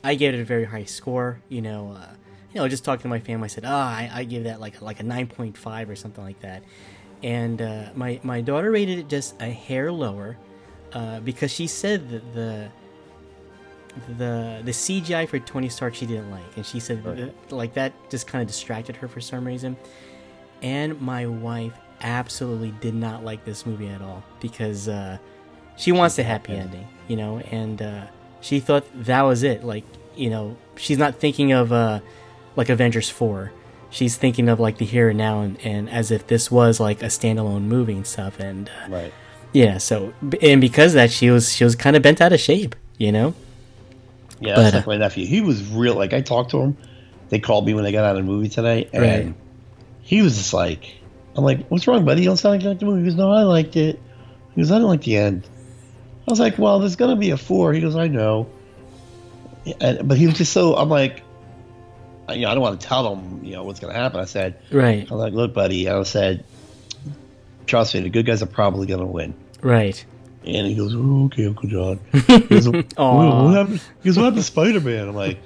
I 0.02 0.14
gave 0.16 0.34
it 0.34 0.40
a 0.40 0.44
very 0.44 0.64
high 0.64 0.82
score. 0.82 1.42
You 1.48 1.62
know, 1.62 1.96
uh, 1.96 2.06
you 2.52 2.60
know, 2.60 2.68
just 2.68 2.84
talking 2.84 3.02
to 3.02 3.08
my 3.08 3.20
family, 3.20 3.44
I 3.44 3.48
said, 3.48 3.64
"Ah, 3.66 3.88
I, 3.90 4.10
I 4.12 4.24
give 4.24 4.44
that 4.44 4.60
like 4.60 4.80
like 4.82 5.00
a 5.00 5.04
nine 5.04 5.26
point 5.26 5.56
five 5.56 5.88
or 5.88 5.96
something 5.96 6.24
like 6.24 6.40
that." 6.40 6.62
And 7.22 7.60
uh, 7.60 7.90
my 7.94 8.20
my 8.22 8.40
daughter 8.40 8.70
rated 8.70 8.98
it 8.98 9.08
just 9.08 9.40
a 9.40 9.50
hair 9.50 9.92
lower 9.92 10.36
uh, 10.92 11.20
because 11.20 11.52
she 11.52 11.66
said 11.66 12.10
that 12.10 12.34
the 12.34 12.68
the 14.16 14.62
the 14.64 14.70
CGI 14.70 15.28
for 15.28 15.38
Tony 15.38 15.68
Stark 15.68 15.94
she 15.94 16.06
didn't 16.06 16.30
like, 16.30 16.56
and 16.56 16.64
she 16.64 16.80
said 16.80 17.02
that, 17.04 17.52
like 17.52 17.74
that 17.74 17.92
just 18.10 18.26
kind 18.26 18.42
of 18.42 18.48
distracted 18.48 18.96
her 18.96 19.08
for 19.08 19.20
some 19.20 19.44
reason. 19.44 19.76
And 20.62 21.00
my 21.00 21.26
wife 21.26 21.72
absolutely 22.02 22.72
did 22.80 22.94
not 22.94 23.24
like 23.24 23.44
this 23.44 23.66
movie 23.66 23.88
at 23.88 24.02
all 24.02 24.22
because 24.40 24.88
uh, 24.88 25.18
she 25.76 25.92
wants 25.92 26.18
a 26.18 26.22
happy 26.22 26.54
ending, 26.54 26.86
you 27.08 27.16
know, 27.16 27.38
and 27.50 27.80
uh, 27.80 28.06
she 28.40 28.60
thought 28.60 28.84
that 29.04 29.22
was 29.22 29.42
it. 29.42 29.64
Like, 29.64 29.84
you 30.14 30.30
know, 30.30 30.56
she's 30.76 30.98
not 30.98 31.16
thinking 31.16 31.52
of 31.52 31.72
uh, 31.72 32.00
like 32.60 32.68
Avengers 32.68 33.10
four. 33.10 33.52
She's 33.90 34.16
thinking 34.16 34.48
of 34.48 34.60
like 34.60 34.78
the 34.78 34.84
here 34.84 35.08
and 35.08 35.18
now, 35.18 35.40
and, 35.40 35.58
and 35.64 35.90
as 35.90 36.10
if 36.12 36.26
this 36.28 36.50
was 36.50 36.78
like 36.78 37.02
a 37.02 37.06
standalone 37.06 37.62
movie 37.62 37.94
and 37.94 38.06
stuff. 38.06 38.38
And 38.38 38.68
uh, 38.68 38.88
Right. 38.88 39.12
yeah, 39.52 39.78
so 39.78 40.12
and 40.40 40.60
because 40.60 40.92
of 40.92 40.96
that, 40.96 41.10
she 41.10 41.30
was 41.30 41.52
she 41.52 41.64
was 41.64 41.74
kind 41.74 41.96
of 41.96 42.02
bent 42.02 42.20
out 42.20 42.32
of 42.32 42.38
shape, 42.38 42.76
you 42.98 43.10
know. 43.10 43.34
Yeah, 44.40 44.54
But, 44.54 44.62
that's 44.62 44.74
uh, 44.74 44.78
like 44.78 44.86
my 44.86 44.96
nephew. 44.98 45.26
He 45.26 45.40
was 45.40 45.66
real. 45.70 45.94
Like, 45.96 46.12
I 46.12 46.20
talked 46.20 46.50
to 46.52 46.58
him. 46.60 46.76
They 47.30 47.38
called 47.38 47.66
me 47.66 47.74
when 47.74 47.84
they 47.84 47.92
got 47.92 48.04
out 48.04 48.16
of 48.16 48.24
the 48.24 48.30
movie 48.30 48.48
tonight, 48.48 48.90
And 48.92 49.02
Right. 49.02 49.34
he 50.02 50.22
was 50.22 50.36
just 50.36 50.52
like, 50.54 50.94
I'm 51.36 51.44
like, 51.44 51.66
what's 51.68 51.86
wrong, 51.86 52.04
buddy? 52.04 52.22
You 52.22 52.28
don't 52.28 52.36
sound 52.36 52.54
like 52.54 52.62
you 52.62 52.68
liked 52.68 52.80
the 52.80 52.86
movie. 52.86 53.00
He 53.02 53.06
goes, 53.06 53.16
no, 53.16 53.30
I 53.30 53.42
liked 53.42 53.76
it. 53.76 54.00
He 54.54 54.60
goes, 54.62 54.70
I 54.70 54.76
didn't 54.76 54.88
like 54.88 55.02
the 55.02 55.16
end. 55.16 55.46
I 56.26 56.30
was 56.30 56.40
like, 56.40 56.58
well, 56.58 56.78
there's 56.80 56.96
going 56.96 57.10
to 57.10 57.16
be 57.16 57.30
a 57.30 57.36
four. 57.36 57.72
He 57.72 57.80
goes, 57.80 57.96
I 57.96 58.08
know. 58.08 58.48
And, 59.80 60.08
but 60.08 60.16
he 60.16 60.26
was 60.26 60.36
just 60.38 60.52
so, 60.52 60.74
I'm 60.74 60.88
like, 60.88 61.22
you 62.32 62.42
know, 62.42 62.50
I 62.50 62.54
don't 62.54 62.62
want 62.62 62.80
to 62.80 62.86
tell 62.86 63.14
them, 63.14 63.44
you 63.44 63.52
know, 63.52 63.64
what's 63.64 63.80
going 63.80 63.92
to 63.92 63.98
happen. 63.98 64.20
I 64.20 64.24
said, 64.24 64.60
Right, 64.70 65.06
I'm 65.10 65.16
like, 65.18 65.32
look, 65.32 65.52
buddy. 65.54 65.88
I 65.88 66.02
said, 66.04 66.44
trust 67.66 67.94
me, 67.94 68.00
the 68.00 68.10
good 68.10 68.26
guys 68.26 68.42
are 68.42 68.46
probably 68.46 68.86
going 68.86 69.00
to 69.00 69.06
win. 69.06 69.34
right. 69.62 70.02
And 70.42 70.66
he 70.66 70.74
goes, 70.74 70.94
oh, 70.96 71.26
okay, 71.26 71.46
Uncle 71.46 71.68
John. 71.68 72.00
He 72.26 72.38
goes, 72.40 72.66
"Well, 72.66 72.82
Aw. 72.96 73.44
what 73.44 73.54
happened? 73.56 73.82
He 74.02 74.08
goes, 74.08 74.16
what 74.16 74.24
happened 74.24 74.40
to 74.40 74.46
Spider 74.46 74.80
Man? 74.80 75.08
I'm 75.08 75.14
like, 75.14 75.38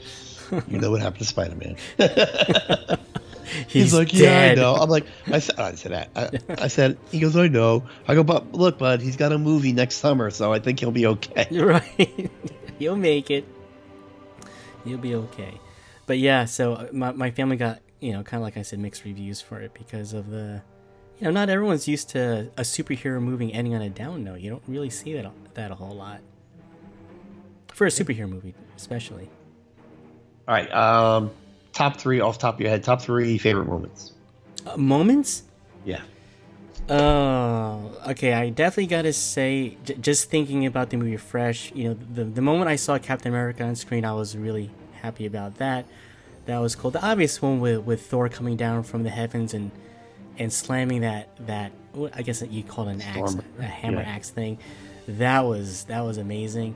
you 0.69 0.79
know 0.79 0.93
what 0.93 1.01
happened 1.01 1.19
to 1.19 1.25
Spider 1.25 1.57
Man? 1.57 1.77
He's, 3.69 3.73
He's, 3.73 3.95
like, 3.95 4.09
dead. 4.11 4.19
yeah, 4.21 4.53
I 4.53 4.55
know. 4.55 4.75
I'm 4.77 4.89
like, 4.89 5.05
I 5.27 5.39
said, 5.41 5.59
I 5.59 5.75
said 5.75 5.93
that. 5.93 6.11
I, 6.17 6.65
I 6.65 6.69
said, 6.69 6.97
he 7.11 7.19
goes, 7.21 7.37
I 7.37 7.49
know. 7.49 7.85
I 8.07 8.15
go, 8.15 8.23
but 8.23 8.53
look, 8.53 8.79
bud, 8.79 9.01
he's 9.01 9.17
got 9.17 9.33
a 9.33 9.39
movie 9.39 9.73
next 9.73 9.97
summer, 9.97 10.31
so 10.31 10.53
I 10.53 10.61
think 10.61 10.79
he'll 10.81 10.91
be 10.93 11.07
okay. 11.07 11.47
You're 11.51 11.67
right. 11.99 12.31
You'll 12.79 12.97
make 12.97 13.31
it. 13.31 13.45
You'll 14.85 14.99
be 14.99 15.15
okay. 15.17 15.61
But 16.07 16.19
yeah, 16.19 16.45
so 16.45 16.75
uh, 16.75 16.89
my 16.93 17.13
my 17.13 17.31
family 17.31 17.57
got 17.57 17.81
you 18.01 18.13
know 18.13 18.23
kind 18.23 18.41
of 18.41 18.45
like 18.45 18.57
I 18.57 18.63
said 18.63 18.79
mixed 18.79 19.05
reviews 19.05 19.41
for 19.41 19.61
it 19.61 19.73
because 19.75 20.13
of 20.13 20.31
the 20.31 20.63
you 21.19 21.25
know 21.25 21.31
not 21.31 21.49
everyone's 21.49 21.89
used 21.89 22.11
to 22.11 22.51
a 22.57 22.63
superhero 22.63 23.21
movie 23.21 23.53
ending 23.53 23.75
on 23.75 23.83
a 23.83 23.91
down 23.91 24.25
note. 24.25 24.41
You 24.41 24.51
don't 24.51 24.63
really 24.67 24.91
see 24.91 25.15
that 25.15 25.31
that 25.55 25.71
a 25.71 25.75
whole 25.75 25.95
lot 25.95 26.21
for 27.73 27.87
a 27.87 27.91
superhero 27.91 28.29
movie, 28.29 28.55
especially. 28.77 29.29
All 30.47 30.55
right, 30.55 30.73
um, 30.75 31.31
top 31.73 31.97
three 31.97 32.21
off 32.21 32.39
top 32.39 32.55
of 32.57 32.61
your 32.61 32.71
head, 32.71 32.85
top 32.85 33.01
three 33.01 33.39
favorite 33.39 33.67
moments. 33.67 34.13
Uh, 34.67 34.77
moments. 34.77 35.45
Yeah. 35.85 36.03
Oh, 36.89 37.99
okay. 38.09 38.35
I 38.35 38.51
definitely 38.51 38.89
gotta 38.89 39.13
say, 39.15 39.79
j- 39.85 39.95
just 39.95 40.29
thinking 40.31 40.67
about 40.67 40.91
the 40.91 40.99
movie 40.99 41.17
fresh, 41.17 41.73
you 41.75 41.89
know, 41.89 41.95
the 41.95 42.25
the 42.25 42.43
moment 42.43 42.69
I 42.69 42.77
saw 42.77 42.99
Captain 42.99 43.33
America 43.33 43.65
on 43.65 43.75
screen, 43.75 44.05
I 44.05 44.13
was 44.13 44.37
really 44.37 44.71
happy 45.05 45.27
about 45.27 45.57
that. 45.59 45.87
That 46.47 46.59
was 46.59 46.75
cool. 46.75 46.91
The 46.91 47.05
obvious 47.05 47.41
one 47.41 47.61
with 47.61 47.81
with 47.85 48.07
Thor 48.07 48.29
coming 48.29 48.57
down 48.57 48.83
from 48.83 49.03
the 49.03 49.11
heavens 49.11 49.55
and 49.55 49.71
and 50.39 50.53
slamming 50.53 51.03
that 51.03 51.29
that 51.47 51.73
I 52.15 52.23
guess 52.23 52.41
that 52.41 52.51
you 52.51 52.63
call 52.63 52.89
it 52.89 52.93
an 52.95 53.03
axe, 53.03 53.37
a 53.59 53.63
hammer 53.63 54.01
Yeah. 54.03 54.09
axe 54.17 54.31
thing. 54.31 54.59
That 55.07 55.41
was 55.45 55.85
that 55.85 56.01
was 56.05 56.19
amazing. 56.19 56.75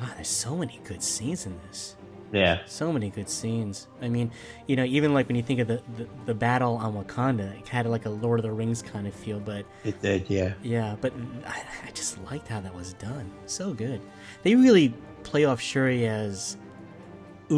God, 0.00 0.10
there's 0.16 0.28
so 0.28 0.56
many 0.56 0.80
good 0.84 1.02
scenes 1.02 1.46
in 1.46 1.54
this 1.68 1.94
Yeah. 2.32 2.58
so 2.66 2.92
many 2.92 3.10
good 3.10 3.28
scenes. 3.28 3.86
I 4.02 4.08
mean, 4.08 4.30
you 4.66 4.74
know, 4.76 4.84
even 4.84 5.14
like 5.14 5.28
when 5.28 5.36
you 5.36 5.42
think 5.42 5.60
of 5.60 5.68
the, 5.68 5.80
the, 5.96 6.06
the 6.26 6.34
battle 6.34 6.74
on 6.76 6.94
Wakanda, 6.94 7.56
it 7.60 7.68
had 7.68 7.86
like 7.86 8.06
a 8.06 8.10
Lord 8.10 8.40
of 8.40 8.44
the 8.44 8.50
Rings 8.52 8.82
kind 8.82 9.06
of 9.06 9.14
feel, 9.14 9.38
but 9.38 9.64
It 9.84 10.00
did, 10.02 10.28
yeah. 10.28 10.54
yeah, 10.64 10.96
but 11.00 11.12
I, 11.46 11.62
I 11.86 11.90
just 11.92 12.18
liked 12.24 12.48
how 12.48 12.60
that 12.60 12.74
was 12.74 12.94
done. 12.94 13.30
So 13.46 13.72
good. 13.72 14.00
They 14.42 14.56
really 14.56 14.92
play 15.22 15.44
off 15.44 15.60
Shuri 15.60 16.06
as 16.08 16.56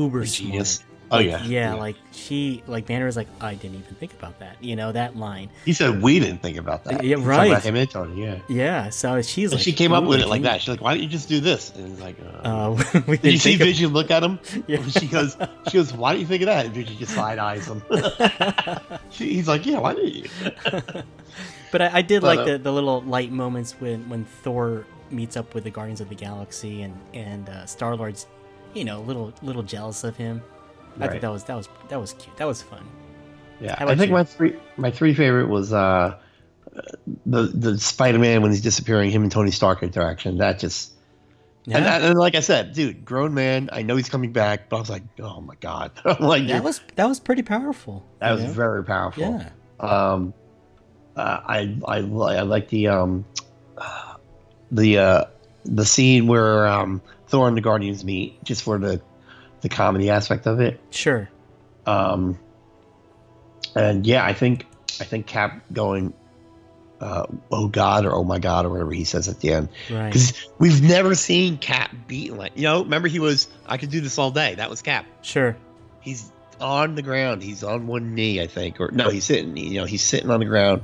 uber 0.02 0.24
Genius. 0.24 0.76
smart. 0.76 0.82
Oh, 1.08 1.16
Like, 1.18 1.26
yeah. 1.26 1.44
yeah. 1.44 1.74
Like 1.74 1.94
she, 2.10 2.64
like 2.66 2.86
Banner 2.86 3.06
was 3.06 3.16
like, 3.16 3.28
I 3.40 3.54
didn't 3.54 3.76
even 3.78 3.94
think 3.94 4.12
about 4.14 4.40
that. 4.40 4.56
You 4.60 4.74
know 4.74 4.90
that 4.90 5.14
line. 5.16 5.50
He 5.64 5.72
said 5.72 6.02
we 6.02 6.18
didn't 6.18 6.42
think 6.42 6.56
about 6.56 6.82
that. 6.82 7.04
Yeah, 7.04 7.18
right. 7.20 7.46
About 7.46 7.62
him 7.62 7.76
and 7.76 7.88
Tony, 7.88 8.24
yeah. 8.24 8.38
Yeah. 8.48 8.88
So 8.90 9.22
she's 9.22 9.52
And 9.52 9.60
like, 9.60 9.64
she 9.64 9.72
came 9.72 9.92
up 9.92 10.02
with 10.02 10.18
it 10.20 10.26
like 10.26 10.42
that. 10.42 10.60
She's 10.62 10.68
like, 10.70 10.80
why 10.80 10.94
don't 10.94 11.02
you 11.04 11.08
just 11.08 11.28
do 11.28 11.38
this? 11.38 11.72
And 11.76 11.92
it's 11.92 12.00
like, 12.00 12.16
uh, 12.42 12.72
Uh, 12.74 12.74
Did 13.22 13.24
you 13.24 13.38
see 13.38 13.50
think 13.50 13.60
of- 13.60 13.66
Vision 13.68 13.92
look 13.92 14.10
at 14.10 14.24
him? 14.24 14.40
Yeah. 14.66 14.82
She 14.88 15.06
goes, 15.06 15.36
she 15.68 15.74
goes, 15.78 15.92
why 15.92 16.12
do 16.14 16.18
you 16.18 16.26
think 16.26 16.42
of 16.42 16.46
that? 16.46 16.66
And 16.66 16.74
Vision 16.74 16.96
just 16.98 17.14
side 17.14 17.38
eyes 17.38 17.68
him. 17.68 17.82
He's 19.10 19.46
like, 19.46 19.64
yeah, 19.64 19.78
why 19.78 19.94
did 19.94 20.12
you? 20.12 20.24
But 21.70 21.82
I, 21.82 21.98
I 21.98 22.02
did 22.02 22.22
But, 22.22 22.36
like 22.36 22.38
uh, 22.40 22.52
the, 22.52 22.58
the 22.58 22.72
little 22.72 23.02
light 23.02 23.30
moments 23.30 23.72
when, 23.78 24.08
when 24.08 24.24
Thor 24.24 24.84
meets 25.10 25.36
up 25.36 25.54
with 25.54 25.62
the 25.64 25.70
Guardians 25.70 26.00
of 26.00 26.08
the 26.08 26.14
Galaxy 26.16 26.82
and 26.82 26.98
and 27.14 27.48
uh, 27.48 27.64
Star 27.66 27.94
Lord's, 27.96 28.26
you 28.76 28.84
know, 28.84 28.98
a 28.98 29.04
little 29.06 29.32
little 29.42 29.62
jealous 29.62 30.04
of 30.04 30.16
him. 30.16 30.42
I 30.96 31.00
Right. 31.00 31.10
think 31.10 31.22
that 31.22 31.30
was 31.32 31.44
that 31.44 31.56
was 31.56 31.68
that 31.88 32.00
was 32.00 32.12
cute. 32.14 32.36
That 32.36 32.46
was 32.46 32.62
fun. 32.62 32.84
Yeah, 33.60 33.74
I 33.78 33.94
think 33.96 34.08
you? 34.08 34.12
my 34.14 34.24
three 34.24 34.56
my 34.76 34.90
three 34.90 35.14
favorite 35.14 35.48
was 35.48 35.72
uh, 35.72 36.16
the 37.26 37.42
the 37.54 37.78
Spider 37.78 38.18
Man 38.18 38.42
when 38.42 38.50
he's 38.50 38.60
disappearing, 38.60 39.10
him 39.10 39.22
and 39.22 39.32
Tony 39.32 39.50
Stark 39.50 39.82
interaction. 39.82 40.38
That 40.38 40.58
just 40.58 40.92
and, 41.66 41.84
Yeah. 41.84 42.06
and 42.06 42.18
like 42.18 42.34
I 42.34 42.40
said, 42.40 42.74
dude, 42.74 43.04
grown 43.04 43.34
man. 43.34 43.70
I 43.72 43.82
know 43.82 43.96
he's 43.96 44.08
coming 44.08 44.32
back, 44.32 44.68
but 44.68 44.76
I 44.76 44.80
was 44.80 44.90
like, 44.90 45.02
oh 45.20 45.40
my 45.40 45.54
god, 45.60 45.90
like 46.20 46.46
that 46.48 46.62
was 46.62 46.80
that 46.96 47.08
was 47.08 47.18
pretty 47.20 47.42
powerful. 47.42 48.04
that 48.20 48.32
was 48.32 48.44
know? 48.44 48.50
very 48.52 48.84
powerful. 48.84 49.22
yeah. 49.22 49.50
Um, 49.80 50.32
uh, 51.16 51.40
I 51.46 51.76
I 51.88 51.96
I 51.98 52.42
like 52.42 52.68
the 52.68 52.88
um 52.88 53.24
the 54.70 54.98
uh 54.98 55.24
the 55.64 55.84
scene 55.84 56.26
where 56.26 56.66
um 56.66 57.00
Thor 57.28 57.48
and 57.48 57.56
the 57.56 57.60
Guardians 57.60 58.04
meet, 58.04 58.42
just 58.44 58.62
for 58.62 58.78
the 58.78 59.00
the 59.60 59.68
comedy 59.68 60.10
aspect 60.10 60.46
of 60.46 60.60
it. 60.60 60.80
Sure. 60.90 61.28
Um, 61.86 62.38
and 63.74 64.06
yeah, 64.06 64.24
I 64.24 64.32
think 64.32 64.66
I 65.00 65.04
think 65.04 65.26
Cap 65.26 65.62
going 65.72 66.14
uh, 67.00 67.26
"Oh 67.50 67.68
God" 67.68 68.06
or 68.06 68.14
"Oh 68.14 68.24
my 68.24 68.38
God" 68.38 68.64
or 68.64 68.70
whatever 68.70 68.92
he 68.92 69.04
says 69.04 69.28
at 69.28 69.40
the 69.40 69.52
end. 69.52 69.68
Right. 69.90 70.12
Because 70.12 70.48
we've 70.58 70.82
never 70.82 71.14
seen 71.14 71.58
Cap 71.58 71.94
beaten 72.06 72.36
like 72.36 72.52
you 72.56 72.62
know. 72.62 72.82
Remember, 72.82 73.08
he 73.08 73.18
was 73.18 73.48
I 73.66 73.76
could 73.76 73.90
do 73.90 74.00
this 74.00 74.18
all 74.18 74.30
day. 74.30 74.54
That 74.54 74.70
was 74.70 74.82
Cap. 74.82 75.06
Sure. 75.22 75.56
He's 76.00 76.30
on 76.60 76.94
the 76.94 77.02
ground. 77.02 77.42
He's 77.42 77.62
on 77.62 77.86
one 77.86 78.14
knee, 78.14 78.40
I 78.40 78.46
think, 78.46 78.80
or 78.80 78.90
no, 78.92 79.10
he's 79.10 79.24
sitting. 79.24 79.56
You 79.56 79.80
know, 79.80 79.84
he's 79.84 80.02
sitting 80.02 80.30
on 80.30 80.40
the 80.40 80.46
ground, 80.46 80.82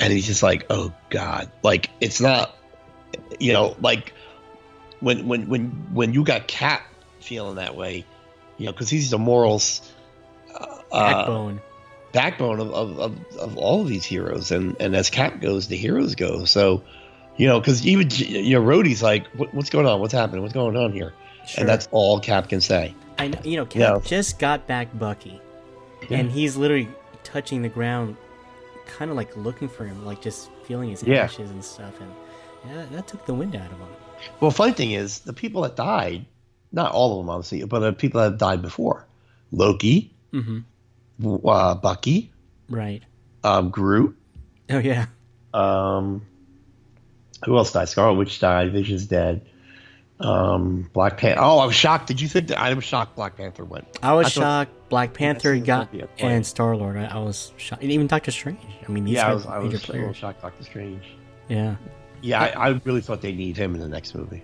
and 0.00 0.12
he's 0.12 0.26
just 0.26 0.42
like, 0.42 0.66
"Oh 0.70 0.92
God!" 1.10 1.50
Like 1.62 1.90
it's 2.00 2.20
not, 2.20 2.56
you 3.38 3.52
know, 3.52 3.76
like 3.80 4.12
when 5.04 5.28
when 5.28 5.48
when 5.48 5.66
when 5.92 6.12
you 6.14 6.24
got 6.24 6.46
Cap 6.48 6.82
feeling 7.20 7.56
that 7.56 7.76
way, 7.76 8.04
you 8.58 8.66
know, 8.66 8.72
because 8.72 8.90
he's 8.90 9.10
the 9.10 9.18
morals. 9.18 9.80
Uh, 10.52 10.66
Backbone. 10.92 11.60
backbone 12.12 12.60
of, 12.60 12.72
of, 12.72 12.98
of, 13.00 13.36
of 13.38 13.56
all 13.56 13.80
of 13.82 13.88
these 13.88 14.04
heroes 14.04 14.52
and 14.52 14.76
and 14.78 14.94
as 14.94 15.10
cap 15.10 15.40
goes 15.40 15.66
the 15.66 15.76
heroes 15.76 16.14
go 16.14 16.44
so 16.44 16.84
you 17.36 17.48
know 17.48 17.58
because 17.58 17.84
even 17.84 18.08
you 18.12 18.54
know 18.54 18.62
Rhodey's 18.62 19.02
like 19.02 19.26
what, 19.34 19.52
what's 19.52 19.70
going 19.70 19.86
on 19.86 19.98
what's 19.98 20.12
happening 20.12 20.42
what's 20.42 20.54
going 20.54 20.76
on 20.76 20.92
here 20.92 21.12
Sure. 21.48 21.60
and 21.62 21.68
that's 21.68 21.88
all 21.90 22.20
cap 22.20 22.48
can 22.48 22.60
say 22.60 22.94
I 23.18 23.26
know, 23.28 23.38
you 23.42 23.56
know, 23.56 23.66
Cap 23.66 24.04
just 24.04 24.38
got 24.38 24.68
back 24.68 24.96
Bucky, 24.96 25.40
Yeah. 26.08 26.18
and 26.18 26.30
he's 26.30 26.54
literally 26.56 26.88
touching 27.24 27.62
the 27.62 27.68
ground, 27.68 28.16
kind 28.86 29.10
of 29.10 29.16
like 29.16 29.36
looking 29.36 29.68
for 29.68 29.84
him, 29.84 30.04
like 30.06 30.20
just 30.22 30.50
feeling 30.66 30.90
his 30.90 31.02
Yeah. 31.02 31.24
ashes 31.24 31.50
and 31.50 31.64
stuff, 31.64 32.00
and 32.00 32.10
yeah, 32.66 32.74
that, 32.76 32.92
that 32.92 33.06
took 33.08 33.26
the 33.26 33.34
wind 33.34 33.56
out 33.56 33.72
of 33.72 33.78
him. 33.78 33.88
Well 34.40 34.50
funny 34.50 34.72
thing 34.72 34.92
is 34.92 35.20
the 35.20 35.32
people 35.32 35.62
that 35.62 35.76
died 35.76 36.24
not 36.72 36.92
all 36.92 37.12
of 37.18 37.24
them 37.26 37.30
obviously 37.30 37.64
but 37.64 37.80
the 37.80 37.92
people 37.92 38.20
that 38.20 38.38
died 38.38 38.62
before 38.62 39.06
Loki 39.52 40.10
Mm-hmm. 40.32 41.46
uh, 41.46 41.74
Bucky 41.76 42.32
Right. 42.68 43.02
um, 43.44 43.70
Groot 43.70 44.16
Oh 44.70 44.78
yeah. 44.78 45.06
um, 45.52 46.26
who 47.44 47.56
else 47.56 47.72
died 47.72 47.88
Scarlet 47.88 48.14
Witch 48.14 48.38
died 48.40 48.72
Vision's 48.72 49.06
dead 49.06 49.46
um, 50.20 50.88
Black 50.92 51.18
Panther 51.18 51.40
oh 51.42 51.58
I 51.58 51.66
was 51.66 51.74
shocked 51.74 52.06
did 52.06 52.20
you 52.20 52.28
think 52.28 52.48
that 52.48 52.58
I 52.58 52.72
was 52.74 52.84
shocked 52.84 53.16
Black 53.16 53.36
Panther 53.36 53.64
went 53.64 53.86
I 54.02 54.14
was 54.14 54.26
I 54.26 54.30
thought- 54.30 54.40
shocked. 54.68 54.88
Black 54.90 55.12
Panther 55.12 55.56
got 55.58 55.64
gonna 55.66 55.86
be 55.90 56.00
a 56.00 56.06
play. 56.06 56.34
and 56.34 56.46
Star 56.46 56.76
Lord. 56.76 56.96
I, 56.96 57.06
I 57.06 57.18
was 57.18 57.52
shocked. 57.56 57.82
And 57.82 57.90
even 57.90 58.06
Doctor 58.06 58.30
Strange. 58.30 58.60
I 58.86 58.92
mean, 58.92 59.04
these 59.04 59.14
yeah 59.14 59.28
I 59.28 59.34
was 59.34 59.44
I 59.46 59.58
was 59.58 59.82
players. 59.82 60.16
shocked 60.16 60.40
Doctor 60.42 60.62
Strange 60.62 61.02
Yeah. 61.48 61.74
Yeah, 62.24 62.42
I, 62.42 62.70
I 62.70 62.80
really 62.84 63.00
thought 63.02 63.20
they 63.20 63.32
need 63.32 63.56
him 63.56 63.74
in 63.74 63.80
the 63.80 63.88
next 63.88 64.14
movie. 64.14 64.42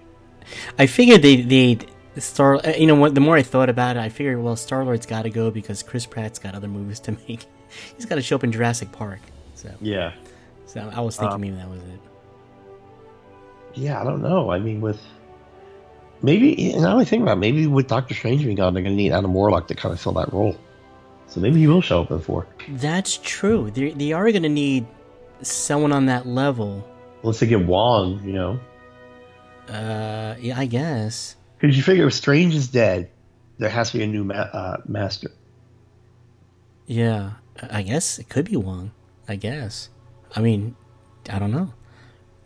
I 0.79 0.87
figured 0.87 1.23
they 1.23 1.37
they 1.43 1.79
Star. 2.19 2.57
uh, 2.57 2.73
You 2.77 2.87
know 2.87 2.95
what? 2.97 3.15
The 3.15 3.21
more 3.21 3.37
I 3.37 3.43
thought 3.43 3.69
about 3.71 3.97
it, 3.97 4.01
I 4.01 4.09
figured, 4.09 4.43
well, 4.43 4.57
Star 4.57 4.85
Lord's 4.85 5.07
got 5.07 5.23
to 5.23 5.31
go 5.31 5.51
because 5.51 5.83
Chris 5.83 6.05
Pratt's 6.07 6.39
got 6.39 6.55
other 6.55 6.69
movies 6.69 7.01
to 7.01 7.13
make. 7.29 7.47
He's 7.97 8.05
got 8.05 8.17
to 8.17 8.23
show 8.23 8.37
up 8.37 8.45
in 8.45 8.53
Jurassic 8.53 8.91
Park. 8.93 9.21
So, 9.55 9.71
Yeah. 9.81 10.13
so 10.67 10.91
I 10.95 11.01
was 11.01 11.17
thinking 11.17 11.35
Um, 11.37 11.41
maybe 11.41 11.57
that 11.57 11.69
was 11.71 11.81
it. 11.83 12.01
Yeah, 13.75 14.01
I 14.01 14.05
don't 14.05 14.23
know. 14.23 14.51
I 14.51 14.59
mean, 14.59 14.81
with 14.81 15.01
maybe 16.23 16.75
now 16.77 16.99
I 16.99 17.05
think 17.05 17.23
about 17.23 17.37
it, 17.39 17.41
maybe 17.41 17.67
with 17.67 17.87
Doctor 17.87 18.15
Strange 18.15 18.43
being 18.45 18.57
gone, 18.57 18.75
they're 18.75 18.83
going 18.83 18.97
to 18.97 19.03
need 19.03 19.13
Adam 19.13 19.33
Warlock 19.33 19.69
to 19.69 19.75
kind 19.75 19.93
of 19.93 20.01
fill 20.01 20.13
that 20.15 20.33
role. 20.33 20.57
So 21.29 21.41
maybe 21.41 21.61
he 21.61 21.69
will 21.69 21.81
show 21.81 22.03
up 22.03 22.11
in 22.11 22.21
four. 22.21 22.47
That's 22.71 23.19
true. 23.23 23.71
They 23.71 23.91
they 23.93 24.13
are 24.13 24.29
going 24.33 24.43
to 24.43 24.49
need 24.49 24.87
someone 25.43 25.93
on 25.93 26.07
that 26.07 26.27
level. 26.27 26.85
Unless 27.23 27.41
they 27.41 27.47
get 27.47 27.65
Wong, 27.67 28.23
you 28.25 28.33
know, 28.33 28.61
Uh, 29.69 30.35
yeah, 30.41 30.59
I 30.59 30.67
guess. 30.67 31.37
because 31.59 31.77
you 31.77 31.83
figure 31.83 32.07
if 32.07 32.15
Strange 32.15 32.55
is 32.55 32.69
dead, 32.69 33.11
there 33.59 33.69
has 33.71 33.91
to 33.93 33.99
be 33.99 34.05
a 34.05 34.07
new 34.07 34.25
ma- 34.25 34.35
uh, 34.35 34.77
master. 34.87 35.31
Yeah, 36.87 37.33
I 37.71 37.83
guess 37.83 38.19
it 38.19 38.29
could 38.29 38.47
be 38.51 38.57
Wong. 38.57 38.91
I 39.29 39.37
guess. 39.37 39.91
I 40.35 40.41
mean, 40.41 40.75
I 41.31 41.39
don't 41.39 41.53
know. 41.53 41.73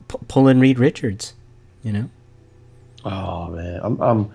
P- 0.09 0.19
pull 0.29 0.49
in 0.49 0.61
Reed 0.61 0.79
Richards. 0.79 1.35
You 1.83 1.93
know. 1.93 2.11
Oh 3.05 3.49
man, 3.51 3.81
I'm, 3.83 4.01
I'm 4.03 4.31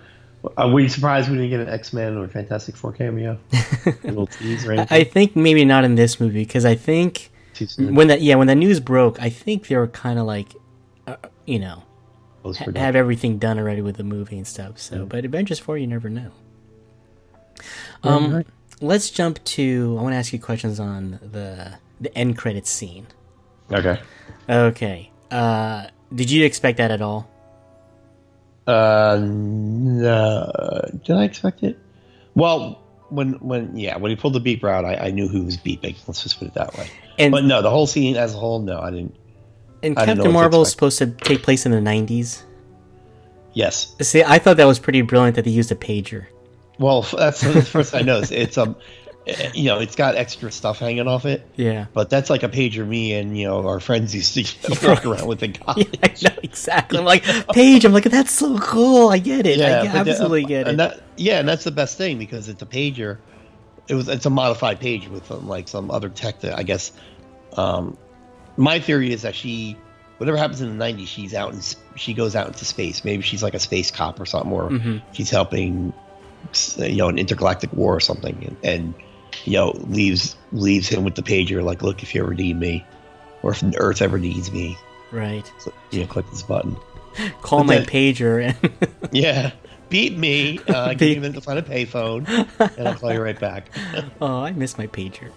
uh, 0.56 0.68
were 0.68 0.80
you 0.80 0.88
surprised 0.88 1.28
we 1.28 1.36
didn't 1.36 1.50
get 1.50 1.60
an 1.60 1.68
X 1.68 1.92
Men 1.92 2.16
or 2.16 2.26
Fantastic 2.28 2.76
Four 2.76 2.92
cameo? 2.92 3.38
a 3.86 3.94
little 4.04 4.26
tease, 4.26 4.66
right? 4.66 4.90
I 4.90 5.04
think 5.04 5.36
maybe 5.36 5.64
not 5.64 5.84
in 5.84 5.94
this 5.96 6.18
movie 6.18 6.44
because 6.44 6.64
I 6.64 6.74
think 6.76 7.29
When 7.78 8.08
that 8.08 8.20
yeah 8.22 8.34
when 8.36 8.46
the 8.46 8.54
news 8.54 8.80
broke, 8.80 9.20
I 9.20 9.30
think 9.30 9.68
they 9.68 9.76
were 9.76 9.88
kind 9.88 10.18
of 10.18 10.26
like, 10.26 10.54
uh, 11.06 11.16
you 11.46 11.58
know, 11.58 11.82
ha- 12.44 12.66
have 12.76 12.96
everything 12.96 13.38
done 13.38 13.58
already 13.58 13.82
with 13.82 13.96
the 13.96 14.04
movie 14.04 14.36
and 14.36 14.46
stuff. 14.46 14.78
So, 14.78 15.06
but 15.06 15.24
Avengers 15.24 15.58
four, 15.58 15.78
you 15.78 15.86
never 15.86 16.08
know. 16.08 16.30
Um, 18.02 18.34
right. 18.34 18.46
let's 18.80 19.10
jump 19.10 19.42
to. 19.44 19.96
I 19.98 20.02
want 20.02 20.12
to 20.12 20.16
ask 20.16 20.32
you 20.32 20.38
questions 20.38 20.80
on 20.80 21.18
the 21.22 21.78
the 22.00 22.16
end 22.16 22.38
credits 22.38 22.70
scene. 22.70 23.06
Okay. 23.70 24.00
Okay. 24.48 25.10
Uh, 25.30 25.86
did 26.14 26.30
you 26.30 26.44
expect 26.44 26.78
that 26.78 26.90
at 26.90 27.02
all? 27.02 27.30
Uh, 28.66 29.18
no. 29.20 30.50
Did 31.04 31.16
I 31.16 31.24
expect 31.24 31.62
it? 31.62 31.78
Well, 32.34 32.82
when 33.10 33.34
when 33.34 33.76
yeah, 33.76 33.96
when 33.96 34.10
he 34.10 34.16
pulled 34.16 34.34
the 34.34 34.40
beeper 34.40 34.70
out, 34.70 34.84
I, 34.84 34.94
I 34.94 35.10
knew 35.10 35.28
who 35.28 35.44
was 35.44 35.56
beeping. 35.56 35.96
Let's 36.06 36.22
just 36.22 36.38
put 36.38 36.48
it 36.48 36.54
that 36.54 36.76
way. 36.76 36.88
And 37.18 37.32
But 37.32 37.44
no, 37.44 37.62
the 37.62 37.70
whole 37.70 37.86
scene 37.86 38.16
as 38.16 38.34
a 38.34 38.38
whole, 38.38 38.60
no, 38.60 38.80
I 38.80 38.90
didn't. 38.90 39.16
and 39.82 39.98
I 39.98 40.06
didn't 40.06 40.18
Captain 40.18 40.32
Marvel 40.32 40.62
is 40.62 40.70
supposed 40.70 40.98
to 40.98 41.06
take 41.08 41.42
place 41.42 41.66
in 41.66 41.72
the 41.72 41.78
'90s. 41.78 42.42
Yes. 43.52 43.94
See, 44.00 44.22
I 44.22 44.38
thought 44.38 44.56
that 44.58 44.66
was 44.66 44.78
pretty 44.78 45.02
brilliant 45.02 45.36
that 45.36 45.44
they 45.44 45.50
used 45.50 45.72
a 45.72 45.74
pager. 45.74 46.26
Well, 46.78 47.02
that's 47.16 47.40
the 47.40 47.62
first 47.62 47.94
I 47.94 48.00
noticed. 48.00 48.32
It's 48.32 48.56
um, 48.56 48.76
you 49.54 49.64
know, 49.64 49.78
it's 49.78 49.94
got 49.96 50.14
extra 50.16 50.50
stuff 50.50 50.78
hanging 50.78 51.06
off 51.08 51.24
it, 51.26 51.46
Yeah. 51.56 51.86
but 51.92 52.10
that's 52.10 52.30
like 52.30 52.42
a 52.42 52.48
pager 52.48 52.86
me 52.86 53.14
and 53.14 53.36
you 53.38 53.46
know 53.46 53.66
our 53.66 53.80
friends 53.80 54.14
used 54.14 54.34
to 54.34 54.86
walk 54.88 55.04
around 55.06 55.26
with 55.26 55.42
in 55.42 55.52
Yeah, 55.54 55.60
college. 55.60 55.98
I 56.02 56.08
know 56.28 56.36
exactly. 56.42 56.98
I'm 56.98 57.04
like 57.04 57.24
Paige. 57.52 57.84
I'm 57.84 57.92
like 57.92 58.04
that's 58.04 58.32
so 58.32 58.58
cool. 58.58 59.08
I 59.10 59.18
get 59.18 59.46
it. 59.46 59.60
I 59.60 59.86
but 59.92 60.04
the- 60.04 60.10
absolutely 60.10 60.44
get 60.44 60.62
it. 60.66 60.68
And 60.68 60.80
that, 60.80 61.00
yeah, 61.16 61.38
and 61.38 61.48
that's 61.48 61.64
the 61.64 61.70
best 61.70 61.96
thing 61.98 62.18
because 62.18 62.48
it's 62.48 62.62
a 62.62 62.66
pager. 62.66 63.18
It 63.88 63.94
was 63.94 64.08
it's 64.08 64.26
a 64.26 64.30
modified 64.30 64.78
page 64.80 65.08
with 65.08 65.30
um, 65.30 65.48
like 65.48 65.66
some 65.68 65.90
other 65.90 66.08
tech 66.08 66.40
that 66.40 66.58
I 66.58 66.62
guess. 66.62 66.92
Um, 67.56 67.96
my 68.56 68.78
theory 68.78 69.12
is 69.12 69.22
that 69.22 69.34
she, 69.34 69.76
whatever 70.18 70.36
happens 70.36 70.60
in 70.60 70.76
the 70.78 70.84
'90s, 70.84 71.06
she's 71.08 71.34
out 71.34 71.52
and 71.52 71.76
she 71.96 72.14
goes 72.14 72.36
out 72.36 72.46
into 72.46 72.64
space. 72.64 73.04
Maybe 73.04 73.22
she's 73.22 73.42
like 73.42 73.54
a 73.54 73.58
space 73.58 73.90
cop 73.90 74.20
or 74.20 74.26
something, 74.26 74.52
or 74.52 74.70
Mhm. 74.70 75.02
she's 75.12 75.30
helping, 75.30 75.92
you 76.76 76.96
know, 76.96 77.08
an 77.08 77.18
intergalactic 77.18 77.72
war 77.72 77.94
or 77.96 78.00
something, 78.00 78.36
and, 78.44 78.56
and 78.62 78.94
you 79.44 79.54
know 79.54 79.72
leaves 79.88 80.36
leaves 80.52 80.88
him 80.88 81.04
with 81.04 81.14
the 81.14 81.22
pager 81.22 81.62
like, 81.62 81.82
look, 81.82 82.02
if 82.02 82.14
you 82.14 82.22
ever 82.22 82.34
need 82.34 82.58
me, 82.58 82.84
or 83.42 83.52
if 83.52 83.62
Earth 83.76 84.02
ever 84.02 84.18
needs 84.18 84.52
me, 84.52 84.76
right. 85.12 85.50
so, 85.58 85.72
you 85.90 86.00
know, 86.00 86.06
click 86.06 86.28
this 86.30 86.42
button. 86.42 86.76
Call 87.42 87.60
But 87.60 87.66
my 87.66 87.78
pager 87.84 88.54
and 88.60 88.90
Yeah. 89.12 89.52
Beat 89.88 90.16
me. 90.16 90.60
Uh, 90.68 90.94
give 90.94 91.00
me 91.00 91.16
a 91.16 91.20
minute 91.20 91.34
to 91.34 91.40
find 91.40 91.58
a 91.58 91.62
payphone, 91.62 92.24
and 92.78 92.86
I'll 92.86 92.94
call 92.94 93.12
you 93.12 93.20
right 93.20 93.38
back. 93.38 93.70
oh, 94.20 94.40
I 94.44 94.52
miss 94.52 94.78
my 94.78 94.86
pager. 94.86 95.32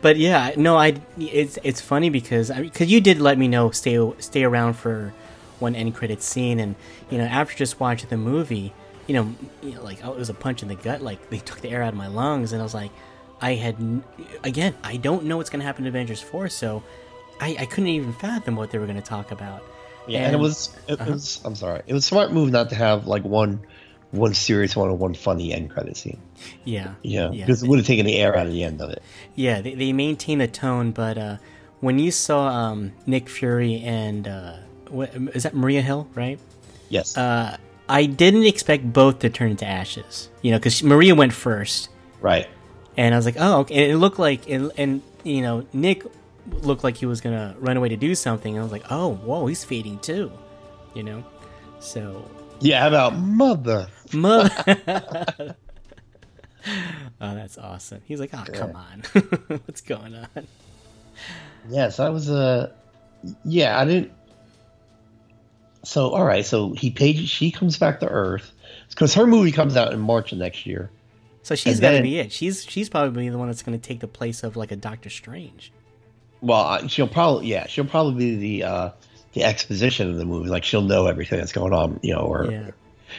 but 0.00 0.16
yeah, 0.16 0.52
no, 0.56 0.78
I. 0.78 0.94
It's 1.18 1.58
it's 1.62 1.82
funny 1.82 2.08
because 2.08 2.50
I 2.50 2.62
because 2.62 2.90
you 2.90 3.02
did 3.02 3.20
let 3.20 3.36
me 3.36 3.46
know 3.46 3.72
stay 3.72 3.98
stay 4.20 4.42
around 4.42 4.72
for 4.72 5.12
one 5.58 5.74
end 5.74 5.94
credit 5.94 6.22
scene, 6.22 6.58
and 6.58 6.76
you 7.10 7.18
know 7.18 7.24
after 7.24 7.54
just 7.54 7.78
watching 7.78 8.08
the 8.08 8.16
movie, 8.16 8.72
you 9.06 9.14
know, 9.14 9.34
you 9.62 9.74
know, 9.74 9.82
like 9.82 10.04
oh, 10.04 10.12
it 10.12 10.18
was 10.18 10.30
a 10.30 10.34
punch 10.34 10.62
in 10.62 10.68
the 10.68 10.74
gut, 10.74 11.02
like 11.02 11.30
they 11.30 11.38
took 11.38 11.60
the 11.60 11.70
air 11.70 11.82
out 11.82 11.92
of 11.92 11.98
my 11.98 12.08
lungs, 12.08 12.52
and 12.52 12.60
I 12.60 12.64
was 12.64 12.74
like, 12.74 12.90
I 13.40 13.54
had 13.54 13.76
n- 13.76 14.04
again, 14.44 14.74
I 14.82 14.96
don't 14.96 15.24
know 15.24 15.36
what's 15.36 15.50
gonna 15.50 15.64
happen 15.64 15.84
to 15.84 15.88
Avengers 15.88 16.20
four, 16.20 16.48
so 16.48 16.82
I 17.40 17.56
I 17.60 17.66
couldn't 17.66 17.88
even 17.88 18.12
fathom 18.12 18.56
what 18.56 18.70
they 18.70 18.78
were 18.78 18.86
gonna 18.86 19.02
talk 19.02 19.30
about. 19.30 19.62
Yeah, 20.08 20.20
and, 20.20 20.34
it 20.34 20.38
was 20.38 20.76
it 20.88 21.00
uh-huh. 21.00 21.12
was. 21.12 21.40
I'm 21.44 21.54
sorry. 21.54 21.82
It 21.86 21.92
was 21.92 22.04
a 22.04 22.06
smart 22.06 22.32
move 22.32 22.50
not 22.50 22.70
to 22.70 22.76
have 22.76 23.06
like 23.06 23.24
one 23.24 23.60
one 24.12 24.34
serious 24.34 24.76
one 24.76 24.88
and 24.88 24.98
one 24.98 25.14
funny 25.14 25.52
end 25.52 25.70
credit 25.70 25.96
scene. 25.96 26.20
Yeah, 26.64 26.94
Yeah, 27.02 27.30
Yeah. 27.32 27.44
because 27.44 27.62
it 27.62 27.68
would 27.68 27.78
have 27.78 27.86
taken 27.86 28.06
the 28.06 28.16
air 28.16 28.36
out 28.36 28.46
of 28.46 28.52
the 28.52 28.62
end 28.62 28.80
of 28.80 28.90
it. 28.90 29.02
Yeah, 29.34 29.60
they, 29.60 29.74
they 29.74 29.92
maintain 29.92 30.38
the 30.38 30.46
tone, 30.46 30.92
but 30.92 31.18
uh, 31.18 31.36
when 31.80 31.98
you 31.98 32.10
saw 32.10 32.46
um, 32.48 32.92
Nick 33.04 33.28
Fury 33.28 33.80
and 33.82 34.28
uh, 34.28 34.56
what, 34.88 35.12
is 35.34 35.42
that 35.42 35.54
Maria 35.54 35.82
Hill, 35.82 36.08
right? 36.14 36.38
Yes. 36.88 37.16
Uh, 37.16 37.56
I 37.88 38.06
didn't 38.06 38.44
expect 38.44 38.92
both 38.92 39.20
to 39.20 39.30
turn 39.30 39.50
into 39.50 39.66
ashes, 39.66 40.28
you 40.42 40.50
know, 40.50 40.58
because 40.58 40.82
Maria 40.82 41.14
went 41.14 41.32
first, 41.32 41.88
right. 42.20 42.48
and 42.96 43.14
I 43.14 43.18
was 43.18 43.24
like, 43.26 43.36
oh, 43.38 43.60
okay. 43.60 43.74
And 43.84 43.92
it 43.92 43.96
looked 43.98 44.18
like, 44.18 44.48
and, 44.50 44.72
and 44.76 45.02
you 45.22 45.42
know, 45.42 45.66
Nick 45.72 46.02
looked 46.62 46.82
like 46.84 46.96
he 46.96 47.06
was 47.06 47.20
gonna 47.20 47.54
run 47.58 47.76
away 47.76 47.88
to 47.90 47.96
do 47.96 48.14
something, 48.14 48.52
and 48.54 48.60
I 48.60 48.62
was 48.62 48.72
like, 48.72 48.84
oh, 48.90 49.14
whoa, 49.14 49.46
he's 49.46 49.62
fading 49.64 49.98
too, 50.00 50.32
you 50.94 51.02
know. 51.04 51.24
So, 51.78 52.28
Yeah. 52.60 52.80
How 52.80 52.88
about 52.88 53.16
mother? 53.18 53.88
Mo- 54.12 54.48
oh, 54.66 55.54
that's 57.20 57.58
awesome. 57.58 58.00
He's 58.04 58.18
like, 58.20 58.30
oh, 58.34 58.44
come 58.52 58.74
on, 58.76 59.02
what's 59.66 59.80
going 59.80 60.14
on? 60.14 60.46
Yes, 61.68 61.98
I 62.00 62.08
was 62.08 62.28
a. 62.30 62.72
yeah, 63.44 63.78
I 63.78 63.84
didn't. 63.84 64.12
So 65.86 66.10
all 66.10 66.24
right, 66.24 66.44
so 66.44 66.72
he 66.72 66.90
pages. 66.90 67.28
She 67.28 67.50
comes 67.50 67.78
back 67.78 68.00
to 68.00 68.08
Earth 68.08 68.52
because 68.90 69.14
her 69.14 69.26
movie 69.26 69.52
comes 69.52 69.76
out 69.76 69.92
in 69.92 70.00
March 70.00 70.32
of 70.32 70.38
next 70.38 70.66
year. 70.66 70.90
So 71.42 71.54
she's 71.54 71.74
And 71.74 71.80
got 71.80 71.90
to 71.92 72.02
be 72.02 72.18
it. 72.18 72.32
She's 72.32 72.64
she's 72.64 72.88
probably 72.88 73.28
the 73.28 73.38
one 73.38 73.46
that's 73.48 73.62
going 73.62 73.78
to 73.78 73.88
take 73.88 74.00
the 74.00 74.08
place 74.08 74.42
of 74.42 74.56
like 74.56 74.72
a 74.72 74.76
Doctor 74.76 75.10
Strange. 75.10 75.72
Well, 76.40 76.88
she'll 76.88 77.06
probably 77.08 77.46
yeah, 77.46 77.66
she'll 77.68 77.84
probably 77.86 78.14
be 78.14 78.58
the 78.58 78.66
uh, 78.66 78.90
the 79.32 79.44
exposition 79.44 80.10
of 80.10 80.16
the 80.16 80.24
movie. 80.24 80.48
Like 80.48 80.64
she'll 80.64 80.82
know 80.82 81.06
everything 81.06 81.38
that's 81.38 81.52
going 81.52 81.72
on, 81.72 82.00
you 82.02 82.14
know, 82.14 82.20
or 82.22 82.50
Yeah. 82.50 82.70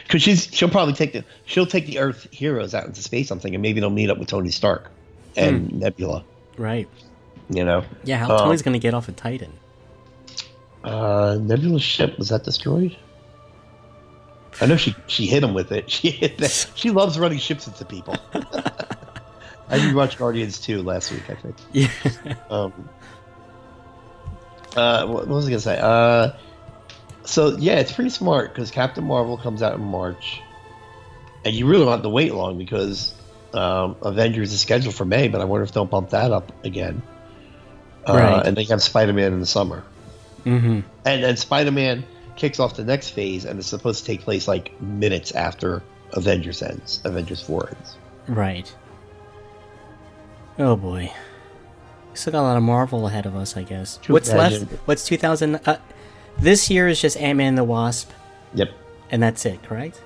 because 0.06 0.22
she's 0.22 0.44
she'll 0.54 0.68
probably 0.68 0.92
take 0.94 1.14
the 1.14 1.24
she'll 1.46 1.66
take 1.66 1.86
the 1.86 1.98
Earth 2.00 2.28
heroes 2.30 2.74
out 2.74 2.84
into 2.86 3.02
space. 3.02 3.30
I'm 3.30 3.40
thinking 3.40 3.62
maybe 3.62 3.80
they'll 3.80 3.88
meet 3.90 4.10
up 4.10 4.18
with 4.18 4.28
Tony 4.28 4.50
Stark 4.50 4.90
and 5.36 5.72
Nebula. 5.72 6.22
Right. 6.58 6.86
You 7.48 7.64
know, 7.64 7.82
Yeah, 8.04 8.18
how 8.18 8.30
Um, 8.34 8.38
Tony's 8.40 8.60
gonna 8.60 8.78
get 8.78 8.92
off 8.92 9.08
of 9.08 9.16
Titan? 9.16 9.52
Uh, 10.84 11.38
Nebula's 11.40 11.82
ship 11.82 12.18
was 12.18 12.28
that 12.28 12.44
destroyed? 12.44 12.96
I 14.60 14.66
know 14.66 14.76
she 14.76 14.94
she 15.06 15.26
hit 15.26 15.42
him 15.42 15.54
with 15.54 15.72
it. 15.72 15.90
She 15.90 16.10
hit 16.10 16.38
that. 16.38 16.70
She 16.74 16.90
loves 16.90 17.18
running 17.18 17.38
ships 17.38 17.66
into 17.66 17.84
people. 17.84 18.16
I 19.70 19.78
rewatched 19.78 20.16
Guardians 20.18 20.58
2 20.60 20.82
last 20.82 21.12
week. 21.12 21.28
I 21.28 21.34
think. 21.34 21.56
Yeah. 21.72 21.90
Um, 22.50 22.88
uh, 24.76 25.06
what, 25.06 25.28
was 25.28 25.46
I 25.46 25.50
gonna 25.50 25.60
say? 25.60 25.78
Uh, 25.78 26.32
so 27.24 27.56
yeah, 27.58 27.78
it's 27.78 27.92
pretty 27.92 28.10
smart 28.10 28.54
because 28.54 28.70
Captain 28.70 29.04
Marvel 29.04 29.36
comes 29.36 29.62
out 29.62 29.74
in 29.74 29.82
March, 29.82 30.40
and 31.44 31.54
you 31.54 31.66
really 31.66 31.84
don't 31.84 31.92
have 31.92 32.02
to 32.02 32.08
wait 32.08 32.32
long 32.32 32.56
because 32.58 33.14
um, 33.52 33.96
Avengers 34.02 34.52
is 34.52 34.60
scheduled 34.60 34.94
for 34.94 35.04
May. 35.04 35.28
But 35.28 35.40
I 35.40 35.44
wonder 35.44 35.64
if 35.64 35.72
they'll 35.72 35.84
bump 35.84 36.10
that 36.10 36.32
up 36.32 36.52
again. 36.64 37.02
Uh, 38.06 38.14
Right. 38.14 38.46
And 38.46 38.56
they 38.56 38.64
have 38.64 38.82
Spider 38.82 39.12
Man 39.12 39.32
in 39.34 39.40
the 39.40 39.46
summer, 39.46 39.84
mm-hmm. 40.48 40.80
and 41.04 41.24
then 41.24 41.36
Spider 41.36 41.70
Man 41.70 42.04
kicks 42.36 42.60
off 42.60 42.76
the 42.76 42.84
next 42.84 43.10
phase, 43.10 43.44
and 43.44 43.58
it's 43.58 43.68
supposed 43.68 44.00
to 44.00 44.06
take 44.06 44.20
place 44.22 44.48
like 44.48 44.80
minutes 44.80 45.32
after 45.32 45.82
Avengers 46.12 46.62
ends. 46.62 47.00
Avengers 47.04 47.42
Four 47.42 47.68
ends. 47.70 47.96
Right. 48.26 48.72
Oh 50.58 50.76
boy. 50.76 51.12
Still 52.14 52.32
got 52.32 52.40
a 52.40 52.42
lot 52.42 52.56
of 52.56 52.62
Marvel 52.64 53.06
ahead 53.06 53.26
of 53.26 53.36
us, 53.36 53.56
I 53.56 53.62
guess. 53.62 53.98
True, 54.02 54.12
What's 54.14 54.28
imagine. 54.28 54.62
left? 54.62 54.88
What's 54.88 55.04
2000? 55.04 55.60
Uh, 55.64 55.78
this 56.40 56.68
year 56.68 56.88
is 56.88 57.00
just 57.00 57.16
Ant 57.16 57.36
Man 57.38 57.48
and 57.50 57.58
the 57.58 57.64
Wasp, 57.64 58.10
Yep. 58.54 58.70
and 59.10 59.22
that's 59.22 59.46
it, 59.46 59.62
correct? 59.62 60.02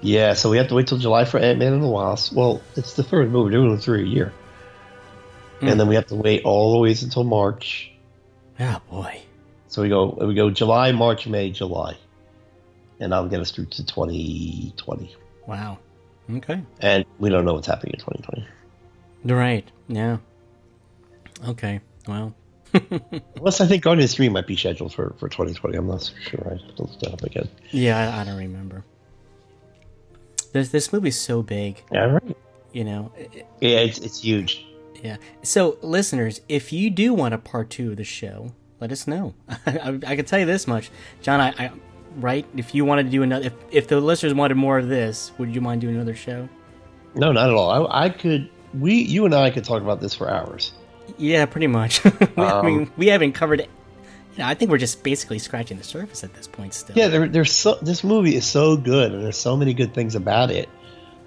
Yeah, 0.00 0.34
so 0.34 0.50
we 0.50 0.58
have 0.58 0.68
to 0.68 0.74
wait 0.74 0.86
till 0.88 0.98
July 0.98 1.24
for 1.24 1.38
Ant 1.38 1.58
Man 1.58 1.72
and 1.72 1.82
the 1.82 1.88
Wasp. 1.88 2.34
Well, 2.34 2.60
it's 2.76 2.94
the 2.94 3.02
third 3.02 3.30
movie. 3.30 3.56
We're 3.56 3.62
doing 3.62 3.78
three 3.78 4.02
a 4.02 4.06
year. 4.06 4.32
Mm. 5.60 5.72
And 5.72 5.80
then 5.80 5.88
we 5.88 5.94
have 5.94 6.06
to 6.08 6.14
wait 6.14 6.42
all 6.44 6.72
the 6.72 6.78
way 6.78 6.90
until 6.90 7.24
March. 7.24 7.90
Oh 8.60 8.80
boy. 8.90 9.22
So 9.68 9.82
we 9.82 9.88
go 9.88 10.16
we 10.20 10.34
go 10.34 10.50
July, 10.50 10.92
March, 10.92 11.26
May, 11.26 11.50
July. 11.50 11.96
And 13.00 13.12
that'll 13.12 13.28
get 13.28 13.40
us 13.40 13.52
through 13.52 13.66
to 13.66 13.86
2020. 13.86 15.14
Wow. 15.46 15.78
Okay. 16.30 16.60
And 16.80 17.04
we 17.20 17.30
don't 17.30 17.44
know 17.44 17.54
what's 17.54 17.66
happening 17.68 17.94
in 17.94 18.00
2020. 18.00 18.46
Right. 19.32 19.64
Yeah. 19.88 20.16
Okay. 21.48 21.80
Well. 22.08 22.34
Unless 23.36 23.60
I 23.60 23.66
think 23.66 23.82
Guardians 23.84 24.14
3 24.14 24.28
might 24.30 24.46
be 24.46 24.56
scheduled 24.56 24.92
for, 24.92 25.14
for 25.18 25.28
2020. 25.28 25.76
I'm 25.78 25.86
not 25.86 26.10
sure. 26.28 26.40
I 26.46 26.50
have 26.62 26.74
to 26.76 26.82
look 26.82 26.98
that 27.00 27.12
up 27.12 27.22
again. 27.22 27.48
Yeah, 27.70 28.14
I, 28.16 28.20
I 28.20 28.24
don't 28.24 28.36
remember. 28.36 28.84
This 30.52 30.70
this 30.70 30.92
movie's 30.92 31.18
so 31.18 31.42
big, 31.42 31.82
Yeah, 31.92 32.04
right. 32.04 32.36
you 32.72 32.84
know. 32.84 33.12
it- 33.16 33.46
Yeah, 33.60 33.78
it's, 33.80 33.98
it's 33.98 34.20
huge. 34.22 34.66
Yeah. 35.02 35.16
So, 35.42 35.78
listeners, 35.82 36.40
if 36.48 36.72
you 36.72 36.90
do 36.90 37.14
want 37.14 37.32
a 37.34 37.38
part 37.38 37.70
two 37.70 37.92
of 37.92 37.96
the 37.96 38.04
show, 38.04 38.52
let 38.80 38.92
us 38.92 39.06
know. 39.06 39.34
I, 39.66 39.98
I 40.06 40.16
can 40.16 40.24
tell 40.24 40.38
you 40.38 40.46
this 40.46 40.66
much, 40.66 40.90
John. 41.22 41.40
I, 41.40 41.48
I 41.58 41.70
right. 42.16 42.46
If 42.56 42.74
you 42.74 42.84
wanted 42.84 43.04
to 43.04 43.10
do 43.10 43.22
another, 43.22 43.46
if, 43.46 43.52
if 43.70 43.88
the 43.88 44.00
listeners 44.00 44.34
wanted 44.34 44.56
more 44.56 44.78
of 44.78 44.88
this, 44.88 45.32
would 45.38 45.54
you 45.54 45.60
mind 45.60 45.80
doing 45.80 45.94
another 45.96 46.14
show? 46.14 46.48
No, 47.14 47.32
not 47.32 47.48
at 47.48 47.54
all. 47.54 47.86
I, 47.88 48.04
I 48.04 48.08
could, 48.10 48.48
we, 48.74 48.94
you 48.94 49.24
and 49.24 49.34
I 49.34 49.50
could 49.50 49.64
talk 49.64 49.82
about 49.82 50.00
this 50.00 50.14
for 50.14 50.30
hours. 50.30 50.72
Yeah, 51.16 51.46
pretty 51.46 51.66
much. 51.66 52.04
I 52.36 52.62
mean, 52.62 52.78
Um, 52.82 52.92
we 52.96 53.08
haven't 53.08 53.32
covered. 53.32 53.60
it. 53.60 53.70
You 54.34 54.40
know, 54.40 54.46
I 54.46 54.54
think 54.54 54.70
we're 54.70 54.78
just 54.78 55.02
basically 55.02 55.38
scratching 55.38 55.78
the 55.78 55.84
surface 55.84 56.22
at 56.22 56.34
this 56.34 56.46
point. 56.46 56.74
Still. 56.74 56.96
Yeah, 56.96 57.08
there, 57.08 57.26
there's 57.26 57.50
so 57.52 57.76
this 57.82 58.04
movie 58.04 58.36
is 58.36 58.44
so 58.46 58.76
good, 58.76 59.12
and 59.12 59.24
there's 59.24 59.38
so 59.38 59.56
many 59.56 59.74
good 59.74 59.94
things 59.94 60.14
about 60.14 60.50
it 60.50 60.68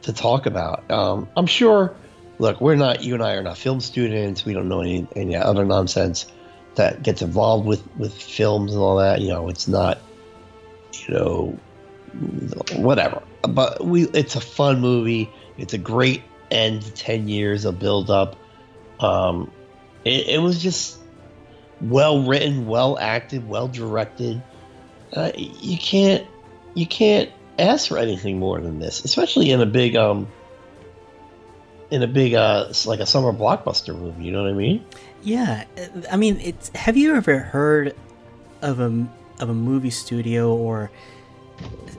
to 0.04 0.14
talk 0.14 0.46
about. 0.46 0.90
Um, 0.90 1.28
I'm 1.36 1.48
sure. 1.48 1.96
Look, 2.40 2.62
we're 2.62 2.76
not 2.76 3.04
you 3.04 3.14
and 3.16 3.22
I 3.24 3.34
are 3.34 3.44
not 3.44 3.58
film 3.58 3.82
students. 3.82 4.46
We 4.46 4.54
don't 4.54 4.70
know 4.70 4.82
any 4.82 5.08
any 5.16 5.36
other 5.36 5.66
nonsense 5.66 6.26
that 6.76 7.04
gets 7.04 7.22
involved 7.22 7.66
with 7.66 7.84
with 7.98 8.14
films 8.14 8.74
and 8.74 8.82
all 8.82 8.98
that. 8.98 9.22
You 9.22 9.30
know, 9.30 9.50
it's 9.50 9.68
not. 9.68 10.00
You 11.08 11.14
know, 11.14 11.60
whatever. 12.76 13.24
But 13.42 13.84
we, 13.84 14.04
it's 14.10 14.36
a 14.36 14.42
fun 14.42 14.82
movie. 14.82 15.30
It's 15.58 15.74
a 15.74 15.78
great 15.78 16.22
end 16.52 16.84
to 16.84 16.92
ten 16.92 17.28
years 17.28 17.66
of 17.66 17.80
build 17.80 18.10
up. 18.10 18.36
Um, 19.00 19.52
it, 20.04 20.28
it 20.28 20.42
was 20.42 20.62
just 20.62 21.00
well 21.80 22.24
written, 22.24 22.68
well 22.68 23.00
acted, 23.00 23.48
well 23.48 23.68
directed 23.68 24.42
uh, 25.14 25.32
you 25.36 25.78
can't 25.78 26.26
you 26.74 26.86
can't 26.86 27.30
ask 27.60 27.88
for 27.88 27.98
anything 27.98 28.40
more 28.40 28.60
than 28.62 28.80
this, 28.80 29.04
especially 29.04 29.52
in 29.52 29.62
a 29.62 29.66
big 29.66 29.96
um 29.96 30.28
in 31.90 32.02
a 32.02 32.08
big 32.08 32.34
uh 32.34 32.72
like 32.86 33.00
a 33.00 33.06
summer 33.06 33.34
blockbuster 33.34 33.98
movie. 33.98 34.24
You 34.24 34.32
know 34.32 34.44
what 34.44 34.52
I 34.52 34.56
mean? 34.56 34.86
Yeah, 35.24 35.66
I 36.12 36.18
mean, 36.18 36.40
it's. 36.42 36.70
Have 36.76 36.98
you 36.98 37.16
ever 37.16 37.40
heard 37.40 37.96
of 38.62 38.80
a 38.80 39.08
of 39.40 39.50
a 39.50 39.54
movie 39.54 39.90
studio 39.90 40.54
or 40.56 40.92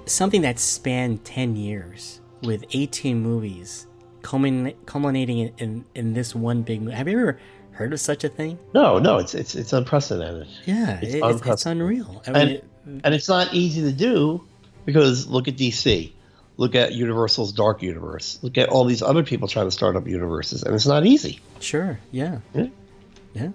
something 0.07 0.43
that 0.43 0.59
spanned 0.59 1.25
ten 1.25 1.57
years 1.57 2.21
with 2.43 2.65
eighteen 2.73 3.21
movies, 3.21 3.87
culmin- 4.23 4.75
culminating 4.87 5.39
in, 5.39 5.53
in 5.59 5.85
in 5.95 6.13
this 6.15 6.35
one 6.35 6.63
big 6.63 6.83
movie? 6.83 6.95
Have 6.97 7.09
you 7.09 7.19
ever 7.21 7.39
heard 7.73 7.93
of 7.93 8.01
such 8.01 8.25
a 8.25 8.29
thing? 8.29 8.59
No, 8.75 8.99
no, 8.99 9.19
it's 9.19 9.35
it's 9.35 9.55
it's 9.55 9.73
unprecedented, 9.73 10.49
Yeah, 10.67 10.99
It's 11.01 11.15
it- 11.15 11.23
it's, 11.25 11.47
it's, 11.47 11.67
unreal. 11.67 12.23
I 12.27 12.31
mean, 12.33 12.41
and 12.43 12.51
it- 12.51 12.65
and 13.05 13.15
it's 13.15 13.29
not 13.29 13.55
easy 13.55 13.81
to 13.83 13.93
do 13.93 14.45
because 14.85 15.29
look 15.29 15.47
at 15.47 15.57
DC, 15.57 16.11
look 16.57 16.75
at 16.75 16.93
Universal's 16.95 17.53
Dark 17.53 17.81
Universe, 17.81 18.41
look 18.43 18.59
at 18.59 18.69
all 18.69 18.85
these 18.85 19.03
other 19.03 19.23
people 19.23 19.47
trying 19.47 19.67
to 19.69 19.71
start 19.71 19.95
up 19.95 20.09
universes, 20.09 20.65
and 20.65 20.75
it's 20.75 20.87
not 20.87 21.07
easy. 21.07 21.39
sure, 21.61 22.01
yeah, 22.11 22.39
Yeah. 22.55 22.67
Yeah, 23.35 23.51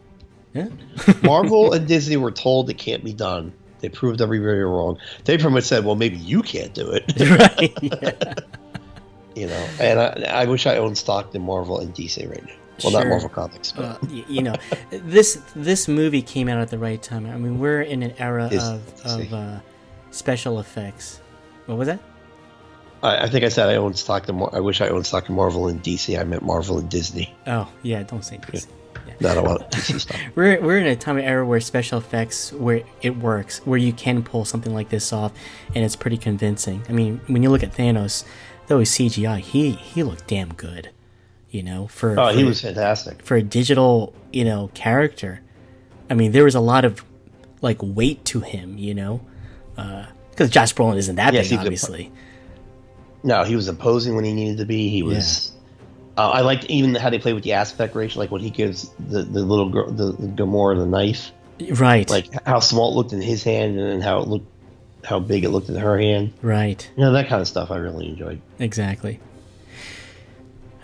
yeah. 0.54 0.68
Marvel 1.24 1.74
and 1.74 1.88
Disney 1.88 2.18
were 2.18 2.32
told 2.32 2.70
it 2.70 2.78
can't 2.78 3.04
be 3.04 3.14
done. 3.14 3.54
They 3.80 3.90
proved 3.90 4.22
everybody 4.22 4.60
wrong. 4.60 4.98
They 5.26 5.38
pretty 5.38 5.54
much 5.54 5.66
said, 5.66 5.86
"Well, 5.86 5.96
maybe 5.96 6.18
you 6.18 6.42
can't 6.42 6.74
do 6.74 6.92
it." 6.92 7.04
right. 7.20 7.78
Yeah. 7.82 8.34
you 9.36 9.48
know. 9.48 9.68
And 9.80 10.00
I, 10.00 10.42
I 10.42 10.46
wish 10.46 10.66
I 10.66 10.78
owned 10.78 10.98
stock 10.98 11.36
in 11.36 11.44
Marvel 11.44 11.80
and 11.80 11.94
DC 11.94 12.28
right 12.30 12.44
now. 12.44 12.54
Well, 12.84 12.94
not 12.94 13.08
Marvel 13.08 13.30
Comics, 13.30 13.72
but 13.72 13.86
uh, 13.86 13.98
you 14.28 14.44
know, 14.44 14.56
this 14.92 15.42
this 15.56 15.88
movie 15.88 16.22
came 16.22 16.48
out 16.48 16.60
at 16.60 16.70
the 16.70 16.78
right 16.78 17.02
time. 17.02 17.26
I 17.26 17.38
mean, 17.38 17.60
we're 17.60 17.82
in 17.82 18.04
an 18.04 18.14
era 18.20 18.48
Is- 18.48 18.64
of 18.64 18.82
of 19.06 19.34
uh, 19.34 19.60
special 20.12 20.60
effects. 20.60 21.20
What 21.66 21.78
was 21.78 21.88
that? 21.88 22.00
I, 23.02 23.26
I 23.26 23.30
think 23.30 23.46
I 23.46 23.50
said 23.50 23.70
I 23.70 23.76
owned 23.76 23.98
stock 23.98 24.30
in. 24.30 24.38
Mar- 24.38 24.52
I 24.54 24.60
wish 24.60 24.82
I 24.82 24.90
owned 24.90 25.06
stock 25.06 25.30
in 25.30 25.36
Marvel 25.36 25.68
and 25.68 25.82
DC. 25.84 26.20
I 26.20 26.24
meant 26.24 26.44
Marvel 26.44 26.78
and 26.78 26.90
Disney. 26.90 27.34
Oh, 27.46 27.68
yeah, 27.84 28.04
don't 28.04 28.24
say 28.24 28.40
this. 28.52 28.68
No, 29.20 29.30
I 29.30 29.36
don't 29.36 29.44
want 29.46 29.70
DC 29.72 30.00
stuff. 30.02 30.20
We're 30.36 30.62
we're 30.62 30.78
in 30.80 30.88
a 30.88 30.96
time 30.96 31.18
of 31.18 31.24
era 31.24 31.46
where 31.46 31.60
special 31.60 31.98
effects 31.98 32.52
where 32.54 32.84
it 33.02 33.18
works, 33.18 33.60
where 33.66 33.78
you 33.80 33.94
can 33.94 34.24
pull 34.24 34.46
something 34.46 34.74
like 34.74 34.90
this 34.90 35.12
off, 35.14 35.32
and 35.76 35.84
it's 35.84 35.96
pretty 35.96 36.18
convincing. 36.18 36.84
I 36.90 36.92
mean, 36.92 37.22
when 37.28 37.44
you 37.44 37.50
look 37.50 37.64
at 37.64 37.74
Thanos, 37.74 38.24
though 38.68 38.80
he's 38.80 38.92
CGI, 38.92 39.40
he 39.40 39.72
he 39.72 40.04
looked 40.04 40.28
damn 40.28 40.54
good. 40.54 40.90
You 41.50 41.64
know, 41.64 41.88
for 41.88 42.20
Oh, 42.20 42.28
he 42.28 42.44
was 42.44 42.62
fantastic. 42.62 43.22
for 43.24 43.36
a 43.38 43.42
digital, 43.42 44.14
you 44.34 44.44
know, 44.46 44.70
character. 44.74 45.42
I 46.10 46.14
mean, 46.14 46.32
there 46.34 46.44
was 46.44 46.56
a 46.56 46.60
lot 46.60 46.84
of 46.86 47.04
like 47.62 47.78
weight 47.82 48.24
to 48.26 48.42
him, 48.42 48.78
you 48.78 48.94
know, 48.94 49.22
uh, 49.78 50.06
because 50.30 50.50
Josh 50.50 50.74
Brolin 50.76 50.98
isn't 50.98 51.16
that 51.16 51.34
Yes, 51.34 51.46
big, 51.46 51.52
he 51.52 51.56
could- 51.58 51.62
obviously. 51.66 52.12
No, 53.24 53.44
he 53.44 53.56
was 53.56 53.68
imposing 53.68 54.16
when 54.16 54.24
he 54.26 54.34
needed 54.34 54.58
to 54.60 54.66
be. 54.66 54.90
He 54.90 55.02
was. 55.04 55.52
Uh, 56.18 56.30
I 56.30 56.42
liked 56.42 56.66
even 56.66 56.96
how 56.96 57.10
they 57.12 57.20
played 57.20 57.34
with 57.34 57.44
the 57.44 57.54
aspect 57.54 57.96
ratio, 57.96 58.20
like 58.20 58.32
when 58.32 58.42
he 58.42 58.50
gives 58.50 58.90
the, 58.98 59.22
the 59.24 59.42
little 59.42 59.70
girl, 59.70 59.92
the, 59.92 60.14
the 60.14 60.28
Gamora, 60.28 60.78
the 60.78 60.86
knife, 60.88 61.32
Right, 61.72 62.10
like 62.10 62.28
how 62.46 62.60
small 62.60 62.92
it 62.92 62.96
looked 62.96 63.14
in 63.14 63.22
his 63.22 63.44
hand, 63.44 63.80
and 63.80 63.90
then 63.92 64.02
how 64.02 64.20
it 64.20 64.28
looked, 64.28 64.46
how 65.04 65.20
big 65.20 65.44
it 65.44 65.50
looked 65.50 65.70
in 65.70 65.76
her 65.76 65.98
hand. 65.98 66.34
right, 66.42 66.90
You 66.96 67.04
know 67.04 67.12
that 67.14 67.28
kind 67.30 67.42
of 67.42 67.48
stuff. 67.48 67.70
I 67.72 67.78
really 67.78 68.08
enjoyed. 68.10 68.42
exactly. 68.60 69.20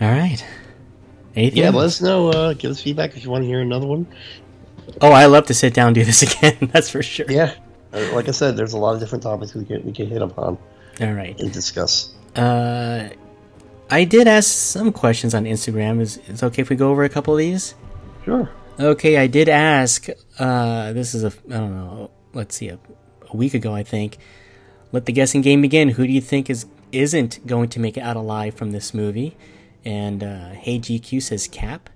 All 0.00 0.08
right. 0.10 0.44
Anything? 1.36 1.58
Yeah, 1.58 1.66
else? 1.66 1.74
let 1.76 1.84
us 1.86 2.00
know. 2.00 2.28
Uh, 2.30 2.52
give 2.54 2.70
us 2.70 2.80
feedback 2.80 3.16
if 3.16 3.24
you 3.24 3.30
want 3.30 3.42
to 3.42 3.46
hear 3.48 3.60
another 3.60 3.86
one. 3.86 4.06
Oh, 5.00 5.10
I 5.12 5.26
love 5.26 5.46
to 5.46 5.54
sit 5.54 5.74
down 5.74 5.88
and 5.88 5.94
do 5.94 6.04
this 6.04 6.22
again. 6.36 6.70
That's 6.72 6.90
for 6.90 7.02
sure. 7.02 7.26
Yeah, 7.28 7.54
Uh, 7.92 8.12
like 8.12 8.28
I 8.28 8.32
said, 8.32 8.56
there's 8.56 8.72
a 8.72 8.78
lot 8.78 8.94
of 8.94 9.00
different 9.00 9.22
topics 9.22 9.54
we 9.54 9.64
can 9.64 9.84
we 9.84 9.92
can 9.92 10.06
hit 10.08 10.22
upon 10.22 10.58
All 11.00 11.12
right. 11.12 11.38
and 11.40 11.52
discuss. 11.52 12.12
Uh, 12.36 13.08
I 13.90 14.04
did 14.04 14.26
ask 14.26 14.48
some 14.50 14.92
questions 14.92 15.34
on 15.34 15.44
Instagram. 15.44 16.00
Is 16.00 16.18
it's 16.26 16.42
okay 16.42 16.62
if 16.62 16.70
we 16.70 16.76
go 16.76 16.90
over 16.90 17.04
a 17.04 17.08
couple 17.08 17.34
of 17.34 17.38
these? 17.38 17.74
Sure. 18.24 18.50
Okay, 18.80 19.18
I 19.18 19.26
did 19.26 19.48
ask. 19.48 20.08
Uh, 20.38 20.92
this 20.92 21.14
is 21.14 21.22
a 21.24 21.28
I 21.48 21.58
don't 21.58 21.74
know. 21.76 22.10
Let's 22.32 22.56
see, 22.56 22.68
a, 22.68 22.78
a 23.30 23.36
week 23.36 23.54
ago, 23.54 23.74
I 23.74 23.82
think. 23.84 24.18
Let 24.90 25.06
the 25.06 25.12
guessing 25.12 25.42
game 25.42 25.60
begin. 25.62 25.90
Who 25.90 26.06
do 26.06 26.12
you 26.12 26.20
think 26.20 26.48
is 26.50 26.66
isn't 26.92 27.46
going 27.46 27.68
to 27.70 27.80
make 27.80 27.96
it 27.96 28.00
out 28.00 28.16
alive 28.16 28.54
from 28.54 28.70
this 28.72 28.94
movie? 28.94 29.36
And 29.84 30.24
uh, 30.24 30.50
Hey 30.50 30.78
GQ 30.78 31.22
says 31.22 31.46
Cap. 31.46 31.90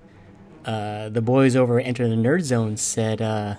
uh, 0.64 1.08
the 1.08 1.22
boys 1.22 1.56
over 1.56 1.80
at 1.80 1.86
Enter 1.86 2.06
the 2.08 2.16
Nerd 2.16 2.42
Zone 2.42 2.76
said, 2.76 3.22
uh, 3.22 3.54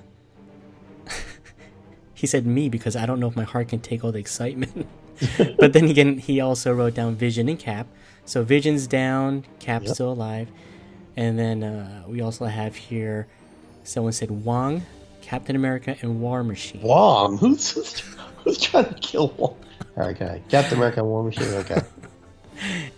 he 2.13 2.27
said 2.27 2.45
me 2.45 2.69
because 2.69 2.95
I 2.95 3.05
don't 3.05 3.19
know 3.19 3.27
if 3.27 3.35
my 3.35 3.43
heart 3.43 3.69
can 3.69 3.79
take 3.79 4.03
all 4.03 4.11
the 4.11 4.19
excitement. 4.19 4.87
but 5.59 5.73
then 5.73 5.85
again, 5.89 6.17
he 6.19 6.39
also 6.39 6.71
wrote 6.73 6.93
down 6.93 7.15
Vision 7.15 7.49
and 7.49 7.57
Cap. 7.59 7.87
So 8.29 8.43
Vision's 8.43 8.85
down, 8.85 9.43
Cap's 9.57 9.87
Yep. 9.87 9.93
still 9.95 10.11
alive. 10.11 10.49
And 11.17 11.39
then 11.39 11.63
uh, 11.63 12.03
we 12.07 12.21
also 12.21 12.45
have 12.45 12.75
here, 12.75 13.25
someone 13.83 14.13
said 14.13 14.29
Wong, 14.29 14.83
Captain 15.23 15.55
America, 15.55 15.95
and 16.03 16.21
War 16.21 16.43
Machine. 16.43 16.83
Wong. 16.83 17.39
Who's, 17.39 17.71
who's 18.43 18.61
trying 18.61 18.85
to 18.85 18.93
kill 18.93 19.29
Wong? 19.35 19.57
Okay, 19.97 20.43
Captain 20.47 20.77
America, 20.77 20.99
and 20.99 21.09
War 21.09 21.23
Machine. 21.23 21.51
Okay. 21.55 21.81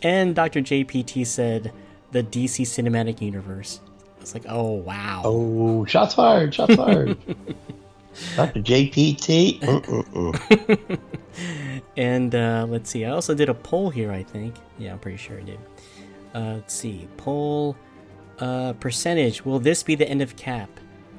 And 0.02 0.36
Dr. 0.36 0.60
JPT 0.62 1.26
said 1.26 1.72
the 2.12 2.24
DC 2.24 2.66
Cinematic 2.66 3.22
Universe. 3.22 3.80
It's 4.20 4.34
like, 4.34 4.44
oh 4.50 4.72
wow. 4.72 5.22
Oh, 5.24 5.86
shots 5.86 6.16
fired! 6.16 6.54
Shots 6.54 6.76
fired! 6.76 7.16
Dr. 8.36 8.60
JPT. 8.62 9.60
And 12.02 12.34
uh, 12.34 12.66
let's 12.68 12.90
see, 12.90 13.06
I 13.06 13.12
also 13.12 13.36
did 13.36 13.48
a 13.48 13.54
poll 13.54 13.92
here, 13.92 14.12
I 14.12 14.24
think. 14.24 14.56
Yeah, 14.80 14.94
I'm 14.94 14.98
pretty 14.98 15.18
sure 15.18 15.38
I 15.38 15.44
did. 15.44 15.60
Uh, 16.34 16.54
let's 16.56 16.74
see, 16.74 17.08
poll 17.16 17.76
uh, 18.40 18.74
percentage. 18.74 19.46
Will 19.46 19.60
this 19.60 19.84
be 19.84 19.94
the 19.94 20.10
end 20.10 20.24
of 20.24 20.36
Cap? 20.36 20.68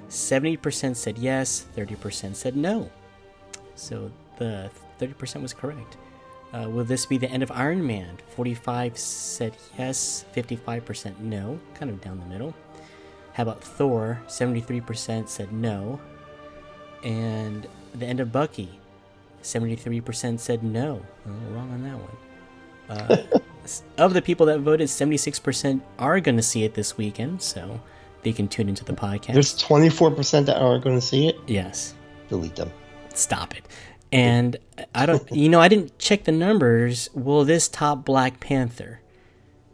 70% 0.09 0.97
said 0.97 1.17
yes, 1.19 1.67
30% 1.77 2.35
said 2.35 2.57
no. 2.57 2.91
So 3.77 4.11
the 4.39 4.73
30% 4.99 5.41
was 5.41 5.55
correct. 5.55 5.99
Uh, 6.53 6.69
will 6.69 6.85
this 6.85 7.07
be 7.07 7.17
the 7.17 7.31
end 7.31 7.45
of 7.45 7.53
Iron 7.53 7.87
Man? 7.87 8.19
45 8.35 8.99
said 8.99 9.57
yes, 9.79 10.25
55% 10.35 11.17
no, 11.21 11.61
kind 11.75 11.93
of 11.93 12.01
down 12.01 12.19
the 12.19 12.27
middle. 12.27 12.53
How 13.35 13.45
about 13.45 13.63
Thor? 13.63 14.21
73% 14.27 15.29
said 15.29 15.53
no. 15.53 16.01
And 17.05 17.69
the 17.95 18.05
end 18.05 18.19
of 18.19 18.33
Bucky? 18.33 18.81
73% 19.43 20.39
said 20.39 20.63
no. 20.63 21.05
Oh, 21.27 21.31
wrong 21.53 21.71
on 21.73 21.83
that 21.83 21.99
one. 21.99 22.17
Uh, 22.89 23.39
of 23.99 24.15
the 24.15 24.23
people 24.23 24.47
that 24.47 24.61
voted, 24.61 24.89
76% 24.89 25.81
are 25.99 26.21
going 26.21 26.37
to 26.37 26.43
see 26.43 26.65
it 26.65 26.75
this 26.75 26.97
weekend, 26.97 27.43
so 27.43 27.81
they 28.23 28.33
can 28.33 28.49
tune 28.49 28.69
into 28.69 28.85
the 28.85 28.93
podcast. 28.93 29.35
There's 29.35 29.61
24% 29.63 30.47
that 30.47 30.57
aren't 30.61 30.85
going 30.85 30.97
to 30.99 31.05
see 31.07 31.29
it. 31.29 31.37
yes. 31.47 31.95
Delete 32.29 32.57
them. 32.57 32.71
Stop 33.15 33.55
it. 33.55 33.67
And 34.11 34.57
I 34.95 35.07
don't, 35.07 35.31
you 35.33 35.49
know, 35.49 35.61
I 35.61 35.69
didn't 35.69 35.99
check 35.99 36.25
the 36.25 36.33
numbers. 36.33 37.11
Will 37.15 37.45
this 37.45 37.69
top 37.69 38.05
Black 38.05 38.41
Panther? 38.41 39.01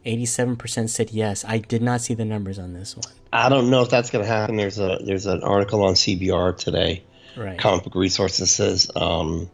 87% 0.05 0.89
said 0.89 1.11
yes. 1.11 1.45
I 1.45 1.59
did 1.59 1.81
not 1.81 2.01
see 2.01 2.13
the 2.13 2.25
numbers 2.25 2.57
on 2.57 2.73
this 2.73 2.95
one. 2.95 3.13
I 3.31 3.49
don't 3.49 3.69
know 3.69 3.81
if 3.81 3.89
that's 3.89 4.09
going 4.09 4.23
to 4.25 4.29
happen. 4.29 4.55
There's 4.55 4.79
a 4.79 4.99
there's 5.05 5.27
an 5.27 5.43
article 5.43 5.83
on 5.83 5.93
CBR 5.93 6.57
today. 6.57 7.03
Right. 7.37 7.59
Comic 7.59 7.83
Book 7.83 7.95
Resources 7.95 8.51
says 8.51 8.89
um, 8.95 9.49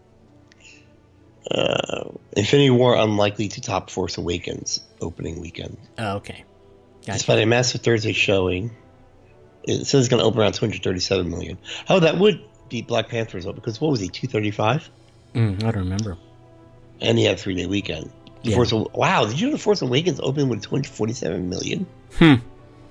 uh, 1.52 2.10
Infinity 2.36 2.70
War 2.70 2.96
unlikely 2.96 3.48
to 3.50 3.62
top 3.62 3.90
Force 3.90 4.18
Awakens 4.18 4.82
opening 5.02 5.40
weekend. 5.40 5.78
Oh, 5.98 6.18
okay. 6.18 6.44
Gotcha. 7.02 7.14
Despite 7.14 7.40
a 7.40 7.46
massive 7.46 7.82
Thursday 7.82 8.14
showing, 8.14 8.72
it 9.64 9.86
says 9.86 10.02
it's 10.02 10.10
going 10.10 10.20
to 10.22 10.26
open 10.26 10.40
around 10.42 10.54
237 10.54 11.30
million. 11.30 11.58
Oh, 11.90 12.00
that 12.00 12.18
would 12.18 12.44
beat 12.70 12.88
Black 12.88 13.10
Panther's 13.10 13.46
up 13.46 13.56
because 13.56 13.80
what 13.80 13.92
was 13.92 14.00
he 14.00 14.08
235? 14.08 14.90
Mm, 15.34 15.58
I 15.64 15.72
don't 15.72 15.84
remember. 15.84 16.18
And 17.02 17.18
he 17.18 17.26
had 17.26 17.36
a 17.36 17.38
three 17.38 17.56
day 17.56 17.66
weekend. 17.66 18.12
The 18.44 18.52
Yeah. 18.52 18.56
Force 18.56 18.72
wow, 18.72 19.26
did 19.26 19.40
you 19.40 19.48
know 19.48 19.54
the 19.54 19.60
Force 19.60 19.82
Awakens 19.82 20.20
opened 20.22 20.50
with 20.50 20.62
247 20.62 21.50
million? 21.50 21.86
Hmm. 22.18 22.36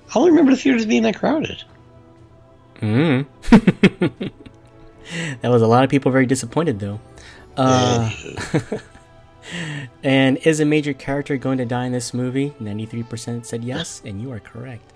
I 0.09 0.13
don't 0.13 0.27
remember 0.27 0.51
the 0.51 0.57
theaters 0.57 0.85
being 0.85 1.03
that 1.03 1.17
crowded. 1.17 1.63
Mm. 2.81 3.25
that 5.41 5.49
was 5.49 5.61
a 5.61 5.67
lot 5.67 5.83
of 5.83 5.89
people 5.89 6.11
very 6.11 6.25
disappointed 6.25 6.79
though. 6.79 6.99
Uh, 7.57 8.09
and 10.03 10.37
is 10.39 10.59
a 10.59 10.65
major 10.65 10.93
character 10.93 11.37
going 11.37 11.57
to 11.57 11.65
die 11.65 11.85
in 11.85 11.91
this 11.91 12.13
movie? 12.13 12.53
Ninety-three 12.59 13.03
percent 13.03 13.45
said 13.45 13.63
yes, 13.63 14.01
and 14.05 14.21
you 14.21 14.31
are 14.31 14.39
correct. 14.39 14.91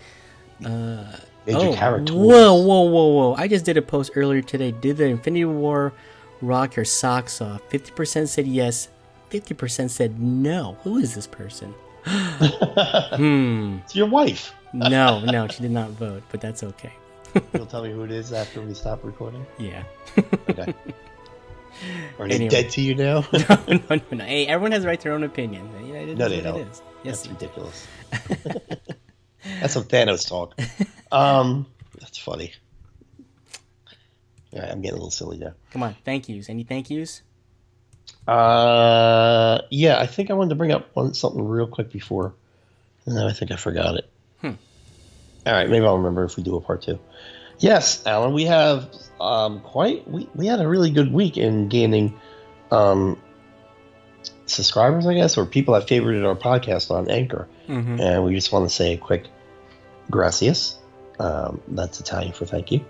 Major 0.59 1.59
oh, 1.59 1.73
character. 1.73 2.13
whoa, 2.13 2.55
whoa, 2.55 2.81
whoa, 2.81 3.07
whoa! 3.07 3.33
I 3.35 3.47
just 3.47 3.65
did 3.65 3.77
a 3.77 3.81
post 3.81 4.11
earlier 4.15 4.41
today. 4.41 4.71
Did 4.71 4.97
the 4.97 5.05
Infinity 5.05 5.45
War 5.45 5.93
rock 6.41 6.75
your 6.75 6.85
socks 6.85 7.41
off? 7.41 7.61
Fifty 7.69 7.91
percent 7.91 8.29
said 8.29 8.45
yes. 8.45 8.89
Fifty 9.29 9.53
percent 9.53 9.91
said 9.91 10.19
no. 10.19 10.77
Who 10.83 10.97
is 10.97 11.15
this 11.15 11.27
person? 11.27 11.73
hmm. 12.05 13.77
It's 13.83 13.95
your 13.95 14.07
wife. 14.07 14.53
No, 14.71 15.19
no, 15.21 15.47
she 15.47 15.63
did 15.63 15.71
not 15.71 15.89
vote, 15.89 16.21
but 16.29 16.41
that's 16.41 16.61
okay. 16.61 16.93
You'll 17.55 17.65
tell 17.65 17.81
me 17.81 17.91
who 17.91 18.03
it 18.03 18.11
is 18.11 18.31
after 18.31 18.61
we 18.61 18.75
stop 18.75 19.03
recording. 19.03 19.43
Yeah. 19.57 19.81
Okay. 20.47 20.75
Are 22.19 22.27
they 22.27 22.35
Anyway. 22.35 22.49
dead 22.49 22.69
to 22.71 22.81
you 22.81 22.95
now? 22.95 23.25
no, 23.33 23.79
no, 23.89 24.01
no. 24.11 24.23
Hey, 24.25 24.45
everyone 24.47 24.71
has 24.73 24.81
the 24.83 24.87
right 24.89 24.99
to 24.99 25.03
their 25.05 25.13
own 25.13 25.23
opinion. 25.23 25.69
You 25.85 25.93
know, 25.93 25.99
it 25.99 26.09
is 26.09 26.17
No, 26.17 26.29
they 26.29 26.37
it 26.37 26.43
don't. 26.43 26.59
is. 26.61 26.81
Yes, 27.03 27.21
That's 27.23 27.27
ridiculous. 27.29 27.87
that's 29.61 29.73
some 29.73 29.83
Thanos 29.85 30.27
talk. 30.27 30.59
Um, 31.11 31.65
that's 31.99 32.17
funny. 32.17 32.53
All 34.53 34.59
right, 34.59 34.69
I'm 34.69 34.81
getting 34.81 34.93
a 34.93 34.97
little 34.97 35.11
silly 35.11 35.37
now. 35.37 35.53
Come 35.71 35.83
on, 35.83 35.95
thank 36.03 36.27
yous. 36.27 36.49
Any 36.49 36.63
thank 36.63 36.89
yous? 36.89 37.21
Uh, 38.27 39.61
yeah, 39.69 39.99
I 39.99 40.05
think 40.07 40.29
I 40.29 40.33
wanted 40.33 40.49
to 40.49 40.55
bring 40.55 40.71
up 40.71 40.89
one 40.95 41.13
something 41.13 41.43
real 41.47 41.67
quick 41.67 41.91
before. 41.91 42.33
and 43.05 43.15
then 43.15 43.25
I 43.25 43.33
think 43.33 43.51
I 43.51 43.55
forgot 43.55 43.95
it. 43.95 44.09
Hmm. 44.41 44.51
All 45.45 45.53
right, 45.53 45.69
maybe 45.69 45.85
I'll 45.85 45.97
remember 45.97 46.23
if 46.25 46.35
we 46.37 46.43
do 46.43 46.55
a 46.55 46.61
part 46.61 46.81
two. 46.81 46.99
Yes, 47.59 48.05
Alan, 48.05 48.33
we 48.33 48.45
have 48.45 48.93
um, 49.21 49.59
quite 49.61 50.07
we, 50.09 50.29
we 50.35 50.47
had 50.47 50.59
a 50.61 50.67
really 50.67 50.89
good 50.91 51.11
week 51.13 51.37
in 51.37 51.67
gaining 51.69 52.19
um, 52.71 53.19
subscribers, 54.45 55.05
I 55.05 55.13
guess, 55.13 55.37
or 55.37 55.45
people 55.45 55.73
that 55.73 55.87
favorited 55.87 56.25
our 56.27 56.35
podcast 56.35 56.91
on 56.91 57.09
Anchor, 57.09 57.47
Mm-hmm. 57.67 57.99
and 57.99 58.23
we 58.23 58.33
just 58.35 58.51
want 58.51 58.67
to 58.67 58.73
say 58.73 58.93
a 58.93 58.97
quick 58.97 59.27
gracias. 60.09 60.77
Um, 61.19 61.61
that's 61.67 61.99
Italian 61.99 62.33
for 62.33 62.45
thank 62.45 62.71
you. 62.71 62.83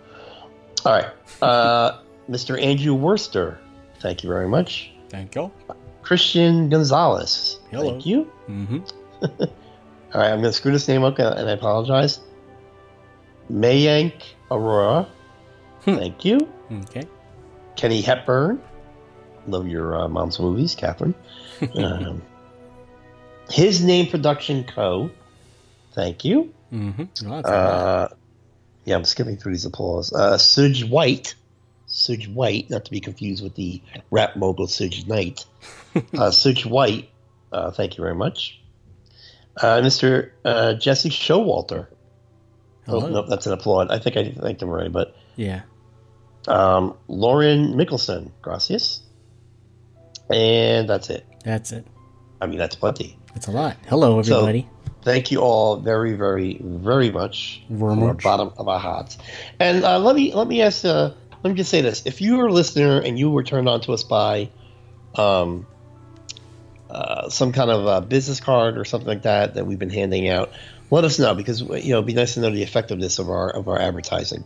All 0.86 0.94
right, 0.94 1.08
uh, 1.42 2.00
Mr. 2.30 2.62
Andrew 2.62 2.94
Worster, 2.94 3.60
thank 4.00 4.24
you 4.24 4.30
very 4.30 4.48
much. 4.48 4.92
Thank 5.10 5.36
you. 5.36 5.52
Christian 6.04 6.70
Gonzalez. 6.70 7.60
Hello. 7.72 7.90
Thank 7.90 8.06
you. 8.06 8.32
Mm-hmm. 8.48 8.80
All 10.12 10.22
right, 10.22 10.32
I'm 10.32 10.40
going 10.40 10.44
to 10.44 10.54
screw 10.54 10.72
this 10.72 10.88
name 10.88 11.04
up 11.04 11.20
and 11.20 11.38
and 11.38 11.50
I 11.50 11.54
apologize. 11.54 12.20
Mayank 13.52 14.14
Aurora. 14.52 15.08
Thank 15.98 16.26
you. 16.26 16.48
Okay. 16.72 17.04
Kenny 17.76 18.02
Hepburn. 18.02 18.62
Love 19.48 19.68
your 19.68 19.96
uh, 19.96 20.08
mom's 20.08 20.40
movies, 20.40 20.76
Katharine. 20.76 21.16
um, 21.76 22.22
His 23.50 23.84
Name 23.84 24.08
Production 24.08 24.64
Co. 24.64 25.10
Thank 25.94 26.24
you. 26.26 26.54
Mm-hmm. 26.72 27.28
Well, 27.28 27.42
that's 27.42 27.50
all 27.50 27.54
right. 27.54 27.70
Uh, 27.70 28.08
yeah, 28.86 28.96
I'm 28.96 29.06
skipping 29.06 29.38
through 29.38 29.54
these 29.54 29.66
applause. 29.66 30.14
Uh, 30.14 30.38
Suge 30.38 30.90
White. 30.90 31.36
Suge 31.88 32.32
White, 32.34 32.70
not 32.70 32.86
to 32.86 32.92
be 32.92 33.00
confused 33.00 33.44
with 33.44 33.56
the 33.56 33.82
rap 34.12 34.36
mogul 34.36 34.68
Suge 34.68 35.08
Knight. 35.08 35.46
uh, 35.96 36.30
Suge 36.30 36.66
White, 36.66 37.10
uh, 37.52 37.72
thank 37.72 37.98
you 37.98 38.04
very 38.04 38.16
much. 38.16 38.60
Uh, 39.58 39.82
Mr. 39.82 40.32
Uh, 40.46 40.74
Jesse 40.74 41.10
Showalter. 41.10 41.88
Oh, 42.88 43.00
nope, 43.08 43.26
that's 43.30 43.46
an 43.46 43.54
applaud. 43.54 43.92
I 43.92 44.00
think 44.00 44.18
I 44.18 44.32
thanked 44.32 44.62
him 44.62 44.70
already, 44.70 44.90
but 44.90 45.16
Yeah. 45.36 45.62
Um, 46.48 46.96
Lauren 47.08 47.74
Mickelson, 47.74 48.32
gracias. 48.42 49.02
And 50.30 50.88
that's 50.88 51.10
it. 51.10 51.26
That's 51.44 51.72
it. 51.72 51.86
I 52.42 52.48
mean, 52.48 52.58
that's 52.58 52.76
plenty. 52.76 53.18
That's 53.34 53.48
a 53.48 53.52
lot. 53.52 53.78
Hello, 53.88 54.22
So- 54.22 54.36
everybody. 54.40 54.68
Thank 55.02 55.32
you 55.32 55.40
all 55.40 55.78
very, 55.78 56.12
very, 56.14 56.60
very 56.62 57.10
much 57.10 57.64
Very 57.70 57.96
from 57.96 58.00
the 58.06 58.14
bottom 58.16 58.52
of 58.58 58.68
our 58.68 58.80
hearts. 58.80 59.18
And 59.58 59.86
uh, 59.86 59.98
let 59.98 60.14
me 60.14 60.34
let 60.34 60.46
me 60.46 60.62
ask. 60.62 60.84
Uh, 60.84 61.12
let 61.42 61.52
me 61.52 61.56
just 61.56 61.70
say 61.70 61.80
this: 61.80 62.06
if 62.06 62.20
you 62.20 62.36
were 62.36 62.48
a 62.48 62.52
listener 62.52 63.00
and 63.00 63.18
you 63.18 63.30
were 63.30 63.44
turned 63.44 63.70
on 63.70 63.80
to 63.82 63.94
us 63.94 64.04
by 64.04 64.50
um, 65.16 65.66
uh, 66.90 67.30
some 67.30 67.54
kind 67.54 67.72
of 67.72 67.88
uh, 67.88 68.02
business 68.02 68.42
card 68.42 68.78
or 68.78 68.84
something 68.84 69.08
like 69.08 69.22
that 69.22 69.54
that 69.54 69.66
we've 69.66 69.80
been 69.80 69.90
handing 69.90 70.28
out, 70.28 70.52
let 70.92 71.06
us 71.06 71.18
know 71.18 71.34
because 71.34 71.62
you 71.62 71.92
know 71.92 72.00
it'd 72.00 72.06
be 72.06 72.14
nice 72.14 72.34
to 72.34 72.42
know 72.42 72.50
the 72.50 72.64
effectiveness 72.64 73.20
of 73.20 73.30
our 73.30 73.50
of 73.50 73.70
our 73.70 73.80
advertising. 73.80 74.44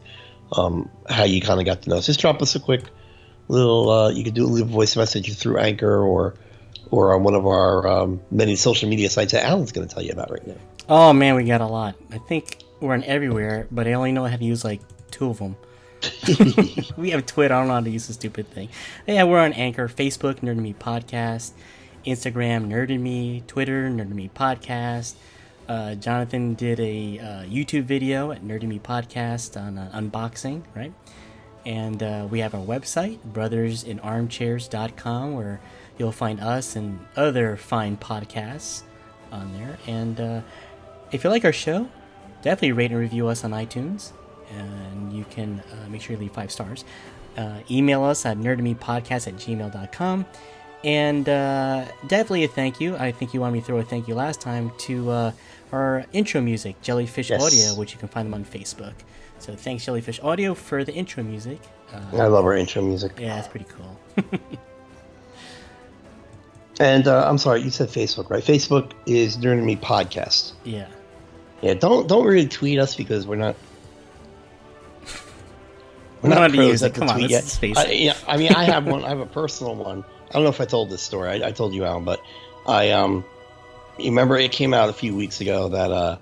Um, 0.56 0.90
how 1.10 1.24
you 1.24 1.42
kind 1.42 1.60
of 1.60 1.66
got 1.66 1.82
to 1.84 1.90
know 1.90 1.98
us. 1.98 2.06
Just 2.06 2.20
drop 2.20 2.42
us 2.42 2.56
a 2.56 2.60
quick 2.60 2.84
little. 3.48 3.90
Uh, 3.90 4.10
you 4.10 4.24
could 4.24 4.34
do 4.34 4.46
leave 4.46 4.66
a 4.66 4.70
voice 4.70 4.96
message 4.96 5.36
through 5.38 5.58
Anchor 5.58 6.02
or 6.02 6.36
or 6.92 7.16
on 7.16 7.24
one 7.24 7.34
of 7.34 7.46
our 7.48 7.88
um, 7.88 8.22
many 8.30 8.56
social 8.56 8.88
media 8.88 9.10
sites 9.10 9.32
that 9.32 9.44
Alan's 9.44 9.72
going 9.72 9.88
to 9.88 9.94
tell 9.94 10.04
you 10.04 10.12
about 10.12 10.30
right 10.32 10.46
now. 10.46 10.56
Oh 10.90 11.14
man, 11.14 11.36
we 11.36 11.46
got 11.46 11.62
a 11.62 11.66
lot. 11.66 11.96
I 12.12 12.18
think 12.18 12.60
we're 12.80 12.94
on 12.94 13.04
everywhere, 13.04 13.68
but 13.72 13.88
I 13.88 13.94
only 13.94 14.12
know 14.12 14.26
how 14.26 14.36
to 14.36 14.44
use 14.44 14.64
like 14.64 14.82
two 15.10 15.30
of 15.30 15.40
them. 15.40 15.56
we 16.98 17.12
have 17.12 17.26
Twitter. 17.26 17.54
I 17.54 17.60
don't 17.60 17.68
know 17.68 17.76
how 17.76 17.80
to 17.80 17.90
use 17.90 18.08
the 18.08 18.14
stupid 18.14 18.48
thing. 18.50 18.70
Yeah, 19.08 19.24
we're 19.24 19.40
on 19.40 19.54
Anchor, 19.54 19.88
Facebook, 19.88 20.42
Nerd 20.42 20.58
Me 20.58 20.74
Podcast, 20.74 21.54
Instagram, 22.06 22.68
Nerd 22.68 23.00
Me, 23.00 23.42
Twitter, 23.48 23.90
Nerd 23.90 24.10
Me 24.10 24.30
Podcast. 24.34 25.16
Uh, 25.68 25.95
Jonathan 25.95 26.53
did 26.56 26.80
a 26.80 27.19
uh, 27.19 27.26
YouTube 27.44 27.84
video 27.84 28.31
at 28.31 28.44
Nerdy 28.44 28.64
Me 28.64 28.80
Podcast 28.80 29.60
on 29.60 29.77
uh, 29.77 29.91
unboxing, 29.94 30.64
right? 30.76 30.94
And 31.65 32.02
uh, 32.03 32.27
we 32.30 32.40
have 32.40 32.53
our 32.53 32.65
website, 32.65 33.19
brothersinarmchairs.com, 33.31 35.34
where 35.34 35.61
you'll 35.98 36.11
find 36.11 36.41
us 36.41 36.76
and 36.76 36.99
other 37.15 37.56
fine 37.56 37.95
podcasts 37.95 38.84
on 39.31 39.53
there. 39.53 39.77
And 39.88 40.19
uh, 40.19 40.41
if 41.11 41.23
you 41.23 41.30
like 41.30 41.45
our 41.45 41.53
show, 41.53 41.88
definitely 42.41 42.73
rate 42.73 42.91
and 42.91 42.99
review 42.99 43.30
us 43.30 43.45
on 43.45 43.52
iTunes. 43.52 44.11
And 44.52 45.14
you 45.14 45.23
can 45.30 45.64
uh, 45.72 45.88
make 45.90 46.02
sure 46.02 46.15
you 46.15 46.22
leave 46.22 46.34
five 46.34 46.52
stars. 46.52 46.84
Email 47.72 48.03
us 48.03 48.26
at 48.26 48.38
nerdmepodcast 48.38 49.27
at 49.27 49.35
gmail.com. 49.35 50.26
And 50.84 51.26
definitely 51.26 52.44
a 52.44 52.49
thank 52.49 52.81
you. 52.81 52.98
I 52.98 53.14
think 53.14 53.34
you 53.34 53.40
wanted 53.40 53.53
me 53.53 53.60
to 53.61 53.65
throw 53.65 53.77
a 53.77 53.84
thank 53.84 54.10
you 54.10 54.15
last 54.15 54.41
time 54.41 54.73
to 54.80 55.31
our 55.74 56.06
intro 56.14 56.40
music, 56.40 56.82
Jellyfish 56.82 57.30
Yes. 57.32 57.41
Audio, 57.41 57.78
which 57.80 57.91
you 57.94 58.00
can 58.00 58.08
find 58.08 58.28
them 58.28 58.34
on 58.36 58.45
Facebook. 58.45 58.94
So 59.40 59.56
thanks, 59.56 59.84
Jellyfish 59.86 60.22
Audio, 60.22 60.54
for 60.54 60.84
the 60.86 60.94
intro 60.94 61.24
music. 61.24 61.60
Uh, 61.91 62.00
I 62.14 62.28
love 62.28 62.45
our 62.45 62.56
intro 62.56 62.82
music. 62.82 63.20
yeah, 63.20 63.40
it's 63.40 63.48
pretty 63.50 63.66
cool. 63.70 64.00
And 66.80 67.08
uh, 67.08 67.30
I'm 67.30 67.38
sorry, 67.38 67.62
you 67.62 67.70
said 67.70 67.90
Facebook, 67.90 68.32
right? 68.32 68.44
Facebook 68.44 68.94
is 69.06 69.38
Nerd 69.38 69.54
and 69.54 69.66
Me 69.66 69.76
Podcast. 69.76 70.54
yeah. 70.64 70.88
Yeah, 71.62 71.76
don't 71.76 72.08
don't 72.10 72.26
really 72.26 72.48
tweet 72.50 72.78
us 72.78 72.94
because 72.95 73.26
we're 73.26 73.38
not. 73.38 73.56
We 76.22 76.30
don't 76.30 76.32
know 76.32 76.41
how 76.41 76.48
to 76.48 76.54
pros 76.54 76.84
at 76.84 76.94
the 76.94 77.00
Come 77.00 77.10
on, 77.10 77.16
tweet 77.20 77.32
let's 77.32 77.62
yet. 77.64 77.78
I, 77.78 77.91
yeah, 77.91 78.18
I 78.28 78.36
mean, 78.36 78.52
I 78.52 78.66
have 78.66 78.86
one. 78.86 79.06
I 79.06 79.10
have 79.10 79.22
a 79.22 79.26
personal 79.26 79.76
one. 79.76 80.04
I 80.30 80.34
don't 80.34 80.44
know 80.44 80.50
if 80.50 80.60
I 80.60 80.66
told 80.66 80.90
this 80.90 81.02
story. 81.02 81.30
I, 81.30 81.48
I 81.48 81.52
told 81.54 81.74
you, 81.74 81.86
Alan, 81.86 82.04
but 82.04 82.20
I 82.68 82.90
um, 82.90 83.24
remember 83.98 84.38
it 84.38 84.52
came 84.52 84.74
out 84.74 84.90
a 84.90 84.94
few 84.94 85.15
weeks 85.15 85.41
ago 85.41 85.70
that 85.70 85.91
uh, 85.91 86.18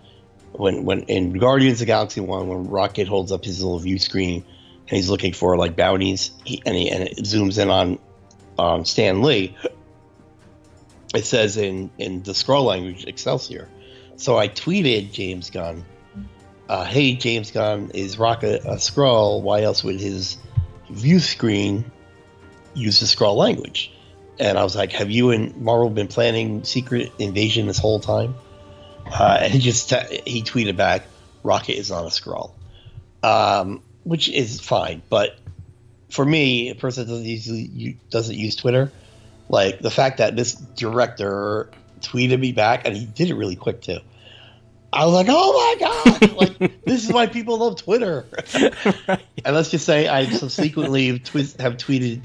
when 0.54 0.84
when 0.84 1.02
in 1.04 1.34
Guardians 1.34 1.76
of 1.76 1.80
the 1.80 1.86
Galaxy 1.86 2.22
one, 2.22 2.48
when 2.48 2.68
Rocket 2.68 3.08
holds 3.08 3.32
up 3.32 3.46
his 3.46 3.62
little 3.64 3.80
view 3.80 4.00
screen 4.00 4.44
and 4.88 4.98
he's 4.98 5.10
looking 5.10 5.34
for 5.34 5.58
like 5.58 5.76
bounties, 5.76 6.32
he, 6.46 6.62
and 6.66 6.76
he 6.76 6.90
and 6.90 7.04
it 7.04 7.18
zooms 7.20 7.62
in 7.62 7.70
on 7.70 8.00
um, 8.60 8.86
Stan 8.86 9.22
Lee. 9.22 9.56
It 11.14 11.26
says 11.26 11.58
in 11.58 11.90
in 11.98 12.24
the 12.24 12.32
Skrull 12.32 12.66
language 12.66 13.06
Excelsior. 13.06 13.70
So 14.18 14.38
I 14.38 14.48
tweeted 14.48 15.12
James 15.12 15.50
Gunn, 15.50 15.86
uh, 16.70 16.86
"Hey 16.86 17.16
James 17.16 17.52
Gunn, 17.52 17.92
is 17.94 18.18
Rocket 18.18 18.64
a 18.66 18.76
Skrull? 18.76 19.42
Why 19.42 19.64
else 19.64 19.84
would 19.84 20.00
his 20.00 20.38
view 20.90 21.20
screen 21.20 21.90
use 22.74 23.00
the 23.00 23.06
Skrull 23.06 23.36
language?" 23.36 23.92
And 24.42 24.58
I 24.58 24.64
was 24.64 24.76
like, 24.76 24.92
"Have 24.94 25.12
you 25.12 25.30
and 25.30 25.56
Marvel 25.58 25.92
been 25.92 26.08
planning 26.08 26.64
secret 26.64 27.12
invasion 27.20 27.68
this 27.68 27.78
whole 27.78 28.00
time?" 28.00 28.34
Uh, 29.06 29.38
and 29.40 29.54
he 29.54 29.60
just 29.60 29.90
t- 29.90 30.22
he 30.26 30.42
tweeted 30.42 30.76
back, 30.76 31.04
"Rocket 31.44 31.78
is 31.78 31.92
not 31.92 32.06
a 32.06 32.08
Skrull," 32.08 32.52
um, 33.22 33.84
which 34.04 34.30
is 34.30 34.60
fine. 34.60 35.04
But 35.10 35.38
for 36.10 36.26
me, 36.26 36.72
a 36.72 36.76
person 36.76 37.06
that 37.06 37.12
doesn't 37.12 37.26
usually 37.26 37.98
doesn't 38.10 38.36
use 38.36 38.56
Twitter, 38.56 38.92
like 39.48 39.80
the 39.80 39.92
fact 39.92 40.18
that 40.18 40.36
this 40.36 40.56
director 40.56 41.70
tweeted 42.00 42.40
me 42.40 42.52
back 42.52 42.88
and 42.88 42.98
he 42.98 43.06
did 43.06 43.30
it 43.30 43.36
really 43.36 43.56
quick 43.56 43.82
too. 43.82 44.00
I 44.92 45.06
was 45.06 45.14
like, 45.14 45.28
"Oh 45.30 45.78
my 45.80 46.20
god! 46.20 46.36
like 46.60 46.84
this 46.84 47.06
is 47.06 47.14
why 47.14 47.28
people 47.28 47.60
love 47.60 47.78
Twitter." 47.78 48.26
And 49.44 49.56
let's 49.56 49.72
just 49.72 49.88
say 49.88 50.08
I 50.08 50.28
subsequently 50.28 51.18
twi- 51.18 51.48
have 51.60 51.78
tweeted 51.78 52.22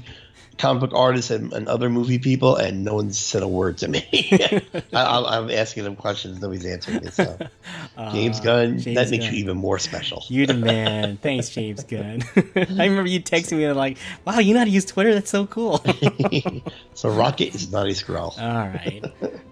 comic 0.57 0.81
book 0.81 0.91
artists 0.93 1.29
and, 1.31 1.53
and 1.53 1.67
other 1.67 1.89
movie 1.89 2.19
people, 2.19 2.55
and 2.55 2.83
no 2.83 2.95
one 2.95 3.11
said 3.13 3.43
a 3.43 3.47
word 3.47 3.77
to 3.79 3.87
me. 3.87 4.05
I, 4.93 5.17
I'm, 5.17 5.25
I'm 5.25 5.51
asking 5.51 5.83
them 5.83 5.95
questions, 5.95 6.41
nobody's 6.41 6.65
answering 6.65 7.03
me. 7.03 7.11
So, 7.11 7.37
James 8.11 8.39
Uh, 8.39 8.43
Gunn, 8.43 8.79
James 8.79 8.95
that 8.95 9.09
makes 9.11 9.25
Gunn. 9.25 9.33
you 9.33 9.39
even 9.39 9.57
more 9.57 9.79
special. 9.79 10.23
You're 10.29 10.47
the 10.47 10.53
man. 10.55 11.17
Thanks, 11.21 11.49
James 11.49 11.83
Gunn. 11.83 12.23
I 12.35 12.85
remember 12.85 13.07
you 13.09 13.21
texting 13.21 13.57
me 13.57 13.71
like, 13.71 13.97
"Wow, 14.25 14.39
you 14.39 14.53
know 14.53 14.59
how 14.59 14.65
to 14.65 14.71
use 14.71 14.85
Twitter? 14.85 15.13
That's 15.13 15.29
so 15.29 15.45
cool." 15.47 15.83
so, 16.93 17.09
Rocket 17.09 17.53
is 17.55 17.71
not 17.71 17.85
a 17.87 17.91
Skrull. 17.91 18.37
All 18.39 18.67
right, 18.67 19.03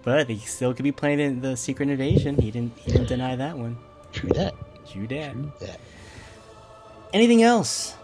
but 0.03 0.29
he 0.29 0.37
still 0.39 0.73
could 0.73 0.83
be 0.83 0.91
playing 0.91 1.19
in 1.19 1.41
the 1.41 1.55
Secret 1.55 1.89
Invasion. 1.89 2.35
He 2.41 2.51
didn't. 2.51 2.77
He 2.77 2.91
didn't 2.91 3.07
deny 3.07 3.35
that 3.35 3.57
one. 3.57 3.77
True 4.11 4.29
that. 4.29 4.53
You 4.93 5.07
did. 5.07 5.33
True 5.33 5.51
that. 5.61 5.79
Anything 7.13 7.43
else? 7.43 7.95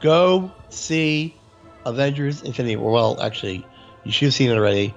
Go 0.00 0.50
see 0.68 1.34
Avengers 1.84 2.42
Infinity 2.42 2.76
War. 2.76 2.92
Well, 2.92 3.20
actually, 3.20 3.66
you 4.04 4.12
should 4.12 4.26
have 4.26 4.34
seen 4.34 4.50
it 4.50 4.56
already 4.56 4.94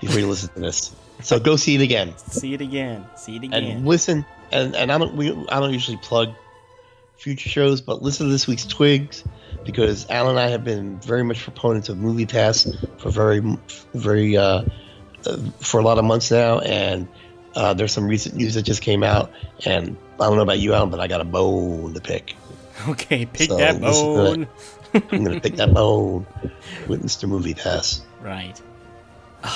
before 0.00 0.20
you 0.20 0.28
listen 0.28 0.50
to 0.54 0.60
this. 0.60 0.94
So 1.22 1.40
go 1.40 1.56
see 1.56 1.74
it 1.74 1.80
again. 1.80 2.16
See 2.18 2.54
it 2.54 2.60
again. 2.60 3.06
See 3.16 3.36
it 3.36 3.44
again. 3.44 3.64
and 3.64 3.86
listen 3.86 4.24
and, 4.52 4.74
and 4.76 4.92
I 4.92 4.98
don't 4.98 5.14
we 5.16 5.30
I 5.48 5.60
don't 5.60 5.72
usually 5.72 5.96
plug 5.98 6.30
future 7.16 7.48
shows, 7.48 7.80
but 7.80 8.02
listen 8.02 8.26
to 8.26 8.32
this 8.32 8.46
week's 8.46 8.64
Twigs 8.64 9.24
because 9.64 10.08
Alan 10.08 10.30
and 10.30 10.40
I 10.40 10.48
have 10.50 10.64
been 10.64 11.00
very 11.00 11.24
much 11.24 11.42
proponents 11.42 11.88
of 11.88 11.98
MoviePass 11.98 13.00
for 13.00 13.10
very 13.10 13.40
very 13.94 14.36
uh, 14.36 14.62
uh, 15.26 15.36
for 15.60 15.80
a 15.80 15.82
lot 15.82 15.98
of 15.98 16.04
months 16.04 16.30
now, 16.30 16.60
and 16.60 17.08
uh, 17.54 17.74
there's 17.74 17.92
some 17.92 18.06
recent 18.06 18.36
news 18.36 18.54
that 18.54 18.62
just 18.62 18.82
came 18.82 19.02
out, 19.02 19.32
and 19.66 19.96
I 20.20 20.26
don't 20.26 20.36
know 20.36 20.42
about 20.42 20.60
you, 20.60 20.74
Alan, 20.74 20.90
but 20.90 21.00
I 21.00 21.08
got 21.08 21.20
a 21.20 21.24
bone 21.24 21.94
to 21.94 22.00
pick. 22.00 22.36
okay, 22.88 23.26
pick 23.26 23.48
So, 23.48 23.56
that 23.56 23.80
bone. 23.80 24.46
I'm 24.94 25.24
gonna 25.24 25.40
pick 25.40 25.56
that 25.56 25.72
bone 25.74 26.26
with 26.88 27.02
Mr. 27.04 27.28
MoviePass. 27.28 28.02
Right. 28.22 28.60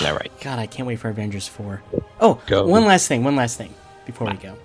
Yeah, 0.01 0.13
right. 0.13 0.31
God, 0.41 0.59
I 0.59 0.67
can't 0.67 0.87
wait 0.87 0.97
for 0.97 1.09
Avengers 1.09 1.49
four. 1.49 1.83
Oh, 2.21 2.41
Go. 2.47 2.67
one 2.67 2.85
last 2.85 3.09
thing. 3.09 3.25
One 3.25 3.35
last 3.37 3.59
thing 3.59 3.75
before 4.07 4.29
we 4.29 4.35
go. 4.35 4.57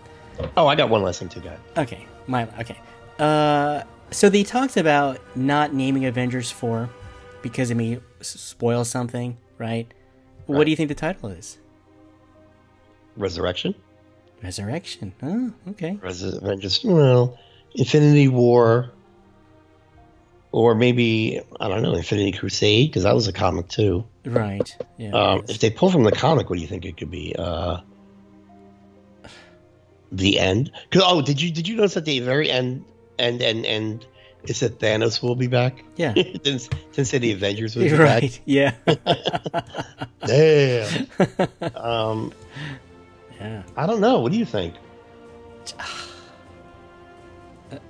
Oh, 0.56 0.68
I 0.68 0.76
got 0.76 0.90
one 0.90 1.02
last 1.02 1.20
thing 1.20 1.30
to 1.30 1.40
guy. 1.40 1.58
Okay, 1.78 2.06
my 2.28 2.48
okay. 2.60 2.78
Uh, 3.18 3.82
so 4.12 4.30
they 4.30 4.44
talked 4.44 4.78
about 4.78 5.20
not 5.36 5.74
naming 5.74 6.06
Avengers 6.06 6.52
four 6.52 6.90
because 7.42 7.72
it 7.72 7.76
may 7.76 8.00
spoil 8.22 8.86
something, 8.86 9.38
right? 9.58 9.92
What 10.46 10.58
Right. 10.60 10.66
do 10.66 10.70
you 10.72 10.78
think 10.78 10.90
the 10.90 10.96
title 10.96 11.30
is? 11.30 11.58
Resurrection. 13.16 13.74
Resurrection. 14.44 15.14
Oh, 15.24 15.52
okay. 15.72 15.98
Res- 16.02 16.22
Avengers, 16.22 16.82
well, 16.84 17.38
Infinity 17.74 18.28
War, 18.28 18.92
or 20.52 20.76
maybe 20.76 21.42
I 21.60 21.68
don't 21.68 21.82
know, 21.82 21.94
Infinity 21.94 22.32
Crusade, 22.32 22.90
because 22.90 23.04
that 23.04 23.16
was 23.16 23.28
a 23.28 23.34
comic 23.34 23.68
too. 23.68 24.06
Right. 24.26 24.76
Yeah. 24.98 25.12
Um, 25.12 25.46
if 25.48 25.60
they 25.60 25.70
pull 25.70 25.92
from 25.92 26.04
the 26.04 26.12
comic, 26.12 26.50
what 26.50 26.56
do 26.58 26.62
you 26.62 26.68
think 26.68 26.86
it 26.86 26.98
could 26.98 27.12
be? 27.12 27.36
Uh, 27.38 27.80
the 30.12 30.40
end. 30.40 30.72
Cause, 30.92 31.04
oh, 31.06 31.22
did 31.22 31.42
you 31.42 31.52
did 31.52 31.68
you 31.68 31.76
notice 31.76 31.98
at 31.98 32.06
the 32.06 32.20
very 32.20 32.50
end, 32.50 32.86
and 33.20 33.42
and 33.42 33.66
end? 33.66 34.06
It 34.44 34.56
said 34.56 34.80
Thanos 34.80 35.22
will 35.22 35.36
be 35.36 35.48
back. 35.48 35.84
yeah. 35.98 36.14
didn't, 36.14 36.70
didn't 36.94 37.08
say 37.08 37.18
the 37.18 37.34
Avengers 37.34 37.76
will 37.76 37.84
be 37.90 37.94
right. 37.94 38.40
Yeah. 38.46 38.72
back. 38.86 39.66
Damn. 40.26 41.08
um, 41.76 42.34
yeah. 43.40 43.64
I 43.76 43.86
don't 43.86 44.00
know. 44.00 44.20
What 44.20 44.32
do 44.32 44.38
you 44.38 44.46
think? 44.46 44.76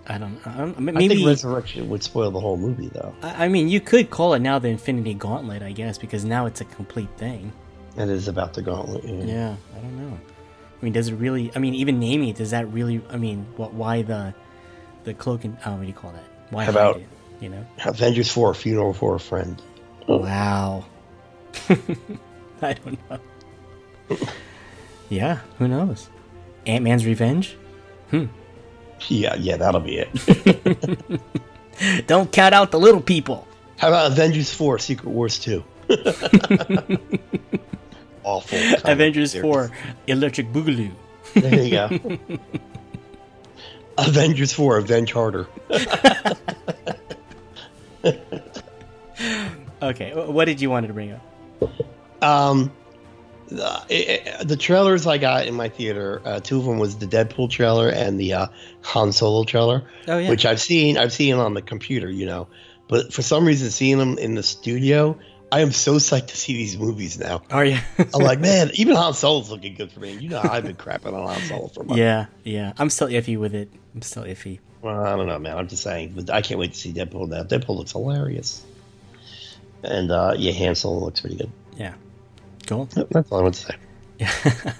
I 0.07 0.17
don't. 0.17 0.33
know. 0.33 0.39
I 0.45 0.57
don't 0.57 0.97
I 0.97 1.07
think 1.07 1.25
Resurrection 1.25 1.89
would 1.89 2.01
spoil 2.03 2.31
the 2.31 2.39
whole 2.39 2.57
movie, 2.57 2.89
though. 2.89 3.13
I 3.21 3.45
I 3.45 3.47
mean, 3.47 3.69
you 3.69 3.79
could 3.79 4.09
call 4.09 4.33
it 4.33 4.39
now 4.39 4.57
the 4.59 4.69
Infinity 4.69 5.13
Gauntlet, 5.13 5.61
I 5.61 5.71
guess, 5.71 5.97
because 5.97 6.25
now 6.25 6.45
it's 6.45 6.61
a 6.61 6.65
complete 6.65 7.09
thing. 7.17 7.51
It 7.95 8.09
is 8.09 8.27
about 8.27 8.53
the 8.53 8.61
gauntlet. 8.61 9.03
Yeah. 9.03 9.23
Yeah, 9.25 9.55
I 9.75 9.79
don't 9.79 9.97
know. 9.97 10.17
I 10.81 10.85
mean, 10.85 10.93
does 10.93 11.09
it 11.09 11.15
really? 11.15 11.51
I 11.55 11.59
mean, 11.59 11.73
even 11.75 11.99
naming 11.99 12.29
it, 12.29 12.35
does 12.37 12.51
that 12.51 12.71
really? 12.71 13.01
I 13.09 13.17
mean, 13.17 13.45
what? 13.55 13.73
Why 13.73 14.01
the 14.03 14.33
the 15.03 15.13
cloak 15.13 15.43
and 15.45 15.57
oh, 15.65 15.71
what 15.73 15.81
do 15.81 15.87
you 15.87 15.93
call 15.93 16.11
that? 16.11 16.23
Why 16.49 16.65
How 16.65 16.71
about- 16.71 16.97
it? 16.97 17.07
You 17.39 17.49
know? 17.49 17.63
Avengers 17.85 18.31
4, 18.31 18.55
Funeral 18.55 18.93
for 18.93 19.13
a 19.13 19.19
Friend. 19.19 19.61
Wow. 20.07 20.85
I 21.69 22.73
don't 22.73 22.97
know. 23.09 24.17
yeah, 25.09 25.41
who 25.59 25.67
knows? 25.67 26.09
Ant 26.65 26.83
Man's 26.83 27.05
Revenge. 27.05 27.55
Hmm. 28.09 28.25
Yeah, 29.07 29.35
yeah, 29.35 29.57
that'll 29.57 29.81
be 29.81 29.97
it. 29.99 31.21
Don't 32.07 32.31
count 32.31 32.53
out 32.55 32.71
the 32.71 32.79
little 32.79 33.01
people. 33.01 33.47
How 33.77 33.89
about 33.89 34.11
Avengers 34.11 34.51
4, 34.53 34.79
Secret 34.79 35.09
Wars 35.09 35.37
2? 35.39 35.63
Awful. 38.23 38.59
Avengers. 38.83 39.35
Four, 39.35 39.71
Electric 40.07 40.47
Boogaloo. 40.51 40.91
There 41.33 41.63
you 41.63 41.71
go. 41.71 41.89
Avengers 43.97 44.51
4, 44.53 44.77
Avenge 44.79 45.13
Harder. 45.13 45.47
Okay, 49.81 50.11
what 50.13 50.45
did 50.45 50.59
you 50.59 50.69
want 50.69 50.87
to 50.87 50.93
bring 50.93 51.11
up? 51.13 51.21
Um, 52.23 52.71
the, 53.47 53.81
it- 53.89 54.47
the 54.47 54.55
trailers 54.57 55.05
I 55.07 55.17
got 55.17 55.47
in 55.47 55.53
my 55.55 55.69
theater, 55.69 56.21
uh, 56.25 56.39
two 56.39 56.59
of 56.59 56.65
them 56.65 56.79
was 56.79 56.97
the 56.97 57.05
Deadpool 57.07 57.49
trailer 57.49 57.89
and 57.89 58.19
the 58.19 58.33
uh, 58.33 58.47
Han 58.83 59.11
Solo 59.11 59.43
trailer, 59.43 59.83
Oh 60.07 60.17
yeah. 60.17 60.29
which 60.29 60.45
I've 60.45 60.61
seen. 60.61 60.97
I've 60.97 61.13
seen 61.13 61.35
on 61.35 61.53
the 61.53 61.61
computer, 61.61 62.09
you 62.09 62.25
know, 62.25 62.47
but 62.87 63.13
for 63.13 63.21
some 63.21 63.45
reason, 63.45 63.69
seeing 63.71 63.97
them 63.97 64.17
in 64.17 64.35
the 64.35 64.43
studio, 64.43 65.17
I 65.51 65.61
am 65.61 65.71
so 65.71 65.93
psyched 65.95 66.27
to 66.27 66.37
see 66.37 66.53
these 66.57 66.77
movies 66.77 67.17
now. 67.17 67.41
Are 67.51 67.63
you? 67.63 67.77
I'm 68.13 68.21
like, 68.21 68.39
man, 68.41 68.69
even 68.73 68.95
Han 68.95 69.13
Solo's 69.13 69.49
looking 69.49 69.75
good 69.75 69.91
for 69.91 70.01
me. 70.01 70.11
You 70.13 70.29
know, 70.29 70.41
I've 70.43 70.63
been 70.65 70.75
crapping 70.75 71.13
on 71.13 71.27
Han 71.33 71.41
Solo 71.47 71.67
for 71.69 71.83
months. 71.85 71.97
yeah, 71.99 72.25
yeah. 72.43 72.73
I'm 72.77 72.89
still 72.89 73.07
iffy 73.07 73.37
with 73.39 73.55
it. 73.55 73.69
I'm 73.95 74.01
still 74.01 74.23
iffy. 74.23 74.59
Well, 74.81 75.03
I 75.03 75.15
don't 75.15 75.25
know, 75.27 75.39
man. 75.39 75.57
I'm 75.57 75.67
just 75.67 75.83
saying. 75.83 76.13
But 76.15 76.29
I 76.29 76.41
can't 76.41 76.59
wait 76.59 76.73
to 76.73 76.77
see 76.77 76.91
Deadpool 76.93 77.29
now. 77.29 77.43
Deadpool 77.43 77.77
looks 77.77 77.93
hilarious. 77.93 78.63
And 79.83 80.11
uh, 80.11 80.33
yeah, 80.37 80.51
Han 80.53 80.75
Solo 80.75 80.99
looks 81.05 81.21
pretty 81.21 81.37
good. 81.37 81.51
Cool. 82.67 82.85
That's 83.09 83.31
all 83.31 83.39
I 83.39 83.43
want 83.43 83.55
to 83.55 83.75
say. 84.19 84.71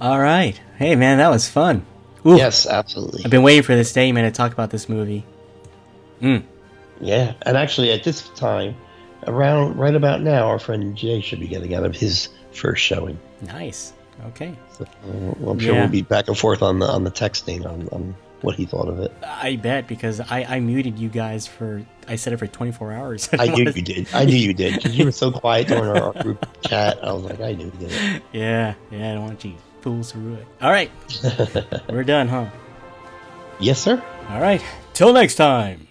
All 0.00 0.18
right. 0.20 0.58
Hey, 0.76 0.94
man, 0.96 1.18
that 1.18 1.28
was 1.28 1.48
fun. 1.48 1.84
Ooh, 2.26 2.36
Yes, 2.36 2.66
absolutely. 2.66 3.24
I've 3.24 3.30
been 3.30 3.42
waiting 3.42 3.62
for 3.62 3.74
this 3.74 3.92
day, 3.92 4.12
man, 4.12 4.24
to 4.24 4.30
talk 4.30 4.52
about 4.52 4.70
this 4.70 4.88
movie. 4.88 5.24
Yeah, 6.20 7.34
and 7.42 7.56
actually, 7.56 7.90
at 7.92 8.02
this 8.04 8.28
time, 8.30 8.74
around 9.26 9.76
right 9.78 9.94
about 9.94 10.20
now, 10.22 10.46
our 10.48 10.58
friend 10.58 10.96
Jay 10.96 11.20
should 11.20 11.38
be 11.40 11.46
getting 11.46 11.74
out 11.74 11.84
of 11.84 11.94
his 11.94 12.28
first 12.52 12.82
showing. 12.82 13.18
Nice. 13.40 13.92
Okay. 14.28 14.52
So, 14.76 14.84
uh, 14.84 14.88
well, 15.38 15.52
I'm 15.52 15.58
sure 15.60 15.74
Yeah. 15.74 15.80
we'll 15.82 15.90
be 15.90 16.02
back 16.02 16.26
and 16.26 16.36
forth 16.36 16.60
on 16.62 16.80
the 16.80 16.86
on 16.88 17.04
the 17.04 17.10
texting 17.12 17.64
on, 17.64 17.88
on 17.92 18.16
what 18.42 18.54
he 18.56 18.66
thought 18.66 18.88
of 18.88 19.00
it. 19.00 19.12
I 19.24 19.56
bet 19.56 19.86
because 19.88 20.20
I, 20.20 20.44
I 20.48 20.60
muted 20.60 20.98
you 20.98 21.08
guys 21.08 21.46
for 21.46 21.84
I 22.06 22.16
said 22.16 22.32
it 22.32 22.36
for 22.38 22.46
24 22.46 22.92
hours. 22.92 23.28
I 23.38 23.46
knew 23.48 23.64
you 23.64 23.82
did. 23.82 24.08
I 24.14 24.24
knew 24.24 24.36
you 24.36 24.54
did 24.54 24.74
because 24.76 24.96
you 24.96 25.04
were 25.04 25.12
so 25.12 25.30
quiet 25.30 25.68
during 25.68 25.84
our 26.00 26.12
group 26.22 26.46
chat. 26.62 26.98
I 27.04 27.12
was 27.12 27.24
like, 27.24 27.40
I 27.40 27.52
knew 27.52 27.66
you 27.66 27.70
did 27.72 27.92
it. 27.92 28.22
Yeah, 28.32 28.74
yeah. 28.90 29.10
I 29.10 29.14
don't 29.14 29.24
want 29.24 29.44
you 29.44 29.54
fools 29.80 30.12
to 30.12 30.18
ruin 30.18 30.38
it. 30.38 30.46
All 30.62 30.70
right, 30.70 30.90
we're 31.88 32.04
done, 32.04 32.28
huh? 32.28 32.46
Yes, 33.60 33.80
sir. 33.80 34.02
All 34.30 34.40
right. 34.40 34.62
Till 34.94 35.12
next 35.12 35.34
time. 35.34 35.88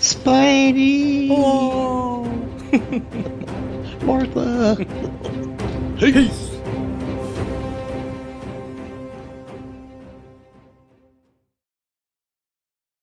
Spidey, 0.00 1.28
Oh. 1.30 2.24
Martha. 4.04 4.76
Peace. 5.98 6.51